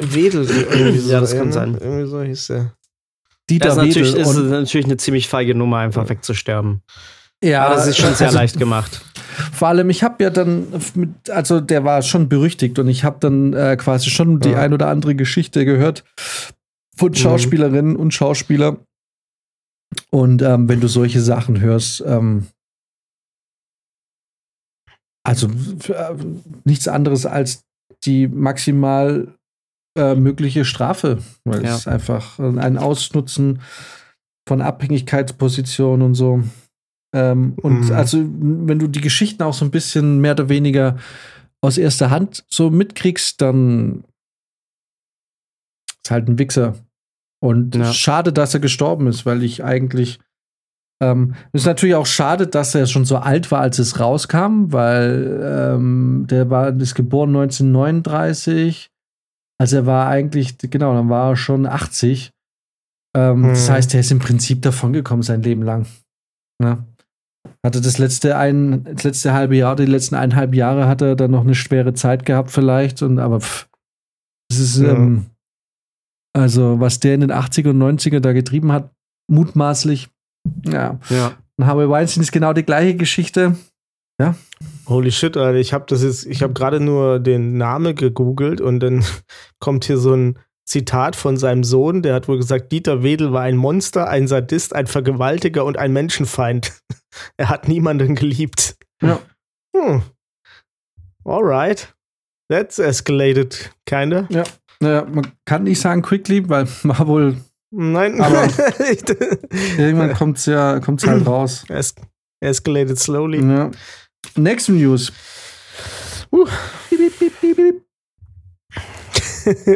Wedel. 0.00 0.46
Irgendwie 0.48 0.98
so, 0.98 1.12
Ja, 1.12 1.20
das 1.20 1.34
kann 1.36 1.48
ne? 1.48 1.52
sein. 1.52 1.78
Irgendwie 1.80 2.06
so 2.10 2.22
hieß 2.22 2.46
der. 2.48 2.72
Dieter 3.48 3.68
Das 3.68 3.76
ist 3.78 3.84
natürlich, 3.84 4.12
Wedel. 4.12 4.20
ist 4.22 4.36
Und, 4.36 4.50
natürlich 4.50 4.86
eine 4.86 4.96
ziemlich 4.96 5.28
feige 5.28 5.54
Nummer, 5.54 5.78
einfach 5.78 6.08
wegzusterben. 6.08 6.82
ja, 7.42 7.66
Aber 7.66 7.76
das 7.76 7.86
ist 7.86 7.98
schon 7.98 8.14
sehr 8.14 8.28
also, 8.28 8.38
leicht 8.38 8.58
gemacht. 8.58 9.02
Vor 9.52 9.68
allem, 9.68 9.90
ich 9.90 10.02
habe 10.02 10.24
ja 10.24 10.30
dann, 10.30 10.66
mit, 10.94 11.30
also 11.30 11.60
der 11.60 11.84
war 11.84 12.02
schon 12.02 12.28
berüchtigt 12.28 12.78
und 12.78 12.88
ich 12.88 13.04
habe 13.04 13.18
dann 13.20 13.52
äh, 13.52 13.76
quasi 13.76 14.10
schon 14.10 14.40
die 14.40 14.50
Ja. 14.50 14.60
ein 14.60 14.72
oder 14.72 14.88
andere 14.88 15.14
Geschichte 15.14 15.64
gehört 15.64 16.04
von 16.96 17.14
Schauspielerinnen 17.14 17.94
und 17.96 18.12
Schauspieler. 18.14 18.78
Und 20.10 20.42
ähm, 20.42 20.68
wenn 20.68 20.80
du 20.80 20.88
solche 20.88 21.20
Sachen 21.20 21.60
hörst, 21.60 22.02
ähm, 22.06 22.46
also 25.26 25.48
äh, 25.48 26.14
nichts 26.64 26.88
anderes 26.88 27.26
als 27.26 27.64
die 28.04 28.28
maximal 28.28 29.34
äh, 29.98 30.14
mögliche 30.14 30.64
Strafe. 30.64 31.18
Weil 31.44 31.64
Ja. 31.64 31.72
es 31.74 31.80
ist 31.80 31.88
einfach 31.88 32.38
ein 32.38 32.78
Ausnutzen 32.78 33.60
von 34.48 34.60
Abhängigkeitspositionen 34.60 36.04
und 36.06 36.14
so. 36.14 36.42
Ähm, 37.14 37.54
und 37.62 37.86
Mhm. 37.88 37.92
also, 37.92 38.18
wenn 38.18 38.78
du 38.78 38.88
die 38.88 39.00
Geschichten 39.00 39.42
auch 39.42 39.54
so 39.54 39.64
ein 39.64 39.70
bisschen 39.70 40.20
mehr 40.20 40.32
oder 40.32 40.48
weniger 40.48 40.98
aus 41.62 41.78
erster 41.78 42.10
Hand 42.10 42.44
so 42.48 42.70
mitkriegst, 42.70 43.40
dann 43.40 44.04
ist 46.04 46.10
halt 46.10 46.28
ein 46.28 46.38
Wichser. 46.38 46.74
Und 47.42 47.74
Ja. 47.74 47.92
schade, 47.92 48.32
dass 48.32 48.54
er 48.54 48.60
gestorben 48.60 49.06
ist, 49.06 49.26
weil 49.26 49.42
ich 49.42 49.64
eigentlich. 49.64 50.20
Ähm, 51.02 51.34
ist 51.52 51.66
natürlich 51.66 51.94
auch 51.94 52.06
schade, 52.06 52.46
dass 52.46 52.74
er 52.74 52.86
schon 52.86 53.04
so 53.04 53.18
alt 53.18 53.50
war, 53.50 53.60
als 53.60 53.78
es 53.78 54.00
rauskam, 54.00 54.72
weil 54.72 55.40
ähm, 55.44 56.26
der 56.30 56.48
war 56.48 56.68
ist 56.68 56.94
geboren 56.94 57.36
1939. 57.36 58.90
Also 59.58 59.76
er 59.76 59.86
war 59.86 60.08
eigentlich, 60.08 60.56
genau, 60.58 60.94
dann 60.94 61.08
war 61.10 61.30
er 61.32 61.36
schon 61.36 61.66
80. 61.66 62.30
Ähm, 63.16 63.42
Das 63.42 63.68
Hm. 63.68 63.74
heißt, 63.74 63.94
er 63.94 64.00
ist 64.00 64.10
im 64.10 64.18
Prinzip 64.18 64.62
davongekommen 64.62 65.22
sein 65.22 65.42
Leben 65.42 65.62
lang. 65.62 65.86
Ja. 66.62 66.84
Hatte 67.64 67.80
das 67.80 67.98
letzte 67.98 68.36
ein, 68.36 68.84
das 68.84 69.04
letzte 69.04 69.32
halbe 69.32 69.56
Jahr, 69.56 69.76
die 69.76 69.86
letzten 69.86 70.14
eineinhalb 70.14 70.54
Jahre 70.54 70.88
hat 70.88 71.00
er 71.02 71.14
dann 71.16 71.30
noch 71.30 71.42
eine 71.44 71.54
schwere 71.54 71.94
Zeit 71.94 72.24
gehabt, 72.26 72.50
vielleicht. 72.50 73.02
Und 73.02 73.18
aber 73.18 73.40
pff, 73.40 73.68
das 74.50 74.58
ist, 74.58 74.78
Ja. 74.78 74.92
ähm, 74.92 75.26
also, 76.34 76.80
was 76.80 77.00
der 77.00 77.14
in 77.14 77.20
den 77.20 77.32
80er 77.32 77.70
und 77.70 77.78
90er 77.78 78.20
da 78.20 78.32
getrieben 78.32 78.72
hat, 78.72 78.90
mutmaßlich, 79.30 80.08
ja. 80.64 80.98
Ja. 81.08 81.32
Und 81.56 81.66
Harvey 81.66 81.88
Weinstein 81.88 82.22
ist 82.22 82.32
genau 82.32 82.52
die 82.52 82.64
gleiche 82.64 82.96
Geschichte. 82.96 83.56
Holy 84.88 85.10
shit, 85.10 85.36
Alter. 85.36 85.58
Ich 85.58 85.72
habe 85.72 85.84
das 85.88 86.02
jetzt, 86.02 86.26
ich 86.26 86.42
habe 86.42 86.52
gerade 86.52 86.80
nur 86.80 87.18
den 87.18 87.56
Namen 87.56 87.94
gegoogelt 87.94 88.60
und 88.60 88.80
dann 88.80 89.04
kommt 89.58 89.84
hier 89.84 89.98
so 89.98 90.14
ein 90.14 90.38
Zitat 90.66 91.14
von 91.14 91.36
seinem 91.36 91.62
Sohn, 91.62 92.02
der 92.02 92.14
hat 92.14 92.26
wohl 92.26 92.38
gesagt, 92.38 92.72
Dieter 92.72 93.02
Wedel 93.02 93.32
war 93.32 93.42
ein 93.42 93.56
Monster, 93.56 94.08
ein 94.08 94.26
Sadist, 94.26 94.74
ein 94.74 94.88
Vergewaltiger 94.88 95.64
und 95.64 95.78
ein 95.78 95.92
Menschenfeind. 95.92 96.72
er 97.36 97.48
hat 97.48 97.68
niemanden 97.68 98.16
geliebt. 98.16 98.76
Ja. 99.00 99.20
Hm. 99.76 100.02
Alright. 101.24 101.94
That's 102.48 102.78
escalated, 102.78 103.72
kinda. 103.86 104.26
Naja, 104.80 105.04
man 105.04 105.32
kann 105.44 105.64
nicht 105.64 105.80
sagen 105.80 106.02
quickly, 106.02 106.48
weil 106.48 106.66
war 106.82 107.06
wohl, 107.06 107.36
Nein, 107.78 108.18
Aber- 108.22 108.44
irgendwann 109.78 110.14
kommt 110.14 110.38
es 110.38 110.46
ja 110.46 110.80
kommt's 110.80 111.06
halt 111.06 111.26
raus. 111.26 111.66
es 111.68 111.94
escalated 112.40 112.98
slowly. 112.98 113.44
Ja. 113.46 113.70
Next 114.34 114.70
News. 114.70 115.12
Uh. 116.32 116.46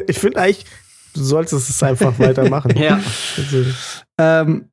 ich 0.09 0.19
finde 0.19 0.41
eigentlich, 0.41 0.65
du 1.15 1.23
solltest 1.23 1.69
es 1.69 1.83
einfach 1.83 2.19
weitermachen. 2.19 2.77
Ja. 2.77 3.01
Also, 3.37 3.65
Ähm, 4.19 4.71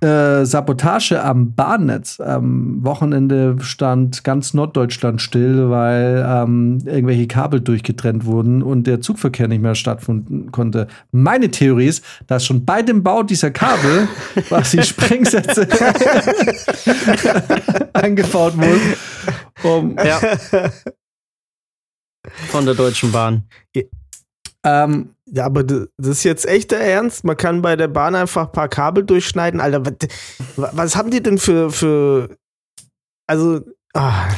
äh, 0.00 0.44
Sabotage 0.44 1.22
am 1.22 1.54
Bahnnetz. 1.54 2.20
Am 2.20 2.84
Wochenende 2.84 3.56
stand 3.60 4.22
ganz 4.22 4.54
Norddeutschland 4.54 5.20
still, 5.20 5.70
weil 5.70 6.24
ähm, 6.26 6.78
irgendwelche 6.84 7.26
Kabel 7.26 7.60
durchgetrennt 7.60 8.24
wurden 8.24 8.62
und 8.62 8.86
der 8.86 9.00
Zugverkehr 9.00 9.48
nicht 9.48 9.60
mehr 9.60 9.74
stattfinden 9.74 10.52
konnte. 10.52 10.86
Meine 11.10 11.50
Theorie 11.50 11.86
ist, 11.86 12.04
dass 12.28 12.46
schon 12.46 12.64
bei 12.64 12.82
dem 12.82 13.02
Bau 13.02 13.24
dieser 13.24 13.50
Kabel 13.50 14.06
quasi 14.48 14.82
Sprengsätze 14.82 15.66
eingebaut 17.92 18.56
wurden. 18.56 18.94
Um, 19.64 19.96
ja. 19.96 20.20
Von 22.50 22.64
der 22.64 22.74
Deutschen 22.74 23.10
Bahn. 23.10 23.42
Ähm, 24.68 25.10
ja, 25.26 25.44
aber 25.44 25.62
das 25.62 25.88
ist 25.98 26.24
jetzt 26.24 26.46
echt 26.46 26.70
der 26.70 26.80
Ernst. 26.80 27.24
Man 27.24 27.36
kann 27.36 27.62
bei 27.62 27.76
der 27.76 27.88
Bahn 27.88 28.14
einfach 28.14 28.46
ein 28.46 28.52
paar 28.52 28.68
Kabel 28.68 29.04
durchschneiden. 29.04 29.60
Alter, 29.60 29.84
was, 30.56 30.76
was 30.76 30.96
haben 30.96 31.10
die 31.10 31.22
denn 31.22 31.38
für, 31.38 31.70
für 31.70 32.30
also, 33.26 33.60
ah, 33.92 34.28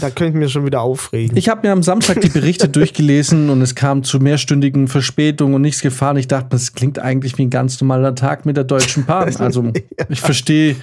da, 0.00 0.10
könnte 0.10 0.32
ich 0.32 0.34
mir 0.34 0.48
schon 0.48 0.64
wieder 0.64 0.80
aufregen. 0.80 1.36
Ich 1.36 1.50
habe 1.50 1.66
mir 1.66 1.72
am 1.72 1.82
Samstag 1.82 2.20
die 2.22 2.30
Berichte 2.30 2.68
durchgelesen 2.68 3.50
und 3.50 3.60
es 3.60 3.74
kam 3.74 4.04
zu 4.04 4.20
mehrstündigen 4.20 4.88
Verspätungen 4.88 5.54
und 5.54 5.62
nichts 5.62 5.82
gefahren. 5.82 6.16
Ich 6.16 6.28
dachte, 6.28 6.48
das 6.50 6.72
klingt 6.72 6.98
eigentlich 6.98 7.36
wie 7.36 7.42
ein 7.42 7.50
ganz 7.50 7.80
normaler 7.80 8.14
Tag 8.14 8.46
mit 8.46 8.56
der 8.56 8.64
Deutschen 8.64 9.04
Bahn. 9.04 9.34
Also 9.38 9.72
ich 10.08 10.20
verstehe 10.20 10.76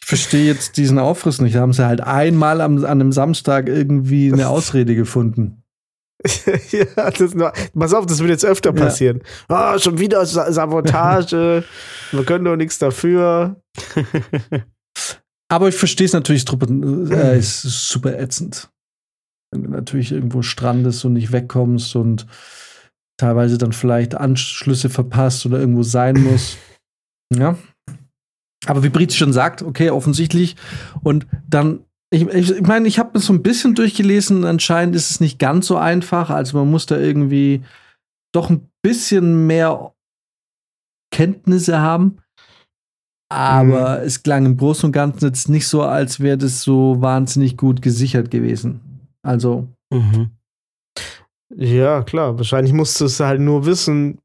ich 0.00 0.06
verstehe 0.06 0.46
jetzt 0.46 0.76
diesen 0.76 0.98
Aufriss 0.98 1.40
nicht. 1.40 1.56
Da 1.56 1.60
haben 1.60 1.72
sie 1.72 1.84
halt 1.84 2.00
einmal 2.00 2.60
am, 2.60 2.78
an 2.78 2.84
einem 2.84 3.12
Samstag 3.12 3.68
irgendwie 3.68 4.32
eine 4.32 4.48
Ausrede 4.48 4.94
gefunden. 4.94 5.62
ja, 6.72 7.10
das, 7.10 7.34
nur- 7.34 7.52
pass 7.78 7.94
auf, 7.94 8.06
das 8.06 8.18
wird 8.18 8.30
jetzt 8.30 8.44
öfter 8.44 8.74
Ja. 8.74 8.84
passieren. 8.84 9.22
Ah, 9.48 9.78
schon 9.78 9.98
wieder 9.98 10.24
Sa 10.26 10.50
Sabotage. 10.52 11.64
Wir 12.12 12.24
können 12.24 12.44
doch 12.44 12.56
nichts 12.56 12.78
dafür. 12.78 13.60
Aber 15.50 15.68
ich 15.68 15.74
verstehe 15.76 16.06
es 16.06 16.12
natürlich, 16.12 16.42
es 16.42 16.48
ist 16.48 16.50
super- 16.50 17.16
äh, 17.16 17.38
ist 17.38 17.62
super 17.62 18.18
ätzend. 18.18 18.70
wenn 19.50 19.62
du 19.62 19.70
natürlich 19.70 20.12
irgendwo 20.12 20.42
strandest 20.42 21.04
und 21.06 21.14
nicht 21.14 21.32
wegkommst 21.32 21.96
und 21.96 22.26
teilweise 23.18 23.56
dann 23.56 23.72
vielleicht 23.72 24.14
Anschlüsse 24.14 24.90
verpasst 24.90 25.46
oder 25.46 25.58
irgendwo 25.58 25.82
sein 25.82 26.20
muss. 26.22 26.56
Ja. 27.34 27.58
Aber 28.66 28.82
wie 28.82 28.88
Britz 28.88 29.14
schon 29.14 29.34
sagt, 29.34 29.60
okay, 29.62 29.90
offensichtlich. 29.90 30.56
Und 31.02 31.26
dann, 31.46 31.80
ich 32.10 32.24
meine, 32.24 32.38
ich, 32.38 32.60
mein, 32.62 32.86
ich 32.86 32.98
habe 32.98 33.18
es 33.18 33.26
so 33.26 33.32
ein 33.32 33.42
bisschen 33.42 33.74
durchgelesen. 33.74 34.44
Anscheinend 34.44 34.96
ist 34.96 35.10
es 35.10 35.20
nicht 35.20 35.38
ganz 35.38 35.66
so 35.66 35.76
einfach. 35.76 36.30
Also 36.30 36.58
man 36.58 36.70
muss 36.70 36.86
da 36.86 36.96
irgendwie 36.98 37.62
doch 38.32 38.50
ein 38.50 38.68
bisschen 38.82 39.46
mehr 39.46 39.94
Kenntnisse 41.12 41.80
haben. 41.80 42.18
Aber 43.30 43.98
mhm. 43.98 44.06
es 44.06 44.22
klang 44.22 44.46
im 44.46 44.56
Großen 44.56 44.86
und 44.86 44.92
Ganzen 44.92 45.26
jetzt 45.26 45.50
nicht 45.50 45.68
so, 45.68 45.82
als 45.82 46.20
wäre 46.20 46.38
das 46.38 46.62
so 46.62 47.00
wahnsinnig 47.02 47.58
gut 47.58 47.82
gesichert 47.82 48.30
gewesen. 48.30 48.80
Also. 49.22 49.68
Mhm. 49.92 50.30
Ja, 51.54 52.02
klar. 52.02 52.38
Wahrscheinlich 52.38 52.72
musst 52.72 52.98
du 53.00 53.04
es 53.04 53.20
halt 53.20 53.40
nur 53.40 53.66
wissen, 53.66 54.18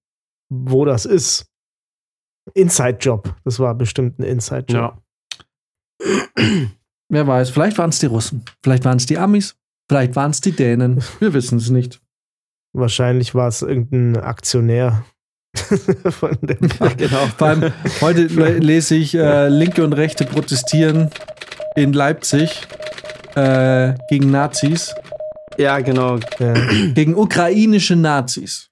wo 0.50 0.86
das 0.86 1.06
ist. 1.06 1.46
Inside-Job. 2.54 3.36
Das 3.44 3.60
war 3.60 3.76
bestimmt 3.76 4.20
ein 4.20 4.24
Inside-Job. 4.24 5.02
Ja. 6.02 6.32
Wer 7.10 7.28
weiß, 7.28 7.50
vielleicht 7.50 7.78
waren 7.78 7.90
es 7.90 8.00
die 8.00 8.06
Russen, 8.08 8.44
vielleicht 8.64 8.86
waren 8.86 8.98
es 8.98 9.06
die 9.06 9.18
Amis, 9.18 9.56
vielleicht 9.90 10.16
waren 10.16 10.32
es 10.32 10.42
die 10.42 10.52
Dänen. 10.52 11.04
Wir 11.20 11.34
wissen 11.34 11.58
es 11.58 11.70
nicht. 11.70 12.02
Wahrscheinlich 12.76 13.36
war 13.36 13.48
es 13.48 13.62
irgendein 13.62 14.18
Aktionär. 14.18 15.06
Von 15.56 16.38
dem 16.42 16.68
ja, 16.80 16.88
genau. 16.88 17.28
Vor 17.38 17.48
allem 17.48 17.74
heute 18.02 18.24
lese 18.60 18.96
ich 18.96 19.14
äh, 19.14 19.50
Linke 19.50 19.84
und 19.84 19.94
Rechte 19.94 20.26
protestieren 20.26 21.12
in 21.76 21.94
Leipzig 21.94 22.68
äh, 23.36 23.94
gegen 24.10 24.32
Nazis. 24.32 24.96
Ja, 25.60 25.80
genau. 25.80 26.18
Ja. 26.40 26.54
Gegen 26.96 27.16
ukrainische 27.16 27.96
Nazis. 27.96 28.72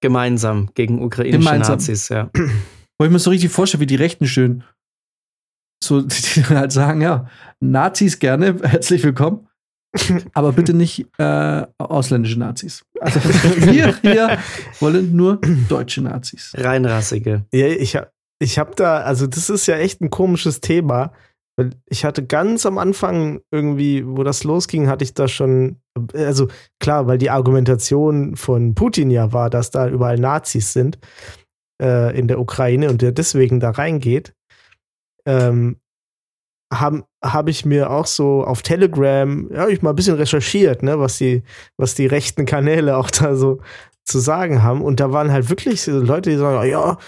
Gemeinsam 0.00 0.70
gegen 0.74 1.02
ukrainische 1.02 1.38
Gemeinsam. 1.38 1.74
Nazis, 1.74 2.08
ja. 2.08 2.30
Wo 2.98 3.04
ich 3.04 3.10
mir 3.10 3.18
so 3.18 3.28
richtig 3.28 3.50
vorstelle, 3.50 3.82
wie 3.82 3.86
die 3.86 3.96
Rechten 3.96 4.26
schön 4.26 4.64
so 5.82 6.00
die 6.02 6.44
halt 6.44 6.72
sagen, 6.72 7.00
ja, 7.00 7.26
Nazis 7.60 8.18
gerne, 8.18 8.56
herzlich 8.62 9.02
willkommen. 9.02 9.48
Aber 10.34 10.52
bitte 10.52 10.74
nicht 10.74 11.06
äh, 11.16 11.66
ausländische 11.78 12.38
Nazis. 12.38 12.82
Also 13.00 13.18
wir 13.72 13.96
hier 14.02 14.38
wollen 14.80 15.16
nur 15.16 15.40
deutsche 15.68 16.02
Nazis. 16.02 16.52
Reinrassige. 16.54 17.46
Ja, 17.52 17.68
ich 17.68 17.96
habe 17.96 18.10
ich 18.38 18.58
hab 18.58 18.76
da, 18.76 18.98
also 18.98 19.26
das 19.26 19.48
ist 19.48 19.66
ja 19.66 19.76
echt 19.78 20.02
ein 20.02 20.10
komisches 20.10 20.60
Thema. 20.60 21.12
Ich 21.86 22.04
hatte 22.04 22.26
ganz 22.26 22.66
am 22.66 22.76
Anfang 22.76 23.40
irgendwie, 23.50 24.06
wo 24.06 24.22
das 24.22 24.44
losging, 24.44 24.88
hatte 24.88 25.04
ich 25.04 25.14
da 25.14 25.26
schon, 25.26 25.80
also 26.12 26.48
klar, 26.78 27.06
weil 27.06 27.16
die 27.16 27.30
Argumentation 27.30 28.36
von 28.36 28.74
Putin 28.74 29.10
ja 29.10 29.32
war, 29.32 29.48
dass 29.48 29.70
da 29.70 29.88
überall 29.88 30.18
Nazis 30.18 30.74
sind 30.74 30.98
äh, 31.80 32.16
in 32.18 32.28
der 32.28 32.40
Ukraine 32.40 32.90
und 32.90 33.00
der 33.00 33.12
deswegen 33.12 33.58
da 33.58 33.70
reingeht, 33.70 34.34
ähm, 35.26 35.76
habe 36.72 37.04
hab 37.22 37.48
ich 37.48 37.64
mir 37.64 37.90
auch 37.90 38.06
so 38.06 38.44
auf 38.44 38.62
Telegram, 38.62 39.48
ja, 39.52 39.68
ich 39.68 39.82
mal 39.82 39.90
ein 39.90 39.96
bisschen 39.96 40.16
recherchiert, 40.16 40.82
ne, 40.82 40.98
was 40.98 41.18
die, 41.18 41.42
was 41.76 41.94
die 41.94 42.06
rechten 42.06 42.46
Kanäle 42.46 42.96
auch 42.96 43.10
da 43.10 43.36
so 43.36 43.60
zu 44.04 44.18
sagen 44.18 44.62
haben. 44.62 44.82
Und 44.82 45.00
da 45.00 45.12
waren 45.12 45.30
halt 45.30 45.50
wirklich 45.50 45.82
so 45.82 45.92
Leute, 45.92 46.30
die 46.30 46.36
sagen, 46.36 46.68
ja, 46.68 46.98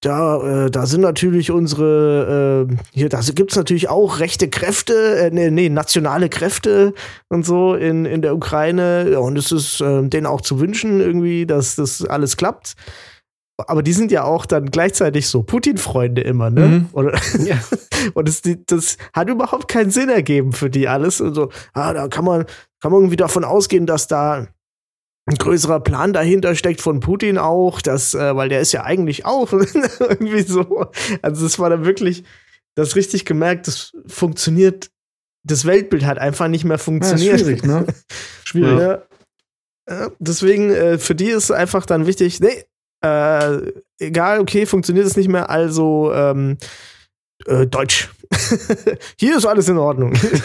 da, 0.00 0.64
äh, 0.64 0.70
da 0.70 0.86
sind 0.86 1.02
natürlich 1.02 1.50
unsere, 1.50 2.68
äh, 2.70 2.76
hier, 2.92 3.10
da 3.10 3.20
gibt 3.34 3.50
es 3.50 3.56
natürlich 3.56 3.90
auch 3.90 4.18
rechte 4.18 4.48
Kräfte, 4.48 4.94
äh, 5.18 5.30
nee, 5.30 5.50
nee, 5.50 5.68
nationale 5.68 6.30
Kräfte 6.30 6.94
und 7.28 7.44
so 7.44 7.74
in, 7.74 8.06
in 8.06 8.22
der 8.22 8.34
Ukraine. 8.34 9.20
Und 9.20 9.36
es 9.36 9.52
ist 9.52 9.80
äh, 9.82 10.02
denen 10.02 10.26
auch 10.26 10.40
zu 10.40 10.58
wünschen, 10.58 11.00
irgendwie, 11.00 11.44
dass 11.44 11.76
das 11.76 12.04
alles 12.04 12.36
klappt 12.38 12.76
aber 13.66 13.82
die 13.82 13.92
sind 13.92 14.12
ja 14.12 14.24
auch 14.24 14.46
dann 14.46 14.70
gleichzeitig 14.70 15.28
so 15.28 15.42
Putin-Freunde 15.42 16.22
immer, 16.22 16.50
ne? 16.50 16.66
Mhm. 16.66 16.88
Oder, 16.92 17.18
ja. 17.44 17.58
und 18.14 18.28
das, 18.28 18.42
das 18.66 18.96
hat 19.12 19.28
überhaupt 19.28 19.68
keinen 19.68 19.90
Sinn 19.90 20.08
ergeben 20.08 20.52
für 20.52 20.70
die 20.70 20.88
alles. 20.88 21.20
Und 21.20 21.34
so, 21.34 21.50
ah, 21.72 21.92
da 21.92 22.08
kann 22.08 22.24
man, 22.24 22.46
kann 22.80 22.92
man 22.92 23.02
irgendwie 23.02 23.16
davon 23.16 23.44
ausgehen, 23.44 23.86
dass 23.86 24.06
da 24.06 24.46
ein 25.26 25.36
größerer 25.36 25.80
Plan 25.80 26.12
dahinter 26.12 26.54
steckt 26.54 26.80
von 26.80 27.00
Putin 27.00 27.38
auch, 27.38 27.80
dass, 27.80 28.14
äh, 28.14 28.34
weil 28.34 28.48
der 28.48 28.60
ist 28.60 28.72
ja 28.72 28.84
eigentlich 28.84 29.26
auch 29.26 29.52
irgendwie 30.00 30.42
so. 30.42 30.86
Also 31.22 31.46
es 31.46 31.58
war 31.58 31.70
dann 31.70 31.84
wirklich, 31.84 32.24
das 32.74 32.96
richtig 32.96 33.24
gemerkt, 33.24 33.66
das 33.66 33.92
funktioniert, 34.06 34.90
das 35.44 35.64
Weltbild 35.64 36.04
hat 36.04 36.18
einfach 36.18 36.48
nicht 36.48 36.64
mehr 36.64 36.78
funktioniert. 36.78 37.38
Ja, 37.40 37.44
schwierig, 37.44 37.64
ne? 37.64 37.86
Schwierig. 38.44 38.80
Ja. 38.80 39.02
Deswegen, 40.20 40.70
äh, 40.70 40.98
für 40.98 41.14
die 41.14 41.30
ist 41.30 41.50
einfach 41.50 41.84
dann 41.84 42.06
wichtig, 42.06 42.38
nee, 42.40 42.64
äh, 43.02 43.72
egal, 43.98 44.40
okay, 44.40 44.66
funktioniert 44.66 45.06
es 45.06 45.16
nicht 45.16 45.28
mehr, 45.28 45.50
also 45.50 46.12
ähm, 46.12 46.58
äh, 47.46 47.66
Deutsch. 47.66 48.10
hier 49.18 49.36
ist 49.36 49.46
alles 49.46 49.68
in 49.68 49.78
Ordnung. 49.78 50.14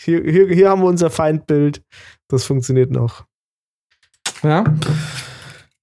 hier, 0.00 0.22
hier, 0.22 0.48
hier 0.48 0.70
haben 0.70 0.82
wir 0.82 0.88
unser 0.88 1.10
Feindbild. 1.10 1.82
Das 2.28 2.44
funktioniert 2.44 2.90
noch. 2.90 3.24
Ja. 4.42 4.64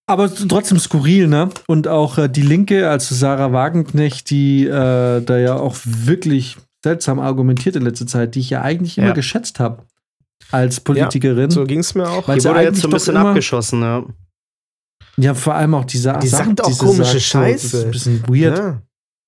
Aber 0.05 0.33
trotzdem 0.33 0.79
skurril, 0.79 1.27
ne? 1.27 1.49
Und 1.67 1.87
auch 1.87 2.17
äh, 2.17 2.27
die 2.27 2.41
Linke, 2.41 2.89
also 2.89 3.15
Sarah 3.15 3.53
Wagenknecht, 3.53 4.29
die 4.29 4.65
äh, 4.65 5.21
da 5.21 5.37
ja 5.37 5.55
auch 5.55 5.77
wirklich 5.85 6.57
seltsam 6.83 7.19
argumentiert 7.19 7.77
in 7.77 7.83
letzter 7.83 8.07
Zeit, 8.07 8.35
die 8.35 8.41
ich 8.41 8.49
ja 8.49 8.61
eigentlich 8.61 8.97
immer 8.97 9.07
ja. 9.07 9.13
geschätzt 9.13 9.61
habe 9.61 9.85
als 10.51 10.81
Politikerin. 10.81 11.49
Ja, 11.49 11.51
so 11.51 11.63
ging 11.63 11.79
es 11.79 11.95
mir 11.95 12.09
auch. 12.09 12.27
Weil 12.27 12.39
die 12.39 12.45
wurde 12.45 12.61
jetzt 12.61 12.81
so 12.81 12.89
ein 12.89 12.91
bisschen 12.91 13.15
abgeschossen, 13.15 13.81
ja. 13.81 14.03
Ja, 15.17 15.33
vor 15.33 15.55
allem 15.55 15.75
auch 15.75 15.85
diese 15.85 16.17
Die 16.21 16.27
sagt 16.27 16.63
auch 16.63 16.77
komische 16.77 17.19
Scheiße. 17.19 17.71
Das 17.71 17.73
ist 17.73 17.85
ein 17.85 17.91
bisschen 17.91 18.23
weird. 18.27 18.57
Ja. 18.57 18.81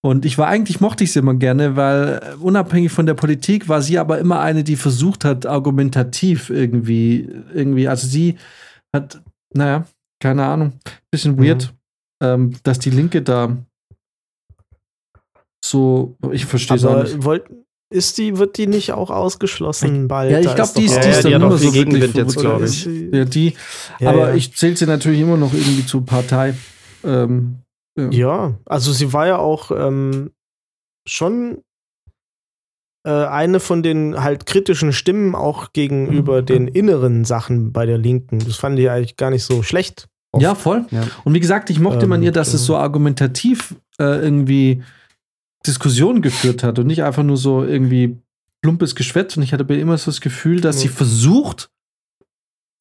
Und 0.05 0.23
ich 0.23 0.37
war 0.37 0.47
eigentlich, 0.47 0.81
mochte 0.81 1.03
ich 1.03 1.11
sie 1.11 1.19
immer 1.19 1.33
gerne, 1.33 1.75
weil 1.75 2.21
äh, 2.21 2.35
unabhängig 2.35 2.91
von 2.91 3.07
der 3.07 3.15
Politik 3.15 3.67
war 3.69 3.81
sie 3.81 3.97
aber 3.97 4.19
immer 4.19 4.39
eine, 4.39 4.63
die 4.63 4.75
versucht 4.75 5.25
hat, 5.25 5.47
argumentativ 5.47 6.51
irgendwie, 6.51 7.27
irgendwie, 7.53 7.87
also 7.87 8.07
sie 8.07 8.37
hat, 8.93 9.19
naja, 9.53 9.85
keine 10.21 10.45
Ahnung, 10.45 10.73
bisschen 11.09 11.43
weird, 11.43 11.73
mhm. 12.21 12.27
ähm, 12.27 12.53
dass 12.61 12.77
die 12.77 12.91
Linke 12.91 13.23
da 13.23 13.57
so, 15.63 16.15
ich 16.31 16.45
verstehe 16.45 16.77
es 16.77 16.85
auch 16.85 17.01
nicht. 17.01 17.23
Wollt, 17.23 17.49
ist 17.89 18.17
die, 18.17 18.37
wird 18.37 18.57
die 18.57 18.67
nicht 18.67 18.93
auch 18.93 19.09
ausgeschlossen 19.09 20.07
bald? 20.07 20.31
Ja, 20.31 20.39
ich 20.39 20.55
glaube, 20.55 20.71
die 20.75 20.85
ist, 20.85 20.99
die 21.03 21.09
ist 21.09 21.25
dann 21.25 21.41
nur 21.41 21.57
so 21.57 21.71
Gegenwind 21.71 22.15
jetzt, 22.15 22.37
glaube 22.37 22.65
ich. 22.65 22.85
Ja, 22.85 23.25
die, 23.25 23.53
ja, 23.99 24.09
aber 24.09 24.29
ja. 24.29 24.35
ich 24.35 24.55
zähle 24.55 24.75
sie 24.75 24.85
natürlich 24.85 25.19
immer 25.19 25.37
noch 25.37 25.53
irgendwie 25.53 25.85
zur 25.85 26.05
Partei. 26.05 26.55
Ähm, 27.03 27.59
ja. 27.97 28.09
ja. 28.09 28.53
also 28.65 28.91
sie 28.91 29.13
war 29.13 29.27
ja 29.27 29.37
auch 29.37 29.71
ähm, 29.71 30.31
schon 31.07 31.61
äh, 33.05 33.11
eine 33.11 33.59
von 33.59 33.83
den 33.83 34.21
halt 34.21 34.45
kritischen 34.47 34.91
Stimmen 34.91 35.35
auch 35.35 35.71
gegenüber 35.71 36.41
mhm. 36.41 36.45
den 36.47 36.67
inneren 36.67 37.23
Sachen 37.23 37.71
bei 37.71 37.85
der 37.85 37.99
Linken. 37.99 38.39
Das 38.39 38.55
fand 38.55 38.79
ich 38.79 38.89
eigentlich 38.89 39.15
gar 39.15 39.29
nicht 39.29 39.43
so 39.43 39.61
schlecht. 39.61 40.07
Oft. 40.31 40.43
Ja, 40.43 40.55
voll. 40.55 40.85
Und 41.23 41.33
wie 41.33 41.39
gesagt, 41.39 41.69
ich 41.69 41.79
mochte 41.79 42.03
ähm, 42.03 42.09
man 42.09 42.23
ihr, 42.23 42.31
dass 42.31 42.53
es 42.53 42.65
so 42.65 42.75
argumentativ 42.75 43.75
äh, 43.99 44.03
irgendwie 44.03 44.83
Diskussionen 45.67 46.21
geführt 46.21 46.63
hat 46.63 46.79
und 46.79 46.87
nicht 46.87 47.03
einfach 47.03 47.23
nur 47.23 47.37
so 47.37 47.63
irgendwie 47.63 48.17
plumpes 48.61 48.95
Geschwätz. 48.95 49.37
Und 49.37 49.43
ich 49.43 49.53
hatte 49.53 49.65
bei 49.65 49.75
immer 49.75 49.97
so 49.97 50.11
das 50.11 50.21
Gefühl, 50.21 50.61
dass 50.61 50.77
ja. 50.77 50.81
sie 50.83 50.87
versucht, 50.89 51.69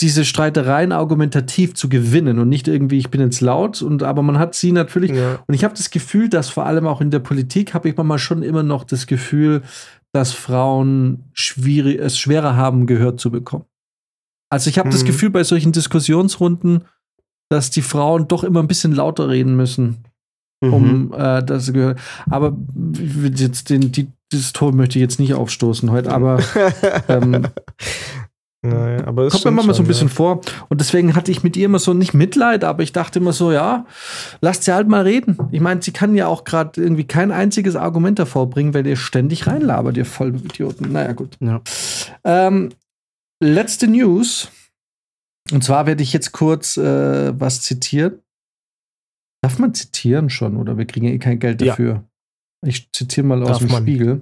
diese 0.01 0.25
Streitereien 0.25 0.93
argumentativ 0.93 1.75
zu 1.75 1.89
gewinnen 1.89 2.39
und 2.39 2.49
nicht 2.49 2.67
irgendwie, 2.67 2.99
ich 2.99 3.11
bin 3.11 3.21
jetzt 3.21 3.41
laut. 3.41 3.83
Und 3.83 4.03
aber 4.03 4.23
man 4.23 4.39
hat 4.39 4.55
sie 4.55 4.73
natürlich. 4.73 5.13
Ja. 5.13 5.43
Und 5.47 5.55
ich 5.55 5.65
habe 5.65 5.75
das 5.75 5.91
Gefühl, 5.91 6.29
dass 6.29 6.49
vor 6.49 6.67
allem 6.67 6.87
auch 6.87 7.01
in 7.01 7.11
der 7.11 7.21
Politik 7.21 7.75
habe 7.75 7.89
ich 7.89 7.97
mal 7.97 8.19
schon 8.19 8.43
immer 8.43 8.63
noch 8.63 8.85
das 8.85 9.07
Gefühl, 9.07 9.63
dass 10.13 10.33
Frauen 10.33 11.25
schwierig, 11.33 12.01
es 12.01 12.19
schwerer 12.19 12.57
haben, 12.57 12.87
gehört 12.87 13.21
zu 13.21 13.31
bekommen. 13.31 13.65
Also 14.51 14.71
ich 14.71 14.79
habe 14.79 14.89
mhm. 14.89 14.93
das 14.93 15.05
Gefühl 15.05 15.31
bei 15.31 15.45
solchen 15.45 15.73
Diskussionsrunden, 15.73 16.85
dass 17.51 17.71
die 17.71 17.83
Frauen 17.83 18.29
doch 18.29 18.45
immer 18.45 18.61
ein 18.61 18.69
bisschen 18.69 18.93
lauter 18.93 19.29
reden 19.29 19.57
müssen 19.57 20.05
um 20.61 21.07
mhm. 21.07 21.15
äh, 21.17 21.43
das 21.43 21.73
gehört. 21.73 21.99
Aber 22.31 22.57
jetzt 23.35 23.71
den, 23.71 23.93
die, 23.93 24.09
dieses 24.33 24.53
Tor 24.53 24.73
möchte 24.73 24.99
ich 24.99 25.03
jetzt 25.03 25.21
nicht 25.21 25.35
aufstoßen 25.35 25.91
heute, 25.91 26.13
aber 26.13 26.41
ähm, 27.09 27.47
naja, 28.65 29.07
aber 29.07 29.29
kommt 29.29 29.45
mir 29.45 29.63
mal 29.63 29.75
so 29.75 29.83
ein 29.83 29.87
bisschen 29.87 30.09
ja. 30.09 30.15
vor. 30.15 30.41
Und 30.71 30.81
deswegen 30.81 31.15
hatte 31.15 31.31
ich 31.31 31.43
mit 31.43 31.55
ihr 31.57 31.67
immer 31.67 31.79
so 31.79 31.93
nicht 31.93 32.15
Mitleid, 32.15 32.65
aber 32.65 32.83
ich 32.83 32.93
dachte 32.93 33.19
immer 33.19 33.35
so, 33.35 33.53
ja, 33.53 33.85
lasst 34.41 34.65
sie 34.65 34.73
halt 34.73 34.89
mal 34.89 35.03
reden. 35.03 35.37
Ich 35.53 35.61
meine, 35.61 35.83
sie 35.83 35.93
kann 35.93 36.15
ja 36.15 36.29
auch 36.29 36.45
gerade 36.45 36.81
irgendwie 36.81 37.05
kein 37.05 37.31
einziges 37.31 37.77
Argument 37.77 38.19
davor 38.19 38.49
bringen, 38.49 38.73
weil 38.73 38.87
ihr 38.87 38.97
ständig 38.97 39.47
reinlabert, 39.47 39.99
ihr 39.99 40.07
Vollidioten. 40.07 40.93
Naja, 40.93 41.13
gut. 41.13 41.37
Ja. 41.41 41.61
Ähm, 42.25 42.71
letzte 43.39 43.87
News. 43.87 44.49
Und 45.53 45.63
zwar 45.63 45.85
werde 45.85 46.03
ich 46.03 46.15
jetzt 46.15 46.33
kurz 46.33 46.79
äh, 46.79 47.39
was 47.39 47.61
zitieren. 47.61 48.21
Darf 49.45 49.59
man 49.59 49.75
zitieren 49.75 50.31
schon 50.31 50.57
oder 50.57 50.79
wir 50.79 50.87
kriegen 50.87 51.05
ja 51.07 51.13
eh 51.13 51.19
kein 51.19 51.39
Geld 51.39 51.61
dafür? 51.61 51.93
Ja. 51.93 52.05
Ich 52.67 52.91
zitiere 52.93 53.27
mal 53.27 53.43
aus 53.43 53.49
Darf 53.49 53.59
dem 53.59 53.69
man. 53.69 53.83
Spiegel. 53.83 54.21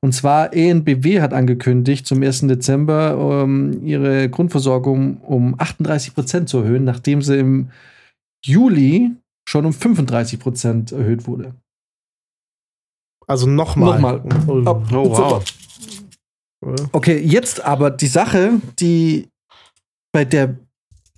Und 0.00 0.12
zwar 0.12 0.52
ENBW 0.54 1.20
hat 1.20 1.32
angekündigt, 1.32 2.06
zum 2.06 2.22
1. 2.22 2.42
Dezember 2.42 3.42
ähm, 3.42 3.84
ihre 3.84 4.28
Grundversorgung 4.30 5.16
um 5.22 5.58
38 5.58 6.14
Prozent 6.14 6.48
zu 6.48 6.58
erhöhen, 6.58 6.84
nachdem 6.84 7.22
sie 7.22 7.38
im 7.38 7.70
Juli 8.44 9.10
schon 9.48 9.66
um 9.66 9.72
35 9.72 10.38
Prozent 10.38 10.92
erhöht 10.92 11.26
wurde. 11.26 11.54
Also 13.26 13.48
nochmal. 13.48 14.00
Nochmal. 14.00 14.22
Oh, 14.46 14.82
Oh, 14.92 15.42
wow. 16.62 16.88
Okay, 16.92 17.18
jetzt 17.18 17.64
aber 17.64 17.90
die 17.90 18.06
Sache, 18.06 18.60
die 18.78 19.28
bei 20.12 20.24
der 20.24 20.56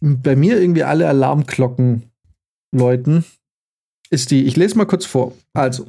bei 0.00 0.34
mir 0.36 0.60
irgendwie 0.60 0.84
alle 0.84 1.08
Alarmglocken 1.08 2.07
läuten, 2.72 3.24
ist 4.10 4.30
die, 4.30 4.44
ich 4.44 4.56
lese 4.56 4.76
mal 4.76 4.86
kurz 4.86 5.06
vor. 5.06 5.32
Also, 5.52 5.86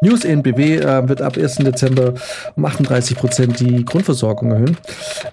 News 0.00 0.24
ENBW 0.24 0.76
äh, 0.76 1.08
wird 1.08 1.22
ab 1.22 1.36
1. 1.36 1.56
Dezember 1.56 2.14
um 2.56 2.64
38 2.64 3.16
Prozent 3.16 3.60
die 3.60 3.84
Grundversorgung 3.84 4.52
erhöhen. 4.52 4.76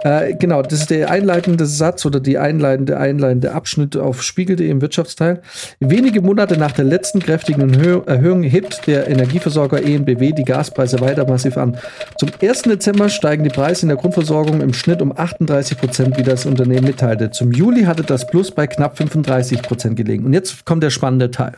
Äh, 0.03 0.33
genau, 0.35 0.61
das 0.61 0.81
ist 0.81 0.89
der 0.89 1.11
einleitende 1.11 1.65
Satz 1.65 2.05
oder 2.05 2.19
die 2.19 2.37
einleitende, 2.37 2.97
einleitende 2.97 3.53
Abschnitt 3.53 3.95
auf 3.95 4.23
Spiegel.de 4.23 4.69
im 4.69 4.81
Wirtschaftsteil. 4.81 5.41
Wenige 5.79 6.21
Monate 6.21 6.57
nach 6.57 6.71
der 6.71 6.85
letzten 6.85 7.19
kräftigen 7.19 7.73
Erhö 7.73 8.01
Erhöhung 8.05 8.43
hebt 8.43 8.87
der 8.87 9.07
Energieversorger 9.07 9.83
ENBW 9.83 10.31
die 10.31 10.43
Gaspreise 10.43 10.99
weiter 10.99 11.27
massiv 11.27 11.57
an. 11.57 11.77
Zum 12.17 12.29
1. 12.41 12.63
Dezember 12.63 13.09
steigen 13.09 13.43
die 13.43 13.49
Preise 13.49 13.83
in 13.83 13.89
der 13.89 13.97
Grundversorgung 13.97 14.61
im 14.61 14.73
Schnitt 14.73 15.01
um 15.01 15.15
38 15.15 15.77
Prozent, 15.77 16.17
wie 16.17 16.23
das 16.23 16.45
Unternehmen 16.45 16.85
mitteilte. 16.85 17.31
Zum 17.31 17.51
Juli 17.51 17.83
hatte 17.83 18.03
das 18.03 18.25
Plus 18.27 18.51
bei 18.51 18.67
knapp 18.67 18.97
35 18.97 19.61
Prozent 19.61 19.95
gelegen. 19.95 20.25
Und 20.25 20.33
jetzt 20.33 20.65
kommt 20.65 20.83
der 20.83 20.89
spannende 20.89 21.31
Teil. 21.31 21.53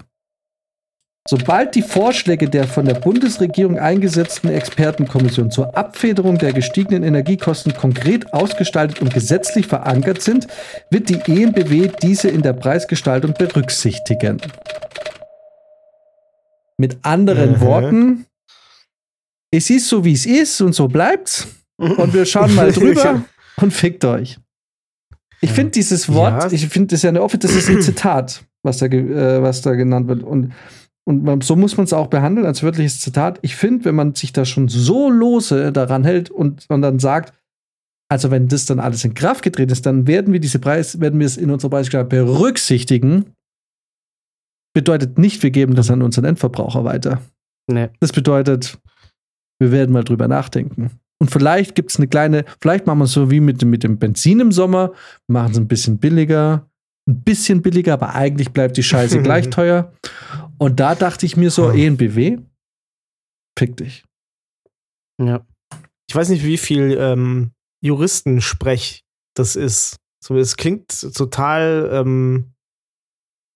Sobald 1.30 1.76
die 1.76 1.82
Vorschläge 1.82 2.50
der 2.50 2.66
von 2.68 2.86
der 2.86 2.94
Bundesregierung 2.94 3.78
eingesetzten 3.78 4.48
Expertenkommission 4.50 5.52
zur 5.52 5.76
Abfederung 5.78 6.38
der 6.38 6.54
gestiegenen 6.54 7.04
Energiekosten 7.04 7.74
konkret 7.74 8.34
ausgestaltet 8.34 9.02
und 9.02 9.14
gesetzlich 9.14 9.68
verankert 9.68 10.22
sind, 10.22 10.48
wird 10.90 11.10
die 11.10 11.20
ENBW 11.28 11.90
diese 12.02 12.30
in 12.30 12.44
der 12.44 12.54
Preisgestaltung 12.54 13.34
berücksichtigen. 13.34 14.40
Mit 16.78 16.98
anderen 17.02 17.54
Mhm. 17.54 17.62
Worten, 17.62 18.26
es 19.52 19.70
ist 19.70 19.90
so, 19.90 20.06
wie 20.06 20.14
es 20.14 20.26
ist 20.26 20.62
und 20.62 20.74
so 20.74 20.88
bleibt's. 20.88 21.48
Und 21.78 22.14
wir 22.14 22.26
schauen 22.26 22.56
mal 22.56 22.72
drüber 22.72 23.24
und 23.62 23.72
fickt 23.74 24.06
euch. 24.06 24.38
Ich 25.42 25.52
finde 25.52 25.72
dieses 25.72 26.12
Wort, 26.12 26.44
Ja. 26.44 26.52
ich 26.52 26.68
finde 26.70 26.96
das 26.96 27.02
ja 27.04 27.10
eine 27.10 27.22
Office, 27.22 27.40
das 27.42 27.52
ist 27.54 27.70
ein 27.70 27.82
Zitat, 27.82 28.44
was 28.64 28.78
da, 28.78 28.86
äh, 28.88 29.42
was 29.42 29.62
da 29.62 29.74
genannt 29.76 30.08
wird. 30.08 30.24
Und, 30.24 30.54
und 31.08 31.24
man, 31.24 31.40
so 31.40 31.56
muss 31.56 31.78
man 31.78 31.86
es 31.86 31.94
auch 31.94 32.08
behandeln 32.08 32.46
als 32.46 32.64
wörtliches 32.64 33.00
Zitat. 33.00 33.40
Ich 33.42 33.56
finde, 33.56 33.86
wenn 33.86 33.96
man 33.96 34.14
sich 34.14 34.34
da 34.34 34.44
schon 34.44 34.68
so 34.68 35.10
lose 35.10 35.72
daran 35.72 36.04
hält 36.04 36.30
und, 36.30 36.66
und 36.68 36.82
dann 36.82 37.00
sagt, 37.00 37.34
also 38.10 38.30
wenn 38.30 38.50
das 38.50 38.66
dann 38.66 38.82
alles 38.82 39.06
in 39.06 39.14
Kraft 39.14 39.42
getreten 39.42 39.72
ist, 39.72 39.86
dann 39.86 40.06
werden 40.06 40.34
wir 40.34 40.42
diese 40.42 40.60
Preis, 40.60 41.00
werden 41.00 41.18
wir 41.20 41.26
es 41.26 41.38
in 41.38 41.50
unserer 41.50 41.70
Preisgestaltung 41.70 42.10
berücksichtigen. 42.10 43.34
Bedeutet 44.74 45.18
nicht, 45.18 45.44
wir 45.44 45.52
geben 45.52 45.76
das 45.76 45.90
an 45.90 46.02
unseren 46.02 46.26
Endverbraucher 46.26 46.84
weiter. 46.84 47.22
Nee. 47.72 47.88
Das 48.02 48.12
bedeutet, 48.12 48.78
wir 49.60 49.72
werden 49.72 49.94
mal 49.94 50.04
drüber 50.04 50.28
nachdenken. 50.28 50.92
Und 51.20 51.32
vielleicht 51.32 51.74
gibt 51.74 51.92
es 51.92 51.98
eine 51.98 52.10
kleine, 52.10 52.44
vielleicht 52.60 52.86
machen 52.86 53.00
wir 53.00 53.06
es 53.06 53.14
so 53.14 53.32
wie 53.32 53.40
mit, 53.40 53.64
mit 53.64 53.84
dem 53.84 53.98
Benzin 53.98 54.42
im 54.42 54.52
Sommer, 54.52 54.92
machen 55.28 55.54
es 55.54 55.58
ein 55.58 55.70
bisschen 55.70 56.00
billiger, 56.00 56.68
ein 57.08 57.22
bisschen 57.22 57.62
billiger, 57.62 57.94
aber 57.94 58.14
eigentlich 58.14 58.52
bleibt 58.52 58.76
die 58.76 58.84
Scheiße 58.84 59.22
gleich 59.24 59.50
teuer. 59.50 59.94
Und 60.60 60.80
da 60.80 60.96
dachte 60.96 61.26
ich 61.26 61.38
mir 61.38 61.52
so, 61.52 61.68
Ah. 61.70 61.74
ENBW, 61.76 62.38
fick 63.58 63.78
dich. 63.78 64.04
Ja. 65.22 65.46
Ich 66.10 66.16
weiß 66.16 66.30
nicht, 66.30 66.44
wie 66.46 66.58
viel 66.58 66.96
ähm, 67.00 67.52
Juristensprech 67.84 69.04
das 69.36 69.56
ist. 69.56 69.98
So, 70.24 70.36
es 70.38 70.56
klingt 70.58 70.90
total. 71.16 71.90
Ähm, 71.92 72.54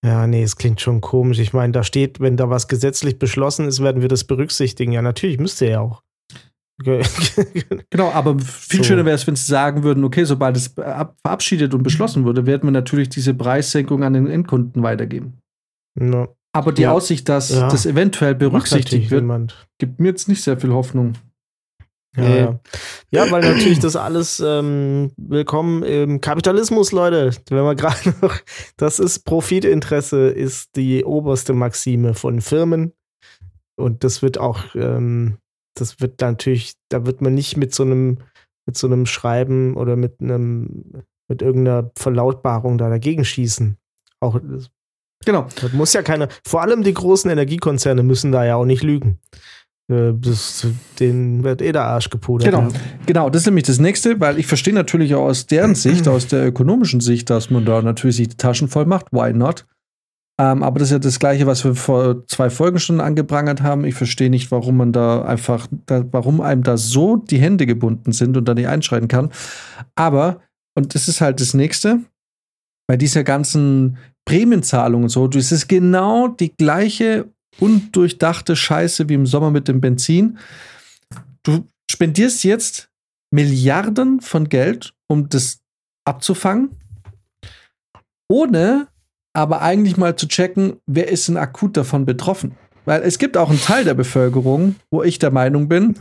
ja, 0.06 0.26
nee, 0.28 0.42
es 0.44 0.56
klingt 0.56 0.82
schon 0.82 1.00
komisch. 1.02 1.40
Ich 1.40 1.54
meine, 1.54 1.72
da 1.74 1.84
steht, 1.84 2.20
wenn 2.20 2.36
da 2.38 2.50
was 2.50 2.68
gesetzlich 2.68 3.20
beschlossen 3.20 3.68
ist, 3.68 3.82
werden 3.82 4.02
wir 4.02 4.10
das 4.10 4.24
berücksichtigen. 4.24 4.92
Ja, 4.92 5.02
natürlich 5.02 5.40
müsste 5.40 5.68
ja 5.68 5.80
auch. 5.82 6.02
Genau, 7.92 8.10
aber 8.12 8.40
viel 8.40 8.80
So. 8.80 8.84
schöner 8.86 9.06
wäre 9.06 9.16
es, 9.16 9.28
wenn 9.28 9.36
sie 9.36 9.46
sagen 9.46 9.84
würden, 9.84 10.04
okay, 10.04 10.24
sobald 10.24 10.58
es 10.58 10.76
ab- 10.80 11.16
verabschiedet 11.24 11.76
und 11.76 11.84
beschlossen 11.84 12.24
wurde, 12.26 12.48
werden 12.48 12.64
wir 12.64 12.72
natürlich 12.72 13.10
diese 13.10 13.36
Preissenkung 13.36 14.04
an 14.04 14.14
den 14.14 14.26
Endkunden 14.28 14.82
weitergeben. 14.82 15.38
no, 16.00 16.36
Aber 16.54 16.72
die 16.74 16.84
Ja. 16.84 16.92
Aussicht, 16.92 17.30
dass 17.30 17.50
Ja. 17.50 17.70
das 17.70 17.86
eventuell 17.86 18.36
berücksichtigt 18.36 19.10
wird, 19.12 19.22
niemand. 19.22 19.68
gibt 19.78 20.00
mir 20.00 20.10
jetzt 20.10 20.28
nicht 20.28 20.44
sehr 20.44 20.60
viel 20.60 20.72
Hoffnung. 20.74 21.14
Ja, 22.18 22.24
Nee. 22.24 22.40
ja. 22.40 22.60
ja, 23.12 23.32
weil 23.32 23.42
natürlich 23.42 23.80
das 23.80 23.96
alles 23.96 24.42
ähm, 24.46 25.12
willkommen 25.16 25.84
im 25.84 26.20
Kapitalismus, 26.20 26.92
Leute. 26.92 27.32
Wenn 27.50 27.64
wir 27.64 27.76
gerade 27.76 27.96
noch, 28.22 28.36
das 28.76 29.00
ist 29.00 29.20
Profitinteresse, 29.20 30.28
ist 30.28 30.76
die 30.76 31.06
oberste 31.06 31.54
Maxime 31.54 32.14
von 32.14 32.42
Firmen. 32.42 32.92
Und 33.78 34.04
das 34.04 34.22
wird 34.22 34.38
auch, 34.38 34.76
ähm, 34.76 35.38
das 35.76 36.02
wird 36.02 36.20
natürlich, 36.20 36.74
da 36.90 37.06
wird 37.06 37.22
man 37.22 37.34
nicht 37.34 37.56
mit 37.56 37.74
so 37.74 37.84
einem, 37.84 38.18
mit 38.66 38.78
so 38.78 38.88
einem 38.88 39.06
Schreiben 39.06 39.78
oder 39.78 39.96
mit 39.96 40.20
einem, 40.20 41.06
mit 41.30 41.42
irgendeiner 41.42 41.92
Verlautbarung 41.98 42.78
da 42.78 42.90
dagegen 42.90 43.24
schießen. 43.24 43.78
Auch, 44.20 44.38
das 44.44 44.70
Genau. 45.26 45.48
das 45.62 45.74
muss 45.74 45.94
ja 45.94 46.02
keiner, 46.02 46.28
vor 46.46 46.62
allem 46.62 46.84
die 46.84 46.94
großen 46.94 47.30
Energiekonzerne 47.30 48.04
müssen 48.04 48.32
da 48.32 48.46
ja 48.46 48.56
auch 48.56 48.66
nicht 48.66 48.84
lügen. 48.84 49.20
Äh, 49.90 50.14
Das, 50.14 50.68
denen 51.00 51.44
wird 51.44 51.62
eh 51.62 51.72
der 51.72 51.84
Arsch 51.86 52.10
gepudert. 52.10 52.46
Genau, 52.50 52.64
Ja. 52.64 52.80
genau, 53.06 53.30
das 53.30 53.42
ist 53.44 53.46
nämlich 53.48 53.66
das 53.66 53.80
nächste, 53.80 54.20
weil 54.20 54.40
ich 54.40 54.48
verstehe 54.48 54.74
natürlich 54.74 55.16
auch 55.16 55.26
aus 55.26 55.48
deren 55.48 55.76
Sicht, 55.76 56.08
aus 56.08 56.28
der 56.28 56.46
ökonomischen 56.48 57.02
Sicht, 57.02 57.30
dass 57.30 57.50
man 57.50 57.66
da 57.66 57.82
natürlich 57.82 58.16
sich 58.18 58.30
die 58.30 58.38
Taschen 58.38 58.68
voll 58.68 58.86
macht. 58.86 59.08
Why 59.12 59.34
not? 59.34 59.66
Ähm, 60.40 60.64
aber 60.64 60.80
das 60.80 60.88
ist 60.88 60.94
ja 60.94 61.00
das 61.00 61.20
Gleiche, 61.20 61.46
was 61.46 61.64
wir 61.66 61.76
vor 61.76 62.26
zwei 62.28 62.50
Folgen 62.50 62.80
schon 62.80 63.00
angeprangert 63.02 63.62
haben. 63.62 63.84
Ich 63.86 63.94
verstehe 63.96 64.30
nicht, 64.30 64.50
warum 64.50 64.78
man 64.78 64.92
da 64.92 65.22
einfach, 65.24 65.68
da, 65.86 66.04
warum 66.12 66.42
einem 66.42 66.64
da 66.64 66.78
so 66.78 67.18
die 67.18 67.38
Hände 67.38 67.66
gebunden 67.68 68.12
sind 68.12 68.38
und 68.38 68.46
da 68.48 68.54
nicht 68.56 68.68
einschreiten 68.68 69.08
kann. 69.08 69.30
Aber, 69.94 70.40
und 70.74 70.96
das 70.96 71.08
ist 71.08 71.22
halt 71.22 71.42
das 71.42 71.54
nächste, 71.54 72.00
bei 72.88 72.98
dieser 72.98 73.24
ganzen 73.24 73.98
Prämienzahlung 74.26 75.04
und 75.04 75.10
so, 75.10 75.28
das 75.28 75.52
ist 75.52 75.68
genau 75.68 76.28
die 76.28 76.56
gleiche 76.56 77.30
undurchdachte 77.60 78.56
Scheiße 78.56 79.10
wie 79.10 79.16
im 79.16 79.26
Sommer 79.26 79.52
mit 79.52 79.68
dem 79.68 79.82
Benzin. 79.82 80.38
Du 81.44 81.68
spendierst 81.90 82.44
jetzt 82.44 82.90
Milliarden 83.32 84.22
von 84.22 84.50
Geld, 84.50 84.94
um 85.08 85.30
das 85.30 85.60
abzufangen, 86.06 86.72
ohne 88.30 88.88
aber 89.34 89.62
eigentlich 89.62 89.98
mal 89.98 90.16
zu 90.16 90.28
checken, 90.28 90.78
wer 90.86 91.08
ist 91.08 91.28
denn 91.28 91.38
akut 91.38 91.78
davon 91.78 92.06
betroffen. 92.06 92.58
Weil 92.86 93.02
es 93.04 93.18
gibt 93.18 93.38
auch 93.38 93.50
einen 93.50 93.62
Teil 93.62 93.86
der 93.86 93.94
Bevölkerung, 93.94 94.76
wo 94.90 95.04
ich 95.04 95.20
der 95.20 95.32
Meinung 95.32 95.68
bin, 95.68 95.96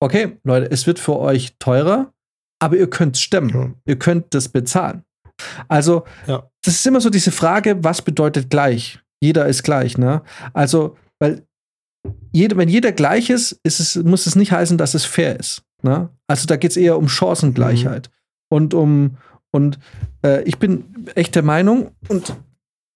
okay, 0.00 0.38
Leute, 0.44 0.70
es 0.70 0.86
wird 0.86 0.98
für 0.98 1.18
euch 1.18 1.56
teurer, 1.58 2.12
aber 2.60 2.76
ihr 2.76 2.90
könnt 2.90 3.16
es 3.16 3.22
stemmen. 3.22 3.50
Ja. 3.50 3.70
Ihr 3.86 3.98
könnt 3.98 4.34
das 4.34 4.48
bezahlen. 4.48 5.04
Also, 5.68 6.04
Ja. 6.26 6.48
das 6.64 6.74
ist 6.74 6.86
immer 6.86 7.00
so 7.00 7.10
diese 7.10 7.32
Frage, 7.32 7.82
was 7.82 8.02
bedeutet 8.02 8.50
gleich? 8.50 9.00
Jeder 9.20 9.46
ist 9.46 9.62
gleich, 9.62 9.98
ne? 9.98 10.22
Also, 10.52 10.96
weil 11.18 11.46
jeder, 12.32 12.56
wenn 12.56 12.68
jeder 12.68 12.92
gleich 12.92 13.30
ist, 13.30 13.60
ist 13.62 13.80
es, 13.80 13.96
muss 13.96 14.26
es 14.26 14.34
nicht 14.36 14.52
heißen, 14.52 14.78
dass 14.78 14.94
es 14.94 15.04
fair 15.04 15.38
ist. 15.38 15.62
Ne? 15.82 16.08
Also 16.26 16.46
da 16.46 16.56
geht 16.56 16.70
es 16.72 16.76
eher 16.76 16.96
um 16.98 17.08
Chancengleichheit 17.08 18.10
und 18.50 18.74
um 18.74 19.16
und 19.54 19.78
äh, 20.24 20.42
ich 20.44 20.58
bin 20.58 20.84
echt 21.14 21.34
der 21.34 21.42
Meinung 21.42 21.90
und 22.08 22.34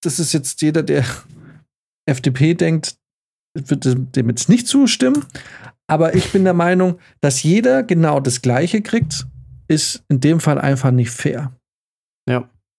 das 0.03 0.19
ist 0.19 0.33
jetzt 0.33 0.63
jeder, 0.63 0.83
der 0.83 1.05
FDP 2.09 2.55
denkt, 2.55 2.97
wird 3.55 3.85
dem 4.17 4.29
jetzt 4.29 4.49
nicht 4.49 4.67
zustimmen, 4.67 5.25
aber 5.87 6.15
ich 6.15 6.33
bin 6.33 6.45
der 6.45 6.55
Meinung, 6.55 6.99
dass 7.21 7.43
jeder 7.43 7.83
genau 7.83 8.21
das 8.21 8.43
Gleiche 8.43 8.83
kriegt, 8.83 9.27
ist 9.69 10.05
in 10.09 10.21
dem 10.21 10.41
Fall 10.41 10.59
einfach 10.59 10.91
nicht 10.91 11.11
fair. 11.11 11.53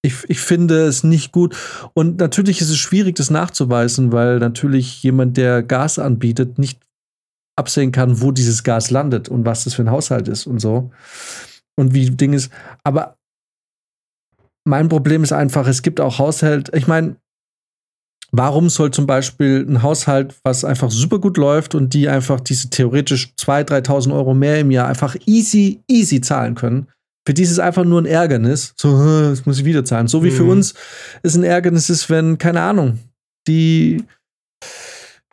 Ich, 0.07 0.29
ich 0.29 0.39
finde 0.39 0.85
es 0.85 1.03
nicht 1.03 1.33
gut. 1.33 1.55
Und 1.93 2.19
natürlich 2.19 2.61
ist 2.61 2.69
es 2.69 2.77
schwierig, 2.77 3.15
das 3.15 3.29
nachzuweisen, 3.29 4.13
weil 4.13 4.39
natürlich 4.39 5.03
jemand, 5.03 5.35
der 5.35 5.63
Gas 5.63 5.99
anbietet, 5.99 6.57
nicht 6.57 6.79
absehen 7.57 7.91
kann, 7.91 8.21
wo 8.21 8.31
dieses 8.31 8.63
Gas 8.63 8.89
landet 8.89 9.27
und 9.27 9.45
was 9.45 9.65
das 9.65 9.73
für 9.73 9.81
ein 9.81 9.91
Haushalt 9.91 10.27
ist 10.29 10.47
und 10.47 10.59
so. 10.59 10.91
Und 11.75 11.93
wie 11.93 12.09
Ding 12.09 12.33
ist. 12.33 12.51
Aber 12.83 13.17
mein 14.65 14.87
Problem 14.87 15.23
ist 15.23 15.33
einfach, 15.33 15.67
es 15.67 15.81
gibt 15.81 15.99
auch 15.99 16.19
Haushalte, 16.19 16.75
ich 16.77 16.87
meine, 16.87 17.17
warum 18.31 18.69
soll 18.69 18.91
zum 18.91 19.07
Beispiel 19.07 19.65
ein 19.67 19.83
Haushalt, 19.83 20.35
was 20.43 20.63
einfach 20.63 20.91
super 20.91 21.19
gut 21.19 21.37
läuft 21.37 21.75
und 21.75 21.93
die 21.93 22.07
einfach 22.07 22.39
diese 22.39 22.69
theoretisch 22.69 23.33
2.000, 23.39 23.85
3.000 23.85 24.13
Euro 24.13 24.33
mehr 24.33 24.59
im 24.59 24.71
Jahr 24.71 24.87
einfach 24.87 25.15
easy, 25.25 25.81
easy 25.87 26.21
zahlen 26.21 26.55
können, 26.55 26.87
für 27.27 27.33
die 27.33 27.41
ist 27.43 27.51
es 27.51 27.59
einfach 27.59 27.83
nur 27.83 28.01
ein 28.01 28.05
Ärgernis. 28.05 28.73
So, 28.77 28.97
"Hä, 28.97 29.29
das 29.31 29.45
muss 29.45 29.59
ich 29.59 29.65
wieder 29.65 29.83
zahlen. 29.83 30.07
So 30.07 30.23
wie 30.23 30.31
für 30.31 30.43
Mhm. 30.43 30.49
uns 30.51 30.73
es 31.23 31.35
ein 31.35 31.43
Ärgernis 31.43 31.89
ist, 31.89 32.09
wenn, 32.09 32.37
keine 32.37 32.61
Ahnung, 32.61 32.99
die 33.49 34.01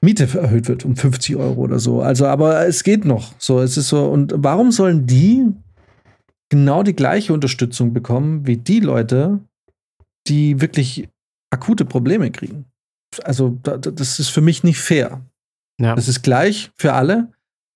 Miete 0.03 0.25
erhöht 0.37 0.67
wird 0.67 0.85
um 0.85 0.97
50 0.97 1.37
Euro 1.37 1.61
oder 1.61 1.79
so. 1.79 2.03
Also, 2.03 2.27
aber 2.27 2.67
es 2.67 2.83
geht 2.83 3.05
noch. 3.05 3.33
So, 3.39 3.61
es 3.61 3.77
ist 3.77 3.91
so. 3.91 4.07
Und 4.11 4.35
warum 4.37 4.73
sollen 4.73 5.07
die 5.07 5.47
genau 6.51 6.83
die 6.83 6.97
gleiche 6.97 7.33
Unterstützung 7.33 7.93
bekommen 7.93 8.45
wie 8.45 8.57
die 8.57 8.81
Leute, 8.81 9.39
die 10.27 10.61
wirklich 10.61 11.09
akute 11.53 11.85
Probleme 11.85 12.33
kriegen? 12.33 12.65
Also, 13.23 13.57
da, 13.63 13.77
das 13.79 14.19
ist 14.19 14.31
für 14.31 14.41
mich 14.41 14.65
nicht 14.65 14.81
fair. 14.81 15.21
Ja. 15.81 15.95
Das 15.95 16.09
ist 16.09 16.23
gleich 16.25 16.73
für 16.77 16.93
alle, 16.95 17.29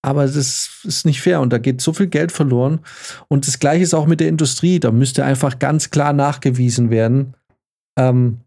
aber 0.02 0.24
das 0.26 0.80
ist 0.84 1.06
nicht 1.06 1.20
fair 1.20 1.40
und 1.40 1.52
da 1.52 1.58
geht 1.58 1.80
so 1.80 1.92
viel 1.92 2.06
Geld 2.06 2.32
verloren. 2.32 2.80
Und 3.28 3.46
das 3.46 3.58
gleiche 3.58 3.82
ist 3.82 3.94
auch 3.94 4.06
mit 4.06 4.20
der 4.20 4.28
Industrie. 4.28 4.78
Da 4.80 4.92
müsste 4.92 5.24
einfach 5.24 5.58
ganz 5.58 5.90
klar 5.90 6.12
nachgewiesen 6.12 6.90
werden, 6.90 7.34
ähm, 7.98 8.38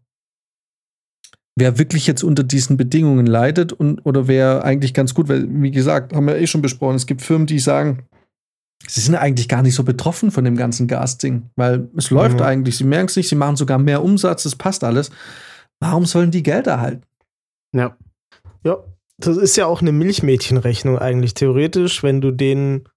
wer 1.56 1.78
wirklich 1.78 2.06
jetzt 2.06 2.24
unter 2.24 2.42
diesen 2.42 2.76
Bedingungen 2.78 3.26
leidet 3.26 3.72
und 3.72 4.00
oder 4.06 4.26
wer 4.28 4.64
eigentlich 4.64 4.94
ganz 4.94 5.12
gut, 5.14 5.28
weil, 5.28 5.46
wie 5.48 5.70
gesagt, 5.70 6.14
haben 6.14 6.26
wir 6.26 6.36
eh 6.38 6.46
schon 6.46 6.62
besprochen, 6.62 6.96
es 6.96 7.06
gibt 7.06 7.20
Firmen, 7.20 7.46
die 7.46 7.58
sagen, 7.58 8.04
sie 8.86 9.00
sind 9.00 9.14
eigentlich 9.16 9.48
gar 9.48 9.62
nicht 9.62 9.74
so 9.74 9.84
betroffen 9.84 10.30
von 10.30 10.44
dem 10.44 10.56
ganzen 10.56 10.88
Gasding, 10.88 11.50
weil 11.56 11.88
es 11.96 12.10
läuft 12.10 12.38
Mhm. 12.38 12.42
eigentlich, 12.46 12.78
sie 12.78 12.84
merken 12.84 13.08
es 13.08 13.16
nicht, 13.16 13.28
sie 13.28 13.34
machen 13.36 13.56
sogar 13.56 13.78
mehr 13.78 14.02
Umsatz, 14.02 14.46
es 14.46 14.56
passt 14.56 14.82
alles. 14.82 15.10
Warum 15.80 16.06
sollen 16.06 16.30
die 16.30 16.42
Geld 16.42 16.66
erhalten? 16.66 17.02
Ja. 17.74 17.96
Ja, 18.64 18.78
das 19.26 19.36
ist 19.36 19.56
ja 19.56 19.66
auch 19.66 19.80
eine 19.80 19.92
Milchmädchenrechnung 19.92 20.98
eigentlich. 20.98 21.34
Theoretisch, 21.34 22.02
wenn 22.02 22.20
du 22.20 22.30
denen, 22.30 22.88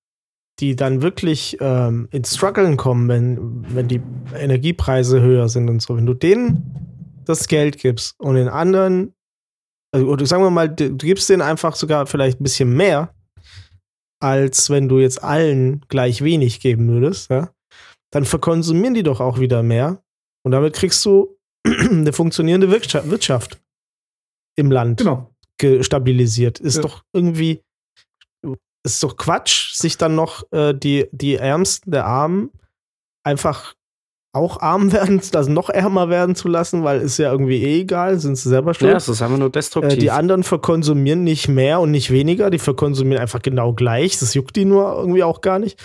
die 0.60 0.76
dann 0.76 1.02
wirklich 1.02 1.57
ähm, 1.60 2.07
ins 2.11 2.35
Struggeln 2.35 2.77
kommen, 2.77 3.07
wenn, 3.07 3.76
wenn 3.76 3.88
die 3.88 4.02
Energiepreise 4.35 5.22
höher 5.22 5.49
sind 5.49 5.69
und 5.69 5.81
so, 5.81 5.97
wenn 5.97 6.06
du 6.06 6.14
denen 6.14 7.22
das 7.26 7.47
Geld 7.47 7.77
gibst 7.80 8.19
und 8.19 8.35
den 8.35 8.47
anderen, 8.47 9.14
also, 9.91 10.07
oder 10.07 10.26
sagen 10.26 10.43
wir 10.43 10.52
mal, 10.52 10.69
du 10.69 10.95
gibst 10.95 11.30
denen 11.30 11.41
einfach 11.41 11.76
sogar 11.76 12.06
vielleicht 12.06 12.39
ein 12.39 12.43
bisschen 12.43 12.73
mehr, 12.76 13.14
als 14.19 14.69
wenn 14.69 14.88
du 14.88 14.99
jetzt 14.99 15.23
allen 15.23 15.81
gleich 15.88 16.23
wenig 16.23 16.60
geben 16.60 16.88
würdest, 16.88 17.30
ja, 17.30 17.49
dann 18.11 18.26
verkonsumieren 18.26 18.93
die 18.93 19.03
doch 19.03 19.19
auch 19.19 19.39
wieder 19.39 19.61
mehr. 19.61 20.02
Und 20.43 20.52
damit 20.52 20.73
kriegst 20.73 21.03
du 21.06 21.38
eine 21.65 22.14
funktionierende 22.14 22.72
Wirtschaft, 22.72 23.10
Wirtschaft 23.10 23.61
im 24.56 24.72
Land 24.72 24.99
Genau. 24.99 25.35
Stabilisiert. 25.82 26.60
Ist 26.60 26.76
Ja. 26.77 26.82
doch 26.84 27.03
irgendwie, 27.14 27.61
ist 28.86 29.02
doch 29.03 29.18
Quatsch, 29.18 29.73
sich 29.73 29.98
dann 29.98 30.15
noch 30.15 30.44
äh, 30.52 30.73
die, 30.73 31.07
die 31.11 31.36
Ärmsten 31.36 31.91
der 31.91 32.06
Armen 32.06 32.52
einfach 33.23 33.73
auch 34.34 34.60
arm 34.61 34.91
werden, 34.91 35.22
also 35.34 35.49
noch 35.52 35.69
ärmer 35.69 36.10
werden 36.10 36.36
zu 36.36 36.48
lassen, 36.49 36.84
weil 36.84 36.99
ist 37.02 37.18
ja 37.18 37.32
irgendwie 37.32 37.64
eh 37.64 37.82
egal, 37.82 38.19
sind 38.19 38.36
sie 38.36 38.49
selber 38.49 38.73
schuld. 38.73 38.91
ja, 38.91 38.98
es 38.98 39.07
ist 39.07 39.22
einfach 39.22 39.38
nur 39.38 39.48
äh, 39.48 39.52
destruktiv. 39.52 39.98
die 39.98 40.11
anderen 40.11 40.44
verkonsumieren 40.44 41.23
nicht 41.23 41.48
mehr 41.48 41.80
und 41.80 41.91
nicht 41.91 42.11
weniger, 42.11 42.49
die 42.49 42.60
verkonsumieren 42.60 43.22
einfach 43.22 43.41
genau 43.41 43.73
gleich. 43.73 44.19
Das 44.19 44.34
juckt 44.34 44.56
die 44.57 44.65
nur 44.65 44.94
irgendwie 44.98 45.23
auch 45.23 45.41
gar 45.41 45.60
nicht. 45.60 45.80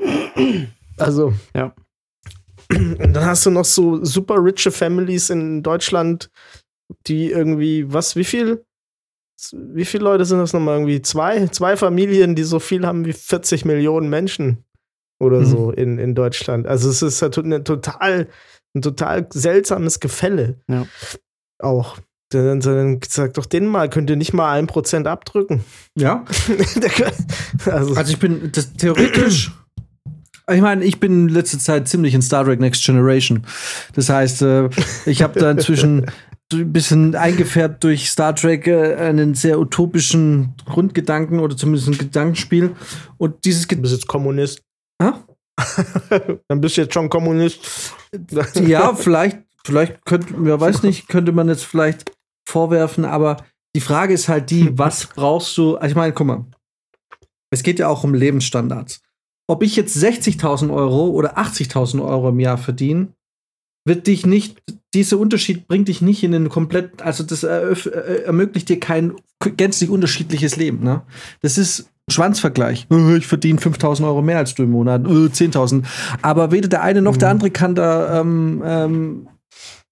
Also. 1.00 1.32
Ja. 1.54 1.74
Und 2.72 3.12
dann 3.12 3.24
hast 3.24 3.46
du 3.46 3.50
noch 3.50 3.64
so 3.64 4.04
super 4.04 4.42
riche 4.42 4.72
Families 4.72 5.30
in 5.30 5.62
Deutschland, 5.62 6.28
die 7.06 7.30
irgendwie, 7.30 7.92
was, 7.92 8.16
wie 8.16 8.24
viel? 8.24 8.64
Wie 9.52 9.84
viele 9.84 10.04
Leute 10.04 10.24
sind 10.24 10.38
das 10.38 10.52
nochmal? 10.52 10.76
Irgendwie 10.76 11.00
zwei, 11.02 11.46
zwei 11.48 11.76
Familien, 11.76 12.34
die 12.34 12.42
so 12.42 12.58
viel 12.58 12.86
haben 12.86 13.04
wie 13.04 13.12
40 13.12 13.64
Millionen 13.64 14.08
Menschen 14.10 14.64
oder 15.20 15.40
Mhm. 15.40 15.46
so 15.46 15.70
in, 15.70 15.98
in 15.98 16.14
Deutschland. 16.14 16.66
Also 16.66 16.90
es 16.90 17.02
ist 17.02 17.22
halt 17.22 17.38
eine 17.38 17.62
total, 17.64 18.28
ein 18.74 18.82
total 18.82 19.26
seltsames 19.32 20.00
Gefälle. 20.00 20.58
Ja. 20.68 20.86
Auch. 21.60 21.98
Dann, 22.30 22.60
dann 22.60 23.00
sag 23.08 23.34
doch 23.34 23.46
denen 23.46 23.68
mal, 23.68 23.88
könnt 23.88 24.10
ihr 24.10 24.16
nicht 24.16 24.34
mal 24.34 24.52
ein 24.58 24.66
Prozent 24.66 25.06
abdrücken. 25.06 25.64
Ja. 25.96 26.24
also, 27.66 27.94
Also 27.94 28.12
ich 28.12 28.18
bin 28.18 28.50
das 28.52 28.74
theoretisch. 28.74 29.50
Ich 30.50 30.60
meine, 30.62 30.84
ich 30.84 30.98
bin 30.98 31.12
in 31.12 31.28
letzter 31.28 31.58
Zeit 31.58 31.88
ziemlich 31.88 32.14
in 32.14 32.22
Star 32.22 32.44
Trek 32.44 32.58
Next 32.60 32.84
Generation. 32.84 33.44
Das 33.94 34.08
heißt, 34.08 34.42
äh, 34.42 34.68
ich 35.06 35.22
habe 35.22 35.38
da 35.38 35.50
inzwischen 35.50 36.06
ein 36.52 36.72
bisschen 36.72 37.14
eingefärbt 37.14 37.84
durch 37.84 38.10
Star 38.10 38.34
Trek 38.34 38.66
äh, 38.66 38.94
einen 38.96 39.34
sehr 39.34 39.58
utopischen 39.58 40.54
Grundgedanken 40.64 41.40
oder 41.40 41.56
zumindest 41.56 41.88
ein 41.88 41.98
Gedankenspiel. 41.98 42.74
Und 43.18 43.44
dieses 43.44 43.68
du 43.68 43.68
Ge 43.68 43.78
bist 43.78 43.92
jetzt 43.92 44.08
Kommunist. 44.08 44.62
Ah? 44.98 45.20
dann 46.48 46.60
bist 46.60 46.76
du 46.76 46.82
jetzt 46.82 46.94
schon 46.94 47.08
Kommunist. 47.08 47.92
ja, 48.54 48.94
vielleicht, 48.96 49.38
vielleicht 49.64 50.04
könnte, 50.04 50.34
wer 50.38 50.60
weiß 50.60 50.82
nicht, 50.82 51.08
könnte 51.08 51.32
man 51.32 51.48
jetzt 51.48 51.64
vielleicht 51.64 52.12
vorwerfen, 52.48 53.04
aber 53.04 53.44
die 53.76 53.80
Frage 53.80 54.14
ist 54.14 54.28
halt 54.28 54.50
die, 54.50 54.70
was 54.78 55.06
brauchst 55.06 55.56
du? 55.58 55.76
Also 55.76 55.92
ich 55.92 55.96
meine, 55.96 56.12
guck 56.12 56.26
mal, 56.26 56.44
es 57.50 57.62
geht 57.62 57.78
ja 57.78 57.88
auch 57.88 58.04
um 58.04 58.14
Lebensstandards. 58.14 59.02
Ob 59.50 59.62
ich 59.62 59.76
jetzt 59.76 59.96
60.000 59.96 60.72
Euro 60.72 61.08
oder 61.08 61.38
80.000 61.38 62.04
Euro 62.04 62.28
im 62.28 62.40
Jahr 62.40 62.58
verdiene, 62.58 63.08
wird 63.88 64.06
dich 64.06 64.26
nicht, 64.26 64.62
dieser 64.94 65.18
Unterschied 65.18 65.66
bringt 65.66 65.88
dich 65.88 66.00
nicht 66.00 66.22
in 66.22 66.34
einen 66.34 66.48
komplett, 66.48 67.02
also 67.02 67.24
das 67.24 67.42
äh, 67.42 67.74
ermöglicht 68.24 68.68
dir 68.68 68.78
kein 68.78 69.14
gänzlich 69.56 69.90
unterschiedliches 69.90 70.56
Leben. 70.56 70.82
Ne? 70.82 71.02
Das 71.42 71.58
ist 71.58 71.90
Schwanzvergleich. 72.08 72.86
Äh, 72.90 73.16
Ich 73.16 73.26
verdiene 73.26 73.58
5000 73.58 74.06
Euro 74.08 74.22
mehr 74.22 74.38
als 74.38 74.54
du 74.54 74.62
im 74.62 74.70
Monat, 74.70 75.04
äh, 75.04 75.28
10.000. 75.28 75.84
Aber 76.22 76.52
weder 76.52 76.68
der 76.68 76.82
eine 76.82 77.02
noch 77.02 77.16
der 77.16 77.30
andere 77.30 77.50
kann 77.50 77.74
da 77.74 78.20
ähm, 78.20 78.62
ähm, 78.64 79.28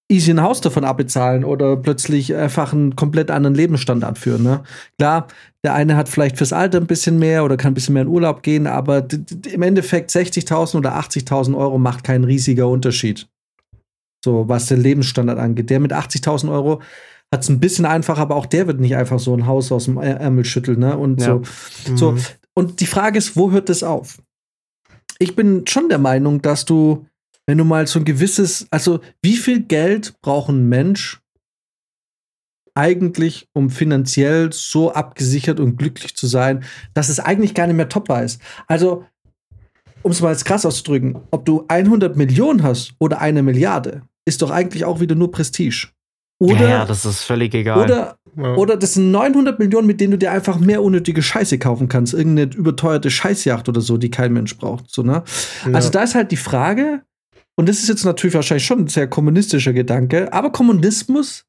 easy 0.08 0.30
ein 0.30 0.42
Haus 0.42 0.60
davon 0.60 0.84
abbezahlen 0.84 1.44
oder 1.44 1.76
plötzlich 1.76 2.34
einfach 2.34 2.72
einen 2.72 2.94
komplett 2.94 3.30
anderen 3.30 3.54
Lebensstandard 3.54 4.18
führen. 4.18 4.42
Ne? 4.44 4.62
Klar, 4.98 5.26
der 5.64 5.74
eine 5.74 5.96
hat 5.96 6.08
vielleicht 6.08 6.38
fürs 6.38 6.52
Alter 6.52 6.78
ein 6.78 6.86
bisschen 6.86 7.18
mehr 7.18 7.44
oder 7.44 7.56
kann 7.56 7.72
ein 7.72 7.74
bisschen 7.74 7.94
mehr 7.94 8.04
in 8.04 8.08
Urlaub 8.08 8.42
gehen, 8.42 8.66
aber 8.66 9.06
im 9.52 9.62
Endeffekt 9.62 10.10
60.000 10.10 10.76
oder 10.76 10.96
80.000 10.96 11.56
Euro 11.56 11.78
macht 11.78 12.04
kein 12.04 12.24
riesiger 12.24 12.68
Unterschied. 12.68 13.28
So, 14.26 14.48
was 14.48 14.66
den 14.66 14.80
Lebensstandard 14.80 15.38
angeht. 15.38 15.70
Der 15.70 15.78
mit 15.78 15.92
80.000 15.92 16.50
Euro 16.50 16.82
hat 17.32 17.42
es 17.44 17.48
ein 17.48 17.60
bisschen 17.60 17.86
einfacher, 17.86 18.20
aber 18.22 18.34
auch 18.34 18.46
der 18.46 18.66
wird 18.66 18.80
nicht 18.80 18.96
einfach 18.96 19.20
so 19.20 19.32
ein 19.36 19.46
Haus 19.46 19.70
aus 19.70 19.84
dem 19.84 19.98
Ärmel 19.98 20.44
schütteln. 20.44 20.80
Ne? 20.80 20.96
Und 20.96 21.20
Ja. 21.20 21.40
so. 21.84 21.94
So, 21.96 22.12
Mhm. 22.12 22.20
und 22.54 22.80
die 22.80 22.86
Frage 22.86 23.18
ist, 23.18 23.36
wo 23.36 23.52
hört 23.52 23.68
das 23.68 23.84
auf? 23.84 24.20
Ich 25.20 25.36
bin 25.36 25.64
schon 25.68 25.88
der 25.88 25.98
Meinung, 25.98 26.42
dass 26.42 26.64
du, 26.64 27.06
wenn 27.46 27.56
du 27.58 27.64
mal 27.64 27.86
so 27.86 28.00
ein 28.00 28.04
gewisses, 28.04 28.66
also 28.72 28.98
wie 29.22 29.36
viel 29.36 29.60
Geld 29.62 30.14
braucht 30.22 30.48
ein 30.50 30.68
Mensch 30.68 31.20
eigentlich, 32.74 33.48
um 33.54 33.70
finanziell 33.70 34.52
so 34.52 34.92
abgesichert 34.92 35.60
und 35.60 35.76
glücklich 35.76 36.16
zu 36.16 36.26
sein, 36.26 36.64
dass 36.94 37.08
es 37.10 37.20
eigentlich 37.20 37.54
gar 37.54 37.68
nicht 37.68 37.76
mehr 37.76 37.88
topbar 37.88 38.24
ist. 38.24 38.40
Also, 38.66 39.04
um 40.02 40.10
es 40.10 40.20
mal 40.20 40.32
jetzt 40.32 40.44
krass 40.44 40.66
auszudrücken, 40.66 41.16
ob 41.30 41.44
du 41.46 41.64
100 41.68 42.16
Millionen 42.16 42.62
hast 42.62 42.94
oder 42.98 43.20
eine 43.20 43.42
Milliarde, 43.42 44.02
ist 44.26 44.42
doch 44.42 44.50
eigentlich 44.50 44.84
auch 44.84 45.00
wieder 45.00 45.14
nur 45.14 45.30
Prestige. 45.30 45.88
Oder, 46.38 46.60
ja, 46.62 46.68
ja, 46.68 46.84
das 46.84 47.06
ist 47.06 47.22
völlig 47.22 47.54
egal. 47.54 47.82
oder 47.84 48.18
Ja. 48.36 48.54
oder 48.56 48.76
das 48.76 48.94
sind 48.94 49.10
900 49.10 49.58
Millionen, 49.58 49.86
mit 49.86 50.00
denen 50.00 50.10
du 50.10 50.18
dir 50.18 50.32
einfach 50.32 50.58
mehr 50.58 50.82
unnötige 50.82 51.22
Scheiße 51.22 51.58
kaufen 51.58 51.88
kannst. 51.88 52.12
Irgendeine 52.12 52.52
überteuerte 52.54 53.10
Scheißjacht 53.10 53.68
oder 53.70 53.80
so, 53.80 53.96
die 53.96 54.10
kein 54.10 54.34
Mensch 54.34 54.56
braucht. 54.58 54.90
So, 54.90 55.02
ne? 55.02 55.22
Also 55.72 55.88
da 55.88 56.02
ist 56.02 56.14
halt 56.14 56.30
die 56.32 56.36
Frage, 56.36 57.02
und 57.58 57.68
das 57.70 57.78
ist 57.78 57.88
jetzt 57.88 58.04
natürlich 58.04 58.34
wahrscheinlich 58.34 58.66
schon 58.66 58.80
ein 58.80 58.88
sehr 58.88 59.08
kommunistischer 59.08 59.72
Gedanke, 59.72 60.30
aber 60.34 60.52
Kommunismus 60.52 61.44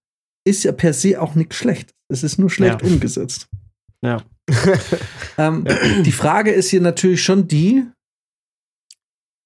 ist 0.48 0.64
ja 0.64 0.72
per 0.72 0.94
se 0.94 1.22
auch 1.22 1.36
nichts 1.36 1.58
schlecht. 1.58 1.90
Es 2.08 2.24
ist 2.24 2.38
nur 2.40 2.49
schlecht 2.49 2.82
Ja. 2.82 2.88
umgesetzt. 2.88 3.48
ja. 4.02 4.22
Ähm, 5.38 5.66
die 6.06 6.12
Frage 6.12 6.52
ist 6.52 6.70
hier 6.70 6.82
natürlich 6.82 7.22
schon 7.24 7.48
die, 7.48 7.84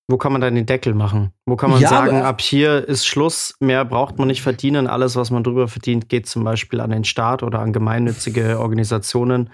Wo 0.08 0.18
kann 0.18 0.32
man 0.34 0.42
dann 0.42 0.56
den 0.56 0.66
Deckel 0.66 0.94
machen? 0.94 1.32
Wo 1.46 1.56
kann 1.56 1.70
man 1.72 1.80
Ja, 1.80 1.88
sagen, 1.88 2.18
aber- 2.18 2.26
ab 2.28 2.42
hier 2.42 2.88
ist 2.88 3.06
Schluss, 3.06 3.56
mehr 3.60 3.86
braucht 3.86 4.18
man 4.20 4.28
nicht 4.28 4.42
verdienen. 4.42 4.88
Alles, 4.88 5.16
was 5.16 5.32
man 5.32 5.44
drüber 5.44 5.68
verdient, 5.68 6.10
geht 6.10 6.28
zum 6.28 6.44
Beispiel 6.44 6.82
an 6.82 6.90
den 6.90 7.04
Staat 7.06 7.44
oder 7.44 7.60
an 7.60 7.72
gemeinnützige 7.72 8.60
Organisationen. 8.60 9.50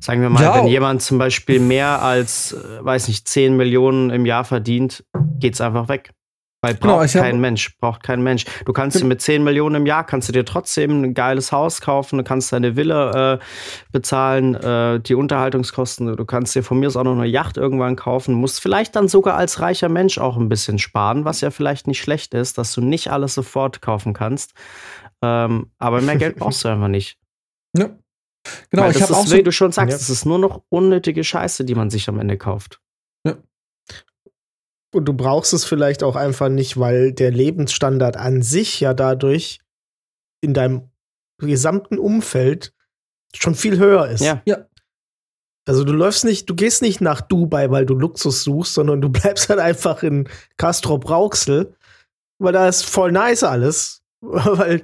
Sagen 0.00 0.20
wir 0.22 0.30
mal, 0.30 0.42
Ja. 0.42 0.54
wenn 0.56 0.66
jemand 0.66 1.02
zum 1.02 1.18
Beispiel 1.18 1.60
mehr 1.60 2.02
als, 2.02 2.52
äh, 2.52 2.84
weiß 2.84 3.08
nicht, 3.08 3.26
10 3.28 3.56
Millionen 3.56 4.10
im 4.10 4.26
Jahr 4.26 4.44
verdient, 4.44 5.04
geht's 5.38 5.60
einfach 5.60 5.88
weg. 5.88 6.12
Weil 6.64 6.74
Genau, 6.74 6.96
braucht 6.98 7.14
hab- 7.14 7.22
kein 7.22 7.40
Mensch, 7.40 7.76
braucht 7.78 8.02
kein 8.02 8.22
Mensch. 8.22 8.44
Du 8.64 8.72
kannst 8.72 9.00
dir 9.00 9.04
mit 9.04 9.20
10 9.20 9.44
Millionen 9.44 9.74
im 9.76 9.86
Jahr, 9.86 10.04
kannst 10.04 10.28
du 10.28 10.32
dir 10.32 10.44
trotzdem 10.44 11.02
ein 11.02 11.14
geiles 11.14 11.52
Haus 11.52 11.80
kaufen, 11.80 12.18
du 12.18 12.24
kannst 12.24 12.52
deine 12.52 12.76
Villa 12.76 13.34
äh, 13.34 13.38
bezahlen, 13.92 14.54
äh, 14.54 15.00
die 15.00 15.14
Unterhaltungskosten, 15.14 16.16
du 16.16 16.24
kannst 16.24 16.54
dir 16.54 16.62
von 16.62 16.78
mir 16.80 16.86
aus 16.88 16.96
auch 16.96 17.04
noch 17.04 17.12
eine 17.16 17.26
Yacht 17.26 17.56
irgendwann 17.56 17.96
kaufen, 17.96 18.34
musst 18.34 18.60
vielleicht 18.60 18.96
dann 18.96 19.08
sogar 19.08 19.36
als 19.36 19.60
reicher 19.60 19.88
Mensch 19.88 20.18
auch 20.18 20.36
ein 20.36 20.48
bisschen 20.48 20.78
sparen, 20.78 21.24
was 21.24 21.40
ja 21.40 21.50
vielleicht 21.50 21.86
nicht 21.86 22.00
schlecht 22.00 22.34
ist, 22.34 22.58
dass 22.58 22.72
du 22.72 22.80
nicht 22.80 23.10
alles 23.10 23.34
sofort 23.34 23.82
kaufen 23.82 24.12
kannst. 24.14 24.54
Ähm, 25.22 25.70
aber 25.78 26.00
mehr 26.00 26.16
Geld 26.16 26.36
brauchst 26.36 26.64
du 26.64 26.68
einfach 26.68 26.88
nicht. 26.88 27.18
ja. 27.76 27.90
Genau, 28.70 28.82
Weil 28.82 28.90
ich 28.90 29.00
habe 29.00 29.14
auch 29.14 29.26
so, 29.26 29.36
wie 29.38 29.42
du 29.42 29.52
schon 29.52 29.72
sagst, 29.72 29.92
Ja. 29.92 29.96
es 29.96 30.10
ist 30.10 30.26
nur 30.26 30.38
noch 30.38 30.60
unnötige 30.68 31.24
Scheiße, 31.24 31.64
die 31.64 31.74
man 31.74 31.88
sich 31.88 32.10
am 32.10 32.20
Ende 32.20 32.36
kauft. 32.36 32.78
Und 34.94 35.06
du 35.06 35.12
brauchst 35.12 35.52
es 35.52 35.64
vielleicht 35.64 36.02
auch 36.02 36.16
einfach 36.16 36.48
nicht, 36.48 36.78
weil 36.78 37.12
der 37.12 37.30
Lebensstandard 37.30 38.16
an 38.16 38.42
sich 38.42 38.80
ja 38.80 38.94
dadurch 38.94 39.58
in 40.40 40.54
deinem 40.54 40.90
gesamten 41.38 41.98
Umfeld 41.98 42.72
schon 43.34 43.54
viel 43.54 43.78
höher 43.78 44.08
ist. 44.08 44.20
Ja. 44.22 44.42
Ja. 44.44 44.66
Also 45.66 45.82
du 45.84 45.92
läufst 45.92 46.24
nicht, 46.24 46.48
du 46.48 46.54
gehst 46.54 46.82
nicht 46.82 47.00
nach 47.00 47.22
Dubai, 47.22 47.70
weil 47.70 47.86
du 47.86 47.94
Luxus 47.94 48.44
suchst, 48.44 48.74
sondern 48.74 49.00
du 49.00 49.08
bleibst 49.10 49.48
halt 49.48 49.60
einfach 49.60 50.02
in 50.02 50.28
Castrop 50.56 51.08
Rauxel, 51.08 51.74
weil 52.38 52.52
da 52.52 52.68
ist 52.68 52.84
voll 52.84 53.12
nice 53.12 53.42
alles. 53.42 54.02
weil, 54.20 54.82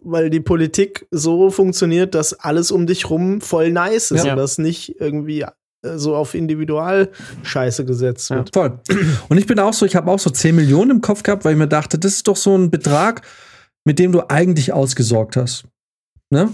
weil 0.00 0.30
die 0.30 0.40
Politik 0.40 1.06
so 1.10 1.50
funktioniert, 1.50 2.14
dass 2.14 2.32
alles 2.32 2.70
um 2.70 2.86
dich 2.86 3.10
rum 3.10 3.40
voll 3.40 3.70
nice 3.70 4.10
ist 4.10 4.24
Ja. 4.24 4.32
und 4.32 4.38
das 4.38 4.58
nicht 4.58 5.00
irgendwie 5.00 5.44
so 5.82 6.14
auf 6.14 6.34
Individualscheiße 6.34 7.84
gesetzt 7.84 8.30
Ja. 8.30 8.36
wird. 8.36 8.50
Voll. 8.54 8.78
Und 9.28 9.38
ich 9.38 9.46
bin 9.46 9.58
auch 9.58 9.72
so, 9.72 9.84
ich 9.86 9.96
habe 9.96 10.10
auch 10.10 10.18
so 10.18 10.30
10 10.30 10.54
Millionen 10.54 10.90
im 10.92 11.00
Kopf 11.00 11.22
gehabt, 11.22 11.44
weil 11.44 11.52
ich 11.52 11.58
mir 11.58 11.68
dachte, 11.68 11.98
das 11.98 12.14
ist 12.14 12.28
doch 12.28 12.36
so 12.36 12.56
ein 12.56 12.70
Betrag, 12.70 13.22
mit 13.84 13.98
dem 13.98 14.12
du 14.12 14.22
eigentlich 14.28 14.72
ausgesorgt 14.72 15.36
hast. 15.36 15.64
Ne? 16.30 16.50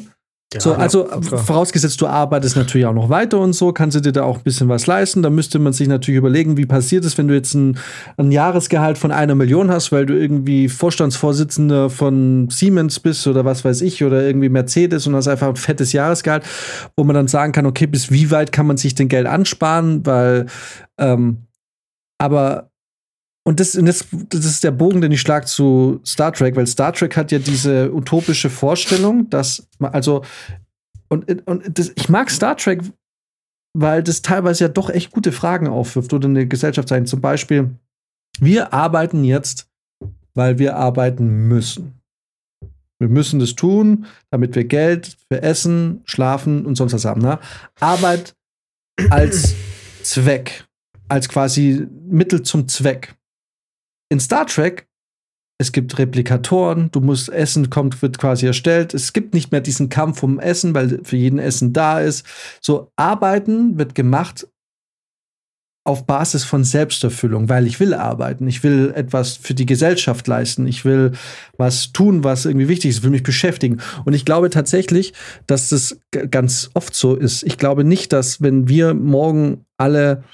Ja, 0.55 0.61
so, 0.61 0.71
ja, 0.71 0.79
also 0.79 1.05
klar. 1.05 1.45
vorausgesetzt, 1.45 2.01
du 2.01 2.07
arbeitest 2.07 2.57
natürlich 2.57 2.87
auch 2.87 2.95
noch 2.95 3.11
weiter 3.11 3.39
und 3.39 3.53
so, 3.53 3.71
kannst 3.75 3.97
du 3.97 4.01
dir 4.01 4.13
da 4.13 4.23
auch 4.23 4.39
ein 4.39 4.43
bisschen 4.43 4.71
was 4.71 4.87
leisten. 4.87 5.23
Da 5.23 5.29
müsste 5.29 5.59
man 5.59 5.75
sich 5.75 5.89
natürlich 5.89 6.17
überlegen, 6.17 6.57
wie 6.57 6.65
passiert 6.65 7.05
es, 7.05 7.19
wenn 7.19 7.29
du 7.29 7.35
jetzt 7.35 7.53
ein, 7.53 7.79
ein 8.17 8.33
Jahresgehalt 8.33 8.97
von 8.97 9.13
einer 9.13 9.35
Million 9.35 9.71
hast, 9.71 9.93
weil 9.93 10.07
du 10.07 10.15
irgendwie 10.15 10.71
Vorstandsvorsitzender 10.71 11.91
von 11.91 12.49
Siemens 12.49 12.99
bist 12.99 13.27
oder 13.27 13.45
was 13.45 13.63
weiß 13.63 13.83
ich 13.83 14.03
oder 14.03 14.23
irgendwie 14.23 14.49
Mercedes 14.49 15.07
und 15.07 15.15
hast 15.15 15.29
einfach 15.29 15.49
ein 15.49 15.57
fettes 15.57 15.93
Jahresgehalt, 15.93 16.45
wo 16.97 17.05
man 17.05 17.15
dann 17.15 17.29
sagen 17.29 17.53
kann, 17.53 17.67
okay, 17.67 17.87
bis 17.87 18.11
wie 18.11 18.31
weit 18.31 18.51
kann 18.51 18.67
man 18.67 18.79
sich 18.79 18.95
denn 18.95 19.09
Geld 19.09 19.27
ansparen, 19.27 20.07
weil 20.07 20.47
ähm, 20.97 21.43
aber 22.17 22.71
und 23.49 23.61
das, 23.61 23.73
das, 23.73 24.05
das 24.29 24.45
ist 24.45 24.63
der 24.63 24.73
Bogen, 24.73 25.01
den 25.01 25.11
ich 25.11 25.23
schlag 25.23 25.49
zu 25.49 26.03
Star 26.05 26.35
Trek, 26.35 26.55
weil 26.55 26.67
Star 26.67 26.93
Trek 26.93 27.17
hat 27.17 27.33
ja 27.33 27.39
diese 27.39 27.91
utopische 27.91 28.51
Vorstellung, 28.51 29.31
dass 29.31 29.67
man, 29.79 29.95
also, 29.95 30.23
und, 31.09 31.49
und 31.49 31.79
das, 31.79 31.91
ich 31.97 32.11
mag 32.11 32.29
Star 32.31 32.59
Trek, 32.59 32.83
weil 33.73 34.03
das 34.03 34.21
teilweise 34.21 34.65
ja 34.65 34.69
doch 34.69 34.91
echt 34.91 35.13
gute 35.13 35.33
Fragen 35.33 35.67
aufwirft 35.67 36.13
oder 36.13 36.29
eine 36.29 36.47
Gesellschaft 36.47 36.91
sein. 36.91 37.07
Zum 37.07 37.23
Beispiel, 37.23 37.71
wir 38.39 38.75
arbeiten 38.75 39.25
jetzt, 39.25 39.67
weil 40.35 40.59
wir 40.59 40.77
arbeiten 40.77 41.49
müssen. 41.49 42.03
Wir 42.99 43.09
müssen 43.09 43.41
das 43.41 43.55
tun, 43.55 44.05
damit 44.31 44.57
wir 44.57 44.65
Geld 44.65 45.17
für 45.33 45.41
Essen, 45.41 46.03
Schlafen 46.05 46.67
und 46.67 46.75
sonst 46.75 46.93
was 46.93 47.07
haben. 47.07 47.23
Ne? 47.23 47.39
Arbeit 47.81 48.37
als 49.09 49.55
Zweck, 50.03 50.67
als 51.09 51.31
quasi 51.31 51.87
Mittel 52.07 52.43
zum 52.43 52.69
Zweck. 52.69 53.15
In 54.11 54.21
Star 54.21 54.47
Trek, 54.47 54.87
es 55.61 55.73
gibt 55.73 55.99
Replikatoren, 55.99 56.91
du 56.93 57.01
musst 57.01 57.29
Essen 57.29 57.69
kommt, 57.69 58.01
wird 58.01 58.19
quasi 58.19 58.47
erstellt. 58.47 58.95
Es 58.95 59.13
gibt 59.13 59.35
nicht 59.35 59.51
mehr 59.51 59.61
diesen 59.61 59.89
Kampf 59.89 60.23
um 60.23 60.39
Essen, 60.39 60.73
weil 60.75 61.01
für 61.03 61.17
jeden 61.17 61.39
Essen 61.39 61.73
da 61.73 62.01
ist. 62.01 62.25
So, 62.61 62.93
Arbeiten 62.97 63.77
wird 63.77 63.95
gemacht 63.95 64.47
auf 65.89 66.07
Basis 66.07 66.45
von 66.45 66.65
Selbsterfüllung, 66.65 67.49
weil 67.49 67.67
ich 67.67 67.81
will 67.81 67.95
arbeiten, 67.95 68.47
ich 68.47 68.63
will 68.63 68.93
etwas 68.95 69.37
für 69.37 69.55
die 69.55 69.65
Gesellschaft 69.65 70.27
leisten, 70.29 70.67
ich 70.67 70.85
will 70.85 71.13
was 71.57 71.93
tun, 71.93 72.23
was 72.25 72.45
irgendwie 72.45 72.69
wichtig 72.69 72.91
ist, 72.91 72.99
ich 72.99 73.03
will 73.05 73.11
mich 73.11 73.23
beschäftigen. 73.23 73.81
Und 74.05 74.13
ich 74.13 74.27
glaube 74.27 74.51
tatsächlich, 74.51 75.15
dass 75.47 75.71
das 75.71 75.99
ganz 76.31 76.71
oft 76.75 76.95
so 76.95 77.15
ist. 77.15 77.43
Ich 77.43 77.57
glaube 77.57 77.85
nicht, 77.85 78.13
dass 78.13 78.43
wenn 78.43 78.69
wir 78.69 78.93
morgen 78.93 79.65
alle 79.79 80.25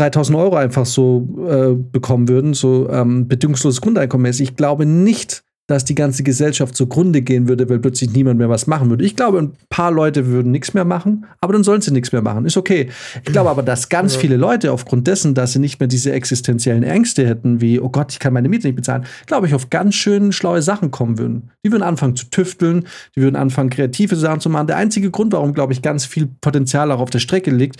3000 0.00 0.36
Euro 0.38 0.56
einfach 0.56 0.86
so 0.86 1.28
äh, 1.48 1.74
bekommen 1.74 2.28
würden, 2.28 2.54
so 2.54 2.88
ähm, 2.90 3.28
bedingungsloses 3.28 3.80
Grundeinkommen 3.80 4.22
mäßig, 4.22 4.50
ich 4.50 4.56
glaube 4.56 4.86
nicht, 4.86 5.42
dass 5.70 5.84
die 5.84 5.94
ganze 5.94 6.24
Gesellschaft 6.24 6.74
zugrunde 6.74 7.22
gehen 7.22 7.46
würde, 7.46 7.68
weil 7.68 7.78
plötzlich 7.78 8.12
niemand 8.12 8.38
mehr 8.38 8.48
was 8.48 8.66
machen 8.66 8.90
würde. 8.90 9.04
Ich 9.04 9.14
glaube, 9.14 9.38
ein 9.38 9.52
paar 9.68 9.92
Leute 9.92 10.26
würden 10.26 10.50
nichts 10.50 10.74
mehr 10.74 10.84
machen, 10.84 11.26
aber 11.40 11.52
dann 11.52 11.62
sollen 11.62 11.80
sie 11.80 11.92
nichts 11.92 12.10
mehr 12.10 12.22
machen. 12.22 12.44
Ist 12.44 12.56
okay. 12.56 12.88
Ich 13.24 13.32
glaube 13.32 13.50
aber, 13.50 13.62
dass 13.62 13.88
ganz 13.88 14.16
viele 14.16 14.36
Leute 14.36 14.72
aufgrund 14.72 15.06
dessen, 15.06 15.34
dass 15.34 15.52
sie 15.52 15.60
nicht 15.60 15.78
mehr 15.78 15.86
diese 15.86 16.10
existenziellen 16.10 16.82
Ängste 16.82 17.24
hätten, 17.24 17.60
wie, 17.60 17.78
oh 17.78 17.88
Gott, 17.88 18.10
ich 18.10 18.18
kann 18.18 18.32
meine 18.32 18.48
Miete 18.48 18.66
nicht 18.66 18.76
bezahlen, 18.76 19.04
glaube 19.26 19.46
ich, 19.46 19.54
auf 19.54 19.70
ganz 19.70 19.94
schön 19.94 20.32
schlaue 20.32 20.60
Sachen 20.60 20.90
kommen 20.90 21.18
würden. 21.18 21.50
Die 21.64 21.70
würden 21.70 21.84
anfangen 21.84 22.16
zu 22.16 22.26
tüfteln, 22.30 22.86
die 23.14 23.22
würden 23.22 23.36
anfangen, 23.36 23.70
kreative 23.70 24.16
Sachen 24.16 24.40
zu 24.40 24.50
machen. 24.50 24.66
Der 24.66 24.76
einzige 24.76 25.12
Grund, 25.12 25.32
warum, 25.32 25.52
glaube 25.52 25.72
ich, 25.72 25.82
ganz 25.82 26.04
viel 26.04 26.28
Potenzial 26.40 26.90
auch 26.90 27.00
auf 27.00 27.10
der 27.10 27.20
Strecke 27.20 27.52
liegt, 27.52 27.76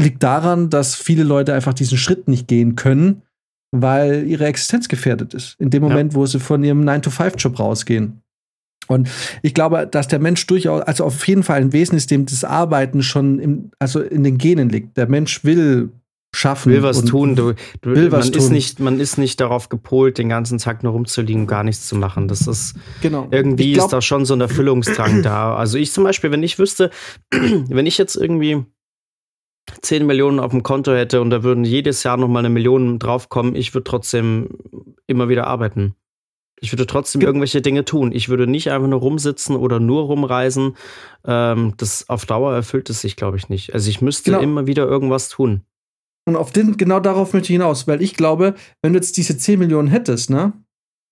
liegt 0.00 0.22
daran, 0.22 0.70
dass 0.70 0.94
viele 0.94 1.22
Leute 1.24 1.54
einfach 1.54 1.74
diesen 1.74 1.98
Schritt 1.98 2.28
nicht 2.28 2.48
gehen 2.48 2.76
können, 2.76 3.22
weil 3.74 4.26
ihre 4.26 4.46
Existenz 4.46 4.88
gefährdet 4.88 5.34
ist. 5.34 5.56
In 5.58 5.70
dem 5.70 5.82
Ja. 5.82 5.88
Moment, 5.88 6.14
wo 6.14 6.26
sie 6.26 6.40
von 6.40 6.62
ihrem 6.64 6.82
9-to-5-Job 6.84 7.58
rausgehen. 7.58 8.20
Und 8.88 9.08
ich 9.42 9.54
glaube, 9.54 9.86
dass 9.86 10.08
der 10.08 10.18
Mensch 10.18 10.44
durchaus, 10.46 10.82
also 10.82 11.04
auf 11.04 11.26
jeden 11.28 11.42
Fall 11.44 11.60
ein 11.60 11.72
Wesen 11.72 11.96
ist, 11.96 12.10
dem 12.10 12.26
das 12.26 12.42
Arbeiten 12.44 13.02
schon 13.02 13.38
im, 13.38 13.70
also 13.78 14.00
in 14.00 14.24
den 14.24 14.38
Genen 14.38 14.68
liegt. 14.68 14.96
Der 14.96 15.08
Mensch 15.08 15.44
will 15.44 15.90
schaffen. 16.34 16.72
will 16.72 16.82
was 16.82 17.04
tun. 17.04 17.36
Du, 17.36 17.52
du, 17.82 17.90
will 17.90 18.10
man, 18.10 18.12
was 18.20 18.30
Ist 18.30 18.46
tun. 18.46 18.52
nicht, 18.52 18.80
man 18.80 18.98
ist 18.98 19.18
nicht 19.18 19.40
darauf 19.40 19.68
gepolt, 19.68 20.18
den 20.18 20.28
ganzen 20.30 20.58
Tag 20.58 20.82
nur 20.82 20.92
rumzuliegen 20.92 21.42
und 21.42 21.46
gar 21.46 21.62
nichts 21.62 21.86
zu 21.86 21.94
machen. 21.94 22.26
Das 22.26 22.46
ist 22.46 22.74
Genau. 23.02 23.28
irgendwie 23.30 23.72
glaub- 23.74 23.86
ist 23.86 23.92
da 23.92 24.00
schon 24.02 24.24
so 24.24 24.34
ein 24.34 24.40
Erfüllungsdrang 24.40 25.22
da. 25.22 25.54
Also 25.54 25.78
ich 25.78 25.92
zum 25.92 26.04
Beispiel, 26.04 26.30
wenn 26.32 26.42
ich 26.42 26.58
wüsste, 26.58 26.90
wenn 27.30 27.86
ich 27.86 27.98
jetzt 27.98 28.16
irgendwie 28.16 28.64
10 29.82 30.06
Millionen 30.06 30.40
auf 30.40 30.50
dem 30.50 30.62
Konto 30.62 30.92
hätte 30.92 31.20
und 31.20 31.30
da 31.30 31.42
würden 31.42 31.64
jedes 31.64 32.02
Jahr 32.02 32.16
noch 32.16 32.28
mal 32.28 32.40
eine 32.40 32.50
Million 32.50 32.98
draufkommen, 32.98 33.54
ich 33.54 33.74
würde 33.74 33.84
trotzdem 33.84 34.48
immer 35.06 35.28
wieder 35.28 35.46
arbeiten. 35.46 35.94
Ich 36.60 36.72
würde 36.72 36.86
trotzdem 36.86 37.20
Ge- 37.20 37.28
irgendwelche 37.28 37.60
Dinge 37.62 37.84
tun. 37.84 38.12
Ich 38.12 38.28
würde 38.28 38.46
nicht 38.46 38.70
einfach 38.70 38.86
nur 38.88 39.00
rumsitzen 39.00 39.56
oder 39.56 39.80
nur 39.80 40.02
rumreisen. 40.04 40.76
Ähm, 41.26 41.74
das 41.76 42.08
auf 42.08 42.24
Dauer 42.26 42.54
erfüllt 42.54 42.88
es 42.90 43.00
sich, 43.00 43.16
glaube 43.16 43.36
ich, 43.36 43.48
nicht. 43.48 43.74
Also 43.74 43.90
ich 43.90 44.00
müsste 44.00 44.30
Genau. 44.30 44.42
immer 44.42 44.66
wieder 44.66 44.86
irgendwas 44.86 45.28
tun. 45.28 45.62
Und 46.24 46.36
auf 46.36 46.52
den, 46.52 46.76
genau 46.76 47.00
darauf 47.00 47.32
möchte 47.32 47.46
ich 47.52 47.56
hinaus, 47.56 47.88
weil 47.88 48.00
ich 48.00 48.14
glaube, 48.14 48.54
wenn 48.80 48.92
du 48.92 48.98
jetzt 48.98 49.16
diese 49.16 49.36
10 49.36 49.58
Millionen 49.58 49.88
hättest, 49.88 50.30
ne, 50.30 50.52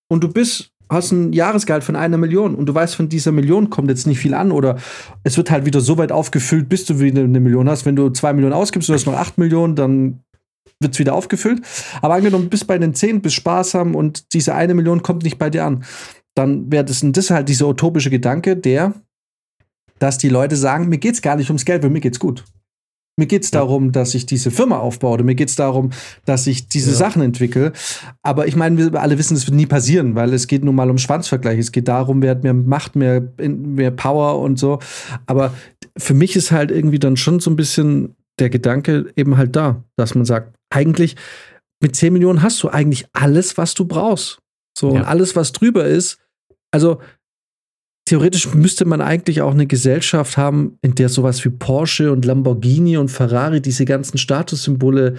und 0.09 0.23
du 0.23 0.29
bist, 0.33 0.71
hast 0.91 1.13
ein 1.13 1.33
Jahresgehalt 1.33 1.85
von 1.85 1.97
einer 1.97 2.19
Million 2.19 2.55
und 2.55 2.67
du 2.67 2.75
weißt, 2.75 2.97
von 2.97 3.09
dieser 3.09 3.33
Million 3.33 3.71
kommt 3.71 3.89
jetzt 3.89 4.07
nicht 4.07 4.19
viel 4.19 4.35
an 4.35 4.51
oder 4.51 4.77
es 5.23 5.37
wird 5.37 5.51
halt 5.51 5.65
wieder 5.65 5.81
so 5.81 5.97
weit 5.99 6.13
aufgefüllt, 6.13 6.69
bis 6.69 6.85
du 6.85 6.99
wieder 6.99 7.23
eine 7.23 7.41
Million 7.41 7.69
hast. 7.69 7.87
Wenn 7.87 7.97
du 7.97 8.11
zwei 8.11 8.33
Millionen 8.33 8.55
ausgibst, 8.55 8.89
du 8.89 8.93
hast 8.93 9.07
noch 9.07 9.15
8 9.15 9.39
Millionen, 9.39 9.77
dann 9.77 10.21
wird 10.81 10.95
es 10.95 10.99
wieder 10.99 11.15
aufgefüllt. 11.15 11.63
Aber 12.03 12.15
angenommen, 12.15 12.45
du 12.45 12.51
bist 12.51 12.67
bei 12.67 12.79
den 12.79 12.95
10, 12.95 13.23
bist 13.23 13.37
sparsam 13.37 13.95
und 13.95 14.35
diese 14.35 14.55
eine 14.55 14.75
Million 14.75 15.03
kommt 15.03 15.23
nicht 15.23 15.39
bei 15.39 15.49
dir 15.49 15.65
an, 15.65 15.85
dann 16.35 16.71
wäre 16.71 16.85
das, 16.85 17.03
und 17.03 17.17
das 17.17 17.31
halt 17.31 17.49
dieser 17.49 17.69
utopische 17.69 18.11
Gedanke, 18.11 18.57
der, 18.57 18.95
dass 19.99 20.19
die 20.19 20.29
Leute 20.29 20.57
sagen, 20.57 20.89
mir 20.89 20.99
geht's 20.99 21.23
gar 21.23 21.37
nicht 21.37 21.51
ums 21.51 21.65
Geld, 21.65 21.83
weil 21.83 21.91
mir 21.91 22.01
geht's 22.01 22.19
gut. 22.19 22.45
Mir 23.17 23.27
geht 23.27 23.45
es 23.45 23.51
Ja. 23.51 23.61
darum, 23.61 23.93
dass 23.93 24.15
ich 24.15 24.25
diese 24.27 24.51
Firma 24.51 24.79
aufbaue. 24.79 25.13
Oder 25.15 25.25
mir 25.25 25.35
geht 25.35 25.49
es 25.51 25.57
darum, 25.57 25.91
dass 26.25 26.47
ich 26.47 26.69
diese 26.69 26.91
Ja. 26.91 26.97
Sachen 26.97 27.23
entwickle. 27.23 27.73
Aber 28.23 28.47
ich 28.47 28.57
meine, 28.57 28.79
wir 28.93 29.01
alle 29.01 29.19
wissen, 29.19 29.37
es 29.37 29.47
wird 29.47 29.57
nie 29.57 29.67
passieren, 29.67 30.15
weil 30.15 30.33
es 30.33 30.47
geht 30.47 30.65
nun 30.65 30.75
mal 30.75 30.89
um 30.91 30.97
Schwanzvergleich. 30.99 31.59
Es 31.59 31.73
geht 31.73 31.89
darum, 31.89 32.23
wer 32.23 32.31
hat 32.31 32.43
mehr 32.45 32.55
Macht, 32.55 32.97
mehr, 32.97 33.23
mehr 33.39 33.91
Power 33.91 34.39
und 34.41 34.59
so. 34.59 34.79
Aber 35.27 35.53
für 35.99 36.15
mich 36.15 36.35
ist 36.37 36.51
halt 36.51 36.71
irgendwie 36.71 36.99
dann 36.99 37.17
schon 37.17 37.41
so 37.41 37.51
ein 37.51 37.57
bisschen 37.57 38.17
der 38.39 38.49
Gedanke 38.49 39.13
eben 39.17 39.37
halt 39.37 39.55
da, 39.55 39.85
dass 39.97 40.15
man 40.15 40.25
sagt, 40.25 40.55
eigentlich 40.71 41.17
mit 41.83 41.95
10 41.97 42.13
Millionen 42.13 42.43
hast 42.43 42.63
du 42.63 42.69
eigentlich 42.69 43.07
alles, 43.13 43.59
was 43.59 43.75
du 43.75 43.85
brauchst. 43.85 44.39
So, 44.79 44.95
Ja. 44.95 45.01
und 45.01 45.05
alles, 45.07 45.37
was 45.37 45.53
drüber 45.53 45.85
ist. 45.85 46.19
Also, 46.71 47.01
theoretisch 48.11 48.53
müsste 48.55 48.87
man 48.87 49.01
eigentlich 49.01 49.41
auch 49.41 49.53
eine 49.53 49.69
Gesellschaft 49.69 50.37
haben, 50.37 50.77
in 50.83 50.97
der 50.97 51.09
sowas 51.09 51.45
wie 51.45 51.51
Porsche 51.51 52.11
und 52.11 52.25
Lamborghini 52.25 52.97
und 52.97 53.09
Ferrari, 53.09 53.63
diese 53.63 53.85
ganzen 53.85 54.19
Statussymbole, 54.19 55.17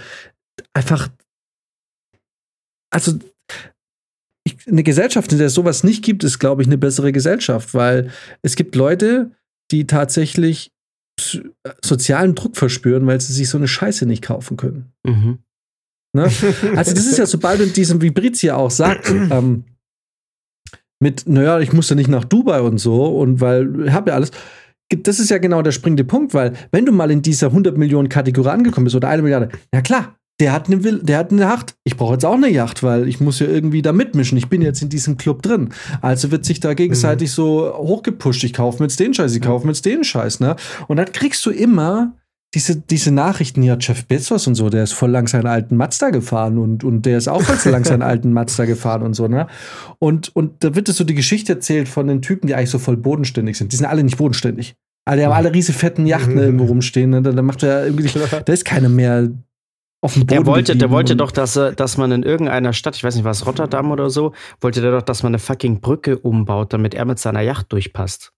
einfach. 0.74 1.08
Also, 2.92 3.18
ich, 4.44 4.68
eine 4.68 4.82
Gesellschaft, 4.82 5.32
in 5.32 5.38
der 5.38 5.46
es 5.46 5.54
sowas 5.54 5.84
nicht 5.84 6.04
gibt, 6.04 6.22
ist, 6.22 6.38
glaube 6.38 6.60
ich, 6.60 6.68
eine 6.68 6.76
bessere 6.76 7.12
Gesellschaft, 7.12 7.72
weil 7.72 8.10
es 8.42 8.56
gibt 8.56 8.74
Leute, 8.74 9.30
die 9.70 9.86
tatsächlich 9.86 10.70
sozialen 11.82 12.34
Druck 12.34 12.58
verspüren, 12.58 13.06
weil 13.06 13.22
sie 13.22 13.32
sich 13.32 13.48
so 13.48 13.56
eine 13.56 13.68
Scheiße 13.68 14.04
nicht 14.04 14.22
kaufen 14.22 14.58
können. 14.58 14.92
Mhm. 15.06 15.38
Ne? 16.14 16.24
Also 16.76 16.92
das 16.92 17.06
ist 17.06 17.16
ja, 17.16 17.24
sobald 17.24 17.60
du 17.60 17.64
in 17.64 17.72
diesem 17.72 18.02
Vibrizia 18.02 18.56
auch 18.56 18.70
sagt, 18.70 19.08
ähm, 19.10 19.64
mit, 21.02 21.28
naja, 21.28 21.60
ich 21.60 21.72
muss 21.72 21.90
ja 21.90 21.96
nicht 21.96 22.08
nach 22.08 22.24
Dubai 22.24 22.60
und 22.60 22.78
so 22.78 23.06
und 23.06 23.40
weil 23.40 23.86
ich 23.86 23.92
habe 23.92 24.10
ja 24.10 24.16
alles. 24.16 24.30
Das 25.04 25.18
ist 25.18 25.30
ja 25.30 25.38
genau 25.38 25.62
der 25.62 25.72
springende 25.72 26.04
Punkt, 26.04 26.34
weil 26.34 26.52
wenn 26.70 26.86
du 26.86 26.92
mal 26.92 27.10
in 27.10 27.22
dieser 27.22 27.48
100 27.48 27.76
Millionen 27.76 28.08
Kategorie 28.08 28.50
angekommen 28.50 28.84
bist 28.84 28.96
oder 28.96 29.08
eine 29.08 29.22
Milliarde, 29.22 29.48
ja 29.74 29.80
klar, 29.80 30.16
der 30.38 30.52
hat 30.52 30.66
eine, 30.66 30.84
Will 30.84 31.00
der 31.02 31.18
hat 31.18 31.32
eine 31.32 31.42
Yacht. 31.42 31.74
Ich 31.84 31.96
brauche 31.96 32.14
jetzt 32.14 32.24
auch 32.24 32.34
eine 32.34 32.48
Yacht, 32.48 32.82
weil 32.82 33.08
ich 33.08 33.20
muss 33.20 33.38
ja 33.38 33.46
irgendwie 33.46 33.82
da 33.82 33.92
mitmischen. 33.92 34.38
Ich 34.38 34.48
bin 34.48 34.62
jetzt 34.62 34.82
in 34.82 34.88
diesem 34.88 35.16
Club 35.16 35.42
drin. 35.42 35.70
Also 36.00 36.30
wird 36.30 36.44
sich 36.44 36.60
da 36.60 36.74
gegenseitig 36.74 37.32
so 37.32 37.72
hochgepusht. 37.76 38.44
Ich 38.44 38.52
kaufe 38.52 38.78
mir 38.78 38.86
jetzt 38.86 39.00
den 39.00 39.14
Scheiß, 39.14 39.34
ich 39.34 39.42
kaufe 39.42 39.66
mir 39.66 39.72
jetzt 39.72 39.84
den 39.86 40.04
Scheiß, 40.04 40.40
ne? 40.40 40.56
Und 40.88 40.98
dann 40.98 41.12
kriegst 41.12 41.44
du 41.46 41.50
immer 41.50 42.16
diese, 42.54 42.76
diese 42.76 43.10
Nachrichten, 43.12 43.62
ja, 43.62 43.76
Jeff 43.80 44.04
Bezos 44.04 44.46
und 44.46 44.54
so, 44.54 44.68
der 44.68 44.82
ist 44.82 44.92
voll 44.92 45.10
lang 45.10 45.26
seinen 45.26 45.46
alten 45.46 45.76
Mazda 45.76 46.10
gefahren 46.10 46.58
und, 46.58 46.84
und 46.84 47.06
der 47.06 47.16
ist 47.16 47.28
auch 47.28 47.40
voll 47.40 47.72
lang 47.72 47.84
seinen 47.84 48.02
alten 48.02 48.32
Mazda 48.32 48.66
gefahren 48.66 49.02
und 49.02 49.14
so, 49.14 49.26
ne? 49.26 49.46
Und, 49.98 50.34
und 50.36 50.62
da 50.62 50.74
wird 50.74 50.88
so 50.88 51.04
die 51.04 51.14
Geschichte 51.14 51.54
erzählt 51.54 51.88
von 51.88 52.06
den 52.06 52.20
Typen, 52.20 52.46
die 52.46 52.54
eigentlich 52.54 52.70
so 52.70 52.78
voll 52.78 52.96
bodenständig 52.96 53.56
sind. 53.56 53.72
Die 53.72 53.76
sind 53.76 53.86
alle 53.86 54.04
nicht 54.04 54.18
bodenständig. 54.18 54.74
Also 55.04 55.18
die 55.18 55.26
haben 55.26 55.32
alle 55.32 55.52
riese 55.52 55.72
fetten 55.72 56.06
Yachten 56.06 56.36
irgendwo 56.38 56.64
rumstehen. 56.64 57.10
Ne? 57.10 57.22
Da, 57.22 57.32
da 57.32 57.42
macht 57.42 57.62
er 57.62 57.86
irgendwie, 57.86 58.08
da 58.44 58.52
ist 58.52 58.64
keiner 58.64 58.88
mehr 58.88 59.30
auf 60.02 60.14
dem 60.14 60.26
Boden. 60.26 60.44
Der 60.44 60.46
wollte, 60.46 60.76
der 60.76 60.90
wollte 60.90 61.16
doch, 61.16 61.32
dass, 61.32 61.54
dass 61.54 61.96
man 61.96 62.12
in 62.12 62.22
irgendeiner 62.22 62.72
Stadt, 62.72 62.96
ich 62.96 63.02
weiß 63.02 63.16
nicht 63.16 63.24
was, 63.24 63.46
Rotterdam 63.46 63.90
oder 63.90 64.10
so, 64.10 64.32
wollte 64.60 64.80
der 64.80 64.92
doch, 64.92 65.02
dass 65.02 65.22
man 65.22 65.30
eine 65.30 65.38
fucking 65.38 65.80
Brücke 65.80 66.18
umbaut, 66.18 66.72
damit 66.72 66.94
er 66.94 67.04
mit 67.04 67.18
seiner 67.18 67.40
Yacht 67.40 67.72
durchpasst. 67.72 68.32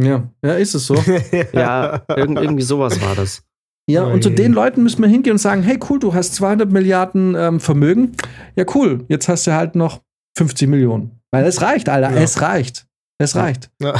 Ja, 0.00 0.28
ja, 0.44 0.54
ist 0.54 0.74
es 0.74 0.86
so. 0.86 0.94
Ja, 1.52 2.02
irgend, 2.08 2.38
irgendwie 2.38 2.62
sowas 2.62 3.00
war 3.00 3.14
das. 3.14 3.42
Ja, 3.88 4.04
und 4.04 4.22
zu 4.22 4.30
den 4.30 4.52
Leuten 4.52 4.82
müssen 4.82 5.02
wir 5.02 5.08
hingehen 5.08 5.32
und 5.32 5.38
sagen, 5.38 5.62
hey 5.62 5.78
cool, 5.90 5.98
du 5.98 6.14
hast 6.14 6.34
200 6.36 6.70
Milliarden 6.72 7.34
ähm, 7.34 7.60
Vermögen. 7.60 8.12
Ja 8.56 8.64
cool, 8.74 9.04
jetzt 9.08 9.28
hast 9.28 9.46
du 9.46 9.52
halt 9.52 9.74
noch 9.74 10.00
50 10.38 10.68
Millionen. 10.68 11.20
Weil 11.30 11.44
es 11.44 11.60
reicht, 11.60 11.88
Alter, 11.88 12.10
Ja. 12.10 12.22
es 12.22 12.40
reicht. 12.40 12.86
Es 13.18 13.36
reicht. 13.36 13.70
Ja. 13.80 13.94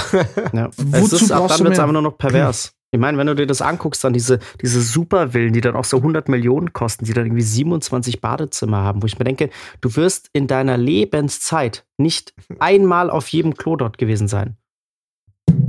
Ja. 0.53 0.71
Wozu 0.77 1.17
es 1.17 1.23
ist, 1.23 1.33
ab 1.33 1.41
brauchst 1.41 1.53
dann 1.53 1.59
du 1.59 1.65
wird 1.65 1.75
es 1.75 1.79
einfach 1.81 1.93
nur 1.93 2.03
noch 2.03 2.17
pervers. 2.19 2.73
Ich 2.93 3.01
meine, 3.01 3.19
wenn 3.19 3.27
du 3.27 3.35
dir 3.35 3.47
das 3.47 3.61
anguckst, 3.61 4.05
dann 4.05 4.13
diese, 4.13 4.39
diese 4.63 4.81
Supervillen, 4.81 5.53
die 5.53 5.61
dann 5.61 5.75
auch 5.75 5.85
so 5.85 5.97
100 5.97 6.29
Millionen 6.29 6.73
kosten, 6.73 7.05
die 7.05 7.13
dann 7.13 7.27
irgendwie 7.27 7.43
27 7.43 8.21
Badezimmer 8.21 8.79
haben, 8.79 9.03
wo 9.03 9.07
ich 9.07 9.19
mir 9.19 9.25
denke, 9.25 9.51
du 9.81 9.97
wirst 9.97 10.31
in 10.33 10.47
deiner 10.47 10.77
Lebenszeit 10.77 11.85
nicht 11.99 12.35
einmal 12.61 13.11
auf 13.11 13.29
jedem 13.29 13.55
Klo 13.57 13.75
dort 13.77 13.99
gewesen 13.99 14.29
sein. 14.29 14.57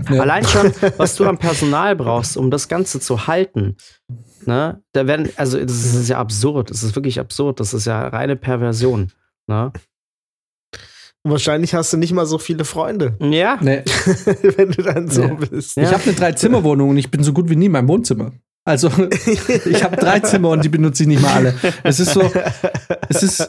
Ja. 0.09 0.21
Allein 0.21 0.45
schon, 0.45 0.71
was 0.97 1.15
du 1.15 1.25
an 1.27 1.37
Personal 1.37 1.95
brauchst, 1.95 2.37
um 2.37 2.51
das 2.51 2.67
Ganze 2.67 2.99
zu 2.99 3.27
halten. 3.27 3.75
Ne? 4.45 4.81
Da 4.93 5.07
werden, 5.07 5.29
also 5.35 5.57
das 5.59 5.71
ist, 5.75 5.93
das 5.95 6.01
ist 6.01 6.09
ja 6.09 6.19
absurd. 6.19 6.69
Das 6.69 6.83
ist 6.83 6.95
wirklich 6.95 7.19
absurd. 7.19 7.59
Das 7.59 7.73
ist 7.73 7.85
ja 7.85 8.07
reine 8.07 8.35
Perversion. 8.35 9.11
Ne? 9.47 9.71
Wahrscheinlich 11.23 11.73
hast 11.73 11.91
du 11.91 11.97
nicht 11.97 12.13
mal 12.13 12.27
so 12.27 12.37
viele 12.37 12.65
Freunde, 12.65 13.17
Ja. 13.19 13.57
Nee, 13.59 13.83
wenn 14.57 14.71
du 14.71 14.83
dann 14.83 15.09
so 15.09 15.23
Ja. 15.23 15.33
bist. 15.33 15.75
Ich 15.77 15.91
habe 15.91 16.03
eine 16.03 16.13
Drei-Zimmer-Wohnung 16.13 16.91
und 16.91 16.97
ich 16.97 17.09
bin 17.09 17.23
so 17.23 17.33
gut 17.33 17.49
wie 17.49 17.55
nie 17.55 17.65
in 17.65 17.71
meinem 17.71 17.87
Wohnzimmer. 17.87 18.31
Also, 18.63 18.89
ich 19.25 19.83
habe 19.83 19.95
drei 19.95 20.19
Zimmer 20.21 20.49
und 20.49 20.63
die 20.65 20.69
benutze 20.69 21.03
ich 21.03 21.07
nicht 21.09 21.21
mal 21.21 21.33
alle. 21.33 21.55
Es 21.83 21.99
ist 21.99 22.13
so, 22.13 22.31
es 23.09 23.21
ist. 23.21 23.47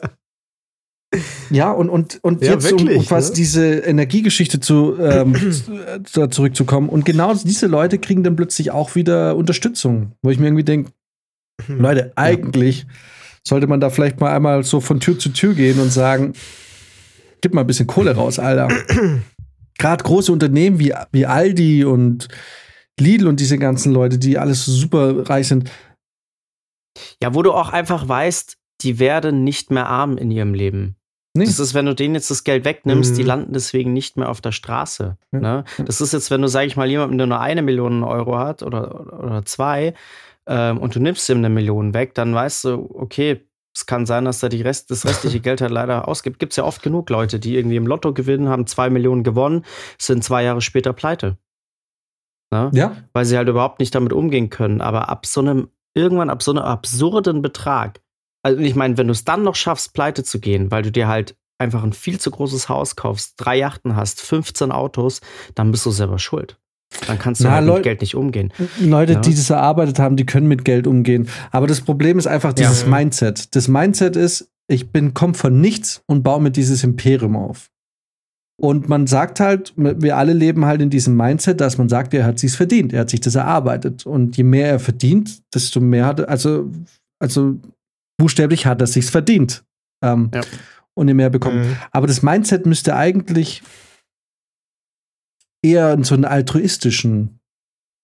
Ja, 1.51 1.71
und, 1.71 1.89
und, 1.89 2.19
und 2.23 2.43
Ja, 2.43 2.53
jetzt, 2.53 2.71
um, 2.73 2.81
wirklich, 2.81 2.99
um 2.99 3.07
quasi 3.07 3.31
ne? 3.31 3.35
diese 3.37 3.75
Energiegeschichte 3.79 4.61
zu, 4.61 4.97
ähm, 4.99 5.35
zu- 6.05 6.21
äh, 6.23 6.29
zurückzukommen. 6.31 6.89
Und 6.89 7.05
genau 7.05 7.33
diese 7.35 7.67
Leute 7.67 7.99
kriegen 7.99 8.25
dann 8.25 8.37
plötzlich 8.37 8.71
auch 8.73 8.95
wieder 8.95 9.37
Unterstützung, 9.37 10.13
wo 10.23 10.31
ich 10.31 10.39
mir 10.39 10.47
irgendwie 10.47 10.65
denke, 10.65 10.91
Leute, 11.69 12.13
eigentlich 12.17 12.87
sollte 13.47 13.67
man 13.67 13.81
da 13.81 13.89
vielleicht 13.91 14.21
mal 14.21 14.35
einmal 14.35 14.63
so 14.65 14.81
von 14.81 15.01
Tür 15.01 15.19
zu 15.19 15.31
Tür 15.31 15.55
gehen 15.55 15.79
und 15.81 15.91
sagen, 15.91 16.33
gib 17.41 17.55
mal 17.55 17.63
ein 17.63 17.67
bisschen 17.67 17.87
Kohle 17.87 18.15
raus, 18.15 18.39
Alter. 18.39 18.69
Gerade 19.79 20.05
große 20.05 20.33
Unternehmen 20.33 20.79
wie, 20.79 20.93
wie 21.13 21.27
Aldi 21.27 21.85
und 21.85 22.29
Lidl 22.99 23.27
und 23.29 23.41
diese 23.41 23.59
ganzen 23.59 23.93
Leute, 23.93 24.19
die 24.19 24.39
alles 24.39 24.65
super 24.65 25.29
reich 25.29 25.49
sind. 25.49 25.71
Ja, 27.23 27.35
wo 27.35 27.43
du 27.43 27.53
auch 27.53 27.69
einfach 27.71 28.09
weißt, 28.09 28.57
die 28.83 28.99
werden 28.99 29.45
nicht 29.45 29.71
mehr 29.71 29.89
arm 29.89 30.17
in 30.19 30.31
ihrem 30.31 30.55
Leben. 30.55 30.97
Nee. 31.35 31.45
Das 31.45 31.59
ist, 31.59 31.75
wenn 31.75 31.85
du 31.87 31.95
denen 31.95 32.15
jetzt 32.15 32.31
das 32.31 32.45
Geld 32.45 32.65
wegnimmst, 32.65 33.13
Mhm. 33.13 33.17
die 33.17 33.23
landen 33.23 33.53
deswegen 33.53 33.93
nicht 33.93 34.17
mehr 34.17 34.31
auf 34.31 34.41
der 34.41 34.53
Straße. 34.53 35.19
Ja. 35.33 35.39
Ne? 35.39 35.65
Das 35.85 36.01
ist 36.01 36.13
jetzt, 36.15 36.31
wenn 36.31 36.41
du, 36.41 36.49
sag 36.49 36.65
ich 36.67 36.77
mal, 36.77 36.89
jemanden, 36.89 37.19
der 37.19 37.27
nur 37.27 37.41
eine 37.41 37.61
Million 37.63 38.03
Euro 38.05 38.39
hat 38.39 38.63
oder, 38.63 39.23
oder 39.23 39.45
zwei 39.45 39.93
ähm, 40.47 40.79
und 40.79 40.95
du 40.95 41.01
nimmst 41.01 41.29
ihm 41.29 41.39
eine 41.39 41.51
Million 41.51 41.93
weg, 41.93 42.15
dann 42.15 42.35
weißt 42.35 42.65
du, 42.65 42.91
okay, 42.95 43.47
es 43.75 43.85
kann 43.85 44.07
sein, 44.07 44.25
dass 44.25 44.43
er 44.43 44.49
die 44.49 44.63
Rest, 44.63 44.91
das 44.91 45.05
restliche 45.05 45.41
Geld 45.43 45.61
halt 45.61 45.73
leider 45.73 46.09
ausgibt. 46.09 46.39
Gibt 46.39 46.55
es 46.55 46.57
ja 46.57 46.65
oft 46.65 46.83
genug 46.83 47.11
Leute, 47.11 47.39
die 47.39 47.55
irgendwie 47.57 47.77
im 47.77 47.87
Lotto 47.87 48.15
gewinnen, 48.15 48.49
haben 48.49 48.67
zwei 48.67 48.89
Millionen 48.89 49.23
gewonnen, 49.23 49.67
sind 49.99 50.25
zwei 50.25 50.43
Jahre 50.43 50.63
später 50.63 50.95
pleite. 50.95 51.37
Ne? 52.51 52.71
Ja, 52.73 52.97
weil 53.13 53.25
sie 53.27 53.37
halt 53.37 53.49
überhaupt 53.49 53.81
nicht 53.81 53.95
damit 53.95 54.15
umgehen 54.15 54.49
können. 54.49 54.81
Aber 54.81 55.09
ab 55.11 55.27
so 55.27 55.41
einem, 55.41 55.69
irgendwann 55.95 56.31
ab 56.31 56.43
so 56.43 56.53
einem 56.53 56.63
absurden 56.63 57.43
Betrag, 57.43 58.01
also 58.47 58.61
ich 58.61 58.75
meine, 58.75 58.97
wenn 58.97 59.07
du 59.09 59.13
es 59.13 59.25
dann 59.25 59.43
noch 59.43 59.55
schaffst, 59.57 59.93
pleite 59.93 60.23
zu 60.25 60.39
gehen, 60.41 60.71
weil 60.71 60.83
du 60.83 60.93
dir 60.93 61.09
halt 61.09 61.37
einfach 61.59 61.83
ein 61.83 61.93
viel 61.93 62.21
zu 62.21 62.31
großes 62.31 62.69
Haus 62.69 62.97
kaufst, 62.97 63.35
drei 63.39 63.57
Yachten 63.59 63.97
hast, 63.97 64.21
15 64.21 64.71
Autos, 64.73 65.21
dann 65.55 65.71
bist 65.71 65.85
du 65.87 65.91
selber 65.91 66.19
schuld. 66.19 66.59
Dann 67.07 67.19
kannst 67.19 67.41
du 67.41 67.45
Na, 67.49 67.53
halt 67.55 67.67
mit 67.67 67.83
Geld 67.83 68.01
nicht 68.01 68.15
umgehen. 68.15 68.53
Leute, 68.81 69.15
Ja. 69.15 69.21
die 69.21 69.35
das 69.35 69.51
erarbeitet 69.51 69.99
haben, 69.99 70.17
die 70.17 70.27
können 70.27 70.47
mit 70.49 70.65
Geld 70.65 70.87
umgehen. 70.87 71.29
Aber 71.51 71.67
das 71.67 71.81
Problem 71.81 72.19
ist 72.19 72.27
einfach 72.27 72.53
dieses 72.53 72.83
Ja. 72.83 72.89
Mindset. 72.89 73.55
Das 73.57 73.69
Mindset 73.69 74.17
ist, 74.17 74.49
ich 74.69 74.91
bin, 74.93 75.13
komm 75.15 75.35
von 75.35 75.61
nichts 75.61 76.03
und 76.07 76.23
baue 76.23 76.41
mir 76.41 76.51
dieses 76.51 76.85
Imperium 76.85 77.37
auf. 77.37 77.71
Und 78.59 78.89
man 78.89 79.07
sagt 79.07 79.41
halt, 79.41 79.73
wir 79.77 80.17
alle 80.17 80.33
leben 80.33 80.65
halt 80.65 80.81
in 80.81 80.89
diesem 80.89 81.17
Mindset, 81.17 81.61
dass 81.61 81.77
man 81.77 81.89
sagt, 81.89 82.15
er 82.15 82.25
hat 82.25 82.39
sich's 82.39 82.57
verdient, 82.57 82.93
er 82.93 83.01
hat 83.01 83.11
sich 83.11 83.21
das 83.21 83.35
erarbeitet. 83.35 84.07
Und 84.07 84.37
je 84.37 84.45
mehr 84.45 84.69
er 84.71 84.79
verdient, 84.81 85.43
desto 85.55 85.81
mehr 85.81 86.07
hat 86.07 86.21
er, 86.21 86.29
also, 86.29 86.71
also 87.19 87.57
buchstäblich 88.19 88.67
hat 88.67 88.81
er 88.81 88.87
sich's 88.87 89.11
verdient. 89.11 89.65
Ähm, 90.05 90.31
Ja. 90.35 90.43
Und 90.95 91.09
je 91.09 91.15
mehr 91.15 91.29
bekommt. 91.29 91.57
Mhm. 91.57 91.77
Aber 91.91 92.07
das 92.07 92.23
Mindset 92.23 92.65
müsste 92.65 92.97
eigentlich 92.97 93.63
eher 95.63 95.93
in 95.93 96.05
so 96.05 96.15
einen 96.15 96.25
altruistischen 96.25 97.39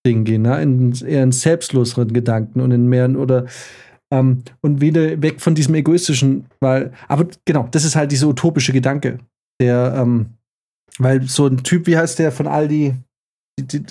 Ding 0.06 0.24
gehen, 0.24 0.43
ne? 0.43 0.60
in 0.60 0.93
eher 0.93 1.22
einen 1.22 1.32
selbstloseren 1.32 2.12
Gedanken 2.12 2.60
und 2.60 2.70
in 2.72 2.89
mehr 2.89 3.09
oder 3.16 3.47
ähm, 4.12 4.43
und 4.60 4.80
wieder 4.80 5.22
weg 5.22 5.40
von 5.40 5.55
diesem 5.55 5.74
egoistischen, 5.74 6.47
weil, 6.60 6.93
aber 7.09 7.28
genau, 7.47 7.68
das 7.70 7.84
ist 7.84 7.97
halt 7.97 8.12
dieser 8.12 8.28
utopische 8.28 8.72
Gedanke, 8.72 9.18
der, 9.60 9.94
ähm, 9.97 10.34
weil 10.98 11.22
so 11.22 11.47
ein 11.47 11.64
Typ, 11.64 11.86
wie 11.86 11.97
heißt 11.97 12.18
der 12.18 12.30
von 12.30 12.47
Aldi, 12.47 12.94
die, 13.59 13.66
die, 13.66 13.86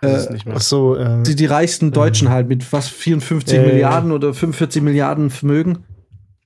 äh. 0.00 0.38
Ach 0.52 0.60
so, 0.60 0.96
äh, 0.96 1.22
die, 1.22 1.34
die 1.36 1.46
reichsten 1.46 1.90
Deutschen 1.90 2.28
halt 2.30 2.48
mit 2.48 2.72
was 2.72 2.88
54 2.88 3.54
Ja, 3.56 3.60
ja, 3.62 3.66
ja. 3.68 3.72
Milliarden 3.74 4.12
oder 4.12 4.32
45 4.34 4.82
Milliarden 4.82 5.30
Vermögen. 5.30 5.84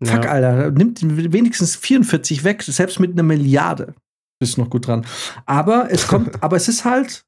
Fuck, 0.02 0.24
Ja. 0.24 0.30
Alter, 0.30 0.70
nimmt 0.72 1.00
wenigstens 1.32 1.76
44 1.76 2.44
weg, 2.44 2.62
selbst 2.62 3.00
mit 3.00 3.12
einer 3.12 3.22
Milliarde. 3.22 3.94
Bist 4.38 4.58
noch 4.58 4.68
gut 4.68 4.86
dran. 4.86 5.06
Aber 5.46 5.90
es 5.90 6.06
kommt, 6.08 6.42
aber 6.42 6.56
es 6.56 6.68
ist 6.68 6.84
halt 6.84 7.24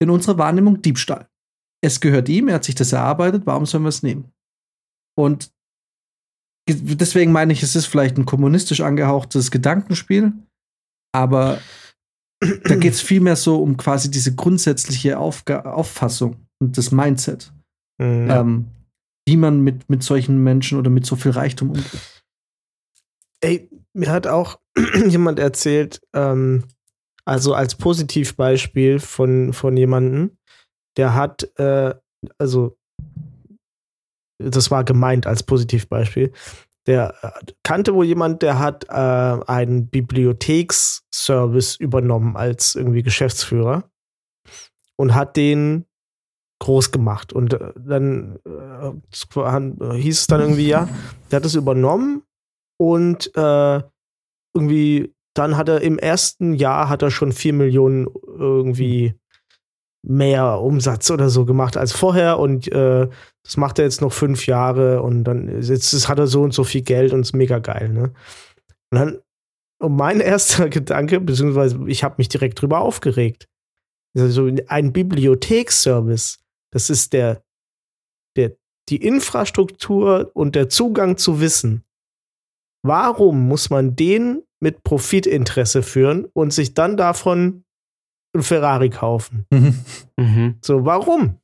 in 0.00 0.08
unserer 0.10 0.38
Wahrnehmung 0.38 0.80
Diebstahl. 0.82 1.28
Es 1.84 2.00
gehört 2.00 2.28
ihm, 2.28 2.48
er 2.48 2.54
hat 2.54 2.64
sich 2.64 2.74
das 2.74 2.92
erarbeitet, 2.92 3.42
warum 3.44 3.66
sollen 3.66 3.82
wir 3.84 3.88
es 3.88 4.02
nehmen? 4.02 4.30
Und 5.18 5.50
ge- 6.66 6.96
deswegen 6.96 7.32
meine 7.32 7.52
ich, 7.52 7.62
es 7.62 7.76
ist 7.76 7.86
vielleicht 7.86 8.16
ein 8.16 8.24
kommunistisch 8.24 8.80
angehauchtes 8.80 9.50
Gedankenspiel, 9.50 10.32
aber 11.14 11.58
da 12.64 12.76
geht 12.76 12.94
es 12.94 13.00
vielmehr 13.00 13.36
so 13.36 13.62
um 13.62 13.76
quasi 13.76 14.10
diese 14.10 14.34
grundsätzliche 14.34 15.18
Aufga 15.18 15.60
Auffassung 15.62 16.46
und 16.60 16.76
das 16.76 16.90
Mindset, 16.92 17.52
mhm. 17.98 18.30
ähm, 18.30 18.66
wie 19.26 19.36
man 19.36 19.60
mit, 19.60 19.88
mit 19.88 20.02
solchen 20.02 20.42
Menschen 20.42 20.78
oder 20.78 20.90
mit 20.90 21.06
so 21.06 21.16
viel 21.16 21.32
Reichtum 21.32 21.70
umgeht. 21.70 22.22
Ey, 23.40 23.68
mir 23.92 24.10
hat 24.10 24.26
auch 24.26 24.58
jemand 25.08 25.38
erzählt, 25.38 26.00
ähm, 26.14 26.64
also 27.24 27.54
als 27.54 27.76
Positivbeispiel 27.76 28.98
von, 28.98 29.52
von 29.52 29.76
jemandem, 29.76 30.36
der 30.96 31.14
hat, 31.14 31.48
äh, 31.58 31.94
also 32.38 32.76
das 34.38 34.70
war 34.70 34.84
gemeint 34.84 35.26
als 35.26 35.42
Positivbeispiel, 35.42 36.32
der 36.86 37.14
äh, 37.22 37.52
kannte 37.62 37.94
wohl 37.94 38.04
jemand, 38.04 38.42
der 38.42 38.58
hat 38.58 38.84
äh, 38.88 38.92
einen 38.92 39.88
Bibliotheksservice 39.88 41.76
übernommen 41.76 42.36
als 42.36 42.74
irgendwie 42.74 43.02
Geschäftsführer 43.02 43.84
und 44.96 45.14
hat 45.14 45.36
den 45.36 45.86
groß 46.60 46.92
gemacht. 46.92 47.32
Und 47.32 47.54
äh, 47.54 47.72
dann 47.76 48.38
äh, 48.46 48.92
hieß 49.96 50.20
es 50.20 50.26
dann 50.26 50.40
irgendwie, 50.40 50.68
ja, 50.68 50.88
der 51.30 51.38
hat 51.38 51.44
es 51.44 51.54
übernommen 51.54 52.22
und 52.78 53.34
äh, 53.36 53.82
irgendwie, 54.54 55.14
dann 55.34 55.56
hat 55.56 55.68
er 55.68 55.80
im 55.80 55.98
ersten 55.98 56.54
Jahr 56.54 56.88
hat 56.88 57.02
er 57.02 57.10
schon 57.10 57.32
4 57.32 57.52
Millionen 57.52 58.06
irgendwie 58.26 59.14
mehr 60.04 60.60
Umsatz 60.60 61.10
oder 61.10 61.30
so 61.30 61.44
gemacht 61.44 61.76
als 61.76 61.92
vorher 61.92 62.38
und 62.38 62.70
äh, 62.70 63.08
das 63.44 63.56
macht 63.56 63.78
er 63.78 63.84
jetzt 63.84 64.00
noch 64.00 64.12
fünf 64.12 64.46
Jahre 64.46 65.02
und 65.02 65.24
dann 65.24 65.62
jetzt 65.62 66.08
hat 66.08 66.18
er 66.18 66.26
so 66.26 66.42
und 66.42 66.54
so 66.54 66.64
viel 66.64 66.82
Geld 66.82 67.12
und 67.12 67.20
ist 67.20 67.34
mega 67.34 67.58
geil, 67.58 67.88
ne? 67.88 68.12
Und 68.90 68.98
dann, 68.98 69.18
und 69.80 69.96
mein 69.96 70.20
erster 70.20 70.68
Gedanke, 70.68 71.20
beziehungsweise 71.20 71.78
ich 71.86 72.04
habe 72.04 72.16
mich 72.18 72.28
direkt 72.28 72.60
drüber 72.60 72.80
aufgeregt. 72.80 73.48
Also 74.16 74.50
ein 74.68 74.92
Bibliotheksservice, 74.92 76.38
das 76.70 76.90
ist 76.90 77.12
der, 77.14 77.42
der, 78.36 78.56
die 78.88 78.96
Infrastruktur 78.96 80.30
und 80.34 80.54
der 80.54 80.68
Zugang 80.68 81.16
zu 81.16 81.40
Wissen. 81.40 81.84
Warum 82.84 83.48
muss 83.48 83.70
man 83.70 83.96
den 83.96 84.42
mit 84.60 84.82
Profitinteresse 84.82 85.82
führen 85.82 86.26
und 86.26 86.52
sich 86.52 86.74
dann 86.74 86.96
davon 86.96 87.64
ein 88.34 88.42
Ferrari 88.42 88.90
kaufen? 88.90 89.46
Mhm. 89.50 89.84
Mhm. 90.16 90.58
So, 90.62 90.84
warum? 90.84 91.38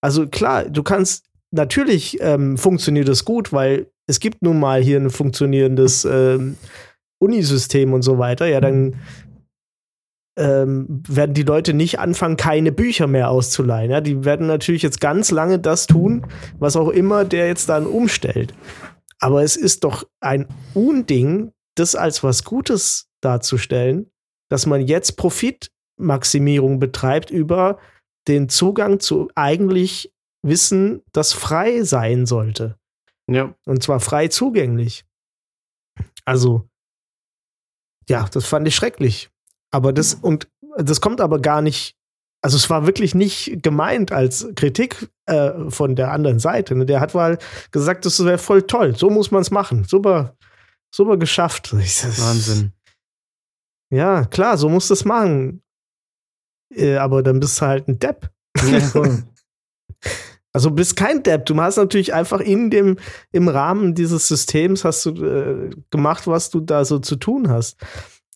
Also 0.00 0.28
klar, 0.28 0.64
du 0.64 0.82
kannst, 0.82 1.27
natürlich 1.50 2.18
ähm, 2.20 2.56
funktioniert 2.56 3.08
das 3.08 3.24
gut, 3.24 3.52
weil 3.52 3.86
es 4.06 4.20
gibt 4.20 4.42
nun 4.42 4.58
mal 4.58 4.82
hier 4.82 4.98
ein 4.98 5.10
funktionierendes 5.10 6.04
ähm, 6.04 6.56
Unisystem 7.18 7.92
und 7.92 8.02
so 8.02 8.18
weiter. 8.18 8.46
Ja, 8.46 8.60
dann 8.60 8.96
ähm, 10.38 11.02
werden 11.08 11.34
die 11.34 11.42
Leute 11.42 11.74
nicht 11.74 11.98
anfangen, 11.98 12.36
keine 12.36 12.72
Bücher 12.72 13.06
mehr 13.06 13.30
auszuleihen. 13.30 13.90
Ja? 13.90 14.00
Die 14.00 14.24
werden 14.24 14.46
natürlich 14.46 14.82
jetzt 14.82 15.00
ganz 15.00 15.30
lange 15.30 15.58
das 15.58 15.86
tun, 15.86 16.26
was 16.58 16.76
auch 16.76 16.88
immer 16.88 17.24
der 17.24 17.48
jetzt 17.48 17.68
dann 17.68 17.86
umstellt. 17.86 18.54
Aber 19.18 19.42
es 19.42 19.56
ist 19.56 19.82
doch 19.84 20.06
ein 20.20 20.46
Unding, 20.74 21.52
das 21.74 21.96
als 21.96 22.22
was 22.22 22.44
Gutes 22.44 23.08
darzustellen, 23.20 24.10
dass 24.48 24.66
man 24.66 24.80
jetzt 24.80 25.16
Profitmaximierung 25.16 26.78
betreibt 26.78 27.30
über 27.30 27.78
den 28.28 28.48
Zugang 28.48 29.00
zu 29.00 29.28
eigentlich 29.34 30.12
Wissen, 30.42 31.02
das 31.12 31.32
frei 31.32 31.82
sein 31.82 32.26
sollte. 32.26 32.78
Ja. 33.30 33.54
Und 33.66 33.82
zwar 33.82 34.00
frei 34.00 34.28
zugänglich. 34.28 35.04
Also, 36.24 36.68
ja, 38.08 38.26
das 38.28 38.46
fand 38.46 38.66
ich 38.66 38.74
schrecklich. 38.74 39.30
Aber 39.70 39.92
das, 39.92 40.14
und 40.14 40.48
das 40.76 41.00
kommt 41.00 41.20
aber 41.20 41.40
gar 41.40 41.60
nicht, 41.60 41.96
also 42.42 42.56
es 42.56 42.70
war 42.70 42.86
wirklich 42.86 43.14
nicht 43.14 43.62
gemeint 43.62 44.12
als 44.12 44.48
Kritik 44.54 45.10
äh, 45.26 45.70
von 45.70 45.96
der 45.96 46.12
anderen 46.12 46.38
Seite. 46.38 46.74
Ne? 46.74 46.86
Der 46.86 47.00
hat 47.00 47.14
mal 47.14 47.38
gesagt, 47.70 48.06
das 48.06 48.24
wäre 48.24 48.38
voll 48.38 48.62
toll, 48.62 48.96
so 48.96 49.10
muss 49.10 49.30
man 49.30 49.42
es 49.42 49.50
machen. 49.50 49.84
Super, 49.84 50.36
super 50.94 51.16
geschafft. 51.16 51.72
Wahnsinn. 51.74 52.72
Ja, 53.90 54.24
klar, 54.24 54.56
so 54.56 54.68
musst 54.68 54.90
du 54.90 54.94
es 54.94 55.04
machen. 55.04 55.62
Äh, 56.74 56.96
aber 56.96 57.22
dann 57.22 57.40
bist 57.40 57.60
du 57.60 57.66
halt 57.66 57.88
ein 57.88 57.98
Depp. 57.98 58.30
Ja. 58.62 58.92
Also 60.58 60.72
bist 60.72 60.96
kein 60.96 61.22
Depp. 61.22 61.46
Du 61.46 61.54
hast 61.60 61.76
natürlich 61.76 62.14
einfach 62.14 62.40
in 62.40 62.68
dem, 62.68 62.96
im 63.30 63.46
Rahmen 63.46 63.94
dieses 63.94 64.26
Systems 64.26 64.84
hast 64.84 65.06
du 65.06 65.10
äh, 65.24 65.70
gemacht, 65.90 66.26
was 66.26 66.50
du 66.50 66.58
da 66.58 66.84
so 66.84 66.98
zu 66.98 67.14
tun 67.14 67.48
hast. 67.48 67.76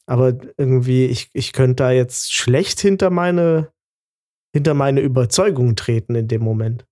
Aber 0.06 0.32
irgendwie, 0.56 1.06
ich, 1.06 1.30
ich 1.32 1.52
könnte 1.52 1.82
da 1.82 1.90
jetzt 1.90 2.32
schlecht 2.32 2.78
hinter 2.78 3.10
meine, 3.10 3.72
hinter 4.54 4.74
meine 4.74 5.00
Überzeugung 5.00 5.74
treten 5.74 6.14
in 6.14 6.28
dem 6.28 6.42
Moment. 6.42 6.86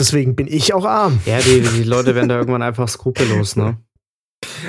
Deswegen 0.00 0.34
bin 0.34 0.48
ich 0.48 0.74
auch 0.74 0.84
arm. 0.84 1.20
Ja, 1.26 1.38
die, 1.38 1.60
die 1.60 1.84
Leute 1.84 2.16
werden 2.16 2.28
da 2.28 2.38
irgendwann 2.38 2.62
einfach 2.62 2.88
skrupellos, 2.88 3.54
ne? 3.54 3.78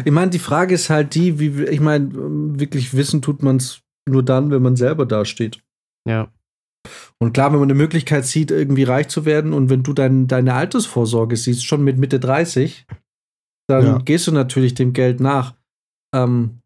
Ich 0.06 0.11
meine, 0.11 0.30
die 0.30 0.38
Frage 0.38 0.76
ist 0.76 0.91
halt 0.91 1.15
die, 1.15 1.40
wie, 1.40 1.64
ich 1.64 1.80
meine, 1.80 2.11
wirklich 2.14 2.94
wissen 2.94 3.23
tut 3.23 3.41
man 3.41 3.56
es 3.56 3.81
nur 4.07 4.22
dann, 4.22 4.52
wenn 4.52 4.61
man 4.61 4.76
selber 4.76 5.07
dasteht. 5.07 5.64
Ja. 6.07 6.31
Und 7.19 7.34
klar, 7.34 7.51
wenn 7.51 7.60
man 7.60 7.69
eine 7.69 7.77
Möglichkeit 7.77 8.26
sieht, 8.26 8.51
irgendwie 8.51 8.84
reich 8.84 9.07
zu 9.07 9.26
werden 9.26 9.53
und 9.53 9.69
wenn 9.69 9.84
du 9.84 9.93
dein, 9.93 10.27
deine 10.27 10.53
Altersvorsorge 10.53 11.38
siehst, 11.38 11.65
schon 11.65 11.84
mit 11.84 11.97
Mitte 11.97 12.19
30, 12.19 12.85
dann 13.69 13.85
Ja. 13.85 13.97
gehst 13.99 14.27
du 14.27 14.31
natürlich 14.31 14.73
dem 14.73 14.93
Geld 14.93 15.19
nach. 15.19 15.55
Ähm, 16.14 16.60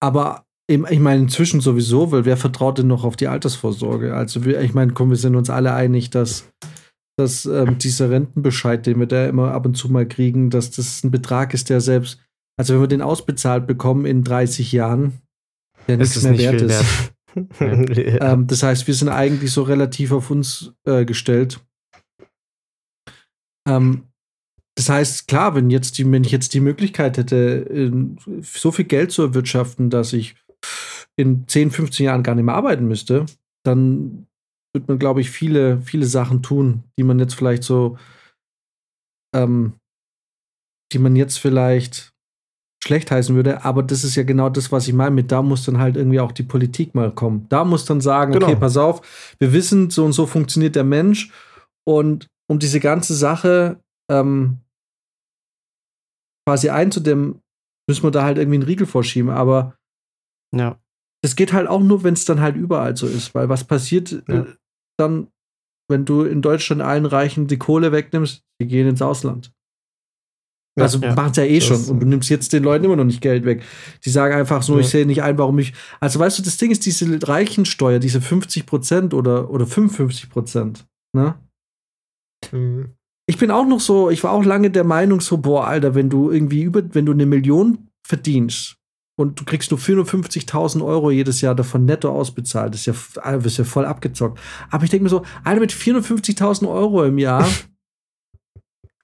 aber 0.00 0.44
ich 0.68 0.78
meine, 0.78 1.22
inzwischen 1.22 1.60
sowieso, 1.60 2.12
weil 2.12 2.24
wer 2.24 2.36
vertraut 2.36 2.78
denn 2.78 2.86
noch 2.86 3.04
auf 3.04 3.16
die 3.16 3.28
Altersvorsorge? 3.28 4.14
Also, 4.14 4.40
ich 4.42 4.74
meine, 4.74 4.92
komm, 4.92 5.10
wir 5.10 5.16
sind 5.16 5.36
uns 5.36 5.50
alle 5.50 5.74
einig, 5.74 6.10
dass, 6.10 6.48
dass 7.18 7.44
ähm, 7.46 7.78
dieser 7.78 8.10
Rentenbescheid, 8.10 8.86
den 8.86 8.98
wir 8.98 9.06
da 9.06 9.26
immer 9.26 9.52
ab 9.52 9.66
und 9.66 9.76
zu 9.76 9.90
mal 9.90 10.06
kriegen, 10.06 10.50
dass 10.50 10.70
das 10.70 11.04
ein 11.04 11.10
Betrag 11.10 11.52
ist, 11.52 11.68
der 11.68 11.80
selbst, 11.80 12.20
also 12.58 12.74
wenn 12.74 12.80
wir 12.80 12.88
den 12.88 13.02
ausbezahlt 13.02 13.66
bekommen 13.66 14.06
in 14.06 14.24
30 14.24 14.72
Jahren, 14.72 15.20
der 15.88 15.96
nichts 15.98 16.22
mehr 16.22 16.38
wert 16.38 16.62
ist. 16.62 16.70
wert. 16.70 17.12
ja. 17.60 18.32
Ähm, 18.32 18.46
das 18.46 18.62
heißt, 18.62 18.86
wir 18.86 18.94
sind 18.94 19.08
eigentlich 19.08 19.52
so 19.52 19.62
relativ 19.62 20.12
auf 20.12 20.30
uns 20.30 20.72
äh, 20.84 21.04
gestellt. 21.04 21.60
Ähm, 23.68 24.08
das 24.76 24.88
heißt, 24.88 25.28
klar, 25.28 25.54
wenn, 25.54 25.70
jetzt 25.70 25.98
die, 25.98 26.10
wenn 26.10 26.24
ich 26.24 26.32
jetzt 26.32 26.54
die 26.54 26.60
Möglichkeit 26.60 27.18
hätte, 27.18 28.16
so 28.40 28.72
viel 28.72 28.86
Geld 28.86 29.12
zu 29.12 29.22
erwirtschaften, 29.22 29.90
dass 29.90 30.12
ich 30.12 30.34
in 31.16 31.46
10, 31.46 31.70
15 31.70 32.06
Jahren 32.06 32.22
gar 32.22 32.34
nicht 32.34 32.44
mehr 32.44 32.54
arbeiten 32.54 32.88
müsste, 32.88 33.26
dann 33.64 34.26
wird 34.74 34.88
man, 34.88 34.98
glaube 34.98 35.20
ich, 35.20 35.30
viele, 35.30 35.82
viele 35.82 36.06
Sachen 36.06 36.42
tun, 36.42 36.84
die 36.98 37.02
man 37.02 37.18
jetzt 37.18 37.34
vielleicht 37.34 37.62
so, 37.62 37.98
ähm, 39.34 39.74
die 40.92 40.98
man 40.98 41.16
jetzt 41.16 41.38
vielleicht 41.38 42.11
schlecht 42.84 43.10
heißen 43.12 43.34
würde, 43.36 43.64
aber 43.64 43.82
das 43.82 44.02
ist 44.02 44.16
ja 44.16 44.24
genau 44.24 44.48
das, 44.48 44.72
was 44.72 44.88
ich 44.88 44.94
meine 44.94 45.12
mit, 45.12 45.30
da 45.30 45.40
muss 45.42 45.64
dann 45.64 45.78
halt 45.78 45.96
irgendwie 45.96 46.18
auch 46.20 46.32
die 46.32 46.42
Politik 46.42 46.94
mal 46.94 47.12
kommen. 47.14 47.46
Da 47.48 47.64
muss 47.64 47.84
dann 47.84 48.00
sagen, 48.00 48.32
Genau. 48.32 48.46
okay, 48.46 48.56
pass 48.56 48.76
auf, 48.76 49.34
wir 49.38 49.52
wissen, 49.52 49.90
so 49.90 50.04
und 50.04 50.12
so 50.12 50.26
funktioniert 50.26 50.74
der 50.74 50.82
Mensch 50.84 51.30
und 51.86 52.26
um 52.50 52.58
diese 52.58 52.80
ganze 52.80 53.14
Sache 53.14 53.80
ähm, 54.10 54.58
quasi 56.46 56.70
einzudämmen, 56.70 57.40
müssen 57.88 58.02
wir 58.02 58.10
da 58.10 58.24
halt 58.24 58.38
irgendwie 58.38 58.56
einen 58.56 58.64
Riegel 58.64 58.86
vorschieben, 58.86 59.30
aber 59.30 59.76
Ja. 60.54 60.78
das 61.22 61.36
geht 61.36 61.52
halt 61.52 61.68
auch 61.68 61.80
nur, 61.80 62.02
wenn 62.02 62.14
es 62.14 62.24
dann 62.24 62.40
halt 62.40 62.56
überall 62.56 62.96
so 62.96 63.06
ist, 63.06 63.32
weil 63.34 63.48
was 63.48 63.64
passiert 63.64 64.10
Ja. 64.28 64.40
äh, 64.40 64.54
dann, 64.98 65.28
wenn 65.88 66.04
du 66.04 66.22
in 66.24 66.42
Deutschland 66.42 66.82
allen 66.82 67.06
Reichen 67.06 67.46
die 67.46 67.58
Kohle 67.58 67.92
wegnimmst, 67.92 68.42
die 68.60 68.66
gehen 68.66 68.88
ins 68.88 69.02
Ausland. 69.02 69.52
Ja, 70.78 70.84
also 70.84 70.98
ja. 70.98 71.14
machen 71.14 71.32
es 71.32 71.36
ja 71.36 71.44
eh 71.44 71.58
Das- 71.58 71.66
schon 71.68 71.84
und 71.90 72.00
du 72.00 72.06
nimmst 72.06 72.30
jetzt 72.30 72.52
den 72.52 72.62
Leuten 72.62 72.84
immer 72.86 72.96
noch 72.96 73.04
nicht 73.04 73.20
Geld 73.20 73.44
weg. 73.44 73.62
Die 74.04 74.10
sagen 74.10 74.34
einfach 74.34 74.62
so, 74.62 74.74
Ja. 74.74 74.80
ich 74.80 74.88
sehe 74.88 75.04
nicht 75.06 75.22
ein, 75.22 75.36
warum 75.36 75.58
ich. 75.58 75.74
Also 76.00 76.18
weißt 76.18 76.38
du, 76.38 76.42
das 76.42 76.56
Ding 76.56 76.70
ist 76.70 76.86
diese 76.86 77.18
Reichensteuer, 77.28 77.98
diese 77.98 78.20
50 78.22 78.64
Prozent 78.64 79.12
oder, 79.12 79.50
oder 79.50 79.66
55 79.66 80.30
Prozent. 80.30 80.86
Ne? 81.14 81.34
Mhm. 82.52 82.94
Ich 83.26 83.36
bin 83.38 83.50
auch 83.50 83.66
noch 83.66 83.80
so, 83.80 84.10
ich 84.10 84.24
war 84.24 84.32
auch 84.32 84.44
lange 84.44 84.70
der 84.70 84.84
Meinung 84.84 85.20
so, 85.20 85.36
boah, 85.38 85.66
Alter, 85.66 85.94
wenn 85.94 86.08
du 86.10 86.30
irgendwie 86.30 86.62
über, 86.62 86.82
wenn 86.94 87.06
du 87.06 87.12
eine 87.12 87.26
Million 87.26 87.88
verdienst 88.06 88.76
und 89.16 89.38
du 89.40 89.44
kriegst 89.44 89.70
nur 89.70 89.78
450.000 89.78 90.82
Euro 90.84 91.10
jedes 91.10 91.40
Jahr 91.42 91.54
davon 91.54 91.84
netto 91.84 92.10
ausbezahlt, 92.10 92.72
das 92.74 92.80
ist 92.80 92.86
ja, 92.86 92.92
f- 92.94 93.18
Alter, 93.22 93.44
wirst 93.44 93.58
ja 93.58 93.64
voll 93.64 93.84
abgezockt. 93.84 94.40
Aber 94.70 94.84
ich 94.84 94.90
denke 94.90 95.04
mir 95.04 95.10
so, 95.10 95.22
Alter, 95.44 95.60
mit 95.60 95.70
450.000 95.72 96.68
Euro 96.68 97.04
im 97.04 97.18
Jahr, 97.18 97.46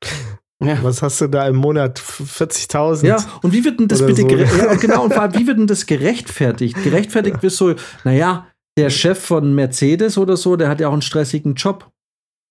Ja. 0.64 0.78
Was 0.82 1.02
hast 1.02 1.20
du 1.20 1.28
da 1.28 1.47
im 1.47 1.56
Monat? 1.56 2.01
40.000? 2.01 3.06
ja, 3.06 3.16
und 3.43 3.52
wie 3.52 3.64
wird 3.64 3.78
denn 3.78 3.86
das 3.89 4.05
bitte 4.05 4.22
so. 4.22 4.26
gere- 4.26 4.59
ja, 4.59 4.70
und 4.72 4.80
genau, 4.80 5.05
und 5.05 5.12
vor 5.14 5.22
allem, 5.22 5.35
wie 5.35 5.47
wird 5.47 5.59
denn 5.59 5.68
das 5.68 5.86
gerechtfertigt? 5.86 6.82
Gerechtfertigt 6.82 7.40
bist 7.40 7.56
so, 7.59 7.74
naja, 8.05 8.48
der 8.76 8.90
Chef 8.90 9.18
von 9.20 9.55
Mercedes 9.55 10.18
oder 10.18 10.36
so, 10.36 10.56
der 10.56 10.68
hat 10.68 10.80
ja 10.80 10.89
auch 10.89 10.93
einen 10.93 11.02
stressigen 11.02 11.55
Job. 11.55 11.89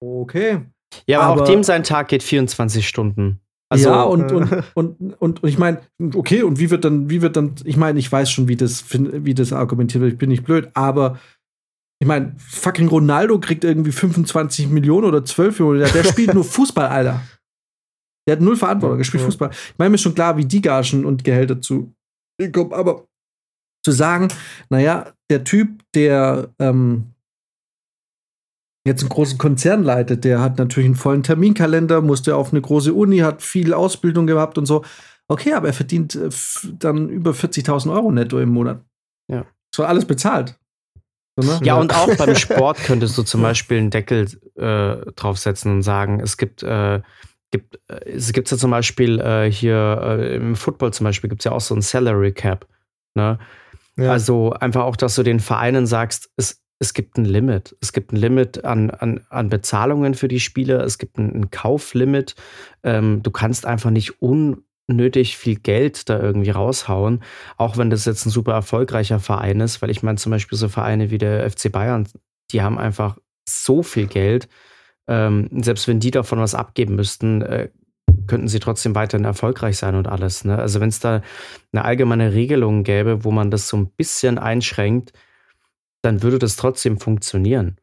Okay. 0.01 0.59
ja, 1.07 1.19
aber, 1.21 1.34
Aber- 1.34 1.41
auch 1.43 1.47
dem 1.47 1.63
sein 1.63 1.84
Tag 1.84 2.07
geht 2.07 2.23
24 2.23 2.88
Stunden. 2.88 3.39
Also, 3.69 3.89
ja, 3.89 4.03
und, 4.03 4.31
äh, 4.31 4.35
und, 4.35 4.51
und, 4.75 5.13
und, 5.19 5.43
und 5.43 5.49
ich 5.49 5.57
meine, 5.57 5.81
okay, 6.15 6.43
und 6.43 6.57
wie 6.59 6.69
wird 6.69 6.85
dann, 6.85 7.09
wie 7.09 7.21
wird 7.21 7.35
dann, 7.35 7.55
ich 7.65 7.75
meine, 7.75 7.99
ich 7.99 8.09
weiß 8.09 8.31
schon, 8.31 8.47
wie 8.47 8.55
das, 8.55 8.85
wie 8.89 9.34
das 9.34 9.51
argumentiert 9.51 10.01
wird, 10.01 10.13
ich 10.13 10.17
bin 10.17 10.29
nicht 10.29 10.45
blöd, 10.45 10.69
aber 10.73 11.19
ich 11.99 12.07
meine, 12.07 12.35
fucking 12.38 12.88
Ronaldo 12.88 13.38
kriegt 13.39 13.65
irgendwie 13.65 13.91
25 13.91 14.69
Millionen 14.69 15.05
oder 15.05 15.25
12 15.25 15.59
Millionen, 15.59 15.79
der, 15.79 15.89
der 15.89 16.03
spielt 16.05 16.34
nur 16.34 16.43
Fußball, 16.45 16.88
Alter. 16.88 17.19
Der 18.28 18.34
hat 18.36 18.41
null 18.41 18.58
Verantwortung, 18.58 18.98
der 18.98 19.06
spielt 19.06 19.22
Ja. 19.22 19.28
Fußball. 19.28 19.49
Ich 19.52 19.78
meine, 19.78 19.90
mir 19.90 19.95
ist 19.95 20.02
schon 20.02 20.16
klar, 20.16 20.38
wie 20.38 20.45
die 20.45 20.62
Gagen 20.62 21.06
und 21.06 21.24
Gehälter 21.24 21.62
zu 21.62 21.94
kommen, 22.52 22.74
aber 22.74 23.08
zu 23.84 23.91
sagen, 23.91 24.28
naja, 24.70 25.14
der 25.30 25.44
Typ, 25.44 25.82
der 25.95 26.49
ähm, 26.60 27.14
jetzt 28.86 29.02
einen 29.02 29.10
großen 29.10 29.38
Konzern 29.38 29.84
leitet, 29.84 30.24
der 30.24 30.41
hat 30.41 30.58
natürlich 30.58 30.88
einen 30.88 30.95
vollen 30.95 31.24
Terminkalender, 31.24 32.02
musste 32.02 32.36
auf 32.36 32.52
eine 32.52 32.62
große 32.62 32.94
Uni, 32.94 33.20
hat 33.20 33.41
viel 33.41 33.74
Ausbildung 33.74 34.28
gehabt 34.28 34.58
und 34.58 34.66
so. 34.66 34.84
Okay, 35.30 35.54
aber 35.54 35.68
er 35.68 35.74
verdient 35.74 36.16
äh, 36.16 36.30
dann 36.80 37.10
über 37.10 37.32
40.000 37.32 37.91
Euro 37.91 38.12
netto 38.12 38.40
im 38.40 38.49
Monat. 38.49 38.82
Ja. 39.32 39.45
So 39.74 39.84
alles 39.84 40.06
bezahlt. 40.06 40.58
So, 41.38 41.45
ne? 41.45 41.60
Ja, 41.64 41.76
und 41.76 41.94
auch 41.94 42.16
beim 42.16 42.36
Sport 42.36 42.78
könntest 42.84 43.18
du 43.18 43.24
zum 43.24 43.41
Beispiel 43.41 43.78
einen 43.78 43.90
Deckel 43.90 44.28
äh, 44.56 45.12
draufsetzen 45.14 45.72
und 45.72 45.82
sagen, 45.84 46.20
es 46.20 46.38
gibt, 46.38 46.64
äh, 46.64 47.02
gibt 47.52 47.80
äh, 47.88 48.11
es 48.11 48.34
gibt 48.34 48.49
ja 48.52 48.57
zum 48.57 48.72
Beispiel 48.72 49.19
äh, 49.19 49.52
hier 49.52 49.99
äh, 50.03 50.36
im 50.36 50.56
Football 50.56 50.94
zum 50.94 51.06
Beispiel 51.06 51.30
gibt 51.30 51.41
es 51.41 51.45
ja 51.45 51.52
auch 51.52 51.61
so 51.61 51.76
ein 51.76 51.82
Salary 51.82 52.32
Cap. 52.32 52.68
Ne? 53.15 53.40
Ja. 53.98 54.11
Also 54.11 54.52
einfach 54.52 54.84
auch, 54.84 54.95
dass 54.95 55.15
du 55.15 55.24
den 55.24 55.40
Vereinen 55.40 55.88
sagst, 55.88 56.30
es, 56.38 56.61
es 56.80 56.94
gibt 56.94 57.18
ein 57.18 57.26
Limit. 57.26 57.76
Es 57.82 57.94
gibt 57.94 58.14
ein 58.14 58.18
Limit 58.18 58.64
an, 58.64 58.91
an, 58.91 59.26
an 59.30 59.49
Bezahlungen 59.49 60.14
für 60.14 60.28
die 60.28 60.40
Spieler, 60.40 60.84
es 60.84 60.98
gibt 60.98 61.18
ein, 61.18 61.34
ein 61.34 61.52
Kauflimit. 61.52 62.36
Ähm, 62.84 63.24
du 63.24 63.32
kannst 63.32 63.65
einfach 63.65 63.90
nicht 63.90 64.22
unnötig 64.22 65.38
viel 65.38 65.56
Geld 65.56 66.10
da 66.10 66.19
irgendwie 66.19 66.52
raushauen, 66.52 67.24
auch 67.57 67.78
wenn 67.78 67.90
das 67.90 68.06
jetzt 68.06 68.26
ein 68.26 68.30
super 68.30 68.53
erfolgreicher 68.53 69.19
Verein 69.19 69.60
ist, 69.61 69.82
weil 69.82 69.90
ich 69.90 70.03
meine 70.03 70.18
zum 70.18 70.32
Beispiel 70.32 70.57
so 70.57 70.69
Vereine 70.69 71.10
wie 71.10 71.18
der 71.18 71.49
FC 71.49 71.72
Bayern, 71.72 72.07
die 72.52 72.61
haben 72.61 72.78
einfach 72.78 73.18
so 73.49 73.82
viel 73.82 74.06
Geld. 74.06 74.48
Ähm, 75.07 75.49
selbst 75.61 75.88
wenn 75.88 75.99
die 75.99 76.11
davon 76.11 76.39
was 76.39 76.55
abgeben 76.55 76.95
müssten, 76.95 77.41
äh, 77.41 77.69
könnten 78.27 78.47
sie 78.47 78.59
trotzdem 78.59 78.95
weiterhin 78.95 79.25
erfolgreich 79.25 79.77
sein 79.77 79.95
und 79.95 80.07
alles. 80.07 80.45
Ne? 80.45 80.57
Also 80.57 80.79
wenn 80.79 80.89
es 80.89 80.99
da 80.99 81.21
eine 81.71 81.85
allgemeine 81.85 82.34
Regelung 82.34 82.84
gäbe, 82.84 83.23
wo 83.23 83.31
man 83.31 83.51
das 83.51 83.67
so 83.67 83.77
ein 83.77 83.89
bisschen 83.89 84.38
einschränkt, 84.38 85.13
dann 86.01 86.21
würde 86.21 86.39
das 86.39 86.55
trotzdem 86.55 86.99
funktionieren. 86.99 87.77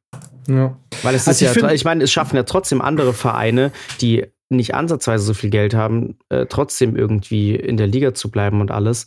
Ja. 0.46 0.78
Weil 1.02 1.14
es 1.14 1.26
also 1.26 1.44
ist 1.44 1.56
ich 1.56 1.62
ja, 1.62 1.70
ich 1.70 1.84
meine, 1.84 2.04
es 2.04 2.12
schaffen 2.12 2.36
ja 2.36 2.42
trotzdem 2.42 2.80
andere 2.80 3.12
Vereine, 3.12 3.72
die 4.00 4.26
nicht 4.50 4.74
ansatzweise 4.74 5.24
so 5.24 5.34
viel 5.34 5.50
Geld 5.50 5.74
haben, 5.74 6.18
äh, 6.28 6.46
trotzdem 6.46 6.96
irgendwie 6.96 7.54
in 7.54 7.76
der 7.76 7.86
Liga 7.86 8.14
zu 8.14 8.30
bleiben 8.30 8.60
und 8.60 8.70
alles. 8.70 9.06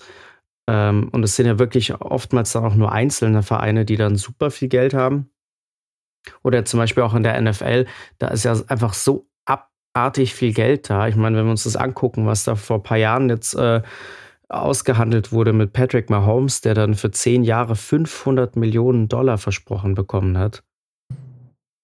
Ähm, 0.68 1.10
und 1.12 1.24
es 1.24 1.36
sind 1.36 1.46
ja 1.46 1.60
wirklich 1.60 1.94
oftmals 2.02 2.52
dann 2.52 2.66
auch 2.66 2.76
nur 2.76 2.92
einzelne 2.92 3.44
Vereine, 3.44 3.86
die 3.86 3.96
dann 3.96 4.16
super 4.16 4.52
viel 4.52 4.68
Geld 4.68 4.94
haben. 4.94 5.30
Oder 6.44 6.66
zum 6.66 6.80
Beispiel 6.80 7.04
auch 7.04 7.14
in 7.14 7.24
der 7.24 7.40
NFL, 7.42 7.86
da 8.20 8.28
ist 8.28 8.44
ja 8.44 8.56
einfach 8.68 8.94
so 8.94 9.28
abartig 9.46 10.34
viel 10.34 10.54
Geld 10.54 10.90
da. 10.90 11.08
Ich 11.08 11.16
meine, 11.16 11.38
wenn 11.38 11.46
wir 11.46 11.52
uns 11.52 11.64
das 11.64 11.76
angucken, 11.76 12.26
was 12.26 12.44
da 12.44 12.56
vor 12.56 12.78
ein 12.78 12.84
paar 12.84 12.98
Jahren 12.98 13.30
jetzt 13.30 13.56
äh, 13.56 13.82
ausgehandelt 14.50 15.32
wurde 15.32 15.54
mit 15.54 15.74
Patrick 15.74 16.10
Mahomes, 16.10 16.62
der 16.62 16.74
dann 16.74 16.96
für 16.96 17.12
zehn 17.12 17.44
Jahre 17.44 17.76
500 17.76 18.56
Millionen 18.56 19.08
Dollar 19.08 19.38
versprochen 19.38 19.94
bekommen 19.94 20.38
hat. 20.38 20.64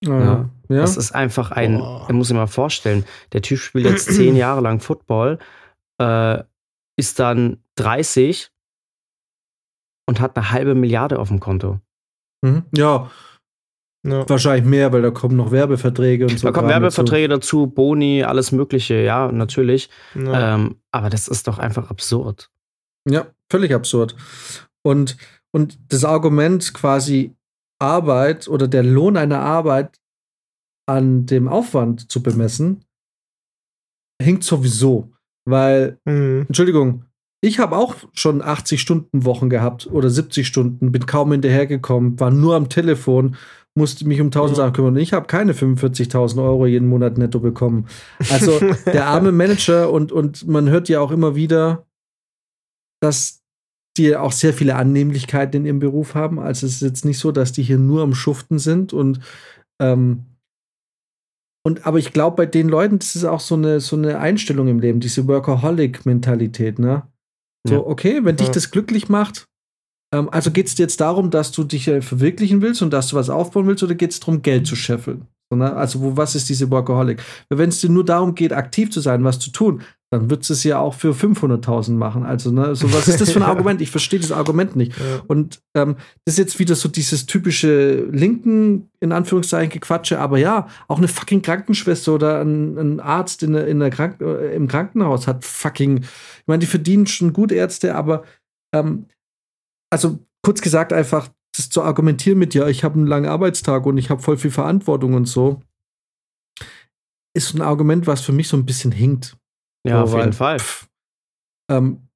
Ja, 0.03 0.19
ja. 0.19 0.49
Das 0.67 0.97
ist 0.97 1.13
einfach 1.13 1.51
ein, 1.51 1.79
oh. 1.79 2.05
muss 2.11 2.29
ich 2.29 2.35
mal 2.35 2.47
vorstellen, 2.47 3.05
der 3.31 3.41
Typ 3.41 3.59
spielt 3.59 3.85
jetzt 3.85 4.13
zehn 4.13 4.35
Jahre 4.35 4.61
lang 4.61 4.79
Football, 4.79 5.39
äh, 5.99 6.43
ist 6.97 7.19
dann 7.19 7.63
30 7.75 8.51
und 10.07 10.19
hat 10.19 10.35
eine 10.35 10.51
halbe 10.51 10.75
Milliarde 10.75 11.19
auf 11.19 11.29
dem 11.29 11.39
Konto. 11.39 11.79
Mhm. 12.41 12.63
Ja. 12.75 13.09
Ja. 14.05 14.27
Wahrscheinlich 14.27 14.65
mehr, 14.65 14.91
weil 14.91 15.01
da 15.01 15.11
kommen 15.11 15.37
noch 15.37 15.51
Werbeverträge 15.51 16.25
und 16.25 16.37
so. 16.37 16.47
Da 16.47 16.51
kommen 16.51 16.67
Werbeverträge 16.67 17.29
dazu. 17.29 17.65
dazu, 17.65 17.67
Boni, 17.67 18.23
alles 18.23 18.51
Mögliche, 18.51 18.95
ja, 18.95 19.31
natürlich. 19.31 19.89
Ja. 20.13 20.55
Ähm, 20.55 20.75
aber 20.91 21.09
das 21.09 21.27
ist 21.27 21.47
doch 21.47 21.57
einfach 21.57 21.89
absurd. 21.89 22.49
Ja, 23.09 23.27
völlig 23.49 23.73
absurd. 23.73 24.15
Und, 24.85 25.17
und 25.53 25.79
das 25.87 26.03
Argument 26.03 26.73
quasi 26.73 27.35
Arbeit 27.79 28.47
oder 28.47 28.67
der 28.67 28.83
Lohn 28.83 29.15
einer 29.15 29.39
Arbeit 29.39 30.01
an 30.85 31.25
dem 31.25 31.47
Aufwand 31.47 32.11
zu 32.11 32.21
bemessen, 32.21 32.83
hinkt 34.21 34.43
sowieso. 34.43 35.13
Weil, 35.45 35.99
mhm. 36.05 36.45
Entschuldigung, 36.47 37.05
ich 37.41 37.59
habe 37.59 37.77
auch 37.77 37.95
schon 38.13 38.41
80 38.41 38.79
Stunden 38.79 39.25
Wochen 39.25 39.49
gehabt 39.49 39.87
oder 39.87 40.09
70 40.09 40.47
Stunden, 40.47 40.91
bin 40.91 41.05
kaum 41.05 41.31
hinterhergekommen, 41.31 42.19
war 42.19 42.31
nur 42.31 42.55
am 42.55 42.69
Telefon, 42.69 43.35
musste 43.75 44.07
mich 44.07 44.21
um 44.21 44.27
1000 44.27 44.57
Sachen 44.57 44.73
kümmern. 44.73 44.93
Und 44.93 45.01
ich 45.01 45.13
habe 45.13 45.27
keine 45.27 45.53
45.000 45.53 46.43
Euro 46.43 46.65
jeden 46.67 46.87
Monat 46.87 47.17
netto 47.17 47.39
bekommen. 47.39 47.87
Also 48.31 48.59
der 48.85 49.07
arme 49.07 49.31
Manager 49.31 49.91
und, 49.91 50.11
und 50.11 50.47
man 50.47 50.69
hört 50.69 50.89
ja 50.89 50.99
auch 50.99 51.11
immer 51.11 51.35
wieder, 51.35 51.85
dass 53.01 53.41
die 53.97 54.15
auch 54.15 54.31
sehr 54.31 54.53
viele 54.53 54.75
Annehmlichkeiten 54.75 55.57
in 55.57 55.65
ihrem 55.65 55.79
Beruf 55.79 56.15
haben. 56.15 56.39
Also 56.39 56.65
es 56.65 56.73
ist 56.73 56.81
jetzt 56.81 57.05
nicht 57.05 57.19
so, 57.19 57.31
dass 57.31 57.51
die 57.51 57.63
hier 57.63 57.77
nur 57.77 58.01
am 58.01 58.15
Schuften 58.15 58.59
sind 58.59 58.93
und 58.93 59.19
ähm, 59.81 60.25
und 61.65 61.87
aber 61.87 61.97
ich 61.97 62.11
glaube, 62.11 62.35
bei 62.35 62.45
den 62.45 62.67
Leuten, 62.67 62.99
das 62.99 63.15
ist 63.15 63.23
auch 63.23 63.39
so 63.39 63.55
eine, 63.55 63.79
so 63.79 63.95
eine 63.95 64.19
Einstellung 64.19 64.67
im 64.67 64.79
Leben, 64.79 64.99
diese 64.99 65.27
Workaholic-Mentalität, 65.27 66.77
ne? 66.77 67.07
So, 67.65 67.75
ja. 67.75 67.79
okay, 67.79 68.19
wenn 68.23 68.35
dich 68.35 68.49
das 68.49 68.71
glücklich 68.71 69.07
macht, 69.07 69.47
ähm, 70.13 70.29
also 70.31 70.51
geht 70.51 70.67
es 70.67 70.75
dir 70.75 70.83
jetzt 70.83 71.01
darum, 71.01 71.31
dass 71.31 71.51
du 71.51 71.63
dich 71.63 71.87
äh, 71.87 72.01
verwirklichen 72.01 72.61
willst 72.61 72.81
und 72.81 72.93
dass 72.93 73.09
du 73.09 73.15
was 73.15 73.29
aufbauen 73.29 73.67
willst, 73.67 73.83
oder 73.83 73.95
geht 73.95 74.11
es 74.11 74.19
darum, 74.19 74.41
Geld 74.41 74.67
zu 74.67 74.75
scheffeln? 74.75 75.27
So, 75.49 75.57
ne? 75.57 75.73
Also, 75.75 76.01
wo, 76.01 76.15
was 76.15 76.35
ist 76.35 76.47
diese 76.49 76.69
Workaholic? 76.69 77.21
Wenn 77.49 77.69
es 77.69 77.81
dir 77.81 77.89
nur 77.89 78.05
darum 78.05 78.35
geht, 78.35 78.53
aktiv 78.53 78.91
zu 78.91 79.01
sein, 79.01 79.23
was 79.23 79.39
zu 79.39 79.51
tun, 79.51 79.81
dann 80.11 80.29
wird 80.29 80.47
es 80.47 80.63
ja 80.63 80.77
auch 80.77 80.93
für 80.93 81.13
500.000 81.13 81.93
machen. 81.93 82.23
Also, 82.23 82.51
ne, 82.51 82.75
so 82.75 82.93
was 82.93 83.07
ist 83.07 83.21
das 83.21 83.31
für 83.31 83.39
ein 83.39 83.43
Argument? 83.49 83.81
Ich 83.81 83.89
verstehe 83.89 84.19
dieses 84.19 84.31
Argument 84.35 84.75
nicht. 84.75 84.91
Ja. 84.91 85.23
Und 85.25 85.61
ähm, 85.75 85.95
das 86.25 86.35
ist 86.35 86.37
jetzt 86.37 86.59
wieder 86.59 86.75
so 86.75 86.87
dieses 86.87 87.25
typische 87.25 88.05
linken, 88.11 88.91
in 88.99 89.11
Anführungszeichen, 89.11 89.71
Gequatsche. 89.71 90.19
Aber 90.19 90.37
ja, 90.37 90.67
auch 90.87 90.99
eine 90.99 91.07
fucking 91.07 91.41
Krankenschwester 91.41 92.13
oder 92.13 92.41
ein, 92.41 92.77
ein 92.77 92.99
Arzt 92.99 93.41
in 93.41 93.55
in 93.55 93.79
der 93.79 93.89
Krank 93.89 94.21
äh, 94.21 94.55
im 94.55 94.67
Krankenhaus 94.67 95.25
hat 95.25 95.43
fucking, 95.43 95.97
ich 96.03 96.47
meine, 96.47 96.59
die 96.59 96.67
verdienen 96.67 97.07
schon 97.07 97.33
gut 97.33 97.51
Ärzte, 97.51 97.95
aber 97.95 98.23
ähm, 98.75 99.05
also 99.93 100.19
kurz 100.41 100.61
gesagt 100.61 100.91
einfach, 100.91 101.29
das 101.55 101.69
zu 101.69 101.83
argumentieren 101.83 102.39
mit, 102.39 102.55
ja, 102.55 102.67
ich 102.67 102.83
habe 102.83 102.95
einen 102.95 103.07
langen 103.07 103.29
Arbeitstag 103.29 103.85
und 103.85 103.97
ich 103.97 104.09
habe 104.09 104.21
voll 104.21 104.37
viel 104.37 104.51
Verantwortung 104.51 105.13
und 105.13 105.25
so, 105.25 105.61
ist 107.35 107.53
ein 107.53 107.61
Argument, 107.61 108.07
was 108.07 108.21
für 108.21 108.31
mich 108.31 108.47
so 108.47 108.57
ein 108.57 108.65
bisschen 108.65 108.91
hinkt. 108.91 109.37
Ja, 109.87 110.05
so, 110.05 110.15
auf 110.15 110.19
jeden 110.19 110.33
Fall. 110.33 110.57
ähm, 111.71 112.07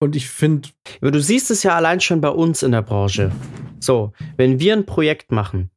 und 0.00 0.14
ich 0.14 0.28
finde. 0.28 0.68
Du 1.00 1.20
siehst 1.20 1.50
es 1.50 1.64
ja 1.64 1.74
allein 1.74 2.00
schon 2.00 2.20
bei 2.20 2.28
uns 2.28 2.62
in 2.62 2.70
der 2.70 2.82
Branche. 2.82 3.32
So, 3.80 4.12
wenn 4.36 4.60
wir 4.60 4.74
ein 4.74 4.86
Projekt 4.86 5.32
machen, 5.32 5.70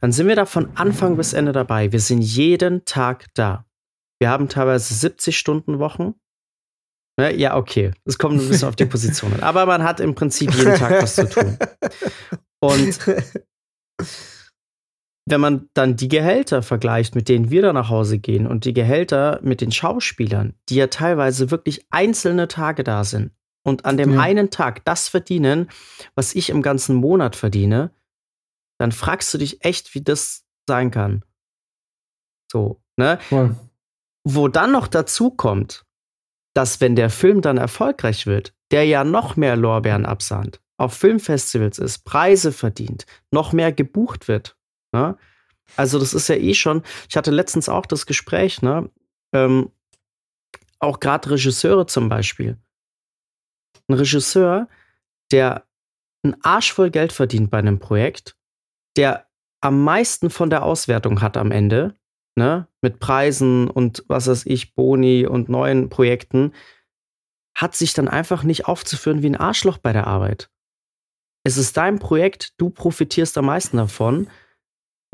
dann 0.00 0.10
sind 0.10 0.26
wir 0.26 0.34
da 0.34 0.44
von 0.44 0.76
Anfang 0.76 1.16
bis 1.16 1.34
Ende 1.34 1.52
dabei. 1.52 1.92
Wir 1.92 2.00
sind 2.00 2.20
jeden 2.20 2.84
Tag 2.84 3.26
da. 3.34 3.64
Wir 4.18 4.28
haben 4.30 4.48
teilweise 4.48 4.92
70 4.92 5.38
Stunden 5.38 5.78
Wochen. 5.78 6.14
Ne, 7.16 7.36
ja, 7.36 7.56
okay. 7.56 7.92
Es 8.04 8.18
kommt 8.18 8.40
ein 8.40 8.48
bisschen 8.48 8.68
auf 8.68 8.76
die 8.76 8.86
Position 8.86 9.32
an. 9.34 9.40
Aber 9.40 9.66
man 9.66 9.84
hat 9.84 10.00
im 10.00 10.14
Prinzip 10.14 10.52
jeden 10.54 10.74
Tag 10.74 11.02
was 11.02 11.14
zu 11.14 11.28
tun. 11.28 11.56
Und 12.60 12.98
wenn 15.26 15.40
man 15.40 15.68
dann 15.74 15.96
die 15.96 16.08
Gehälter 16.08 16.62
vergleicht, 16.62 17.14
mit 17.14 17.28
denen 17.28 17.50
wir 17.50 17.62
da 17.62 17.72
nach 17.72 17.88
Hause 17.88 18.18
gehen 18.18 18.46
und 18.46 18.64
die 18.64 18.74
Gehälter 18.74 19.40
mit 19.42 19.60
den 19.60 19.72
Schauspielern, 19.72 20.54
die 20.68 20.76
ja 20.76 20.88
teilweise 20.88 21.50
wirklich 21.50 21.86
einzelne 21.90 22.48
Tage 22.48 22.84
da 22.84 23.04
sind 23.04 23.32
und 23.64 23.84
an 23.84 23.96
dem 23.96 24.14
ja. 24.14 24.20
einen 24.20 24.50
Tag 24.50 24.84
das 24.84 25.08
verdienen, 25.08 25.70
was 26.14 26.34
ich 26.34 26.50
im 26.50 26.62
ganzen 26.62 26.96
Monat 26.96 27.36
verdiene, 27.36 27.90
dann 28.78 28.92
fragst 28.92 29.32
du 29.32 29.38
dich 29.38 29.64
echt, 29.64 29.94
wie 29.94 30.02
das 30.02 30.44
sein 30.68 30.90
kann. 30.90 31.24
So, 32.50 32.82
ne? 32.96 33.18
Ja. 33.30 33.54
Wo 34.24 34.48
dann 34.48 34.72
noch 34.72 34.88
dazu 34.88 35.30
kommt, 35.30 35.84
dass 36.54 36.80
wenn 36.80 36.96
der 36.96 37.10
Film 37.10 37.42
dann 37.42 37.58
erfolgreich 37.58 38.26
wird, 38.26 38.54
der 38.70 38.84
ja 38.86 39.04
noch 39.04 39.36
mehr 39.36 39.56
Lorbeeren 39.56 40.06
absahnt, 40.06 40.60
auf 40.76 40.94
Filmfestivals 40.94 41.78
ist, 41.78 42.04
Preise 42.04 42.52
verdient, 42.52 43.06
noch 43.30 43.52
mehr 43.52 43.72
gebucht 43.72 44.28
wird, 44.28 44.56
Ne? 44.94 45.18
Also, 45.76 45.98
das 45.98 46.14
ist 46.14 46.28
ja 46.28 46.36
eh 46.36 46.54
schon. 46.54 46.82
Ich 47.08 47.16
hatte 47.16 47.32
letztens 47.32 47.68
auch 47.68 47.84
das 47.84 48.06
Gespräch, 48.06 48.62
ne? 48.62 48.88
Ähm, 49.32 49.72
auch 50.78 51.00
gerade 51.00 51.30
Regisseure 51.30 51.86
zum 51.86 52.08
Beispiel. 52.08 52.58
Ein 53.88 53.94
Regisseur, 53.94 54.68
der 55.32 55.66
einen 56.22 56.36
Arsch 56.42 56.72
voll 56.72 56.90
Geld 56.90 57.12
verdient 57.12 57.50
bei 57.50 57.58
einem 57.58 57.80
Projekt, 57.80 58.36
der 58.96 59.26
am 59.60 59.82
meisten 59.82 60.30
von 60.30 60.48
der 60.48 60.62
Auswertung 60.62 61.20
hat 61.20 61.36
am 61.36 61.50
Ende, 61.50 61.94
ne, 62.36 62.68
mit 62.82 62.98
Preisen 62.98 63.68
und 63.68 64.04
was 64.08 64.26
weiß 64.26 64.46
ich, 64.46 64.74
Boni 64.74 65.26
und 65.26 65.48
neuen 65.48 65.88
Projekten, 65.88 66.52
hat 67.56 67.74
sich 67.74 67.94
dann 67.94 68.08
einfach 68.08 68.42
nicht 68.42 68.66
aufzuführen 68.66 69.22
wie 69.22 69.28
ein 69.28 69.36
Arschloch 69.36 69.78
bei 69.78 69.92
der 69.92 70.06
Arbeit. 70.06 70.50
Es 71.44 71.56
ist 71.56 71.76
dein 71.76 71.98
Projekt, 71.98 72.54
du 72.58 72.70
profitierst 72.70 73.36
am 73.38 73.46
meisten 73.46 73.76
davon 73.76 74.28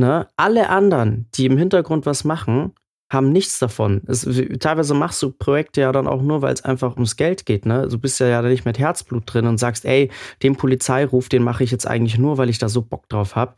Ne? 0.01 0.27
Alle 0.39 0.71
anderen, 0.71 1.27
die 1.35 1.45
im 1.45 1.59
Hintergrund 1.59 2.07
was 2.07 2.25
machen, 2.25 2.73
haben 3.13 3.33
nichts 3.33 3.59
davon. 3.59 4.01
Es, 4.07 4.27
teilweise 4.59 4.95
machst 4.95 5.21
du 5.21 5.31
Projekte 5.31 5.83
ja 5.83 5.93
dann 5.93 6.07
auch 6.07 6.23
nur, 6.23 6.41
weil 6.41 6.55
es 6.55 6.65
einfach 6.65 6.95
ums 6.95 7.17
Geld 7.17 7.45
geht. 7.45 7.67
Ne? 7.67 7.87
Du 7.87 7.99
bist 7.99 8.19
ja, 8.19 8.27
ja 8.27 8.41
nicht 8.41 8.65
mit 8.65 8.79
Herzblut 8.79 9.25
drin 9.27 9.47
und 9.47 9.59
sagst, 9.59 9.85
ey, 9.85 10.11
den 10.43 10.57
Polizeiruf, 10.57 11.29
den 11.29 11.43
mache 11.43 11.65
ich 11.65 11.71
jetzt 11.71 11.87
eigentlich 11.87 12.17
nur, 12.17 12.39
weil 12.39 12.49
ich 12.49 12.57
da 12.57 12.71
so 12.71 12.81
Bock 12.81 13.11
drauf 13.11 13.37
habe. 13.37 13.57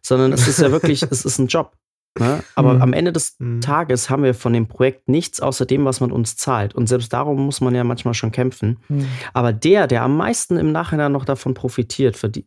Sondern 0.00 0.32
es 0.32 0.46
ist 0.46 0.60
ja 0.60 0.70
wirklich, 0.70 1.02
es 1.10 1.24
ist 1.24 1.40
ein 1.40 1.48
Job. 1.48 1.76
Ne? 2.18 2.42
Aber 2.54 2.74
mhm. 2.74 2.82
am 2.82 2.92
Ende 2.92 3.12
des 3.12 3.36
mhm. 3.38 3.60
Tages 3.60 4.10
haben 4.10 4.22
wir 4.22 4.34
von 4.34 4.52
dem 4.52 4.66
Projekt 4.66 5.08
nichts 5.08 5.40
außer 5.40 5.64
dem, 5.64 5.84
was 5.84 6.00
man 6.00 6.10
uns 6.10 6.36
zahlt. 6.36 6.74
Und 6.74 6.88
selbst 6.88 7.12
darum 7.12 7.44
muss 7.46 7.60
man 7.60 7.74
ja 7.74 7.84
manchmal 7.84 8.14
schon 8.14 8.32
kämpfen. 8.32 8.78
Mhm. 8.88 9.06
Aber 9.32 9.52
der, 9.52 9.86
der 9.86 10.02
am 10.02 10.16
meisten 10.16 10.56
im 10.56 10.72
Nachhinein 10.72 11.12
noch 11.12 11.24
davon 11.24 11.54
profitiert, 11.54 12.20
die, 12.34 12.46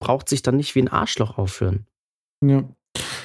braucht 0.00 0.28
sich 0.28 0.42
dann 0.42 0.56
nicht 0.56 0.74
wie 0.74 0.82
ein 0.82 0.88
Arschloch 0.88 1.38
aufführen. 1.38 1.86
Ja. 2.44 2.64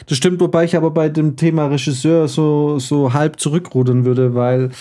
Das 0.05 0.17
stimmt, 0.17 0.39
wobei 0.39 0.63
ich 0.63 0.75
aber 0.75 0.91
bei 0.91 1.09
dem 1.09 1.35
Thema 1.35 1.67
Regisseur 1.67 2.27
so, 2.27 2.79
so 2.79 3.13
halb 3.13 3.39
zurückrudern 3.39 4.05
würde, 4.05 4.33
weil 4.33 4.71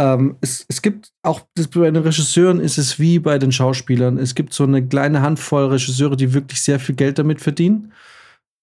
ähm, 0.00 0.36
es, 0.40 0.64
es 0.68 0.82
gibt 0.82 1.12
auch 1.22 1.42
bei 1.74 1.90
den 1.90 2.02
Regisseuren 2.02 2.58
ist 2.58 2.78
es 2.78 2.98
wie 2.98 3.18
bei 3.18 3.38
den 3.38 3.52
Schauspielern. 3.52 4.18
Es 4.18 4.34
gibt 4.34 4.54
so 4.54 4.64
eine 4.64 4.84
kleine 4.86 5.22
Handvoll 5.22 5.66
Regisseure, 5.66 6.16
die 6.16 6.32
wirklich 6.32 6.62
sehr 6.62 6.80
viel 6.80 6.94
Geld 6.94 7.18
damit 7.18 7.40
verdienen. 7.40 7.92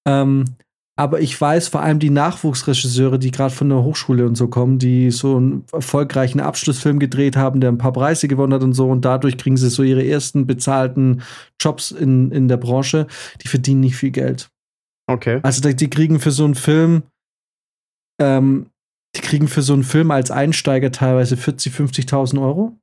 Ähm, 0.08 0.46
aber 1.00 1.22
ich 1.22 1.40
weiß 1.40 1.70
vor 1.70 1.82
allem 1.82 2.00
die 2.00 2.10
Nachwuchsregisseure, 2.10 3.20
die 3.20 3.32
gerade 3.32 3.54
von 3.54 3.70
der 3.70 3.84
Hochschule 3.84 4.26
und 4.26 4.36
so 4.36 4.50
kommen, 4.50 4.80
die 4.80 5.12
so 5.12 5.38
einen 5.38 5.64
erfolgreichen 5.72 6.42
Abschlussfilm 6.42 7.00
gedreht 7.00 7.38
haben, 7.38 7.62
der 7.62 7.72
ein 7.72 7.78
paar 7.78 7.94
Preise 7.94 8.28
gewonnen 8.28 8.54
hat 8.54 8.64
und 8.64 8.74
so, 8.74 8.90
und 8.90 9.06
dadurch 9.06 9.38
kriegen 9.38 9.56
sie 9.56 9.70
so 9.70 9.82
ihre 9.82 10.06
ersten 10.06 10.46
bezahlten 10.46 11.22
Jobs 11.58 11.92
in, 11.92 12.32
in 12.32 12.50
der 12.50 12.58
Branche, 12.58 13.08
die 13.42 13.48
verdienen 13.48 13.80
nicht 13.80 13.96
viel 13.96 14.12
Geld. 14.12 14.50
Okay. 15.10 15.40
Also 15.42 15.62
die 15.72 15.90
kriegen 15.90 16.20
für 16.20 16.32
so 16.32 16.44
einen 16.44 16.56
Film, 16.56 17.04
ähm, 18.22 18.66
die 19.16 19.22
kriegen 19.22 19.48
für 19.48 19.62
so 19.62 19.72
einen 19.72 19.86
Film 19.86 20.12
als 20.12 20.32
Einsteiger 20.32 20.92
teilweise 20.92 21.38
40, 21.38 21.74
50.000 21.76 22.42
Euro. 22.42 22.78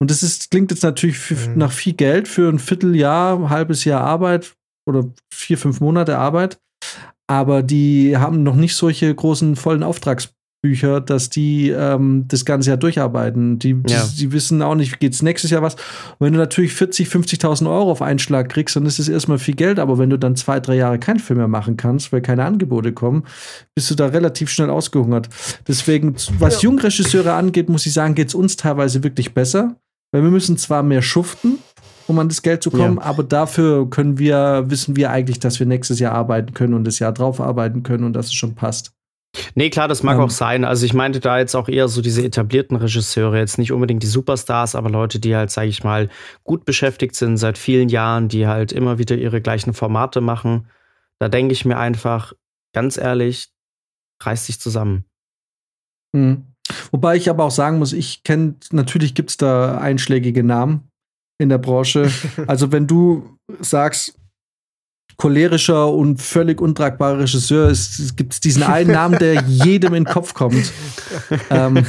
Und 0.00 0.10
das 0.10 0.22
ist, 0.22 0.50
klingt 0.50 0.70
jetzt 0.70 0.84
natürlich 0.84 1.18
für, 1.18 1.34
mhm. 1.50 1.58
nach 1.58 1.70
viel 1.70 1.92
Geld 1.92 2.28
für 2.28 2.48
ein 2.48 2.58
Vierteljahr, 2.58 3.36
ein 3.36 3.50
halbes 3.50 3.84
Jahr 3.84 4.00
Arbeit 4.00 4.54
oder 4.88 5.04
vier, 5.30 5.58
fünf 5.58 5.80
Monate 5.80 6.16
Arbeit. 6.16 6.58
Aber 7.26 7.62
die 7.62 8.16
haben 8.16 8.42
noch 8.42 8.56
nicht 8.56 8.74
solche 8.76 9.14
großen 9.14 9.56
vollen 9.56 9.82
Auftragsbücher, 9.82 11.00
dass 11.00 11.28
die 11.30 11.70
ähm, 11.70 12.26
das 12.28 12.44
ganze 12.44 12.70
Jahr 12.70 12.76
durcharbeiten. 12.76 13.58
Die, 13.58 13.70
Ja. 13.88 14.04
die, 14.04 14.16
die 14.16 14.32
wissen 14.32 14.62
auch 14.62 14.74
nicht, 14.74 15.00
geht's 15.00 15.22
nächstes 15.22 15.50
Jahr 15.50 15.62
was. 15.62 15.74
Und 15.74 16.20
wenn 16.20 16.32
du 16.34 16.38
natürlich 16.38 16.72
40, 16.74 17.08
50.000 17.08 17.68
Euro 17.68 17.90
auf 17.90 18.02
einen 18.02 18.18
Schlag 18.18 18.48
kriegst, 18.48 18.76
dann 18.76 18.86
ist 18.86 18.98
es 18.98 19.08
erstmal 19.08 19.38
viel 19.38 19.54
Geld. 19.54 19.78
Aber 19.78 19.98
wenn 19.98 20.10
du 20.10 20.18
dann 20.18 20.36
zwei, 20.36 20.60
drei 20.60 20.76
Jahre 20.76 20.98
keinen 20.98 21.18
Film 21.20 21.38
mehr 21.38 21.48
machen 21.48 21.76
kannst, 21.76 22.12
weil 22.12 22.20
keine 22.22 22.44
Angebote 22.44 22.92
kommen, 22.92 23.24
bist 23.74 23.90
du 23.90 23.94
da 23.94 24.06
relativ 24.06 24.50
schnell 24.50 24.70
ausgehungert. 24.70 25.28
Deswegen, 25.66 26.14
was 26.38 26.62
Jungregisseure 26.62 27.32
angeht, 27.32 27.68
muss 27.68 27.86
ich 27.86 27.92
sagen, 27.92 28.14
geht's 28.14 28.34
uns 28.34 28.56
teilweise 28.56 29.02
wirklich 29.02 29.34
besser. 29.34 29.76
Weil 30.14 30.22
wir 30.24 30.30
müssen 30.30 30.58
zwar 30.58 30.82
mehr 30.82 31.00
schuften, 31.00 31.58
um 32.06 32.18
an 32.18 32.28
das 32.28 32.42
Geld 32.42 32.62
zu 32.62 32.70
kommen, 32.70 32.98
aber 32.98 33.22
dafür 33.22 33.88
können 33.88 34.18
wir, 34.18 34.64
wissen 34.66 34.96
wir 34.96 35.10
eigentlich, 35.10 35.38
dass 35.38 35.58
wir 35.58 35.66
nächstes 35.66 35.98
Jahr 35.98 36.12
arbeiten 36.12 36.54
können 36.54 36.74
und 36.74 36.84
das 36.84 36.98
Jahr 36.98 37.12
drauf 37.12 37.40
arbeiten 37.40 37.82
können 37.82 38.04
und 38.04 38.12
dass 38.12 38.26
es 38.26 38.34
schon 38.34 38.54
passt. 38.54 38.92
Nee, 39.54 39.70
klar, 39.70 39.88
das 39.88 40.02
mag 40.02 40.16
Ähm. 40.16 40.24
auch 40.24 40.30
sein. 40.30 40.64
Also 40.64 40.84
ich 40.84 40.92
meinte 40.92 41.20
da 41.20 41.38
jetzt 41.38 41.54
auch 41.54 41.68
eher 41.68 41.88
so 41.88 42.02
diese 42.02 42.22
etablierten 42.22 42.76
Regisseure, 42.76 43.38
jetzt 43.38 43.58
nicht 43.58 43.72
unbedingt 43.72 44.02
die 44.02 44.08
Superstars, 44.08 44.74
aber 44.74 44.90
Leute, 44.90 45.20
die 45.20 45.34
halt, 45.34 45.50
sage 45.50 45.68
ich 45.68 45.84
mal, 45.84 46.10
gut 46.44 46.64
beschäftigt 46.64 47.14
sind 47.14 47.38
seit 47.38 47.56
vielen 47.56 47.88
Jahren, 47.88 48.28
die 48.28 48.46
halt 48.46 48.72
immer 48.72 48.98
wieder 48.98 49.16
ihre 49.16 49.40
gleichen 49.40 49.72
Formate 49.72 50.20
machen. 50.20 50.68
Da 51.18 51.28
denke 51.28 51.52
ich 51.52 51.64
mir 51.64 51.78
einfach, 51.78 52.34
ganz 52.74 52.98
ehrlich, 52.98 53.50
reiß 54.22 54.46
dich 54.46 54.60
zusammen. 54.60 55.04
Mhm. 56.12 56.46
Wobei 56.90 57.16
ich 57.16 57.30
aber 57.30 57.44
auch 57.44 57.50
sagen 57.50 57.78
muss, 57.78 57.92
ich 57.92 58.22
kenne, 58.24 58.56
natürlich 58.70 59.14
gibt 59.14 59.30
es 59.30 59.36
da 59.36 59.78
einschlägige 59.78 60.44
Namen 60.44 60.91
in 61.38 61.48
der 61.48 61.58
Branche. 61.58 62.10
also 62.46 62.72
wenn 62.72 62.86
du 62.86 63.36
sagst, 63.60 64.14
cholerischer 65.18 65.88
und 65.92 66.20
völlig 66.20 66.60
untragbarer 66.60 67.20
Regisseur, 67.20 67.68
es 67.68 68.16
gibt 68.16 68.42
diesen 68.44 68.62
einen 68.64 68.90
Namen, 68.90 69.18
der 69.18 69.42
jedem 69.42 69.94
in 69.94 70.04
den 70.04 70.12
Kopf 70.12 70.34
kommt. 70.34 70.72
ähm, 71.50 71.84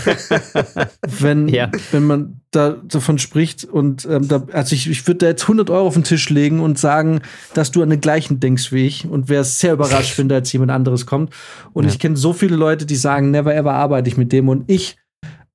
wenn, 1.08 1.48
Ja. 1.48 1.72
wenn 1.92 2.04
man 2.04 2.42
da 2.52 2.72
davon 2.72 3.18
spricht 3.18 3.64
und 3.66 4.06
ähm, 4.06 4.28
da, 4.28 4.44
also 4.52 4.76
ich, 4.76 4.88
ich 4.90 5.08
würde 5.08 5.20
da 5.20 5.26
jetzt 5.28 5.44
100 5.44 5.70
Euro 5.72 5.88
auf 5.88 5.94
den 5.96 6.04
Tisch 6.04 6.30
legen 6.30 6.60
und 6.60 6.78
sagen, 6.78 7.22
dass 7.56 7.72
du 7.72 7.82
an 7.82 7.90
den 7.90 8.02
gleichen 8.02 8.40
denkst 8.40 8.72
wie 8.72 8.86
ich 8.86 9.08
und 9.08 9.30
wäre 9.30 9.44
sehr 9.46 9.74
überrascht, 9.74 10.18
wenn 10.20 10.30
da 10.30 10.36
jetzt 10.36 10.52
jemand 10.52 10.70
anderes 10.72 11.06
kommt. 11.08 11.34
Und 11.72 11.86
Ja. 11.86 11.90
ich 11.90 11.98
kenne 12.00 12.18
so 12.18 12.34
viele 12.34 12.56
Leute, 12.56 12.86
die 12.86 12.96
sagen, 12.98 13.32
never 13.32 13.56
ever 13.56 13.74
arbeite 13.74 14.10
ich 14.10 14.18
mit 14.18 14.32
dem 14.32 14.50
und 14.50 14.70
ich 14.70 14.98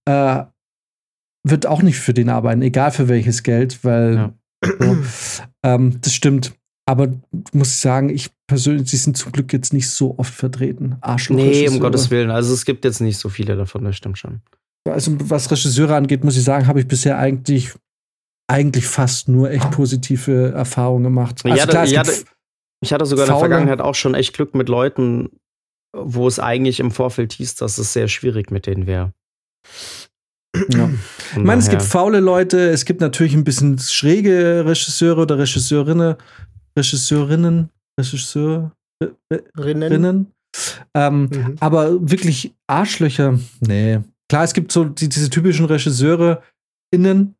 äh, 0.06 0.42
wird 1.44 1.66
auch 1.66 1.82
nicht 1.82 1.98
für 1.98 2.14
den 2.14 2.28
arbeiten, 2.28 2.62
egal 2.62 2.90
für 2.90 3.08
welches 3.08 3.42
Geld, 3.42 3.84
weil 3.84 4.14
Ja. 4.16 4.34
so, 4.78 4.96
ähm, 5.62 6.00
das 6.00 6.14
stimmt. 6.14 6.52
Aber 6.86 7.08
muss 7.52 7.72
ich 7.72 7.80
sagen, 7.80 8.08
ich 8.08 8.30
persönlich, 8.46 8.88
sie 8.88 8.96
sind 8.96 9.16
zum 9.16 9.30
Glück 9.32 9.52
jetzt 9.52 9.74
nicht 9.74 9.90
so 9.90 10.18
oft 10.18 10.32
vertreten. 10.32 10.96
Arschloch. 11.02 11.36
Nee, 11.36 11.68
um. 11.68 11.80
Gottes 11.80 12.10
Willen. 12.10 12.30
Also 12.30 12.54
es 12.54 12.64
gibt 12.64 12.84
jetzt 12.84 13.00
nicht 13.00 13.18
so 13.18 13.28
viele 13.28 13.56
davon, 13.56 13.84
das 13.84 13.96
stimmt 13.96 14.16
schon. 14.16 14.40
Also 14.88 15.14
was 15.28 15.50
Regisseure 15.50 15.96
angeht, 15.96 16.24
muss 16.24 16.36
ich 16.38 16.44
sagen, 16.44 16.66
habe 16.66 16.80
ich 16.80 16.88
bisher 16.88 17.18
eigentlich 17.18 17.74
eigentlich 18.50 18.86
fast 18.86 19.28
nur 19.28 19.50
echt 19.50 19.70
positive 19.70 20.52
Erfahrungen 20.52 21.04
gemacht. 21.04 21.42
Also 21.44 21.56
Ja, 21.56 21.66
klar, 21.66 21.84
ja, 21.84 22.02
Ich 22.80 22.92
hatte 22.92 23.04
sogar 23.04 23.26
in 23.26 23.32
der 23.32 23.38
Vergangenheit 23.38 23.80
auch 23.82 23.94
schon 23.94 24.14
echt 24.14 24.32
Glück 24.34 24.54
mit 24.54 24.70
Leuten, 24.70 25.28
wo 25.94 26.26
es 26.26 26.38
eigentlich 26.38 26.80
im 26.80 26.90
Vorfeld 26.90 27.34
hieß, 27.34 27.56
dass 27.56 27.76
es 27.76 27.92
sehr 27.92 28.08
schwierig 28.08 28.50
mit 28.50 28.66
denen 28.66 28.86
wäre. 28.86 29.12
Ja. 30.70 30.90
Ich 31.36 31.42
meine, 31.42 31.60
es 31.60 31.68
gibt 31.68 31.82
faule 31.82 32.20
Leute, 32.20 32.70
es 32.70 32.84
gibt 32.84 33.00
natürlich 33.00 33.34
ein 33.34 33.44
bisschen 33.44 33.78
schräge 33.78 34.64
Regisseure 34.66 35.22
oder 35.22 35.38
Regisseurinnen, 35.38 36.16
Regisseurinnen, 36.78 37.70
Regisseurinnen. 37.98 38.72
Rinnen. 39.58 40.32
Ähm, 40.94 41.28
Mhm. 41.32 41.56
aber 41.60 42.10
wirklich 42.10 42.54
Arschlöcher, 42.66 43.38
nee. 43.60 44.00
Klar, 44.30 44.44
es 44.44 44.54
gibt 44.54 44.72
so 44.72 44.84
die, 44.84 45.08
diese 45.08 45.30
typischen 45.30 45.66
Regisseure 45.66 46.42
innen, 46.90 47.34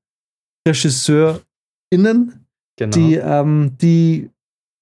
RegisseurInnen, 0.67 2.45
genau. 2.79 2.97
die, 2.97 3.15
ähm, 3.17 3.73
die 3.81 4.31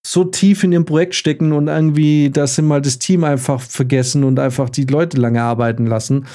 so 0.06 0.24
tief 0.24 0.62
in 0.62 0.72
ihrem 0.72 0.84
Projekt 0.84 1.14
stecken 1.16 1.52
und 1.52 1.66
irgendwie 1.68 2.30
das 2.30 2.60
mal 2.60 2.80
das 2.80 2.98
Team 2.98 3.24
einfach 3.24 3.60
vergessen 3.60 4.22
und 4.22 4.38
einfach 4.38 4.70
die 4.70 4.84
Leute 4.84 5.16
lange 5.16 5.42
arbeiten 5.42 5.86
lassen. 5.86 6.26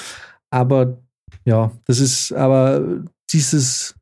Aber 0.50 0.98
ja, 1.46 1.72
das 1.86 2.00
ist 2.00 2.32
aber 2.34 3.04
dieses, 3.32 3.96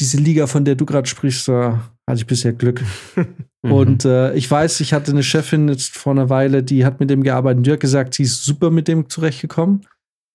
diese 0.00 0.18
Liga, 0.18 0.46
von 0.46 0.64
der 0.64 0.74
du 0.74 0.86
gerade 0.86 1.08
sprichst, 1.08 1.48
da 1.48 1.90
hatte 2.08 2.18
ich 2.18 2.26
bisher 2.26 2.52
Glück. 2.52 2.82
Mhm. 3.64 3.72
Und 3.72 4.04
äh, 4.04 4.34
ich 4.34 4.50
weiß, 4.50 4.80
ich 4.80 4.92
hatte 4.92 5.10
eine 5.10 5.22
Chefin 5.22 5.70
jetzt 5.70 5.96
vor 5.96 6.12
einer 6.12 6.28
Weile, 6.28 6.62
die 6.62 6.84
hat 6.84 7.00
mit 7.00 7.08
dem 7.08 7.22
gearbeitet 7.22 7.56
und 7.56 7.66
die 7.66 7.72
hat 7.72 7.80
gesagt, 7.80 8.12
sie 8.12 8.24
ist 8.24 8.44
super 8.44 8.70
mit 8.70 8.88
dem 8.88 9.08
zurechtgekommen. 9.08 9.86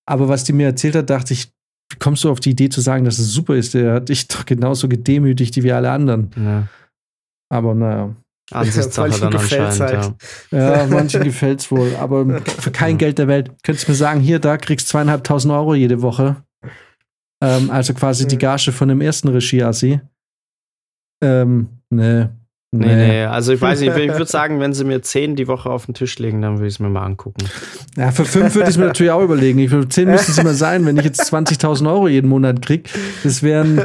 Aber 0.07 0.27
was 0.27 0.45
die 0.45 0.51
mir 0.51 0.65
erzählt 0.65 0.95
hat, 0.95 1.11
dachte 1.11 1.33
ich, 1.33 1.51
wie 1.91 1.99
kommst 1.99 2.23
du 2.23 2.31
auf 2.31 2.39
die 2.39 2.49
Idee 2.49 2.69
zu 2.69 2.81
sagen, 2.81 3.05
dass 3.05 3.19
es 3.19 3.31
super 3.31 3.55
ist? 3.55 3.75
Der 3.75 3.93
hat 3.93 4.09
dich 4.09 4.27
doch 4.27 4.47
genauso 4.47 4.89
gedemütigt 4.89 5.55
wie 5.57 5.63
wir 5.63 5.75
alle 5.75 5.91
anderen. 5.91 6.31
ja. 6.35 6.67
Aber 7.51 7.75
naja. 7.75 8.15
Ansichtssache 8.51 9.09
Manchen 9.09 9.21
dann 9.31 9.35
anscheinend, 9.41 9.79
halt. 9.79 10.11
ja. 10.51 10.77
Ja, 10.79 10.87
manchen 10.87 11.23
gefällt's 11.23 11.69
wohl. 11.71 11.95
Aber 11.99 12.41
für 12.41 12.71
kein 12.71 12.97
Geld 12.97 13.17
der 13.19 13.27
Welt. 13.27 13.51
Könntest 13.63 13.87
du 13.87 13.91
mir 13.91 13.95
sagen, 13.95 14.19
hier, 14.21 14.39
da 14.39 14.57
kriegst 14.57 14.87
du 14.87 14.91
zweieinhalbtausend 14.91 15.53
Euro 15.53 15.75
jede 15.75 16.01
Woche. 16.01 16.37
Ähm, 17.43 17.69
also 17.71 17.93
quasi 17.93 18.27
die 18.27 18.35
Mhm. 18.35 18.39
Gage 18.39 18.71
von 18.71 18.89
dem 18.89 19.01
ersten 19.01 19.27
Regie-Assi. 19.29 20.01
Ähm, 21.23 21.67
nee. 21.89 22.27
Nee, 22.71 22.95
nee, 22.95 23.23
also 23.25 23.51
ich 23.51 23.59
weiß 23.59 23.79
nicht, 23.79 23.97
ich 23.97 24.11
würde 24.11 24.27
sagen, 24.27 24.59
wenn 24.59 24.73
sie 24.73 24.83
mir 24.83 25.01
10 25.01 25.35
die 25.35 25.47
Woche 25.47 25.71
auf 25.71 25.87
den 25.87 25.95
Tisch 25.95 26.19
legen, 26.19 26.43
dann 26.43 26.57
würde 26.57 26.67
ich 26.67 26.75
es 26.75 26.79
mir 26.79 26.87
mal 26.89 27.03
angucken. 27.03 27.43
Ja, 27.97 28.11
für 28.11 28.25
fünf 28.25 28.53
würde 28.53 28.65
ich 28.65 28.75
es 28.75 28.77
mir 28.77 28.85
natürlich 28.85 29.11
auch 29.11 29.23
überlegen. 29.23 29.57
Ich, 29.57 29.71
für 29.71 29.89
zehn 29.89 30.07
müssten 30.07 30.33
es 30.33 30.37
immer 30.37 30.53
sein, 30.53 30.85
wenn 30.85 30.95
ich 30.97 31.03
jetzt 31.03 31.21
20.000 31.33 31.89
Euro 31.89 32.07
jeden 32.07 32.27
Monat 32.29 32.61
kriege. 32.61 32.87
Das 33.23 33.41
wären 33.41 33.81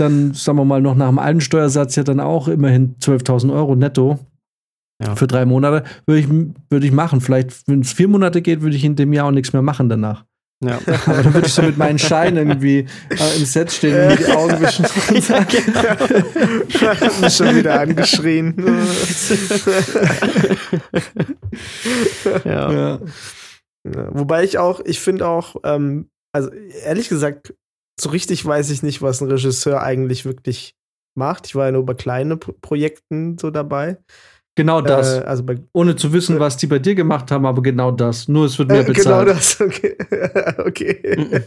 dann, 0.00 0.34
sagen 0.34 0.58
wir 0.58 0.64
mal, 0.64 0.80
noch 0.80 0.94
nach 0.96 1.08
dem 1.08 1.18
alten 1.18 1.40
Steuersatz 1.40 1.96
ja 1.96 2.02
dann 2.02 2.20
auch 2.20 2.48
immerhin 2.48 2.96
12.000 3.00 3.52
Euro 3.52 3.76
netto 3.76 4.18
Ja. 5.02 5.14
für 5.16 5.26
drei 5.26 5.44
Monate. 5.44 5.84
Würde 6.06 6.20
ich, 6.20 6.28
würde 6.70 6.86
ich 6.86 6.92
machen. 6.92 7.20
Vielleicht, 7.20 7.66
wenn 7.68 7.80
es 7.80 7.92
vier 7.92 8.08
Monate 8.08 8.42
geht, 8.42 8.62
würde 8.62 8.76
ich 8.76 8.84
in 8.84 8.96
dem 8.96 9.12
Jahr 9.12 9.26
auch 9.26 9.30
nichts 9.32 9.52
mehr 9.52 9.62
machen 9.62 9.88
danach. 9.88 10.24
Ja. 10.62 10.78
Aber 11.06 11.22
dann 11.22 11.32
würde 11.32 11.46
ich 11.46 11.54
so 11.54 11.62
mit 11.62 11.78
meinen 11.78 11.98
Scheinen 11.98 12.36
irgendwie 12.36 12.80
äh, 13.08 13.36
im 13.38 13.44
Set 13.46 13.72
stehen 13.72 13.98
und 13.98 14.08
mir 14.08 14.16
die 14.26 14.32
Augen 14.32 14.60
wischen 14.60 14.84
und 15.14 15.22
sagen, 15.24 15.46
Hat 16.80 17.20
mich 17.22 17.34
schon 17.34 17.56
wieder 17.56 17.80
angeschrien. 17.80 18.54
ja. 22.44 22.72
ja. 22.72 22.98
Ja, 23.82 24.08
Wobei 24.12 24.44
ich 24.44 24.58
auch, 24.58 24.80
ich 24.84 25.00
finde 25.00 25.26
auch, 25.26 25.56
ähm, 25.64 26.10
also 26.34 26.50
ehrlich 26.84 27.08
gesagt, 27.08 27.54
so 28.00 28.10
richtig 28.10 28.44
weiß 28.44 28.70
ich 28.70 28.82
nicht, 28.82 29.02
was 29.02 29.20
ein 29.20 29.30
Regisseur 29.30 29.82
eigentlich 29.82 30.24
wirklich 30.24 30.76
macht. 31.14 31.46
Ich 31.46 31.54
war 31.54 31.66
ja 31.66 31.72
nur 31.72 31.84
bei 31.84 31.94
kleinen 31.94 32.38
Pro 32.38 32.52
Projekten 32.52 33.38
so 33.38 33.50
dabei. 33.50 33.98
Genau 34.56 34.80
das. 34.80 35.18
Äh, 35.18 35.22
also 35.22 35.44
bei 35.44 35.58
Ohne 35.72 35.96
zu 35.96 36.12
wissen, 36.12 36.38
was 36.40 36.56
die 36.56 36.66
bei 36.66 36.78
dir 36.78 36.94
gemacht 36.94 37.30
haben, 37.30 37.46
aber 37.46 37.62
genau 37.62 37.90
das. 37.90 38.28
Nur 38.28 38.46
es 38.46 38.58
wird 38.58 38.68
mehr 38.68 38.80
äh, 38.80 38.92
genau 38.92 39.24
bezahlt. 39.24 39.28
das, 39.28 39.60
okay. 39.60 39.96
okay. 40.58 41.42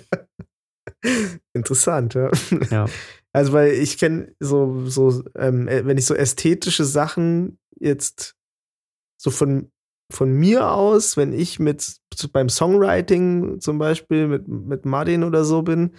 Interessant, 1.54 2.14
ja. 2.14 2.32
Ja. 2.72 2.86
Also, 3.34 3.54
weil 3.54 3.74
ich 3.74 3.98
kenne 3.98 4.34
so, 4.40 4.86
so 4.86 5.24
ähm, 5.36 5.68
äh, 5.68 5.86
wenn 5.86 5.98
ich 5.98 6.06
so 6.06 6.14
ästhetische 6.14 6.86
Sachen 6.86 7.58
jetzt 7.80 8.36
so 9.18 9.32
von, 9.32 9.72
von 10.12 10.32
mir 10.32 10.72
aus, 10.72 11.18
wenn 11.18 11.34
ich 11.34 11.60
mit 11.60 11.98
beim 12.32 12.50
Songwriting 12.50 13.60
zum 13.60 13.80
Beispiel 13.80 14.28
mit, 14.28 14.48
mit 14.48 14.86
Martin 14.86 15.24
oder 15.24 15.46
so 15.46 15.62
bin, 15.64 15.96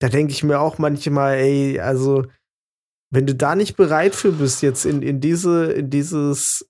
da 0.00 0.08
denke 0.08 0.32
ich 0.32 0.44
mir 0.44 0.60
auch 0.60 0.78
manchmal, 0.78 1.36
ey, 1.36 1.80
also, 1.80 2.24
wenn 3.10 3.26
du 3.26 3.34
da 3.34 3.54
nicht 3.54 3.76
bereit 3.76 4.14
für 4.14 4.32
bist, 4.32 4.62
jetzt 4.62 4.84
in, 4.84 5.02
in 5.02 5.20
diese, 5.20 5.72
in 5.72 5.90
dieses, 5.90 6.68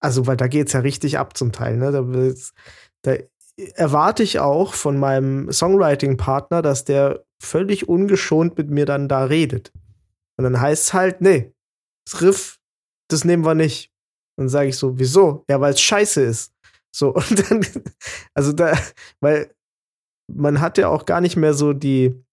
also, 0.00 0.26
weil 0.26 0.36
da 0.36 0.48
geht's 0.48 0.72
ja 0.72 0.80
richtig 0.80 1.18
ab 1.18 1.36
zum 1.36 1.52
Teil, 1.52 1.76
ne? 1.76 1.92
Da, 1.92 2.02
da 3.02 3.22
erwarte 3.74 4.22
ich 4.22 4.40
auch 4.40 4.74
von 4.74 4.98
meinem 4.98 5.50
Songwriting-Partner, 5.52 6.62
dass 6.62 6.84
der 6.84 7.24
völlig 7.42 7.88
ungeschont 7.88 8.56
mit 8.58 8.70
mir 8.70 8.86
dann 8.86 9.08
da 9.08 9.24
redet. 9.24 9.72
Und 10.36 10.44
dann 10.44 10.60
heißt 10.60 10.88
es 10.88 10.94
halt, 10.94 11.20
nee, 11.20 11.52
das 12.06 12.22
Riff, 12.22 12.58
das 13.08 13.24
nehmen 13.24 13.44
wir 13.44 13.54
nicht. 13.54 13.92
Dann 14.36 14.48
sage 14.48 14.68
ich 14.68 14.76
so, 14.76 14.98
wieso? 14.98 15.44
Ja, 15.50 15.60
weil 15.60 15.74
es 15.74 15.80
scheiße 15.80 16.22
ist. 16.22 16.54
So, 16.94 17.14
und 17.14 17.50
dann, 17.50 17.66
also 18.34 18.52
da, 18.52 18.76
weil 19.20 19.54
man 20.32 20.60
hat 20.60 20.78
ja 20.78 20.88
auch 20.88 21.04
gar 21.04 21.20
nicht 21.20 21.36
mehr 21.36 21.54
so 21.54 21.72
die, 21.72 22.24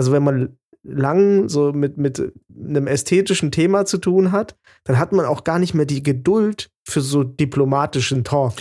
also 0.00 0.12
wenn 0.12 0.22
man 0.22 0.56
lang 0.82 1.50
so 1.50 1.74
mit, 1.74 1.98
mit 1.98 2.32
einem 2.48 2.86
ästhetischen 2.86 3.50
Thema 3.50 3.84
zu 3.84 3.98
tun 3.98 4.32
hat, 4.32 4.56
dann 4.84 4.98
hat 4.98 5.12
man 5.12 5.26
auch 5.26 5.44
gar 5.44 5.58
nicht 5.58 5.74
mehr 5.74 5.84
die 5.84 6.02
Geduld 6.02 6.70
für 6.88 7.02
so 7.02 7.22
diplomatischen 7.22 8.24
Talk. 8.24 8.54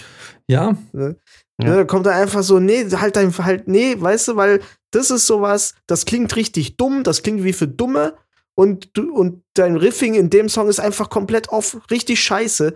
Ja, 0.47 0.75
Ne? 0.91 1.15
Ja. 1.61 1.69
Ne, 1.69 1.75
da 1.75 1.83
kommt 1.85 2.05
er 2.07 2.15
einfach 2.15 2.43
so, 2.43 2.59
nee, 2.59 2.89
halt 2.89 3.15
dein 3.15 3.37
halt, 3.37 3.69
nee, 3.69 3.95
weißt 3.97 4.29
du, 4.29 4.35
weil 4.35 4.59
das 4.91 5.11
ist 5.11 5.27
sowas, 5.27 5.75
das 5.87 6.05
klingt 6.05 6.35
richtig 6.35 6.75
dumm, 6.75 7.03
das 7.03 7.23
klingt 7.23 7.45
wie 7.45 7.53
für 7.53 7.67
Dumme 7.69 8.15
und 8.55 8.97
du, 8.97 9.13
und 9.13 9.43
dein 9.53 9.77
Riffing 9.77 10.15
in 10.15 10.29
dem 10.29 10.49
Song 10.49 10.67
ist 10.67 10.81
einfach 10.81 11.09
komplett 11.09 11.49
auf 11.49 11.79
richtig 11.89 12.21
scheiße. 12.21 12.73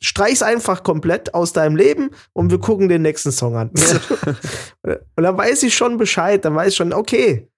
Streich's 0.00 0.42
einfach 0.42 0.82
komplett 0.82 1.34
aus 1.34 1.52
deinem 1.52 1.76
Leben 1.76 2.10
und 2.32 2.50
wir 2.50 2.58
gucken 2.58 2.88
den 2.88 3.02
nächsten 3.02 3.32
Song 3.32 3.56
an. 3.56 3.70
und 4.82 5.22
dann 5.22 5.36
weiß 5.36 5.64
ich 5.64 5.74
schon 5.74 5.96
Bescheid, 5.96 6.44
dann 6.44 6.54
weiß 6.54 6.68
ich 6.68 6.76
schon, 6.76 6.92
okay, 6.92 7.48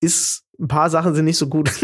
ist, 0.00 0.41
ein 0.60 0.68
paar 0.68 0.90
Sachen 0.90 1.14
sind 1.14 1.24
nicht 1.24 1.38
so 1.38 1.48
gut. 1.48 1.70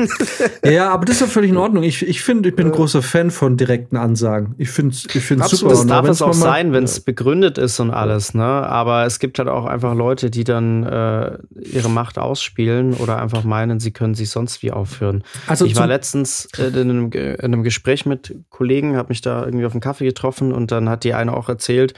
Ja, 0.64 0.90
aber 0.90 1.04
das 1.06 1.16
ist 1.16 1.20
ja 1.22 1.26
völlig 1.26 1.50
in 1.50 1.56
Ordnung. 1.56 1.82
Ich, 1.82 2.06
ich 2.06 2.22
finde, 2.22 2.48
ich 2.50 2.54
bin 2.56 2.66
ein 2.66 2.72
Äh. 2.72 2.76
großer 2.76 3.00
Fan 3.02 3.30
von 3.30 3.56
direkten 3.56 3.96
Ansagen. 3.96 4.54
Ich 4.58 4.70
finde 4.70 4.94
es 4.94 5.04
ich 5.14 5.24
find's 5.24 5.44
Absolut, 5.44 5.60
super. 5.60 5.70
Das 5.72 5.80
Und 5.80 5.88
darf 5.88 6.08
es 6.08 6.22
auch 6.22 6.32
sein, 6.34 6.72
wenn 6.72 6.84
es 6.84 7.00
begründet 7.00 7.56
ist 7.58 7.80
und 7.80 7.90
alles, 7.90 8.34
ne? 8.34 8.44
Aber 8.44 9.04
es 9.06 9.18
gibt 9.18 9.38
halt 9.38 9.48
auch 9.48 9.64
einfach 9.64 9.94
Leute, 9.94 10.30
die 10.30 10.44
dann 10.44 10.84
äh, 10.84 11.38
ihre 11.62 11.88
Macht 11.88 12.18
ausspielen 12.18 12.94
oder 12.94 13.20
einfach 13.22 13.44
meinen, 13.44 13.80
sie 13.80 13.92
können 13.92 14.14
sich 14.14 14.30
sonst 14.30 14.62
wie 14.62 14.70
aufführen. 14.70 15.24
Also 15.46 15.64
ich 15.64 15.74
war 15.76 15.86
letztens 15.86 16.48
äh, 16.58 16.66
in 16.66 16.90
einem, 16.90 17.10
in 17.12 17.36
einem 17.40 17.62
Gespräch 17.62 18.04
mit 18.04 18.36
Kollegen, 18.50 18.96
habe 18.96 19.08
mich 19.08 19.22
da 19.22 19.44
irgendwie 19.44 19.64
auf 19.64 19.72
einen 19.72 19.80
Kaffee 19.80 20.04
getroffen 20.06 20.52
und 20.52 20.70
dann 20.70 20.88
hat 20.88 21.04
die 21.04 21.14
eine 21.14 21.34
auch 21.34 21.48
erzählt, 21.48 21.94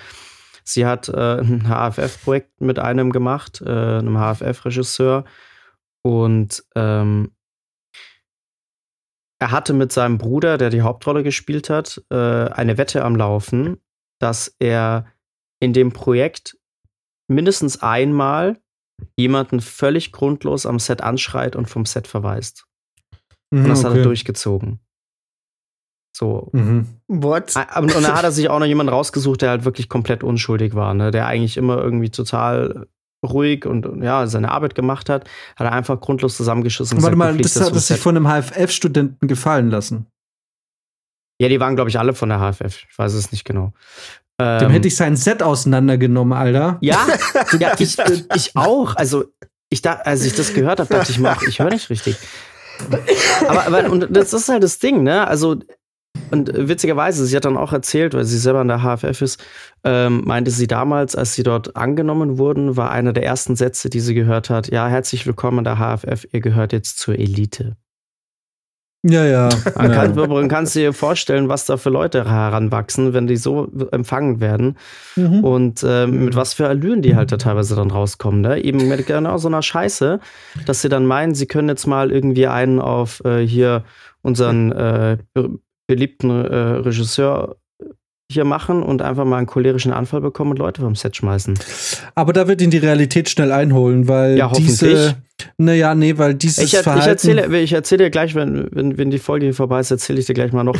sie 0.64 0.86
hat 0.86 1.08
äh, 1.08 1.40
ein 1.40 1.64
HFF-Projekt 1.68 2.60
mit 2.60 2.78
einem 2.78 3.10
gemacht, 3.10 3.60
äh, 3.64 3.68
einem 3.68 4.16
HFF-Regisseur. 4.16 5.24
Und 6.02 6.64
ähm, 6.74 7.32
er 9.40 9.50
hatte 9.50 9.72
mit 9.72 9.92
seinem 9.92 10.18
Bruder, 10.18 10.58
der 10.58 10.70
die 10.70 10.82
Hauptrolle 10.82 11.22
gespielt 11.22 11.70
hat, 11.70 12.02
äh, 12.10 12.14
eine 12.16 12.78
Wette 12.78 13.04
am 13.04 13.16
Laufen, 13.16 13.78
dass 14.20 14.54
er 14.58 15.06
in 15.60 15.72
dem 15.72 15.92
Projekt 15.92 16.58
mindestens 17.28 17.82
einmal 17.82 18.60
jemanden 19.16 19.60
völlig 19.60 20.12
grundlos 20.12 20.66
am 20.66 20.78
Set 20.78 21.02
anschreit 21.02 21.56
und 21.56 21.66
vom 21.66 21.86
Set 21.86 22.06
verweist. 22.06 22.66
Mhm, 23.50 23.64
Und 23.64 23.68
das 23.68 23.84
hat 23.84 23.92
er 23.92 23.98
okay. 23.98 24.02
durchgezogen. 24.02 24.80
So. 26.14 26.50
Mhm. 26.52 26.86
What? 27.08 27.54
Und 27.76 27.94
und 27.94 28.02
da 28.02 28.16
hat 28.16 28.24
er 28.24 28.32
sich 28.32 28.50
auch 28.50 28.58
noch 28.58 28.66
jemanden 28.66 28.92
rausgesucht, 28.92 29.40
der 29.42 29.50
halt 29.50 29.64
wirklich 29.64 29.88
komplett 29.88 30.22
unschuldig 30.22 30.74
war, 30.74 30.92
ne? 30.92 31.10
der 31.10 31.26
eigentlich 31.26 31.56
immer 31.56 31.78
irgendwie 31.78 32.10
total 32.10 32.88
ruhig 33.24 33.66
und 33.66 34.02
ja, 34.02 34.26
seine 34.26 34.50
Arbeit 34.50 34.74
gemacht 34.74 35.08
hat, 35.08 35.28
hat 35.56 35.66
er 35.66 35.72
einfach 35.72 36.00
grundlos 36.00 36.36
zusammengeschissen. 36.36 36.98
und 36.98 37.02
Warte 37.04 37.16
gesagt, 37.16 37.34
mal, 37.34 37.42
das 37.42 37.60
hat 37.60 37.76
es 37.76 37.86
sich 37.88 37.98
von 37.98 38.16
einem 38.16 38.26
HFF-Studenten 38.26 39.28
gefallen 39.28 39.70
lassen. 39.70 40.06
Ja, 41.40 41.48
die 41.48 41.60
waren, 41.60 41.74
glaube 41.74 41.90
ich, 41.90 41.98
alle 41.98 42.12
von 42.12 42.28
der 42.28 42.38
HFF. 42.38 42.84
Ich 42.90 42.98
weiß 42.98 43.14
es 43.14 43.32
nicht 43.32 43.44
genau. 43.44 43.72
Dem 44.38 44.46
Ähm, 44.46 44.70
hätte 44.70 44.88
ich 44.88 44.96
sein 44.96 45.16
Set 45.16 45.42
auseinandergenommen, 45.42 46.36
Alter. 46.36 46.78
Ja, 46.80 47.06
ja 47.58 47.74
ich, 47.78 47.98
ich 48.34 48.56
auch. 48.56 48.96
Also, 48.96 49.24
ich 49.68 49.82
da, 49.82 49.94
als 49.94 50.24
ich 50.24 50.34
das 50.34 50.54
gehört 50.54 50.80
habe, 50.80 50.92
dachte 50.92 51.12
ich 51.12 51.18
mir 51.18 51.32
auch, 51.32 51.42
ich 51.42 51.58
höre 51.58 51.70
nicht 51.70 51.90
richtig. 51.90 52.16
Aber, 53.46 53.66
aber 53.66 53.90
und 53.90 54.08
das 54.10 54.32
ist 54.32 54.48
halt 54.48 54.62
das 54.62 54.78
Ding, 54.78 55.02
ne? 55.02 55.26
Also, 55.26 55.56
und 56.30 56.50
witzigerweise, 56.54 57.26
sie 57.26 57.36
hat 57.36 57.44
dann 57.44 57.56
auch 57.56 57.72
erzählt, 57.72 58.14
weil 58.14 58.24
sie 58.24 58.38
selber 58.38 58.60
an 58.60 58.68
der 58.68 58.82
HFF 58.82 59.20
ist, 59.22 59.44
ähm, 59.84 60.22
meinte 60.24 60.50
sie 60.50 60.66
damals, 60.66 61.16
als 61.16 61.34
sie 61.34 61.42
dort 61.42 61.76
angenommen 61.76 62.38
wurden, 62.38 62.76
war 62.76 62.90
einer 62.90 63.12
der 63.12 63.24
ersten 63.24 63.56
Sätze, 63.56 63.90
die 63.90 64.00
sie 64.00 64.14
gehört 64.14 64.50
hat: 64.50 64.68
Ja, 64.70 64.88
herzlich 64.88 65.26
willkommen 65.26 65.58
an 65.58 65.64
der 65.64 65.78
HFF, 65.78 66.26
ihr 66.32 66.40
gehört 66.40 66.72
jetzt 66.72 66.98
zur 66.98 67.18
Elite. 67.18 67.76
Ja, 69.02 69.24
ja. 69.24 69.48
Man 69.76 69.90
ja. 69.90 69.96
kann, 69.96 70.14
man 70.14 70.48
kann 70.48 70.66
sich 70.66 70.82
dir 70.82 70.92
vorstellen, 70.92 71.48
was 71.48 71.64
da 71.64 71.78
für 71.78 71.88
Leute 71.88 72.30
heranwachsen, 72.30 73.14
wenn 73.14 73.26
die 73.26 73.36
so 73.36 73.66
empfangen 73.92 74.40
werden. 74.40 74.76
Mhm. 75.16 75.42
Und 75.42 75.84
ähm, 75.88 76.26
mit 76.26 76.36
was 76.36 76.52
für 76.52 76.68
Allüren 76.68 77.00
die 77.00 77.16
halt 77.16 77.32
da 77.32 77.38
teilweise 77.38 77.74
dann 77.76 77.90
rauskommen, 77.90 78.42
ne? 78.42 78.62
Eben 78.62 78.88
mit 78.88 79.06
genau 79.06 79.38
so 79.38 79.48
einer 79.48 79.62
Scheiße, 79.62 80.20
dass 80.66 80.82
sie 80.82 80.90
dann 80.90 81.06
meinen, 81.06 81.34
sie 81.34 81.46
können 81.46 81.70
jetzt 81.70 81.86
mal 81.86 82.12
irgendwie 82.12 82.46
einen 82.46 82.78
auf 82.78 83.24
äh, 83.24 83.40
hier 83.46 83.84
unseren 84.20 84.70
äh, 84.72 85.16
beliebten 85.90 86.30
äh, 86.30 86.56
Regisseur 86.56 87.56
hier 88.32 88.44
machen 88.44 88.84
und 88.84 89.02
einfach 89.02 89.24
mal 89.24 89.38
einen 89.38 89.48
cholerischen 89.48 89.92
Anfall 89.92 90.20
bekommen 90.20 90.52
und 90.52 90.58
Leute 90.58 90.82
vom 90.82 90.94
Set 90.94 91.16
schmeißen. 91.16 91.58
Aber 92.14 92.32
da 92.32 92.46
wird 92.46 92.62
ihn 92.62 92.70
die 92.70 92.78
Realität 92.78 93.28
schnell 93.28 93.50
einholen, 93.50 94.06
weil 94.06 94.38
Ja, 94.38 94.52
diese. 94.52 95.16
Naja, 95.58 95.96
nee, 95.96 96.16
weil 96.16 96.34
dieses 96.34 96.62
Ich, 96.64 96.74
er- 96.74 96.80
ich 96.80 96.84
Verhalten. 96.84 97.08
erzähle 97.08 97.58
ich 97.60 97.72
erzähle 97.72 98.04
dir 98.04 98.10
gleich, 98.10 98.36
wenn, 98.36 98.68
wenn, 98.70 98.96
wenn 98.98 99.10
die 99.10 99.18
Folge 99.18 99.46
hier 99.46 99.54
vorbei 99.54 99.80
ist, 99.80 99.90
erzähle 99.90 100.20
ich 100.20 100.26
dir 100.26 100.34
gleich 100.34 100.52
mal 100.52 100.62
noch, 100.62 100.76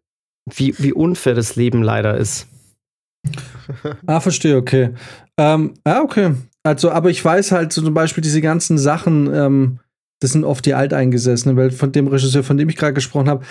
wie, 0.54 0.74
wie 0.78 0.94
unfair 0.94 1.34
das 1.34 1.54
Leben 1.56 1.82
leider 1.82 2.16
ist. 2.16 2.46
Ah, 4.06 4.20
verstehe, 4.20 4.56
okay. 4.56 4.90
Ähm, 5.36 5.74
ah, 5.84 6.00
okay. 6.00 6.32
Also, 6.62 6.90
aber 6.90 7.10
ich 7.10 7.22
weiß 7.22 7.52
halt 7.52 7.72
so 7.74 7.82
zum 7.82 7.92
Beispiel 7.94 8.22
diese 8.22 8.40
ganzen 8.40 8.78
Sachen, 8.78 9.32
ähm, 9.34 9.80
das 10.22 10.32
sind 10.32 10.44
oft 10.44 10.64
die 10.64 10.72
Alteingesessenen, 10.74 11.56
weil 11.58 11.70
von 11.72 11.92
dem 11.92 12.06
Regisseur, 12.06 12.42
von 12.42 12.56
dem 12.56 12.68
ich 12.70 12.76
gerade 12.76 12.94
gesprochen 12.94 13.28
habe, 13.28 13.44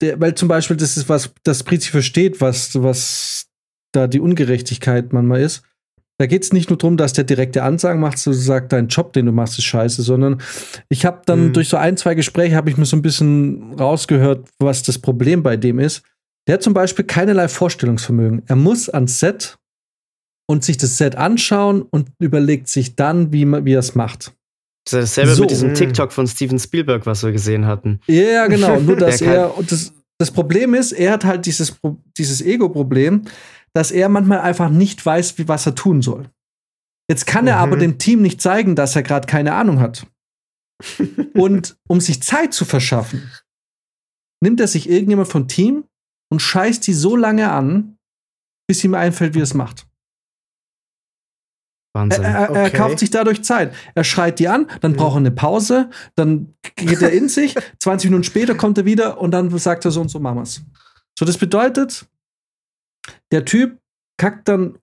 der, 0.00 0.20
weil 0.20 0.34
zum 0.34 0.48
Beispiel 0.48 0.76
das 0.76 0.96
ist 0.96 1.08
was, 1.08 1.32
das 1.42 1.62
Prinzip 1.64 1.90
versteht, 1.92 2.40
was, 2.40 2.80
was 2.82 3.46
da 3.92 4.06
die 4.06 4.20
Ungerechtigkeit 4.20 5.12
manchmal 5.12 5.40
ist. 5.40 5.62
Da 6.20 6.26
geht 6.26 6.42
es 6.42 6.52
nicht 6.52 6.68
nur 6.68 6.76
darum, 6.78 6.96
dass 6.96 7.12
der 7.12 7.22
direkte 7.24 7.62
Ansagen 7.62 8.00
macht, 8.00 8.18
so 8.18 8.32
sagt, 8.32 8.72
dein 8.72 8.88
Job, 8.88 9.12
den 9.12 9.26
du 9.26 9.32
machst, 9.32 9.56
ist 9.58 9.64
scheiße, 9.66 10.02
sondern 10.02 10.40
ich 10.88 11.04
habe 11.06 11.22
dann 11.26 11.46
Mhm. 11.48 11.52
durch 11.52 11.68
so 11.68 11.76
ein, 11.76 11.96
zwei 11.96 12.14
Gespräche 12.16 12.56
habe 12.56 12.70
ich 12.70 12.76
mir 12.76 12.86
so 12.86 12.96
ein 12.96 13.02
bisschen 13.02 13.72
rausgehört, 13.74 14.48
was 14.58 14.82
das 14.82 14.98
Problem 14.98 15.42
bei 15.44 15.56
dem 15.56 15.78
ist. 15.78 16.02
Der 16.48 16.54
hat 16.54 16.62
zum 16.62 16.74
Beispiel 16.74 17.04
keinerlei 17.04 17.46
Vorstellungsvermögen. 17.46 18.42
Er 18.46 18.56
muss 18.56 18.88
ans 18.88 19.20
Set 19.20 19.58
und 20.50 20.64
sich 20.64 20.76
das 20.76 20.96
Set 20.96 21.14
anschauen 21.14 21.82
und 21.82 22.08
überlegt 22.18 22.68
sich 22.68 22.96
dann, 22.96 23.32
wie, 23.32 23.44
man- 23.44 23.64
wie 23.64 23.74
er 23.74 23.80
es 23.80 23.94
macht. 23.94 24.32
Das 24.92 25.04
ist 25.04 25.16
dasselbe 25.18 25.34
So. 25.34 25.42
mit 25.42 25.50
diesem 25.50 25.70
Mm. 25.72 25.74
TikTok 25.74 26.12
von 26.12 26.26
Steven 26.26 26.58
Spielberg, 26.58 27.06
was 27.06 27.22
wir 27.22 27.32
gesehen 27.32 27.66
hatten. 27.66 28.00
Ja, 28.06 28.46
genau. 28.46 28.78
Nur, 28.80 28.96
dass 28.96 29.20
er. 29.20 29.56
Und 29.56 29.70
das, 29.72 29.92
das 30.18 30.30
Problem 30.30 30.74
ist, 30.74 30.92
er 30.92 31.12
hat 31.12 31.24
halt 31.24 31.46
dieses, 31.46 31.76
dieses 32.16 32.40
Ego-Problem, 32.40 33.22
dass 33.74 33.90
er 33.90 34.08
manchmal 34.08 34.40
einfach 34.40 34.70
nicht 34.70 35.04
weiß, 35.04 35.38
wie, 35.38 35.46
was 35.48 35.66
er 35.66 35.74
tun 35.74 36.02
soll. 36.02 36.28
Jetzt 37.10 37.26
kann 37.26 37.46
er 37.46 37.56
Mhm. 37.56 37.62
aber 37.62 37.76
dem 37.76 37.98
Team 37.98 38.22
nicht 38.22 38.40
zeigen, 38.42 38.74
dass 38.76 38.96
er 38.96 39.02
gerade 39.02 39.26
keine 39.26 39.54
Ahnung 39.54 39.80
hat. 39.80 40.06
Und 41.34 41.76
um 41.88 42.00
sich 42.00 42.22
Zeit 42.22 42.54
zu 42.54 42.64
verschaffen, 42.64 43.30
nimmt 44.42 44.60
er 44.60 44.68
sich 44.68 44.88
irgendjemand 44.88 45.28
vom 45.28 45.48
Team 45.48 45.84
und 46.30 46.40
scheißt 46.40 46.86
die 46.86 46.92
so 46.92 47.16
lange 47.16 47.50
an, 47.50 47.96
bis 48.68 48.84
ihm 48.84 48.94
einfällt, 48.94 49.34
wie 49.34 49.40
er 49.40 49.44
es 49.44 49.54
macht. 49.54 49.87
Er, 51.98 52.02
Wahnsinn. 52.02 52.24
er, 52.24 52.34
er 52.34 52.50
Okay. 52.50 52.76
kauft 52.76 52.98
sich 53.00 53.10
dadurch 53.10 53.42
Zeit. 53.44 53.74
Er 53.94 54.04
schreit 54.04 54.38
die 54.38 54.48
an, 54.48 54.66
dann 54.80 54.94
braucht 54.94 55.14
er 55.16 55.18
eine 55.18 55.30
Pause, 55.30 55.90
dann 56.14 56.54
geht 56.76 57.02
er 57.02 57.10
in 57.12 57.28
sich, 57.28 57.54
20 57.80 58.10
Minuten 58.10 58.24
später 58.24 58.54
kommt 58.54 58.78
er 58.78 58.84
wieder 58.84 59.20
und 59.20 59.30
dann 59.32 59.56
sagt 59.58 59.84
er 59.84 59.90
so 59.90 60.00
und 60.00 60.08
so 60.08 60.20
machen 60.20 60.38
wir's. 60.38 60.62
So, 61.18 61.24
das 61.24 61.38
bedeutet, 61.38 62.06
der 63.32 63.44
Typ 63.44 63.78
kackt 64.18 64.48
dann 64.48 64.78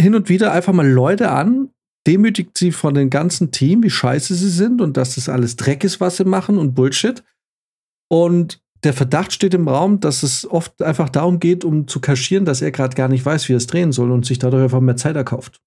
hin 0.00 0.14
und 0.14 0.28
wieder 0.28 0.52
einfach 0.52 0.72
mal 0.72 0.86
Leute 0.88 1.30
an, 1.30 1.70
demütigt 2.06 2.58
sie 2.58 2.72
von 2.72 2.94
dem 2.94 3.08
ganzen 3.10 3.50
Team, 3.50 3.82
wie 3.82 3.90
scheiße 3.90 4.34
sie 4.34 4.50
sind 4.50 4.80
und 4.80 4.96
dass 4.96 5.14
das 5.14 5.28
alles 5.28 5.56
Dreck 5.56 5.84
ist, 5.84 6.00
was 6.00 6.16
sie 6.18 6.24
machen 6.24 6.58
und 6.58 6.74
Bullshit. 6.74 7.22
Und 8.10 8.60
der 8.82 8.92
Verdacht 8.92 9.32
steht 9.32 9.54
im 9.54 9.66
Raum, 9.66 10.00
dass 10.00 10.22
es 10.22 10.46
oft 10.50 10.82
einfach 10.82 11.08
darum 11.08 11.40
geht, 11.40 11.64
um 11.64 11.88
zu 11.88 12.00
kaschieren, 12.00 12.44
dass 12.44 12.60
er 12.60 12.70
gerade 12.70 12.94
gar 12.94 13.08
nicht 13.08 13.24
weiß, 13.24 13.48
wie 13.48 13.54
er 13.54 13.56
es 13.56 13.66
drehen 13.66 13.92
soll 13.92 14.10
und 14.10 14.26
sich 14.26 14.38
dadurch 14.38 14.64
einfach 14.64 14.80
mehr 14.80 14.96
Zeit 14.96 15.16
erkauft. 15.16 15.62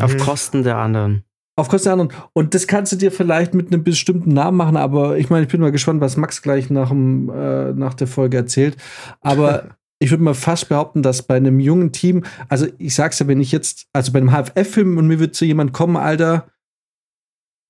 Auf 0.00 0.14
Mhm. 0.14 0.18
Kosten 0.18 0.62
der 0.62 0.76
anderen. 0.76 1.24
Auf 1.56 1.68
Kosten 1.68 1.86
der 1.86 1.92
anderen. 1.92 2.12
Und 2.32 2.54
das 2.54 2.66
kannst 2.66 2.92
du 2.92 2.96
dir 2.96 3.12
vielleicht 3.12 3.54
mit 3.54 3.72
einem 3.72 3.84
bestimmten 3.84 4.32
Namen 4.32 4.56
machen, 4.56 4.76
aber 4.76 5.18
ich 5.18 5.30
meine, 5.30 5.44
ich 5.44 5.52
bin 5.52 5.60
mal 5.60 5.72
gespannt, 5.72 6.00
was 6.00 6.16
Max 6.16 6.42
gleich 6.42 6.70
nach, 6.70 6.88
dem, 6.88 7.30
äh, 7.30 7.72
nach 7.72 7.94
der 7.94 8.06
Folge 8.06 8.36
erzählt. 8.36 8.76
Aber 9.20 9.76
ich 10.00 10.10
würde 10.10 10.22
mal 10.22 10.34
fast 10.34 10.68
behaupten, 10.68 11.02
dass 11.02 11.22
bei 11.22 11.36
einem 11.36 11.60
jungen 11.60 11.92
Team, 11.92 12.24
also 12.48 12.66
ich 12.78 12.94
sag's 12.94 13.18
ja, 13.20 13.28
wenn 13.28 13.40
ich 13.40 13.52
jetzt, 13.52 13.86
also 13.92 14.12
bei 14.12 14.18
einem 14.18 14.32
HFF-Film 14.32 14.98
und 14.98 15.06
mir 15.06 15.20
wird 15.20 15.34
zu 15.34 15.44
jemand 15.44 15.72
kommen, 15.72 15.96
Alter, 15.96 16.46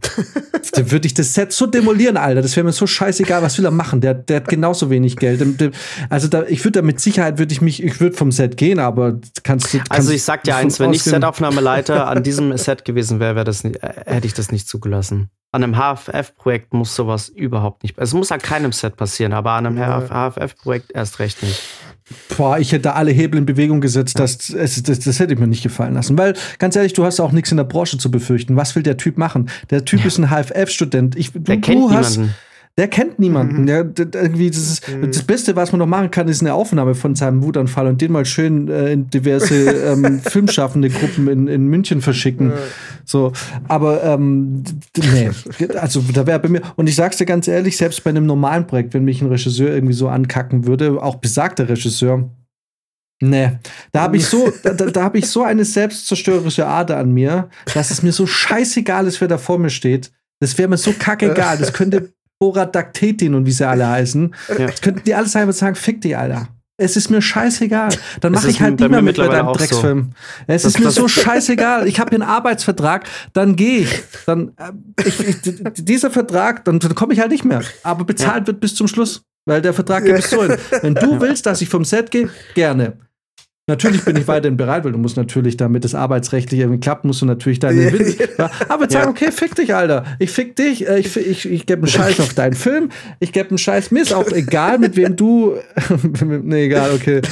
dann 0.72 0.90
würde 0.90 1.06
ich 1.06 1.14
das 1.14 1.34
Set 1.34 1.52
so 1.52 1.66
demolieren, 1.66 2.16
Alter. 2.16 2.42
Das 2.42 2.56
wäre 2.56 2.64
mir 2.64 2.72
so 2.72 2.86
scheißegal, 2.86 3.42
was 3.42 3.56
will 3.58 3.64
er 3.64 3.70
machen? 3.70 4.00
Der, 4.00 4.14
der 4.14 4.36
hat 4.36 4.48
genauso 4.48 4.90
wenig 4.90 5.16
Geld. 5.16 5.42
Also 6.10 6.28
da, 6.28 6.44
ich 6.44 6.64
würde 6.64 6.80
da 6.80 6.82
mit 6.82 7.00
Sicherheit 7.00 7.38
würde 7.38 7.52
ich 7.52 7.60
mich, 7.60 7.82
ich 7.82 8.00
würde 8.00 8.16
vom 8.16 8.32
Set 8.32 8.56
gehen, 8.56 8.78
aber 8.78 9.20
kannst 9.42 9.72
du. 9.72 9.78
Also 9.78 9.88
kannst 9.88 10.10
ich 10.10 10.22
sag 10.22 10.42
dir 10.42 10.56
eins, 10.56 10.80
wenn 10.80 10.92
ich 10.92 11.02
Setaufnahmeleiter 11.02 12.06
an 12.08 12.22
diesem 12.22 12.56
Set 12.58 12.84
gewesen 12.84 13.20
wäre, 13.20 13.36
wär 13.36 13.44
das 13.44 13.64
nicht, 13.64 13.82
äh, 13.82 13.92
hätte 14.06 14.26
ich 14.26 14.34
das 14.34 14.50
nicht 14.50 14.68
zugelassen. 14.68 15.30
An 15.52 15.62
einem 15.62 15.76
HFF-Projekt 15.76 16.74
muss 16.74 16.96
sowas 16.96 17.28
überhaupt 17.28 17.84
nicht. 17.84 17.96
Es 17.96 18.12
muss 18.12 18.32
an 18.32 18.40
keinem 18.40 18.72
Set 18.72 18.96
passieren, 18.96 19.32
aber 19.32 19.52
an 19.52 19.66
einem 19.66 19.78
Ja. 19.78 20.00
HFF-Projekt 20.00 20.90
erst 20.92 21.20
recht 21.20 21.44
nicht. 21.44 21.62
Boah, 22.36 22.58
ich 22.58 22.72
hätte 22.72 22.94
alle 22.94 23.10
Hebel 23.12 23.38
in 23.38 23.46
Bewegung 23.46 23.80
gesetzt, 23.80 24.18
das, 24.18 24.50
es, 24.50 24.82
das, 24.82 24.98
das 24.98 25.18
hätte 25.20 25.32
ich 25.32 25.38
mir 25.38 25.46
nicht 25.46 25.62
gefallen 25.62 25.94
lassen. 25.94 26.18
Weil, 26.18 26.34
ganz 26.58 26.76
ehrlich, 26.76 26.92
du 26.92 27.04
hast 27.04 27.18
auch 27.20 27.32
nichts 27.32 27.50
in 27.50 27.56
der 27.56 27.64
Branche 27.64 27.96
zu 27.96 28.10
befürchten. 28.10 28.56
Was 28.56 28.76
will 28.76 28.82
der 28.82 28.96
Typ 28.98 29.16
machen? 29.16 29.48
Der 29.70 29.84
Typ 29.86 30.04
ist 30.04 30.18
ein 30.18 30.28
HFF-Student. 30.30 31.16
Ich- 31.16 31.32
Du, 31.32 31.38
Der 31.40 31.60
kennt 31.60 31.80
du 31.80 31.90
hast, 31.90 32.16
niemanden. 32.18 32.34
Der 32.76 32.88
kennt 32.88 33.20
niemanden. 33.20 33.62
Mhm. 33.62 33.66
Der, 33.66 33.84
der, 33.84 34.22
irgendwie 34.22 34.50
das, 34.50 34.58
ist, 34.58 34.88
Mhm. 34.88 35.12
das 35.12 35.22
Beste, 35.22 35.54
was 35.54 35.70
man 35.70 35.78
noch 35.78 35.86
machen 35.86 36.10
kann, 36.10 36.26
ist 36.26 36.40
eine 36.40 36.54
Aufnahme 36.54 36.96
von 36.96 37.14
seinem 37.14 37.42
Wutanfall 37.44 37.86
und 37.86 38.00
den 38.00 38.10
mal 38.10 38.24
schön 38.24 38.66
äh, 38.68 38.92
in 38.92 39.08
diverse 39.10 39.54
ähm, 39.92 40.20
filmschaffende 40.20 40.90
Gruppen 40.90 41.28
in, 41.28 41.46
in 41.46 41.66
München 41.68 42.00
verschicken. 42.02 42.52
So, 43.04 43.32
aber 43.68 44.02
ähm, 44.02 44.64
nee, 44.96 45.30
also 45.78 46.02
da 46.12 46.26
wäre 46.26 46.40
bei 46.40 46.48
mir 46.48 46.62
und 46.74 46.88
ich 46.88 46.96
sag's 46.96 47.18
dir 47.18 47.26
ganz 47.26 47.46
ehrlich, 47.46 47.76
selbst 47.76 48.02
bei 48.02 48.10
einem 48.10 48.26
normalen 48.26 48.66
Projekt, 48.66 48.92
wenn 48.92 49.04
mich 49.04 49.22
ein 49.22 49.28
Regisseur 49.28 49.68
irgendwie 49.72 49.94
so 49.94 50.08
ankacken 50.08 50.66
würde, 50.66 51.00
auch 51.00 51.16
besagter 51.16 51.68
Regisseur, 51.68 52.28
nee, 53.22 53.52
da 53.92 54.00
habe 54.00 54.16
ich 54.16 54.26
so, 54.26 54.52
da, 54.64 54.74
da, 54.74 54.86
da 54.86 55.02
habe 55.04 55.18
ich 55.18 55.28
so 55.28 55.44
eine 55.44 55.64
selbstzerstörerische 55.64 56.66
Ader 56.66 56.96
an 56.96 57.12
mir, 57.12 57.48
dass 57.72 57.92
es 57.92 58.02
mir 58.02 58.12
so 58.12 58.26
scheißegal 58.26 59.06
ist, 59.06 59.20
wer 59.20 59.28
da 59.28 59.38
vor 59.38 59.60
mir 59.60 59.70
steht. 59.70 60.10
Das 60.40 60.58
wäre 60.58 60.68
mir 60.68 60.76
so 60.76 60.92
kackegal. 60.98 61.56
Das 61.58 61.72
könnte 61.72 62.12
Borat 62.44 62.74
Daktetin 62.74 63.34
und 63.34 63.46
wie 63.46 63.52
sie 63.52 63.66
alle 63.66 63.88
heißen. 63.88 64.34
Ja. 64.58 64.66
Das 64.66 64.82
könnten 64.82 65.02
die 65.06 65.14
alles 65.14 65.34
einfach 65.34 65.54
sagen, 65.54 65.76
fick 65.76 66.02
dich, 66.02 66.14
Alter. 66.14 66.48
Es 66.76 66.96
ist 66.96 67.08
mir 67.08 67.22
scheißegal. 67.22 67.90
Dann 68.20 68.32
mache 68.32 68.50
ich 68.50 68.60
halt 68.60 68.78
nicht 68.80 68.90
mehr 68.90 69.00
mit 69.00 69.16
bei 69.16 69.28
deinem 69.28 69.46
auch 69.46 69.54
so. 69.54 69.58
Drecksfilm. 69.64 70.10
Es 70.46 70.62
Das- 70.64 70.72
ist 70.72 70.78
mir 70.80 70.84
das- 70.86 70.94
so 70.96 71.08
scheißegal. 71.22 71.86
Ich 71.88 72.00
habe 72.00 72.10
hier 72.10 72.20
einen 72.20 72.28
Arbeitsvertrag, 72.28 73.04
dann 73.32 73.56
gehe 73.56 73.78
ich. 73.82 74.02
Dann 74.26 74.48
äh, 74.58 74.72
ich, 75.06 75.20
ich, 75.26 75.36
dieser 75.76 76.10
Vertrag, 76.10 76.64
dann, 76.66 76.80
dann 76.80 76.94
komme 76.94 77.14
ich 77.14 77.20
halt 77.20 77.30
nicht 77.30 77.44
mehr. 77.46 77.62
Aber 77.82 78.04
bezahlt 78.04 78.46
wird 78.46 78.60
bis 78.60 78.74
zum 78.74 78.88
Schluss, 78.88 79.22
weil 79.46 79.62
der 79.62 79.72
Vertrag 79.72 80.04
geht 80.04 80.16
bis 80.16 80.28
so 80.30 80.42
hin. 80.42 80.56
Wenn 80.82 80.94
du 80.96 81.20
willst, 81.20 81.46
dass 81.46 81.62
ich 81.62 81.68
vom 81.70 81.84
Set 81.84 82.10
gehe, 82.10 82.28
gerne. 82.54 82.98
Natürlich 83.66 84.04
bin 84.04 84.16
ich 84.16 84.28
weiterhin 84.28 84.56
bereit, 84.56 84.84
weil 84.84 84.92
du 84.92 84.98
musst 84.98 85.16
natürlich, 85.16 85.56
damit 85.56 85.84
das 85.84 85.94
arbeitsrechtlich 85.94 86.60
irgendwie 86.60 86.80
klappt, 86.80 87.04
musst 87.04 87.22
du 87.22 87.26
natürlich 87.26 87.60
deine 87.60 87.92
Win 87.92 88.14
Aber 88.68 88.90
sagen, 88.90 89.10
okay, 89.10 89.32
fick 89.32 89.54
dich, 89.54 89.74
Alter. 89.74 90.04
Ich 90.18 90.30
fick 90.30 90.54
dich, 90.56 90.86
äh, 90.86 90.98
ich, 90.98 91.16
ich, 91.16 91.50
ich 91.50 91.66
gebe 91.66 91.82
einen 91.82 91.88
Scheiß 91.88 92.20
auf 92.20 92.34
deinen 92.34 92.54
Film, 92.54 92.90
ich 93.20 93.32
gebe 93.32 93.48
einen 93.48 93.58
Scheiß, 93.58 93.90
mir 93.90 94.02
ist 94.02 94.12
auch 94.12 94.30
egal, 94.32 94.78
mit 94.78 94.96
wem 94.96 95.16
du. 95.16 95.54
nee, 96.24 96.66
egal, 96.66 96.92
okay. 96.92 97.22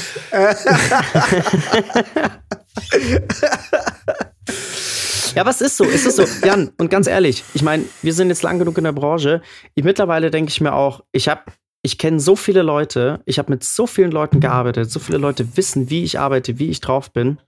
Ja, 5.34 5.46
was 5.46 5.60
ist 5.60 5.76
so? 5.76 5.84
Es 5.84 6.04
ist 6.04 6.16
so, 6.16 6.24
Jan, 6.46 6.72
und 6.78 6.90
ganz 6.90 7.06
ehrlich, 7.06 7.44
ich 7.54 7.62
meine, 7.62 7.84
wir 8.02 8.12
sind 8.12 8.28
jetzt 8.28 8.42
lang 8.42 8.58
genug 8.58 8.76
in 8.78 8.84
der 8.84 8.92
Branche. 8.92 9.40
Ich, 9.74 9.84
mittlerweile 9.84 10.30
denke 10.30 10.50
ich 10.50 10.60
mir 10.60 10.74
auch, 10.74 11.02
ich 11.12 11.28
habe, 11.28 11.42
ich 11.82 11.98
kenne 11.98 12.20
so 12.20 12.36
viele 12.36 12.62
Leute, 12.62 13.22
ich 13.26 13.38
habe 13.38 13.50
mit 13.50 13.64
so 13.64 13.86
vielen 13.86 14.12
Leuten 14.12 14.40
gearbeitet, 14.40 14.90
so 14.90 15.00
viele 15.00 15.18
Leute 15.18 15.56
wissen, 15.56 15.90
wie 15.90 16.04
ich 16.04 16.18
arbeite, 16.18 16.58
wie 16.58 16.70
ich 16.70 16.80
drauf 16.80 17.12
bin. 17.12 17.38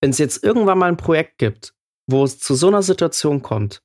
Wenn 0.00 0.10
es 0.10 0.18
jetzt 0.18 0.42
irgendwann 0.42 0.78
mal 0.78 0.88
ein 0.88 0.96
Projekt 0.96 1.38
gibt, 1.38 1.74
wo 2.06 2.24
es 2.24 2.38
zu 2.38 2.54
so 2.54 2.68
einer 2.68 2.82
Situation 2.82 3.42
kommt, 3.42 3.82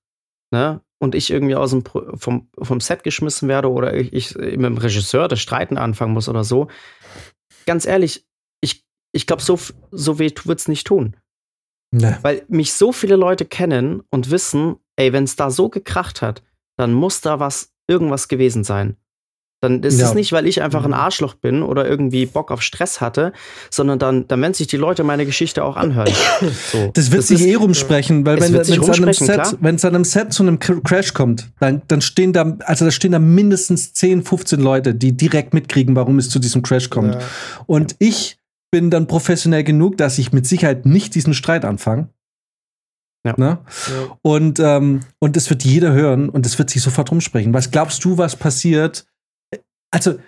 ne, 0.51 0.81
und 1.01 1.15
ich 1.15 1.31
irgendwie 1.31 1.55
aus 1.55 1.71
dem 1.71 1.83
Pro 1.83 2.15
vom, 2.17 2.49
vom 2.61 2.81
Set 2.81 3.03
geschmissen 3.03 3.47
werde 3.47 3.71
oder 3.71 3.93
ich, 3.93 4.11
ich 4.11 4.35
mit 4.35 4.65
dem 4.65 4.77
Regisseur 4.77 5.27
das 5.27 5.39
Streiten 5.39 5.77
anfangen 5.77 6.13
muss 6.13 6.27
oder 6.27 6.43
so, 6.43 6.67
ganz 7.65 7.85
ehrlich, 7.85 8.25
ich, 8.61 8.85
ich 9.13 9.27
glaube, 9.27 9.41
so, 9.41 9.59
so 9.91 10.19
weh 10.19 10.31
wird 10.43 10.59
es 10.59 10.67
nicht 10.67 10.87
tun. 10.87 11.15
Nee. 11.91 12.15
Weil 12.21 12.45
mich 12.47 12.73
so 12.73 12.91
viele 12.91 13.15
Leute 13.15 13.45
kennen 13.45 14.03
und 14.11 14.29
wissen, 14.29 14.77
ey, 14.95 15.11
wenn 15.11 15.23
es 15.23 15.35
da 15.35 15.49
so 15.49 15.69
gekracht 15.69 16.21
hat, 16.21 16.43
dann 16.77 16.93
muss 16.93 17.21
da 17.21 17.39
was, 17.39 17.73
irgendwas 17.87 18.27
gewesen 18.27 18.63
sein. 18.63 18.97
Dann 19.61 19.84
ist 19.84 19.99
Ja. 19.99 20.07
es 20.07 20.14
nicht, 20.15 20.31
weil 20.31 20.48
ich 20.48 20.61
einfach 20.61 20.86
ein 20.86 20.94
Arschloch 20.94 21.34
bin 21.34 21.64
oder 21.64 21.86
irgendwie 21.86 22.26
Bock 22.26 22.49
auf 22.49 22.61
Stress 22.61 23.02
hatte, 23.02 23.34
sondern 23.69 23.99
dann, 23.99 24.26
dann 24.27 24.41
werden 24.41 24.53
sich 24.53 24.68
die 24.68 24.77
Leute 24.77 25.03
meine 25.03 25.26
Geschichte 25.26 25.64
auch 25.65 25.76
anhören. 25.76 26.10
So. 26.72 26.91
Das 26.94 27.11
wird 27.11 27.23
sich 27.23 27.41
ist- 27.41 27.48
eh 27.48 27.56
rumsprechen, 27.56 28.26
weil 28.26 28.38
Es 28.38 28.53
wenn 28.53 28.61
es 28.61 28.69
an 28.90 29.03
einem 29.03 29.14
Set, 29.14 29.57
wenn 29.60 29.76
es 29.76 29.84
an 29.86 29.95
einem 29.95 30.06
Set 30.06 30.31
zu 30.31 30.44
einem 30.44 30.57
Cr- 30.60 30.81
Crash 30.84 31.14
kommt, 31.14 31.49
dann, 31.60 31.81
dann 31.88 32.02
stehen 32.02 32.31
da, 32.31 32.57
also 32.65 32.86
da 32.86 32.91
stehen 32.91 33.11
da 33.11 33.19
mindestens 33.19 33.91
10, 33.94 34.23
15 34.23 34.61
Leute, 34.61 34.95
die 34.95 35.11
direkt 35.18 35.53
mitkriegen, 35.53 35.95
warum 35.95 36.19
es 36.19 36.30
zu 36.30 36.40
diesem 36.40 36.61
Crash 36.61 36.90
kommt. 36.90 37.15
Ja. 37.15 37.22
Und 37.65 37.95
ich 37.99 38.38
bin 38.72 38.90
dann 38.91 39.07
professionell 39.07 39.64
genug, 39.65 39.98
dass 39.98 40.18
ich 40.19 40.31
mit 40.31 40.45
Sicherheit 40.48 40.86
nicht 40.86 41.15
diesen 41.15 41.34
Streit 41.34 41.65
anfange. 41.65 42.07
Ja. 43.26 43.34
Ne? 43.36 43.57
Ja. 43.68 44.18
Und, 44.22 44.60
ähm, 44.61 45.02
und 45.19 45.36
das 45.36 45.49
wird 45.49 45.65
jeder 45.65 45.91
hören 45.91 46.30
und 46.30 46.45
es 46.45 46.57
wird 46.57 46.69
sich 46.69 46.81
sofort 46.81 47.11
rumsprechen. 47.11 47.53
Was 47.53 47.72
glaubst 47.72 48.06
du, 48.06 48.18
was 48.18 48.38
passiert? 48.38 49.06
Also 49.91 50.19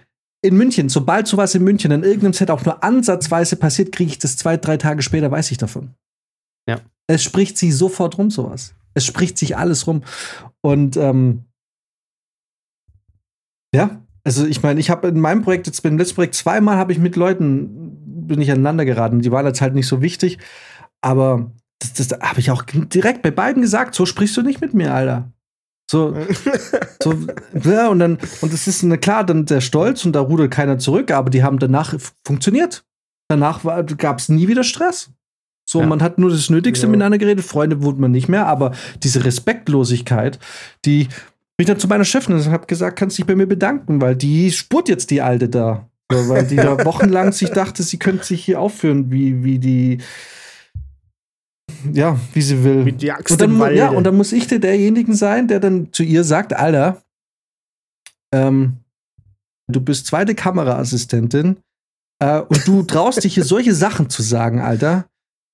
in 0.43 0.57
München, 0.57 0.89
sobald 0.89 1.27
sowas 1.27 1.53
in 1.53 1.63
München 1.63 1.91
an 1.91 2.03
irgendeinem 2.03 2.33
Set 2.33 2.49
auch 2.49 2.65
nur 2.65 2.83
ansatzweise 2.83 3.55
passiert, 3.55 3.91
kriege 3.91 4.11
ich 4.11 4.19
das 4.19 4.37
zwei, 4.37 4.57
drei 4.57 4.77
Tage 4.77 5.01
später, 5.01 5.29
weiß 5.29 5.51
ich 5.51 5.57
davon. 5.57 5.93
Ja. 6.67 6.81
Es 7.07 7.23
spricht 7.23 7.57
sich 7.57 7.75
sofort 7.75 8.17
rum, 8.17 8.31
sowas. 8.31 8.73
Es 8.93 9.05
spricht 9.05 9.37
sich 9.37 9.57
alles 9.57 9.85
rum. 9.87 10.03
Und 10.61 10.97
ähm, 10.97 11.45
ja, 13.73 14.01
also 14.23 14.45
ich 14.45 14.63
meine, 14.63 14.79
ich 14.79 14.89
habe 14.89 15.07
in 15.07 15.19
meinem 15.19 15.43
Projekt, 15.43 15.67
jetzt 15.67 15.81
beim 15.81 15.97
letzten 15.97 16.15
Projekt, 16.15 16.35
zweimal 16.35 16.77
habe 16.77 16.91
ich 16.91 16.99
mit 16.99 17.15
Leuten, 17.15 17.97
bin 18.27 18.41
ich 18.41 18.51
aneinander 18.51 18.85
geraten. 18.85 19.21
Die 19.21 19.31
waren 19.31 19.45
jetzt 19.45 19.61
halt 19.61 19.75
nicht 19.75 19.87
so 19.87 20.01
wichtig, 20.01 20.39
aber 21.01 21.51
das, 21.79 21.93
das 21.93 22.19
habe 22.19 22.39
ich 22.39 22.51
auch 22.51 22.63
direkt 22.63 23.21
bei 23.21 23.31
beiden 23.31 23.61
gesagt, 23.61 23.95
so 23.95 24.05
sprichst 24.05 24.37
du 24.37 24.41
nicht 24.41 24.61
mit 24.61 24.73
mir, 24.73 24.93
Alter. 24.93 25.31
So, 25.91 26.15
so, 27.03 27.13
ja, 27.69 27.89
und 27.89 27.99
dann, 27.99 28.17
und 28.39 28.53
es 28.53 28.65
ist, 28.65 28.81
na 28.83 28.95
klar, 28.95 29.25
dann 29.25 29.45
der 29.45 29.59
Stolz 29.59 30.05
und 30.05 30.13
da 30.13 30.21
rudert 30.21 30.49
keiner 30.51 30.77
zurück, 30.79 31.11
aber 31.11 31.29
die 31.29 31.43
haben 31.43 31.59
danach 31.59 31.93
funktioniert. 32.25 32.85
Danach 33.27 33.61
gab 33.97 34.19
es 34.19 34.29
nie 34.29 34.47
wieder 34.47 34.63
Stress. 34.63 35.09
So, 35.69 35.81
Ja. 35.81 35.87
man 35.87 36.01
hat 36.01 36.17
nur 36.17 36.29
das 36.29 36.49
Nötigste 36.49 36.85
Ja. 36.85 36.91
miteinander 36.91 37.17
geredet, 37.17 37.43
Freunde 37.43 37.81
wurde 37.83 37.99
man 37.99 38.11
nicht 38.11 38.29
mehr, 38.29 38.47
aber 38.47 38.71
diese 39.03 39.25
Respektlosigkeit, 39.25 40.39
die 40.85 41.05
bin 41.57 41.65
ich 41.65 41.67
dann 41.67 41.79
zu 41.79 41.89
meiner 41.89 42.05
Chefin 42.05 42.35
und 42.35 42.45
habe 42.47 42.67
gesagt, 42.67 42.97
kannst 42.97 43.17
dich 43.17 43.25
bei 43.25 43.35
mir 43.35 43.47
bedanken, 43.47 43.99
weil 44.01 44.15
die 44.15 44.49
spurt 44.51 44.87
jetzt 44.87 45.11
die 45.11 45.21
Alte 45.21 45.49
da. 45.49 45.89
So, 46.09 46.29
weil 46.29 46.45
die 46.47 46.55
da 46.55 46.83
wochenlang 46.85 47.33
sich 47.33 47.51
dachte, 47.51 47.83
sie 47.83 47.99
könnte 47.99 48.23
sich 48.25 48.45
hier 48.45 48.61
aufführen, 48.61 49.11
wie, 49.11 49.43
wie 49.43 49.59
die, 49.59 49.97
ja, 51.93 52.19
wie 52.33 52.41
sie 52.41 52.63
will. 52.63 52.85
Wie 52.85 52.91
die 52.91 53.11
Axt 53.11 53.31
Und 53.31 53.41
dann, 53.41 53.61
im 53.69 53.75
ja, 53.75 53.89
und 53.89 54.03
dann 54.03 54.15
muss 54.15 54.31
ich 54.31 54.47
der 54.47 54.59
derjenigen 54.59 55.15
sein, 55.15 55.47
der 55.47 55.59
dann 55.59 55.91
zu 55.91 56.03
ihr 56.03 56.23
sagt, 56.23 56.53
Alter, 56.53 57.01
ähm, 58.33 58.77
du 59.71 59.81
bist 59.81 60.07
zweite 60.07 60.35
Kameraassistentin 60.35 61.57
äh, 62.19 62.39
und 62.39 62.67
du 62.67 62.83
traust 62.87 63.23
dich 63.23 63.33
hier 63.35 63.43
solche 63.43 63.73
Sachen 63.73 64.09
zu 64.09 64.21
sagen, 64.21 64.59
Alter, 64.59 65.05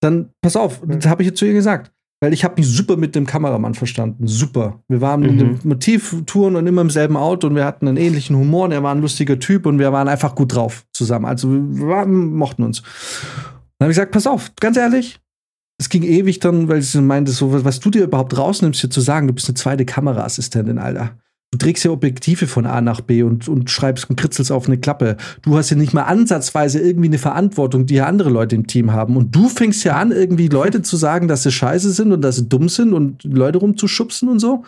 dann 0.02 0.30
pass 0.42 0.56
auf, 0.56 0.82
das 0.86 1.06
habe 1.08 1.24
ich 1.24 1.30
jetzt 1.30 1.40
zu 1.40 1.46
ihr 1.46 1.54
gesagt. 1.54 1.92
Weil 2.20 2.34
ich 2.34 2.44
habe 2.44 2.56
mich 2.58 2.68
super 2.68 2.98
mit 2.98 3.14
dem 3.14 3.28
Kameramann 3.28 3.76
verstanden. 3.76 4.26
Super. 4.26 4.82
Wir 4.88 5.02
waren 5.02 5.22
in 5.22 5.36
Mhm. 5.36 5.38
den 5.38 5.60
Motivtouren 5.64 6.56
und 6.56 6.66
immer 6.66 6.82
im 6.82 6.90
selben 6.90 7.16
Auto 7.16 7.46
und 7.46 7.56
wir 7.56 7.64
hatten 7.64 7.88
einen 7.88 7.98
ähnlichen 7.98 8.36
Humor 8.36 8.66
und 8.66 8.72
er 8.72 8.82
war 8.82 8.96
ein 8.96 9.02
lustiger 9.02 9.38
Typ 9.38 9.68
und 9.68 9.78
wir 9.78 9.92
waren 9.92 10.08
einfach 10.08 10.34
gut 10.34 10.56
drauf 10.56 10.84
zusammen. 10.94 11.26
Also 11.26 11.52
wir 11.52 11.88
waren, 11.88 12.34
mochten 12.34 12.64
uns. 12.64 12.82
Dann 12.82 13.86
habe 13.86 13.92
ich 13.92 13.98
gesagt, 13.98 14.14
pass 14.14 14.26
auf, 14.26 14.52
ganz 14.60 14.78
ehrlich, 14.78 15.20
es 15.80 15.90
ging 15.90 16.04
ewig 16.04 16.40
dann, 16.40 16.68
weil 16.68 16.82
sie 16.82 17.02
meinte, 17.02 17.32
so, 17.32 17.54
was, 17.54 17.64
was 17.64 17.80
du 17.80 17.90
dir 17.90 18.04
überhaupt 18.04 18.38
rausnimmst, 18.38 18.82
hier 18.82 18.90
zu 18.90 19.02
sagen, 19.02 19.28
du 19.28 19.34
bist 19.34 19.48
eine 19.48 19.56
zweite 19.56 19.86
Kameraassistentin, 19.86 20.80
Alter. 20.80 21.12
Du 21.52 21.60
trägst 21.60 21.86
ja 21.86 21.92
Objektive 21.92 22.46
von 22.46 22.66
A 22.66 22.82
nach 22.82 23.00
B 23.00 23.24
und, 23.24 23.48
und 23.48 23.70
schreibst 23.70 24.10
und 24.10 24.18
kritzelst 24.18 24.52
auf 24.52 24.68
eine 24.68 24.78
Klappe. 24.78 25.16
Du 25.44 25.56
hast 25.56 25.70
ja 25.70 25.78
nicht 25.78 25.94
mal 25.94 26.04
ansatzweise 26.04 26.80
irgendwie 26.80 27.08
eine 27.08 27.20
Verantwortung, 27.20 27.86
die 27.86 27.96
ja 27.96 28.06
andere 28.06 28.30
Leute 28.30 28.56
im 28.56 28.68
Team 28.68 28.92
haben. 28.92 29.16
Und 29.16 29.34
du 29.34 29.48
fängst 29.48 29.86
ja 29.86 29.96
an, 29.96 30.12
irgendwie 30.12 30.50
Leute 30.50 30.82
zu 30.82 30.98
sagen, 30.98 31.30
dass 31.30 31.44
sie 31.44 31.52
scheiße 31.52 31.92
sind 31.92 32.12
und 32.12 32.22
dass 32.22 32.36
sie 32.36 32.50
dumm 32.50 32.68
sind 32.68 32.92
und 32.92 33.24
Leute 33.24 33.60
rumzuschubsen 33.60 34.28
und 34.28 34.40
so. 34.40 34.56
Und 34.56 34.66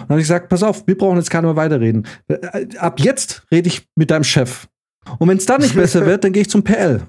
dann 0.00 0.08
habe 0.08 0.20
ich 0.20 0.24
gesagt, 0.24 0.48
pass 0.48 0.64
auf, 0.64 0.84
wir 0.88 0.98
brauchen 0.98 1.16
jetzt 1.16 1.30
gar 1.30 1.42
nicht 1.42 1.48
mehr 1.48 1.56
weiterreden. 1.56 2.06
Äh, 2.26 2.76
Ab 2.78 2.98
jetzt 2.98 3.46
rede 3.52 3.68
ich 3.68 3.86
mit 3.94 4.10
deinem 4.10 4.24
Chef. 4.24 4.66
Und 5.18 5.28
wenn 5.28 5.38
es 5.38 5.46
dann 5.46 5.60
nicht 5.60 5.76
besser 5.76 6.06
wird, 6.06 6.24
dann 6.24 6.32
gehe 6.32 6.42
ich 6.42 6.50
zum 6.50 6.64
PL. 6.64 7.02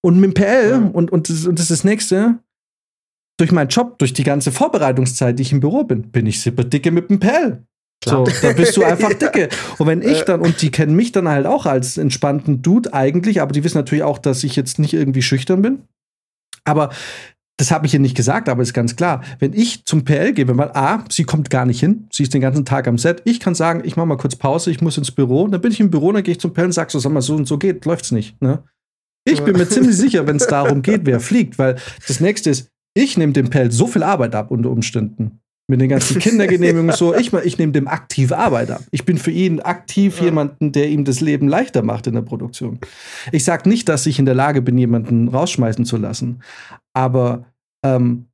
Und 0.00 0.20
mit 0.20 0.30
dem 0.30 0.34
PL, 0.34 0.90
und, 0.92 1.10
und, 1.10 1.28
das, 1.28 1.44
und 1.44 1.58
das 1.58 1.64
ist 1.64 1.80
das 1.80 1.84
nächste, 1.84 2.38
durch 3.38 3.52
meinen 3.52 3.68
Job, 3.68 3.98
durch 3.98 4.12
die 4.12 4.24
ganze 4.24 4.52
Vorbereitungszeit, 4.52 5.38
die 5.38 5.42
ich 5.42 5.52
im 5.52 5.60
Büro 5.60 5.84
bin, 5.84 6.10
bin 6.10 6.26
ich 6.26 6.40
super 6.42 6.64
dicke 6.64 6.90
mit 6.90 7.08
dem 7.08 7.20
PL. 7.20 7.64
So, 8.04 8.24
da 8.42 8.52
bist 8.52 8.76
du 8.76 8.84
einfach 8.84 9.12
dicke. 9.14 9.48
Und 9.78 9.86
wenn 9.86 10.02
ich 10.02 10.22
dann, 10.22 10.40
und 10.40 10.60
die 10.62 10.70
kennen 10.70 10.94
mich 10.94 11.12
dann 11.12 11.28
halt 11.28 11.46
auch 11.46 11.66
als 11.66 11.96
entspannten 11.96 12.62
Dude 12.62 12.92
eigentlich, 12.92 13.40
aber 13.40 13.52
die 13.52 13.64
wissen 13.64 13.78
natürlich 13.78 14.04
auch, 14.04 14.18
dass 14.18 14.44
ich 14.44 14.56
jetzt 14.56 14.78
nicht 14.78 14.92
irgendwie 14.92 15.22
schüchtern 15.22 15.62
bin. 15.62 15.82
Aber 16.64 16.90
das 17.58 17.72
habe 17.72 17.86
ich 17.86 17.94
ihr 17.94 18.00
nicht 18.00 18.16
gesagt, 18.16 18.48
aber 18.48 18.62
ist 18.62 18.72
ganz 18.72 18.94
klar. 18.94 19.22
Wenn 19.40 19.52
ich 19.52 19.84
zum 19.84 20.04
PL 20.04 20.32
gehe, 20.32 20.46
wenn 20.46 20.56
man, 20.56 20.70
A, 20.70 21.04
sie 21.10 21.24
kommt 21.24 21.50
gar 21.50 21.66
nicht 21.66 21.80
hin, 21.80 22.06
sie 22.12 22.22
ist 22.22 22.34
den 22.34 22.40
ganzen 22.40 22.64
Tag 22.64 22.86
am 22.86 22.98
Set, 22.98 23.22
ich 23.24 23.40
kann 23.40 23.56
sagen, 23.56 23.82
ich 23.84 23.96
mache 23.96 24.06
mal 24.06 24.16
kurz 24.16 24.36
Pause, 24.36 24.70
ich 24.70 24.80
muss 24.80 24.96
ins 24.96 25.10
Büro, 25.10 25.48
dann 25.48 25.60
bin 25.60 25.72
ich 25.72 25.80
im 25.80 25.90
Büro, 25.90 26.12
dann 26.12 26.22
gehe 26.22 26.32
ich 26.32 26.40
zum 26.40 26.52
PL 26.52 26.66
und 26.66 26.72
sag 26.72 26.90
so, 26.90 27.00
sag 27.00 27.12
mal, 27.12 27.20
so 27.20 27.34
und 27.34 27.48
so 27.48 27.58
geht, 27.58 27.84
läuft's 27.84 28.12
nicht. 28.12 28.40
Ne? 28.40 28.62
Ich 29.24 29.42
bin 29.42 29.56
mir 29.56 29.68
ziemlich 29.68 29.96
sicher, 29.96 30.26
wenn 30.26 30.36
es 30.36 30.46
darum 30.46 30.82
geht, 30.82 31.04
wer 31.04 31.18
fliegt, 31.18 31.58
weil 31.58 31.76
das 32.06 32.20
nächste 32.20 32.50
ist, 32.50 32.70
ich 32.98 33.16
nehme 33.16 33.32
dem 33.32 33.50
Pell 33.50 33.70
so 33.70 33.86
viel 33.86 34.02
Arbeit 34.02 34.34
ab 34.34 34.50
unter 34.50 34.70
Umständen. 34.70 35.40
Mit 35.70 35.80
den 35.80 35.90
ganzen 35.90 36.18
Kindergenehmigungen 36.20 36.96
so. 36.96 37.14
Ich, 37.14 37.32
ich 37.32 37.58
nehme 37.58 37.72
dem 37.72 37.88
aktiv 37.88 38.32
Arbeit 38.32 38.70
ab. 38.70 38.82
Ich 38.90 39.04
bin 39.04 39.18
für 39.18 39.30
ihn 39.30 39.60
aktiv 39.60 40.18
Ja. 40.18 40.24
jemanden, 40.24 40.72
der 40.72 40.88
ihm 40.88 41.04
das 41.04 41.20
Leben 41.20 41.46
leichter 41.46 41.82
macht 41.82 42.06
in 42.06 42.14
der 42.14 42.22
Produktion. 42.22 42.78
Ich 43.32 43.44
sage 43.44 43.68
nicht, 43.68 43.88
dass 43.88 44.06
ich 44.06 44.18
in 44.18 44.24
der 44.24 44.34
Lage 44.34 44.62
bin, 44.62 44.78
jemanden 44.78 45.28
rausschmeißen 45.28 45.84
zu 45.84 45.98
lassen. 45.98 46.42
Aber 46.94 47.44
ähm, 47.84 48.26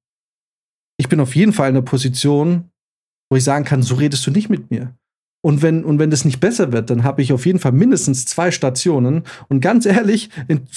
ich 0.96 1.08
bin 1.08 1.18
auf 1.18 1.34
jeden 1.34 1.52
Fall 1.52 1.70
in 1.70 1.76
einer 1.76 1.84
Position, 1.84 2.70
wo 3.30 3.36
ich 3.36 3.42
sagen 3.42 3.64
kann, 3.64 3.82
so 3.82 3.96
redest 3.96 4.24
du 4.26 4.30
nicht 4.30 4.48
mit 4.48 4.70
mir. 4.70 4.94
Und 5.44 5.60
wenn, 5.60 5.84
und 5.84 5.98
wenn 5.98 6.08
das 6.08 6.24
nicht 6.24 6.40
besser 6.40 6.72
wird, 6.72 6.88
dann 6.88 7.04
habe 7.04 7.20
ich 7.20 7.30
auf 7.30 7.44
jeden 7.44 7.58
Fall 7.58 7.72
mindestens 7.72 8.24
zwei 8.24 8.50
Stationen. 8.50 9.24
Und 9.48 9.60
ganz 9.60 9.84
ehrlich, 9.84 10.30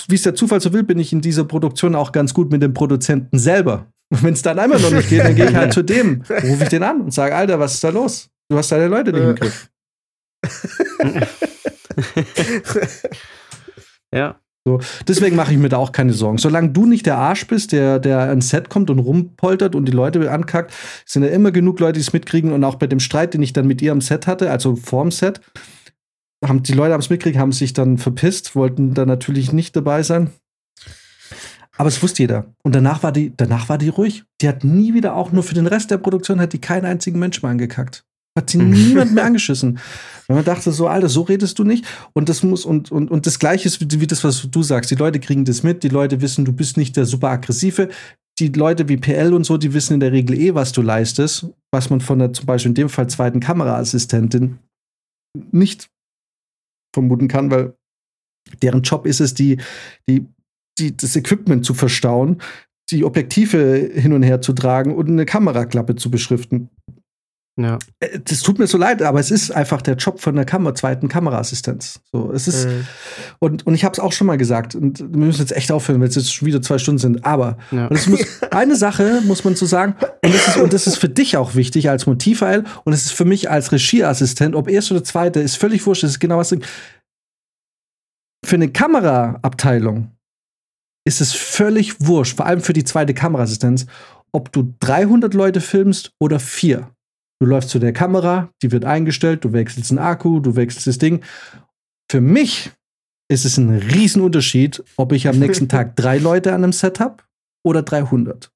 wie 0.10 0.16
es 0.16 0.24
der 0.24 0.36
Zufall 0.36 0.60
so 0.60 0.74
will, 0.74 0.84
bin 0.84 1.00
ich 1.00 1.14
in 1.14 1.22
dieser 1.22 1.46
Produktion 1.46 1.96
auch 1.96 2.12
ganz 2.12 2.34
gut 2.34 2.52
mit 2.52 2.62
dem 2.62 2.74
Produzenten 2.74 3.40
selber. 3.40 3.88
Und 4.10 4.24
wenn 4.24 4.34
es 4.34 4.42
dann 4.42 4.60
einmal 4.60 4.82
noch 4.82 4.92
nicht 4.92 5.08
geht, 5.08 5.22
dann 5.22 5.36
gehe 5.36 5.50
ich 5.50 5.56
halt 5.56 5.72
zu 5.72 5.84
dem, 5.84 6.22
rufe 6.44 6.64
ich 6.64 6.70
den 6.70 6.84
an 6.84 7.00
und 7.00 7.14
sage, 7.14 7.34
Alter, 7.34 7.60
was 7.60 7.76
ist 7.76 7.84
da 7.86 7.92
los? 7.92 8.30
Du 8.50 8.58
hast 8.58 8.70
deine 8.70 8.88
Leute 8.88 9.14
nicht 9.14 9.24
im 9.24 9.36
Griff. 9.36 9.70
ja. 14.14 14.38
So, 14.68 14.82
deswegen 15.08 15.38
mache 15.38 15.54
ich 15.54 15.58
mir 15.58 15.70
da 15.70 15.78
auch 15.78 15.94
keine 15.94 16.12
Sorgen. 16.12 16.40
Solange 16.40 16.72
du 16.72 16.86
nicht 16.86 17.06
der 17.06 17.18
Arsch 17.18 17.48
bist, 17.48 17.72
der, 17.72 18.00
der 18.00 18.20
ans 18.20 18.50
Set 18.50 18.68
kommt 18.68 18.90
und 18.90 19.00
rumpoltert 19.00 19.76
und 19.76 19.86
die 19.86 19.94
Leute 19.94 20.30
ankackt, 20.30 20.74
sind 21.06 21.24
ja 21.24 21.30
immer 21.30 21.52
genug 21.52 21.80
Leute, 21.80 21.94
die 21.94 22.02
es 22.02 22.12
mitkriegen. 22.12 22.52
Und 22.52 22.66
auch 22.66 22.76
bei 22.76 22.88
dem 22.88 23.00
Streit, 23.00 23.34
den 23.34 23.42
ich 23.42 23.54
dann 23.54 23.66
mit 23.66 23.82
ihr 23.82 23.94
am 23.94 24.02
Set 24.02 24.28
hatte, 24.28 24.52
also 24.52 24.76
vorm 24.76 25.12
Set, 25.12 25.40
haben 26.44 26.64
die 26.64 26.74
Leute 26.74 26.96
es 26.96 27.10
mitgekriegt, 27.10 27.40
haben 27.40 27.54
sich 27.54 27.72
dann 27.72 27.98
verpisst, 27.98 28.58
wollten 28.58 28.94
dann 28.94 29.08
natürlich 29.08 29.54
nicht 29.54 29.74
dabei 29.74 30.04
sein. 30.04 30.32
Aber 31.78 31.88
es 31.88 32.04
wusste 32.04 32.24
jeder. 32.24 32.54
Und 32.62 32.76
danach 32.76 33.04
war 33.04 33.14
die, 33.14 33.32
danach 33.38 33.70
war 33.70 33.78
die 33.78 33.88
ruhig. 33.88 34.26
Die 34.42 34.50
hat 34.50 34.66
nie 34.66 34.94
wieder 34.94 35.16
auch 35.16 35.32
nur 35.32 35.44
für 35.44 35.56
den 35.56 35.68
Rest 35.68 35.92
der 35.92 35.98
Produktion 35.98 36.42
hat 36.42 36.52
die 36.52 36.60
keinen 36.60 36.86
einzigen 36.86 37.20
Menschen 37.20 37.46
mehr 37.46 37.52
angekackt. 37.52 38.04
Hat 38.38 38.52
sie 38.52 38.60
niemand 38.60 39.16
mehr 39.16 39.26
angeschissen. 39.26 39.80
Weil 40.28 40.36
man 40.36 40.46
dachte 40.46 40.72
so, 40.72 40.88
Alter, 40.88 41.10
so 41.10 41.24
redest 41.24 41.58
du 41.58 41.64
nicht. 41.64 41.88
Und 42.14 42.30
das 42.30 42.44
muss, 42.44 42.66
und, 42.66 42.92
und, 42.92 43.10
und 43.10 43.26
das 43.26 43.40
Gleiche 43.40 43.68
ist 43.68 43.82
wie, 43.82 44.00
wie 44.00 44.06
das, 44.06 44.24
was 44.24 44.48
du 44.52 44.62
sagst. 44.62 44.92
Die 44.92 44.96
Leute 44.96 45.20
kriegen 45.20 45.44
das 45.44 45.64
mit. 45.64 45.82
Die 45.82 45.90
Leute 45.90 46.22
wissen, 46.22 46.46
du 46.46 46.54
bist 46.54 46.78
nicht 46.78 46.96
der 46.96 47.06
super 47.06 47.30
aggressive. 47.30 47.90
Die 48.38 48.50
Leute 48.50 48.88
wie 48.90 48.98
PL 48.98 49.34
und 49.34 49.44
so, 49.44 49.58
die 49.58 49.74
wissen 49.74 49.96
in 49.96 50.00
der 50.02 50.12
Regel 50.12 50.38
eh, 50.38 50.54
was 50.54 50.72
du 50.72 50.84
leistest. 50.84 51.48
Was 51.72 51.90
man 51.90 52.00
von 52.00 52.20
der, 52.20 52.32
zum 52.32 52.46
Beispiel 52.46 52.70
in 52.70 52.76
dem 52.76 52.90
Fall 52.90 53.10
zweiten 53.10 53.40
Kameraassistentin 53.40 54.60
nicht 55.52 55.90
vermuten 56.94 57.28
kann, 57.28 57.50
weil 57.50 57.76
deren 58.62 58.84
Job 58.84 59.08
ist 59.08 59.20
es, 59.20 59.34
die, 59.34 59.58
die, 60.08 60.28
die, 60.78 60.96
das 60.96 61.16
Equipment 61.16 61.66
zu 61.66 61.74
verstauen, 61.74 62.40
die 62.92 63.04
Objektive 63.04 63.90
hin 63.96 64.14
und 64.14 64.22
her 64.22 64.42
zu 64.42 64.54
tragen 64.54 64.96
und 64.96 65.08
eine 65.08 65.26
Kameraklappe 65.26 65.96
zu 65.96 66.12
beschriften. 66.12 66.70
Ja. 67.58 67.80
Äh, 68.00 68.20
das 68.24 68.42
tut 68.42 68.60
mir 68.60 68.68
so 68.68 68.78
leid, 68.78 69.02
aber 69.02 69.20
es 69.20 69.32
ist 69.32 69.52
einfach 69.52 69.82
der 69.82 69.96
Job 69.96 70.20
von 70.20 70.36
der 70.36 70.46
Kamera, 70.46 70.76
zweiten 70.76 71.08
Kameraassistenz. 71.08 72.00
So, 72.12 72.32
es 72.32 72.48
ist, 72.48 72.68
mhm. 72.68 72.86
und, 73.40 73.68
und 73.68 73.74
ich 73.74 73.84
habe 73.84 73.94
es 73.94 74.00
auch 74.00 74.12
schon 74.12 74.28
mal 74.28 74.38
gesagt, 74.38 74.76
und 74.76 75.00
wir 75.00 75.26
müssen 75.26 75.42
jetzt 75.42 75.56
echt 75.56 75.72
aufhören, 75.72 76.00
weil 76.00 76.08
es 76.08 76.16
jetzt 76.16 76.34
schon 76.34 76.46
wieder 76.46 76.62
zwei 76.62 76.78
Stunden 76.78 77.00
sind, 77.00 77.26
aber 77.26 77.58
ja. 77.72 77.90
muss, 77.90 78.26
eine 78.52 78.76
Sache 78.76 79.22
muss 79.26 79.44
man 79.44 79.56
zu 79.56 79.66
so 79.66 79.70
sagen, 79.70 79.96
und 80.24 80.34
das, 80.34 80.48
ist, 80.48 80.58
und 80.58 80.74
das 80.74 80.88
ist 80.88 80.98
für 80.98 81.10
dich 81.10 81.36
auch 81.36 81.56
wichtig 81.56 81.90
als 81.90 82.06
Motivfile 82.06 82.64
und 82.84 82.94
es 82.94 83.06
ist 83.06 83.14
für 83.14 83.26
mich 83.26 83.50
als 83.50 83.72
Regieassistent, 83.72 84.56
ob 84.56 84.70
erste 84.70 84.94
oder 84.94 85.04
zweite, 85.04 85.40
ist 85.40 85.58
völlig 85.58 85.86
wurscht, 85.86 86.04
das 86.04 86.12
ist 86.12 86.20
genau 86.20 86.38
was. 86.38 86.56
Für 88.46 88.56
eine 88.56 88.70
Kameraabteilung 88.70 90.12
ist 91.06 91.22
es 91.22 91.34
völlig 91.34 91.96
wurscht, 92.06 92.38
vor 92.38 92.46
allem 92.46 92.62
für 92.62 92.74
die 92.74 92.84
zweite 92.84 93.14
Kameraassistenz, 93.14 93.88
ob 94.32 94.52
du 94.52 94.76
300 94.80 95.34
Leute 95.34 95.62
filmst 95.62 96.14
oder 96.20 96.40
vier. 96.40 96.92
Du 97.40 97.46
läufst 97.46 97.70
zu 97.70 97.80
der 97.80 97.94
Kamera, 97.94 98.52
die 98.62 98.72
wird 98.72 98.86
eingestellt, 98.86 99.44
du 99.44 99.54
wechselst 99.54 99.92
einen 99.92 100.00
Akku, 100.00 100.40
du 100.40 100.56
wechselst 100.56 100.88
das 100.88 100.98
Ding. 100.98 101.24
Für 102.10 102.22
mich 102.22 102.72
ist 103.30 103.46
es 103.46 103.58
ein 103.58 103.70
Riesenunterschied, 103.70 104.84
ob 104.96 105.12
ich 105.12 105.28
am 105.28 105.38
nächsten 105.40 105.70
Tag 105.70 105.96
drei 105.96 106.18
Leute 106.18 106.54
an 106.54 106.64
einem 106.64 106.74
Set 106.74 107.00
habe 107.00 107.24
oder 107.64 107.84
300. 107.84 108.52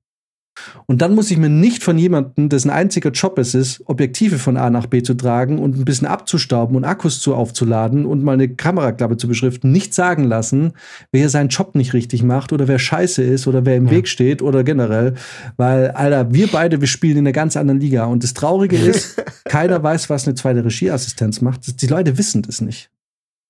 Und 0.85 1.01
dann 1.01 1.15
muss 1.15 1.31
ich 1.31 1.37
mir 1.37 1.49
nicht 1.49 1.83
von 1.83 1.97
jemandem, 1.97 2.49
dessen 2.49 2.69
einziger 2.69 3.11
Job 3.11 3.37
es 3.39 3.55
ist, 3.55 3.81
Objektive 3.85 4.37
von 4.37 4.57
A 4.57 4.69
nach 4.69 4.85
B 4.85 5.01
zu 5.01 5.13
tragen 5.13 5.59
und 5.59 5.77
ein 5.77 5.85
bisschen 5.85 6.07
abzustauben 6.07 6.75
und 6.75 6.83
Akkus 6.83 7.19
zu 7.21 7.35
aufzuladen 7.35 8.05
und 8.05 8.23
mal 8.23 8.33
eine 8.33 8.49
Kameraklappe 8.49 9.17
zu 9.17 9.27
beschriften, 9.27 9.71
nicht 9.71 9.93
sagen 9.93 10.25
lassen, 10.25 10.73
wer 11.11 11.29
seinen 11.29 11.49
Job 11.49 11.75
nicht 11.75 11.93
richtig 11.93 12.23
macht 12.23 12.53
oder 12.53 12.67
wer 12.67 12.79
scheiße 12.79 13.23
ist 13.23 13.47
oder 13.47 13.65
wer 13.65 13.77
im 13.77 13.85
ja. 13.85 13.91
Weg 13.91 14.07
steht 14.07 14.41
oder 14.41 14.63
generell. 14.63 15.15
Weil, 15.57 15.91
Alter, 15.91 16.33
wir 16.33 16.47
beide, 16.47 16.81
wir 16.81 16.87
spielen 16.87 17.17
in 17.17 17.25
einer 17.25 17.33
ganz 17.33 17.55
anderen 17.55 17.79
Liga. 17.79 18.05
Und 18.05 18.23
das 18.23 18.33
Traurige 18.33 18.75
ist, 18.77 19.23
keiner 19.45 19.81
weiß, 19.81 20.09
was 20.09 20.27
eine 20.27 20.35
zweite 20.35 20.63
Regieassistenz 20.63 21.41
macht. 21.41 21.81
Die 21.81 21.87
Leute 21.87 22.17
wissen 22.17 22.41
das 22.41 22.61
nicht. 22.61 22.89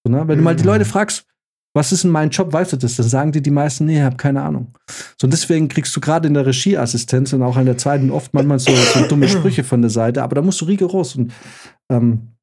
Ne? 0.07 0.23
Wenn 0.27 0.37
du 0.37 0.43
mal 0.43 0.55
die 0.55 0.63
Leute 0.63 0.85
fragst, 0.85 1.25
was 1.73 1.91
ist 1.91 2.03
denn 2.03 2.11
mein 2.11 2.29
Job, 2.29 2.51
weißt 2.51 2.73
du 2.73 2.77
das? 2.77 2.97
Dann 2.97 3.07
sagen 3.07 3.31
dir 3.31 3.41
die 3.41 3.51
meisten, 3.51 3.85
nee, 3.85 3.97
ich 3.97 4.03
habe 4.03 4.17
keine 4.17 4.41
Ahnung. 4.41 4.73
So, 5.19 5.25
und 5.25 5.31
deswegen 5.31 5.69
kriegst 5.69 5.95
du 5.95 6.01
gerade 6.01 6.27
in 6.27 6.33
der 6.33 6.45
Regieassistenz 6.45 7.31
und 7.33 7.41
auch 7.43 7.55
an 7.55 7.65
der 7.65 7.77
zweiten 7.77 8.11
oft 8.11 8.33
manchmal 8.33 8.59
so, 8.59 8.73
so 8.73 9.07
dumme 9.07 9.29
Sprüche 9.29 9.63
von 9.63 9.81
der 9.81 9.89
Seite, 9.89 10.21
aber 10.23 10.35
da 10.35 10.41
musst 10.41 10.59
du 10.59 10.65
rigoros 10.65 11.15
und 11.15 11.33
ähm, 11.89 12.33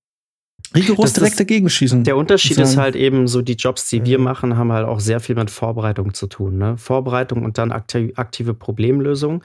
rigoros 0.75 1.13
das 1.13 1.13
direkt 1.15 1.41
dagegen 1.41 1.69
schießen. 1.69 2.05
Der 2.05 2.17
Unterschied 2.17 2.59
ist 2.59 2.79
halt 2.79 2.97
eben 2.97 3.29
so, 3.29 3.43
die 3.43 3.55
Jobs, 3.55 3.89
die 3.91 4.05
wir 4.05 4.19
machen, 4.19 4.57
haben 4.57 4.73
halt 4.73 4.87
auch 4.87 5.01
sehr 5.01 5.21
viel 5.21 5.35
mit 5.35 5.51
Vorbereitung 5.51 6.15
zu 6.15 6.27
tun. 6.27 6.57
Ne? 6.57 6.79
Vorbereitung 6.79 7.45
und 7.45 7.59
dann 7.59 7.71
aktive 7.71 8.55
Problemlösung. 8.55 9.43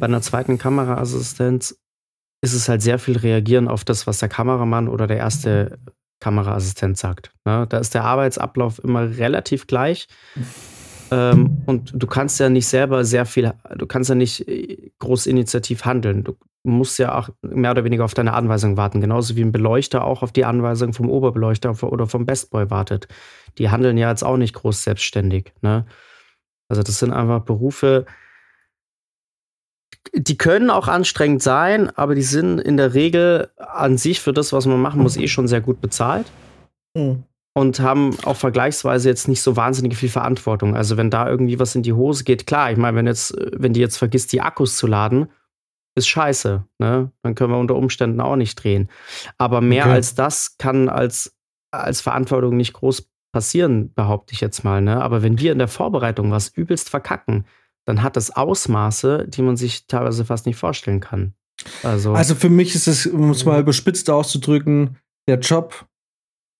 Bei 0.00 0.06
einer 0.06 0.20
zweiten 0.20 0.58
Kameraassistenz 0.58 1.78
ist 2.42 2.54
es 2.54 2.68
halt 2.68 2.82
sehr 2.82 2.98
viel 2.98 3.18
reagieren 3.18 3.68
auf 3.68 3.84
das, 3.84 4.06
was 4.06 4.18
der 4.18 4.28
Kameramann 4.28 4.88
oder 4.88 5.06
der 5.06 5.18
erste 5.18 5.78
Kameraassistent 6.20 6.98
sagt. 6.98 7.32
Ne? 7.44 7.66
Da 7.68 7.78
ist 7.78 7.94
der 7.94 8.04
Arbeitsablauf 8.04 8.82
immer 8.82 9.18
relativ 9.18 9.66
gleich. 9.66 10.06
Ähm, 11.10 11.62
und 11.66 11.92
du 11.94 12.06
kannst 12.06 12.38
ja 12.40 12.48
nicht 12.48 12.68
selber 12.68 13.04
sehr 13.04 13.26
viel, 13.26 13.52
du 13.76 13.86
kannst 13.86 14.10
ja 14.10 14.14
nicht 14.14 14.46
äh, 14.46 14.92
groß 14.98 15.26
initiativ 15.26 15.84
handeln. 15.84 16.24
Du 16.24 16.36
musst 16.62 16.98
ja 16.98 17.18
auch 17.18 17.30
mehr 17.42 17.70
oder 17.70 17.84
weniger 17.84 18.04
auf 18.04 18.14
deine 18.14 18.34
Anweisung 18.34 18.76
warten. 18.76 19.00
Genauso 19.00 19.34
wie 19.34 19.42
ein 19.42 19.52
Beleuchter 19.52 20.04
auch 20.04 20.22
auf 20.22 20.32
die 20.32 20.44
Anweisung 20.44 20.92
vom 20.92 21.08
Oberbeleuchter 21.08 21.74
oder 21.82 22.06
vom 22.06 22.26
Bestboy 22.26 22.70
wartet. 22.70 23.08
Die 23.58 23.70
handeln 23.70 23.96
ja 23.98 24.10
jetzt 24.10 24.22
auch 24.22 24.36
nicht 24.36 24.54
groß 24.54 24.82
selbstständig. 24.82 25.52
Ne? 25.62 25.86
Also 26.68 26.82
das 26.82 26.98
sind 26.98 27.12
einfach 27.12 27.40
Berufe, 27.40 28.06
die 30.12 30.38
können 30.38 30.70
auch 30.70 30.88
anstrengend 30.88 31.42
sein, 31.42 31.90
aber 31.96 32.14
die 32.14 32.22
sind 32.22 32.58
in 32.58 32.76
der 32.76 32.94
Regel 32.94 33.48
an 33.56 33.98
sich 33.98 34.20
für 34.20 34.32
das, 34.32 34.52
was 34.52 34.66
man 34.66 34.80
machen 34.80 35.02
muss, 35.02 35.16
eh 35.16 35.28
schon 35.28 35.48
sehr 35.48 35.60
gut 35.60 35.80
bezahlt. 35.80 36.26
Mhm. 36.96 37.24
Und 37.52 37.80
haben 37.80 38.16
auch 38.24 38.36
vergleichsweise 38.36 39.08
jetzt 39.08 39.26
nicht 39.26 39.42
so 39.42 39.56
wahnsinnig 39.56 39.96
viel 39.96 40.08
Verantwortung. 40.08 40.76
Also, 40.76 40.96
wenn 40.96 41.10
da 41.10 41.28
irgendwie 41.28 41.58
was 41.58 41.74
in 41.74 41.82
die 41.82 41.92
Hose 41.92 42.24
geht, 42.24 42.46
klar, 42.46 42.70
ich 42.70 42.78
meine, 42.78 42.96
wenn 42.96 43.06
jetzt, 43.06 43.34
wenn 43.52 43.72
die 43.72 43.80
jetzt 43.80 43.96
vergisst, 43.96 44.32
die 44.32 44.40
Akkus 44.40 44.76
zu 44.76 44.86
laden, 44.86 45.28
ist 45.96 46.08
scheiße. 46.08 46.64
Ne? 46.78 47.10
Dann 47.22 47.34
können 47.34 47.52
wir 47.52 47.58
unter 47.58 47.74
Umständen 47.74 48.20
auch 48.20 48.36
nicht 48.36 48.62
drehen. 48.62 48.88
Aber 49.36 49.60
mehr 49.60 49.84
okay. 49.84 49.94
als 49.94 50.14
das 50.14 50.56
kann 50.58 50.88
als, 50.88 51.36
als 51.72 52.00
Verantwortung 52.00 52.56
nicht 52.56 52.72
groß 52.72 53.10
passieren, 53.32 53.92
behaupte 53.94 54.32
ich 54.32 54.40
jetzt 54.40 54.64
mal. 54.64 54.80
Ne? 54.80 55.02
Aber 55.02 55.22
wenn 55.22 55.38
wir 55.38 55.52
in 55.52 55.58
der 55.58 55.68
Vorbereitung 55.68 56.30
was 56.30 56.48
übelst 56.48 56.88
verkacken, 56.88 57.44
dann 57.86 58.02
hat 58.02 58.16
das 58.16 58.30
Ausmaße, 58.30 59.26
die 59.28 59.42
man 59.42 59.56
sich 59.56 59.86
teilweise 59.86 60.24
fast 60.24 60.46
nicht 60.46 60.56
vorstellen 60.56 61.00
kann. 61.00 61.34
Also, 61.82 62.14
also 62.14 62.34
für 62.34 62.48
mich 62.48 62.74
ist 62.74 62.86
es, 62.86 63.06
um 63.06 63.30
es 63.30 63.44
mal 63.44 63.60
überspitzt 63.60 64.08
auszudrücken, 64.08 64.96
der 65.28 65.38
Job, 65.38 65.86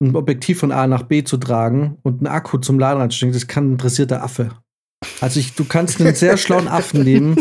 ein 0.02 0.16
Objektiv 0.16 0.60
von 0.60 0.72
A 0.72 0.86
nach 0.86 1.02
B 1.02 1.24
zu 1.24 1.36
tragen 1.36 1.98
und 2.02 2.20
einen 2.20 2.26
Akku 2.26 2.58
zum 2.58 2.78
Laden 2.78 3.00
reinzustecken, 3.00 3.34
das 3.34 3.46
kann 3.46 3.72
ein 3.72 3.78
dressierter 3.78 4.22
Affe. 4.22 4.50
Also 5.20 5.40
ich, 5.40 5.54
du 5.54 5.64
kannst 5.64 6.00
einen 6.00 6.14
sehr 6.14 6.36
schlauen 6.36 6.68
Affen 6.68 7.02
nehmen 7.04 7.36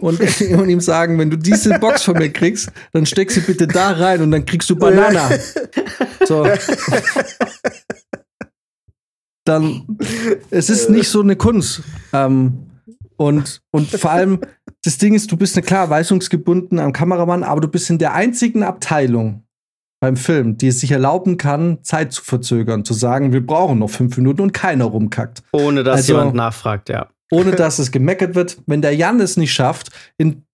und, 0.00 0.20
und, 0.20 0.68
ihm 0.68 0.80
sagen, 0.80 1.18
wenn 1.18 1.30
du 1.30 1.36
diese 1.36 1.78
Box 1.78 2.02
von 2.02 2.16
mir 2.16 2.30
kriegst, 2.30 2.72
dann 2.92 3.06
steck 3.06 3.30
sie 3.30 3.40
bitte 3.40 3.66
da 3.66 3.92
rein 3.92 4.22
und 4.22 4.30
dann 4.30 4.44
kriegst 4.44 4.68
du 4.70 4.76
Banana. 4.76 5.30
So. 6.26 6.46
Dann, 9.44 9.98
es 10.50 10.70
ist 10.70 10.88
nicht 10.88 11.08
so 11.08 11.20
eine 11.20 11.36
Kunst. 11.36 11.82
Ähm, 12.14 12.73
und, 13.16 13.62
und 13.70 13.90
vor 13.90 14.10
allem, 14.10 14.40
das 14.84 14.98
Ding 14.98 15.14
ist, 15.14 15.30
du 15.30 15.36
bist 15.36 15.56
eine 15.56 15.64
klar 15.64 15.90
weisungsgebunden 15.90 16.78
am 16.78 16.92
Kameramann, 16.92 17.42
aber 17.42 17.60
du 17.60 17.68
bist 17.68 17.90
in 17.90 17.98
der 17.98 18.14
einzigen 18.14 18.62
Abteilung 18.62 19.44
beim 20.00 20.16
Film, 20.16 20.58
die 20.58 20.68
es 20.68 20.80
sich 20.80 20.90
erlauben 20.90 21.38
kann, 21.38 21.82
Zeit 21.82 22.12
zu 22.12 22.22
verzögern, 22.22 22.84
zu 22.84 22.92
sagen, 22.92 23.32
wir 23.32 23.44
brauchen 23.44 23.78
noch 23.78 23.88
fünf 23.88 24.16
Minuten 24.16 24.42
und 24.42 24.52
keiner 24.52 24.84
rumkackt. 24.84 25.42
Ohne 25.52 25.82
dass 25.82 25.96
also, 25.96 26.12
jemand 26.12 26.34
nachfragt, 26.34 26.88
ja. 26.90 27.08
Ohne 27.30 27.52
dass 27.52 27.78
es 27.78 27.90
gemeckert 27.90 28.34
wird. 28.34 28.58
Wenn 28.66 28.82
der 28.82 28.94
Jan 28.94 29.18
es 29.20 29.36
nicht 29.36 29.54
schafft, 29.54 29.90
in 30.18 30.44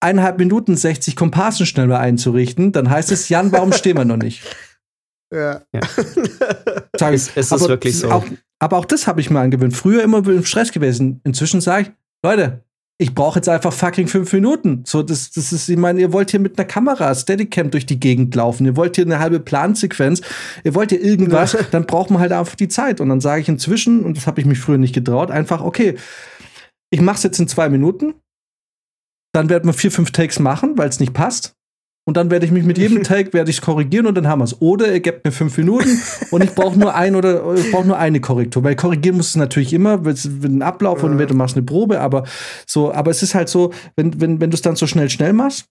eineinhalb 0.00 0.38
Minuten 0.38 0.76
60 0.76 1.16
Komparsen 1.16 1.66
schneller 1.66 1.98
einzurichten, 1.98 2.72
dann 2.72 2.88
heißt 2.88 3.10
es, 3.10 3.28
Jan, 3.28 3.52
warum 3.52 3.72
stehen 3.72 3.96
wir 3.96 4.04
noch 4.04 4.16
nicht? 4.16 4.42
Ja. 5.32 5.62
ja. 5.72 5.80
Es, 7.10 7.32
es 7.34 7.50
ist 7.50 7.68
wirklich 7.68 7.98
so. 7.98 8.10
Auch, 8.10 8.24
aber 8.60 8.76
auch 8.76 8.84
das 8.84 9.08
habe 9.08 9.20
ich 9.20 9.28
mir 9.28 9.40
angewöhnt. 9.40 9.74
Früher 9.74 10.04
immer 10.04 10.18
im 10.18 10.44
Stress 10.44 10.70
gewesen. 10.70 11.20
Inzwischen 11.24 11.60
sage 11.60 11.82
ich, 11.82 11.92
Leute, 12.22 12.62
ich 13.02 13.12
brauche 13.12 13.40
jetzt 13.40 13.48
einfach 13.48 13.72
fucking 13.72 14.06
fünf 14.06 14.32
Minuten. 14.32 14.84
So, 14.86 15.02
das, 15.02 15.32
das 15.32 15.52
ist, 15.52 15.68
ich 15.68 15.76
meine, 15.76 16.00
ihr 16.00 16.12
wollt 16.12 16.30
hier 16.30 16.38
mit 16.38 16.56
einer 16.56 16.68
Kamera 16.68 17.12
Steadicam 17.12 17.72
durch 17.72 17.86
die 17.86 17.98
Gegend 17.98 18.32
laufen. 18.36 18.64
Ihr 18.64 18.76
wollt 18.76 18.94
hier 18.94 19.04
eine 19.04 19.18
halbe 19.18 19.40
Plansequenz. 19.40 20.20
Ihr 20.62 20.76
wollt 20.76 20.90
hier 20.90 21.02
irgendwas. 21.02 21.56
dann 21.72 21.86
braucht 21.86 22.10
man 22.10 22.20
halt 22.20 22.30
einfach 22.30 22.54
die 22.54 22.68
Zeit. 22.68 23.00
Und 23.00 23.08
dann 23.08 23.20
sage 23.20 23.40
ich 23.40 23.48
inzwischen, 23.48 24.04
und 24.04 24.16
das 24.16 24.28
habe 24.28 24.40
ich 24.40 24.46
mich 24.46 24.60
früher 24.60 24.78
nicht 24.78 24.94
getraut, 24.94 25.32
einfach, 25.32 25.62
okay, 25.62 25.96
ich 26.90 27.00
mache 27.00 27.16
es 27.16 27.22
jetzt 27.24 27.40
in 27.40 27.48
zwei 27.48 27.68
Minuten. 27.68 28.14
Dann 29.34 29.48
werden 29.48 29.66
wir 29.66 29.74
vier, 29.74 29.90
fünf 29.90 30.12
Takes 30.12 30.38
machen, 30.38 30.78
weil 30.78 30.88
es 30.88 31.00
nicht 31.00 31.14
passt. 31.14 31.56
Und 32.04 32.16
dann 32.16 32.30
werde 32.30 32.46
ich 32.46 32.52
mich 32.52 32.64
mit 32.64 32.78
jedem 32.78 33.02
Take 33.04 33.32
werde 33.32 33.50
ich 33.50 33.60
korrigieren 33.60 34.06
und 34.06 34.16
dann 34.16 34.26
haben 34.26 34.40
wir 34.40 34.44
es. 34.44 34.60
Oder 34.60 34.88
er 34.88 35.00
gibt 35.00 35.24
mir 35.24 35.32
fünf 35.32 35.56
Minuten 35.56 36.00
und 36.30 36.42
ich 36.42 36.54
brauche 36.54 36.78
nur 36.78 36.94
ein 36.94 37.14
oder 37.14 37.54
ich 37.54 37.70
brauche 37.70 37.86
nur 37.86 37.98
eine 37.98 38.20
Korrektur, 38.20 38.64
weil 38.64 38.76
korrigieren 38.76 39.16
musst 39.16 39.34
du 39.34 39.38
natürlich 39.38 39.72
immer, 39.72 40.04
wenn 40.04 40.58
ein 40.58 40.62
Ablauf 40.62 41.02
und 41.02 41.18
wenn 41.18 41.28
du 41.28 41.34
machst 41.34 41.56
eine 41.56 41.64
Probe, 41.64 42.00
aber 42.00 42.24
so, 42.66 42.92
aber 42.92 43.10
es 43.10 43.22
ist 43.22 43.34
halt 43.34 43.48
so, 43.48 43.72
wenn, 43.96 44.20
wenn, 44.20 44.40
wenn 44.40 44.50
du 44.50 44.54
es 44.56 44.62
dann 44.62 44.76
so 44.76 44.86
schnell 44.86 45.10
schnell 45.10 45.32
machst, 45.32 45.66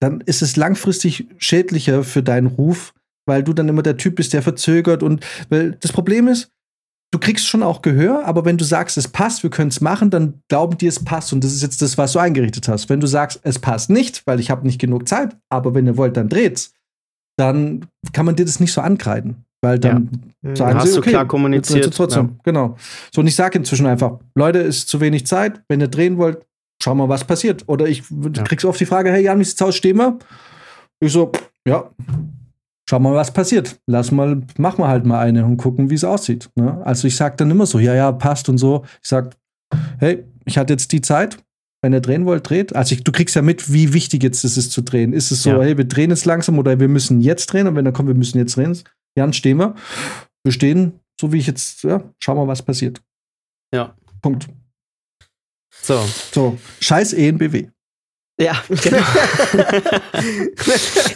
dann 0.00 0.22
ist 0.22 0.40
es 0.40 0.56
langfristig 0.56 1.26
schädlicher 1.36 2.04
für 2.04 2.22
deinen 2.22 2.46
Ruf, 2.46 2.94
weil 3.26 3.42
du 3.42 3.52
dann 3.52 3.68
immer 3.68 3.82
der 3.82 3.98
Typ 3.98 4.16
bist, 4.16 4.32
der 4.32 4.42
verzögert 4.42 5.02
und 5.02 5.24
weil 5.50 5.76
das 5.80 5.92
Problem 5.92 6.26
ist, 6.26 6.50
du 7.12 7.18
kriegst 7.18 7.46
schon 7.46 7.62
auch 7.62 7.82
Gehör, 7.82 8.24
aber 8.26 8.44
wenn 8.44 8.56
du 8.56 8.64
sagst, 8.64 8.96
es 8.96 9.08
passt, 9.08 9.42
wir 9.42 9.50
können 9.50 9.68
es 9.70 9.80
machen, 9.80 10.10
dann 10.10 10.42
glauben 10.48 10.78
die, 10.78 10.86
es 10.86 11.04
passt. 11.04 11.32
Und 11.32 11.42
das 11.42 11.52
ist 11.52 11.62
jetzt 11.62 11.82
das, 11.82 11.98
was 11.98 12.12
du 12.12 12.18
eingerichtet 12.20 12.68
hast. 12.68 12.88
Wenn 12.88 13.00
du 13.00 13.06
sagst, 13.06 13.40
es 13.42 13.58
passt 13.58 13.90
nicht, 13.90 14.22
weil 14.26 14.38
ich 14.40 14.50
habe 14.50 14.66
nicht 14.66 14.80
genug 14.80 15.08
Zeit, 15.08 15.36
aber 15.48 15.74
wenn 15.74 15.86
ihr 15.86 15.96
wollt, 15.96 16.16
dann 16.16 16.28
dreht's, 16.28 16.72
dann 17.36 17.86
kann 18.12 18.26
man 18.26 18.36
dir 18.36 18.44
das 18.44 18.60
nicht 18.60 18.72
so 18.72 18.80
ankreiden. 18.80 19.44
Weil 19.62 19.78
dann 19.78 20.10
Ja. 20.42 20.56
sagen 20.56 20.78
Hast 20.78 20.88
sie, 20.88 20.94
du 20.94 21.00
okay, 21.00 21.10
klar 21.10 21.24
wir 21.24 21.28
kommuniziert, 21.28 21.92
Trotzdem, 21.94 22.38
genau. 22.44 22.76
So, 23.12 23.20
und 23.20 23.26
ich 23.26 23.34
sage 23.36 23.58
inzwischen 23.58 23.86
einfach, 23.86 24.18
Leute, 24.34 24.58
ist 24.60 24.88
zu 24.88 25.00
wenig 25.00 25.26
Zeit. 25.26 25.60
Wenn 25.68 25.80
ihr 25.80 25.88
drehen 25.88 26.16
wollt, 26.16 26.46
schau 26.82 26.94
mal, 26.94 27.08
was 27.10 27.24
passiert. 27.24 27.64
Oder 27.66 27.86
ich 27.86 28.04
du 28.08 28.30
Ja. 28.30 28.42
kriegst 28.44 28.64
oft 28.64 28.80
die 28.80 28.86
Frage, 28.86 29.10
hey 29.12 29.22
Jan, 29.24 29.38
wie 29.38 29.44
sieht's 29.44 29.60
aus, 29.60 29.76
stehen 29.76 29.98
wir? 29.98 30.18
Ich 31.00 31.12
so, 31.12 31.30
ja, 31.66 31.90
schau 32.90 32.98
mal, 32.98 33.14
was 33.14 33.32
passiert. 33.32 33.80
Lass 33.86 34.10
mal, 34.10 34.42
mach 34.58 34.76
mal 34.76 34.88
halt 34.88 35.06
mal 35.06 35.20
eine 35.20 35.44
und 35.44 35.58
gucken, 35.58 35.90
wie 35.90 35.94
es 35.94 36.02
aussieht. 36.02 36.50
Ne? 36.56 36.84
Also 36.84 37.06
ich 37.06 37.14
sag 37.14 37.36
dann 37.36 37.48
immer 37.48 37.64
so, 37.64 37.78
ja, 37.78 37.94
ja, 37.94 38.10
passt 38.10 38.48
und 38.48 38.58
so. 38.58 38.84
Ich 39.00 39.08
sag, 39.08 39.36
hey, 40.00 40.24
ich 40.44 40.58
hatte 40.58 40.72
jetzt 40.72 40.90
die 40.90 41.00
Zeit. 41.00 41.38
Wenn 41.82 41.92
ihr 41.94 42.00
drehen 42.00 42.26
wollt, 42.26 42.50
dreht. 42.50 42.74
Also 42.74 42.94
ich, 42.94 43.04
du 43.04 43.12
kriegst 43.12 43.36
ja 43.36 43.42
mit, 43.42 43.72
wie 43.72 43.94
wichtig 43.94 44.22
jetzt 44.24 44.44
es 44.44 44.56
ist 44.56 44.72
zu 44.72 44.82
drehen. 44.82 45.12
Ist 45.12 45.30
es 45.30 45.44
so, 45.44 45.50
Ja. 45.50 45.62
hey, 45.62 45.78
wir 45.78 45.86
drehen 45.86 46.10
jetzt 46.10 46.24
langsam 46.26 46.58
oder 46.58 46.78
wir 46.80 46.88
müssen 46.88 47.20
jetzt 47.20 47.46
drehen 47.46 47.68
und 47.68 47.76
wenn 47.76 47.86
er 47.86 47.92
kommt, 47.92 48.08
wir 48.08 48.14
müssen 48.16 48.38
jetzt 48.38 48.56
drehen. 48.56 48.76
Jan, 49.16 49.32
stehen 49.32 49.58
wir. 49.58 49.76
Wir 50.44 50.52
stehen, 50.52 50.98
so 51.20 51.32
wie 51.32 51.38
ich 51.38 51.46
jetzt, 51.46 51.84
ja, 51.84 52.02
schau 52.18 52.34
mal, 52.34 52.48
was 52.48 52.60
passiert. 52.60 53.00
Ja. 53.72 53.94
Punkt. 54.20 54.48
So. 55.80 56.04
So, 56.32 56.58
scheiß 56.80 57.12
ENBW. 57.12 57.68
Ja, 58.40 58.54
genau. 58.68 59.04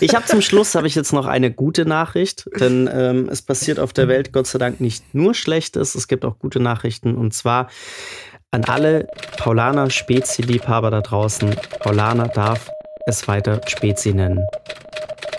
ich 0.01 0.15
habe 0.15 0.27
zum 0.27 0.41
Schluss 0.41 0.75
habe 0.75 0.87
ich 0.87 0.95
jetzt 0.95 1.13
noch 1.13 1.27
eine 1.27 1.51
gute 1.51 1.87
Nachricht, 1.87 2.49
denn 2.61 2.89
ähm, 2.93 3.29
es 3.31 3.43
passiert 3.43 3.79
auf 3.79 3.93
der 3.93 4.09
Welt 4.09 4.33
Gott 4.33 4.47
sei 4.47 4.59
Dank 4.59 4.81
nicht 4.81 5.15
nur 5.15 5.35
Schlechtes, 5.35 5.95
es 5.95 6.07
gibt 6.09 6.25
auch 6.25 6.39
gute 6.39 6.61
Nachrichten 6.61 7.15
und 7.17 7.33
zwar 7.33 7.69
an 8.51 8.65
alle 8.65 9.09
Paulaner 9.37 9.91
Spezi-Liebhaber 9.91 10.91
da 10.91 11.01
draußen. 11.01 11.57
Paulaner 11.81 12.29
darf 12.29 12.71
es 13.07 13.27
weiter 13.27 13.61
Spezi 13.67 14.13
nennen. 14.15 14.41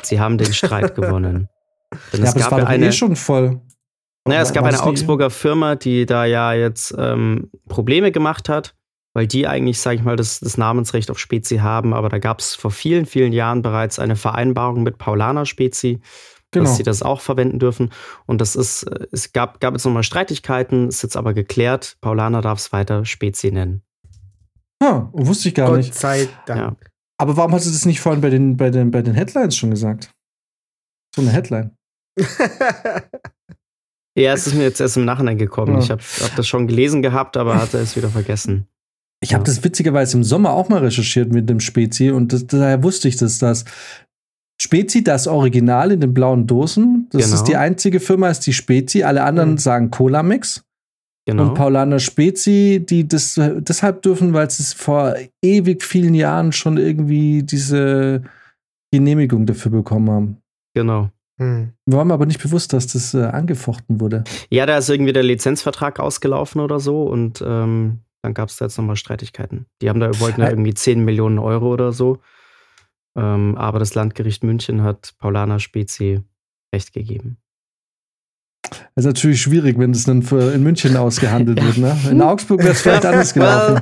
Sie 0.02 0.20
haben 0.20 0.38
den 0.38 0.54
Streit 0.54 0.96
gewonnen. 0.96 1.48
Denn 2.12 2.24
Ja, 2.24 2.30
es 2.30 2.32
aber 2.32 2.40
es 2.40 2.44
gab 2.44 2.52
war 2.52 2.60
ja 2.60 2.66
doch 2.66 2.72
eine, 2.72 2.88
eh 2.88 2.92
schon 2.92 3.16
voll. 3.16 3.62
naja, 4.28 4.42
es 4.42 4.52
gab 4.54 4.66
eine 4.66 4.76
die- 4.78 4.84
Augsburger 4.84 5.30
Firma, 5.30 5.76
die 5.76 6.06
da 6.06 6.26
ja 6.26 6.54
jetzt 6.54 6.94
ähm, 6.98 7.50
Probleme 7.70 8.12
gemacht 8.12 8.50
hat, 8.50 8.75
weil 9.16 9.26
die 9.28 9.48
eigentlich, 9.48 9.80
sage 9.80 9.96
ich 9.96 10.04
mal, 10.04 10.16
das, 10.18 10.40
das 10.42 10.58
Namensrecht 10.58 11.10
auf 11.10 11.18
Spezi 11.18 11.58
haben. 11.58 11.94
Aber 11.94 12.10
da 12.10 12.20
gab 12.20 12.40
es 12.40 12.54
vor 12.54 12.70
vielen, 12.70 13.06
vielen 13.06 13.32
Jahren 13.34 13.62
bereits 13.64 13.98
eine 13.98 14.16
Vereinbarung 14.16 14.84
mit 14.84 14.98
Paulaner 15.00 15.46
Spezi, 15.48 16.02
Genau. 16.52 16.66
dass 16.66 16.78
sie 16.78 16.84
das 16.84 17.02
auch 17.02 17.20
verwenden 17.22 17.60
dürfen. 17.60 17.92
Und 18.28 18.40
das 18.40 18.56
ist, 18.56 18.84
äh, 18.84 19.08
es 19.12 19.34
gab, 19.34 19.60
gab 19.60 19.74
jetzt 19.74 19.84
nochmal 19.86 20.04
Streitigkeiten, 20.04 20.88
ist 20.88 21.02
jetzt 21.02 21.18
aber 21.18 21.34
geklärt. 21.34 21.98
Paulaner 22.02 22.42
darf 22.42 22.60
es 22.60 22.72
weiter 22.72 23.04
Spezi 23.04 23.52
nennen. 23.52 23.82
Ah, 24.82 25.10
wusste 25.12 25.50
ich 25.50 25.56
gar 25.56 25.68
Gott 25.70 25.78
nicht. 25.78 25.96
sei 25.96 26.30
Dank. 26.46 26.60
Ja. 26.60 26.76
Aber 27.18 27.36
warum 27.38 27.52
hast 27.54 27.66
du 27.66 27.72
das 27.72 27.86
nicht 27.86 28.00
vorhin 28.00 28.22
bei 28.22 28.30
den, 28.30 28.56
bei 28.58 28.70
den, 28.70 28.92
bei 28.92 29.02
den 29.02 29.14
Headlines 29.16 29.56
schon 29.58 29.72
gesagt? 29.72 30.12
So 31.16 31.22
eine 31.22 31.32
Headline. 31.32 31.72
Ja, 34.18 34.34
es 34.34 34.48
ist 34.48 34.54
mir 34.54 34.64
jetzt 34.64 34.80
erst 34.80 34.96
im 34.96 35.04
Nachhinein 35.06 35.38
gekommen. 35.38 35.74
Ja. 35.74 35.80
Ich 35.80 35.92
habe 35.92 36.02
hab 36.22 36.36
das 36.38 36.48
schon 36.48 36.68
gelesen 36.68 37.02
gehabt, 37.02 37.36
aber 37.36 37.56
hatte 37.56 37.78
es 37.80 37.96
wieder 37.98 38.10
vergessen. 38.10 38.68
Ich 39.26 39.34
habe 39.34 39.42
Ja. 39.42 39.46
das 39.46 39.64
witzigerweise 39.64 40.18
im 40.18 40.24
Sommer 40.24 40.52
auch 40.52 40.70
mal 40.70 40.80
recherchiert 40.82 41.34
mit 41.34 41.50
dem 41.50 41.60
Spezi 41.60 42.12
und 42.12 42.32
das, 42.32 42.46
daher 42.46 42.84
wusste 42.84 43.08
ich 43.08 43.18
das, 43.18 43.40
dass 43.40 43.66
Spezi, 44.62 45.04
das 45.04 45.28
Original 45.28 45.92
in 45.92 46.00
den 46.00 46.14
blauen 46.14 46.46
Dosen, 46.46 47.08
das 47.12 47.24
Genau. 47.26 47.36
ist 47.36 47.44
die 47.46 47.58
einzige 47.58 48.00
Firma, 48.00 48.30
ist 48.30 48.42
die 48.42 48.54
Spezi. 48.54 49.02
Alle 49.04 49.24
anderen 49.24 49.52
Mhm. 49.54 49.58
sagen 49.58 49.90
Cola-Mix. 49.92 50.64
Genau. 51.28 51.48
Und 51.50 51.54
Paulaner 51.56 51.98
Spezi, 52.00 52.86
die 52.88 53.08
das 53.08 53.34
deshalb 53.38 54.04
dürfen, 54.04 54.34
weil 54.34 54.48
sie 54.52 54.62
es 54.62 54.74
vor 54.74 55.16
ewig 55.44 55.84
vielen 55.84 56.14
Jahren 56.14 56.52
schon 56.52 56.78
irgendwie 56.78 57.42
diese 57.42 58.22
Genehmigung 58.94 59.48
dafür 59.48 59.72
bekommen 59.72 60.10
haben. 60.12 60.38
Genau. 60.76 61.10
Hm. 61.42 61.72
Wir 61.88 61.98
waren 61.98 62.12
aber 62.12 62.28
nicht 62.28 62.42
bewusst, 62.44 62.72
dass 62.74 62.86
das 62.88 63.14
äh, 63.16 63.24
angefochten 63.24 64.00
wurde. 64.00 64.24
Ja, 64.52 64.68
da 64.68 64.78
ist 64.78 64.88
irgendwie 64.90 65.14
der 65.14 65.24
Lizenzvertrag 65.24 66.00
ausgelaufen 66.00 66.62
oder 66.62 66.80
so 66.80 67.04
und 67.04 67.44
ähm, 67.46 68.02
dann 68.26 68.34
gab 68.34 68.50
es 68.50 68.58
da 68.58 68.66
jetzt 68.66 68.78
nochmal 68.78 68.96
Streitigkeiten. 68.96 69.68
Die 69.82 69.90
haben 69.90 70.00
da, 70.00 70.20
wollten 70.20 70.42
da 70.42 70.50
irgendwie 70.50 70.74
10 70.74 71.06
Millionen 71.06 71.38
Euro 71.38 71.72
oder 71.72 71.92
so. 71.92 72.18
Ähm, 73.16 73.56
aber 73.56 73.78
das 73.80 73.94
Landgericht 73.94 74.44
München 74.44 74.82
hat 74.82 75.14
Paulaner 75.20 75.60
Spezi 75.60 76.22
Recht 76.74 76.92
gegeben. 76.92 77.38
Das 78.64 78.82
ist 78.96 79.06
natürlich 79.06 79.42
schwierig, 79.42 79.78
wenn 79.78 79.94
das 79.94 80.06
dann 80.06 80.24
für 80.24 80.52
in 80.54 80.64
München 80.64 80.98
ausgehandelt 80.98 81.64
wird. 81.64 81.78
Ne? 81.78 81.96
In 82.10 82.22
Augsburg 82.22 82.62
wäre 82.62 82.72
es 82.72 82.82
vielleicht 82.82 83.06
anders 83.06 83.34
gelaufen. 83.34 83.82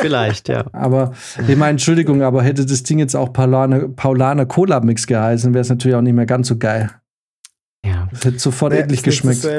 Vielleicht, 0.00 0.48
ja. 0.48 0.64
Aber 0.72 1.12
ich 1.36 1.56
meine, 1.56 1.72
Entschuldigung, 1.72 2.22
aber 2.22 2.44
hätte 2.44 2.64
das 2.64 2.84
Ding 2.84 3.00
jetzt 3.00 3.16
auch 3.16 3.32
Paulaner, 3.32 3.88
Paulaner 3.88 4.46
Cola 4.46 4.78
Mix 4.78 5.08
geheißen, 5.08 5.52
wäre 5.52 5.62
es 5.62 5.68
natürlich 5.68 5.96
auch 5.96 6.02
nicht 6.02 6.14
mehr 6.14 6.26
ganz 6.26 6.46
so 6.46 6.56
geil. 6.56 6.90
Ja. 7.84 8.08
Das 8.12 8.24
hätte 8.24 8.38
sofort 8.38 8.72
ist 8.74 8.90
nicht 8.90 9.02
geschmeckt. 9.02 9.44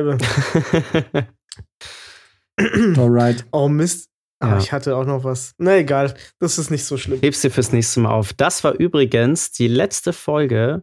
Alright. 2.59 3.45
Oh 3.51 3.67
Mist. 3.69 4.07
Aber 4.39 4.53
Ja. 4.53 4.57
ich 4.59 4.71
hatte 4.71 4.95
auch 4.95 5.05
noch 5.05 5.23
was. 5.23 5.53
Na 5.59 5.77
egal, 5.77 6.13
das 6.39 6.57
ist 6.57 6.71
nicht 6.71 6.83
so 6.85 6.97
schlimm. 6.97 7.19
Heb's 7.21 7.41
dir 7.41 7.51
fürs 7.51 7.71
nächste 7.71 7.99
Mal 7.99 8.11
auf. 8.11 8.33
Das 8.33 8.63
war 8.63 8.73
übrigens 8.73 9.51
die 9.51 9.67
letzte 9.67 10.13
Folge. 10.13 10.81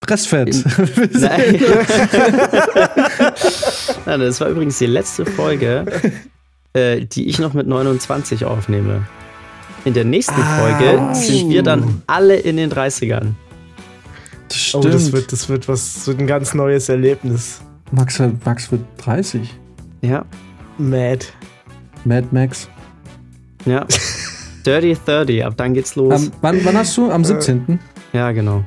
Pressfett. 0.00 0.64
Nein. 1.12 1.60
Nein, 4.06 4.20
das 4.20 4.40
war 4.40 4.48
übrigens 4.48 4.78
die 4.78 4.86
letzte 4.86 5.26
Folge, 5.26 5.84
äh, 6.72 7.04
die 7.04 7.28
ich 7.28 7.38
noch 7.38 7.52
mit 7.52 7.66
29 7.66 8.44
aufnehme. 8.46 9.06
In 9.84 9.92
der 9.94 10.04
nächsten 10.04 10.40
Ah. 10.40 10.58
Folge 10.58 11.14
sind 11.14 11.50
wir 11.50 11.62
dann 11.62 12.02
alle 12.06 12.36
in 12.36 12.56
den 12.56 12.70
30ern. 12.72 13.34
Das 14.48 14.74
Oh, 14.74 14.80
stimmt. 14.80 14.94
das 14.94 15.12
wird, 15.12 15.32
das 15.32 15.48
wird 15.48 15.68
was, 15.68 15.94
das 15.94 16.06
wird 16.08 16.18
ein 16.20 16.26
ganz 16.26 16.54
neues 16.54 16.88
Erlebnis. 16.88 17.60
Max, 17.92 18.18
wird- 18.18 18.44
Max 18.44 18.70
wird 18.72 18.82
30. 18.98 19.54
Ja, 20.02 20.24
Mad. 20.80 21.26
Mad 22.04 22.26
Max. 22.32 22.68
ja. 23.66 23.86
Dirty 24.66 24.94
30, 25.06 25.44
ab 25.44 25.54
dann 25.56 25.72
geht's 25.72 25.96
los. 25.96 26.12
Am, 26.12 26.32
wann, 26.42 26.64
wann 26.64 26.76
hast 26.76 26.94
du? 26.96 27.10
Am 27.10 27.22
Äh. 27.22 27.24
17. 27.24 27.78
ja, 28.12 28.30
genau. 28.32 28.62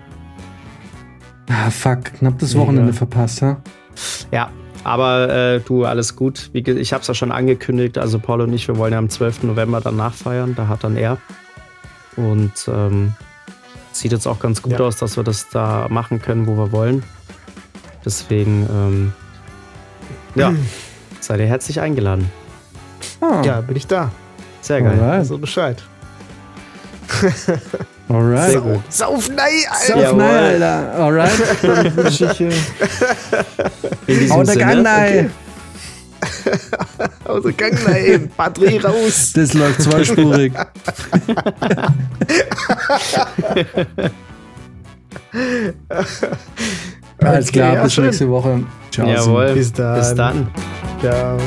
Ah, 1.49 1.69
fuck. 1.69 2.05
Knapp 2.05 2.39
das. 2.39 2.55
Wochenende 2.55 2.93
verpasst, 2.93 3.41
ha? 3.43 3.57
Ja, 4.31 4.49
aber 4.83 5.29
äh, 5.29 5.59
du, 5.59 5.85
alles 5.85 6.15
gut. 6.15 6.49
Wie, 6.53 6.59
ich 6.61 6.93
habe 6.93 7.01
es 7.01 7.07
ja 7.07 7.13
schon 7.13 7.31
angekündigt. 7.31 7.99
Also 7.99 8.17
Paul 8.17 8.41
und 8.41 8.53
ich, 8.53 8.67
wir 8.67 8.77
wollen 8.77 8.93
ja 8.93 8.97
am 8.97 9.09
12. 9.09 9.43
November 9.43 9.81
dann 9.81 9.95
nachfeiern. 9.97 10.55
Da 10.55 10.67
hat 10.67 10.83
dann 10.83 10.97
er. 10.97 11.17
Und 12.15 12.53
ähm, 12.67 13.13
sieht 13.91 14.13
jetzt 14.13 14.25
auch 14.27 14.39
ganz 14.39 14.63
gut 14.63 14.73
Ja. 14.73 14.79
aus, 14.79 14.97
dass 14.97 15.15
wir 15.15 15.23
das 15.23 15.49
da 15.49 15.87
machen 15.89 16.19
können, 16.21 16.47
wo 16.47 16.55
wir 16.57 16.71
wollen. 16.71 17.03
Deswegen, 18.03 18.67
ähm, 18.71 19.13
ja, 20.33 20.53
seid 21.25 21.39
ihr 21.39 21.45
herzlich 21.47 21.79
eingeladen. 21.79 22.29
Ah, 23.21 23.41
Ja, 23.43 23.61
bin 23.61 23.75
ich 23.75 23.87
da. 23.87 24.11
Sehr 24.61 24.81
geil. 24.81 24.99
Alright. 24.99 25.19
Also 25.19 25.37
Bescheid. 25.37 25.83
Alright. 28.09 28.51
Sehr 28.51 28.61
gut. 28.61 28.81
Sauf 28.89 29.29
nein, 29.29 29.49
Sauf 29.87 29.95
Alter. 29.95 30.01
Jawohl. 30.01 30.17
nein, 30.17 30.43
Alter. 30.61 30.93
Alright. 30.99 31.31
Dann 31.63 31.95
wünsche 31.97 32.25
ich, 32.31 32.41
äh, 32.41 32.51
diesem 34.07 34.31
Hau 34.35 34.43
der 34.43 34.53
Sinne, 34.53 34.65
Gang 34.65 34.87
rein. 34.87 35.31
Aus 37.25 37.43
dem 37.43 37.57
Gang 37.57 37.77
nein. 37.87 38.31
Batterie 38.37 38.77
raus. 38.77 39.31
Das 39.33 39.53
läuft 39.53 39.81
zweispurig. 39.81 40.53
Alles 47.19 47.49
Okay, 47.49 47.59
klar, 47.59 47.73
ja, 47.75 47.83
bis 47.83 47.93
schön. 47.93 48.05
nächste 48.05 48.29
Woche. 48.29 48.63
Ciao. 48.91 49.07
Jawohl. 49.07 49.53
Bis 49.53 49.71
dann. 49.73 49.95
Bis 49.99 50.15
dann. 50.15 50.47
Ciao. 51.01 51.37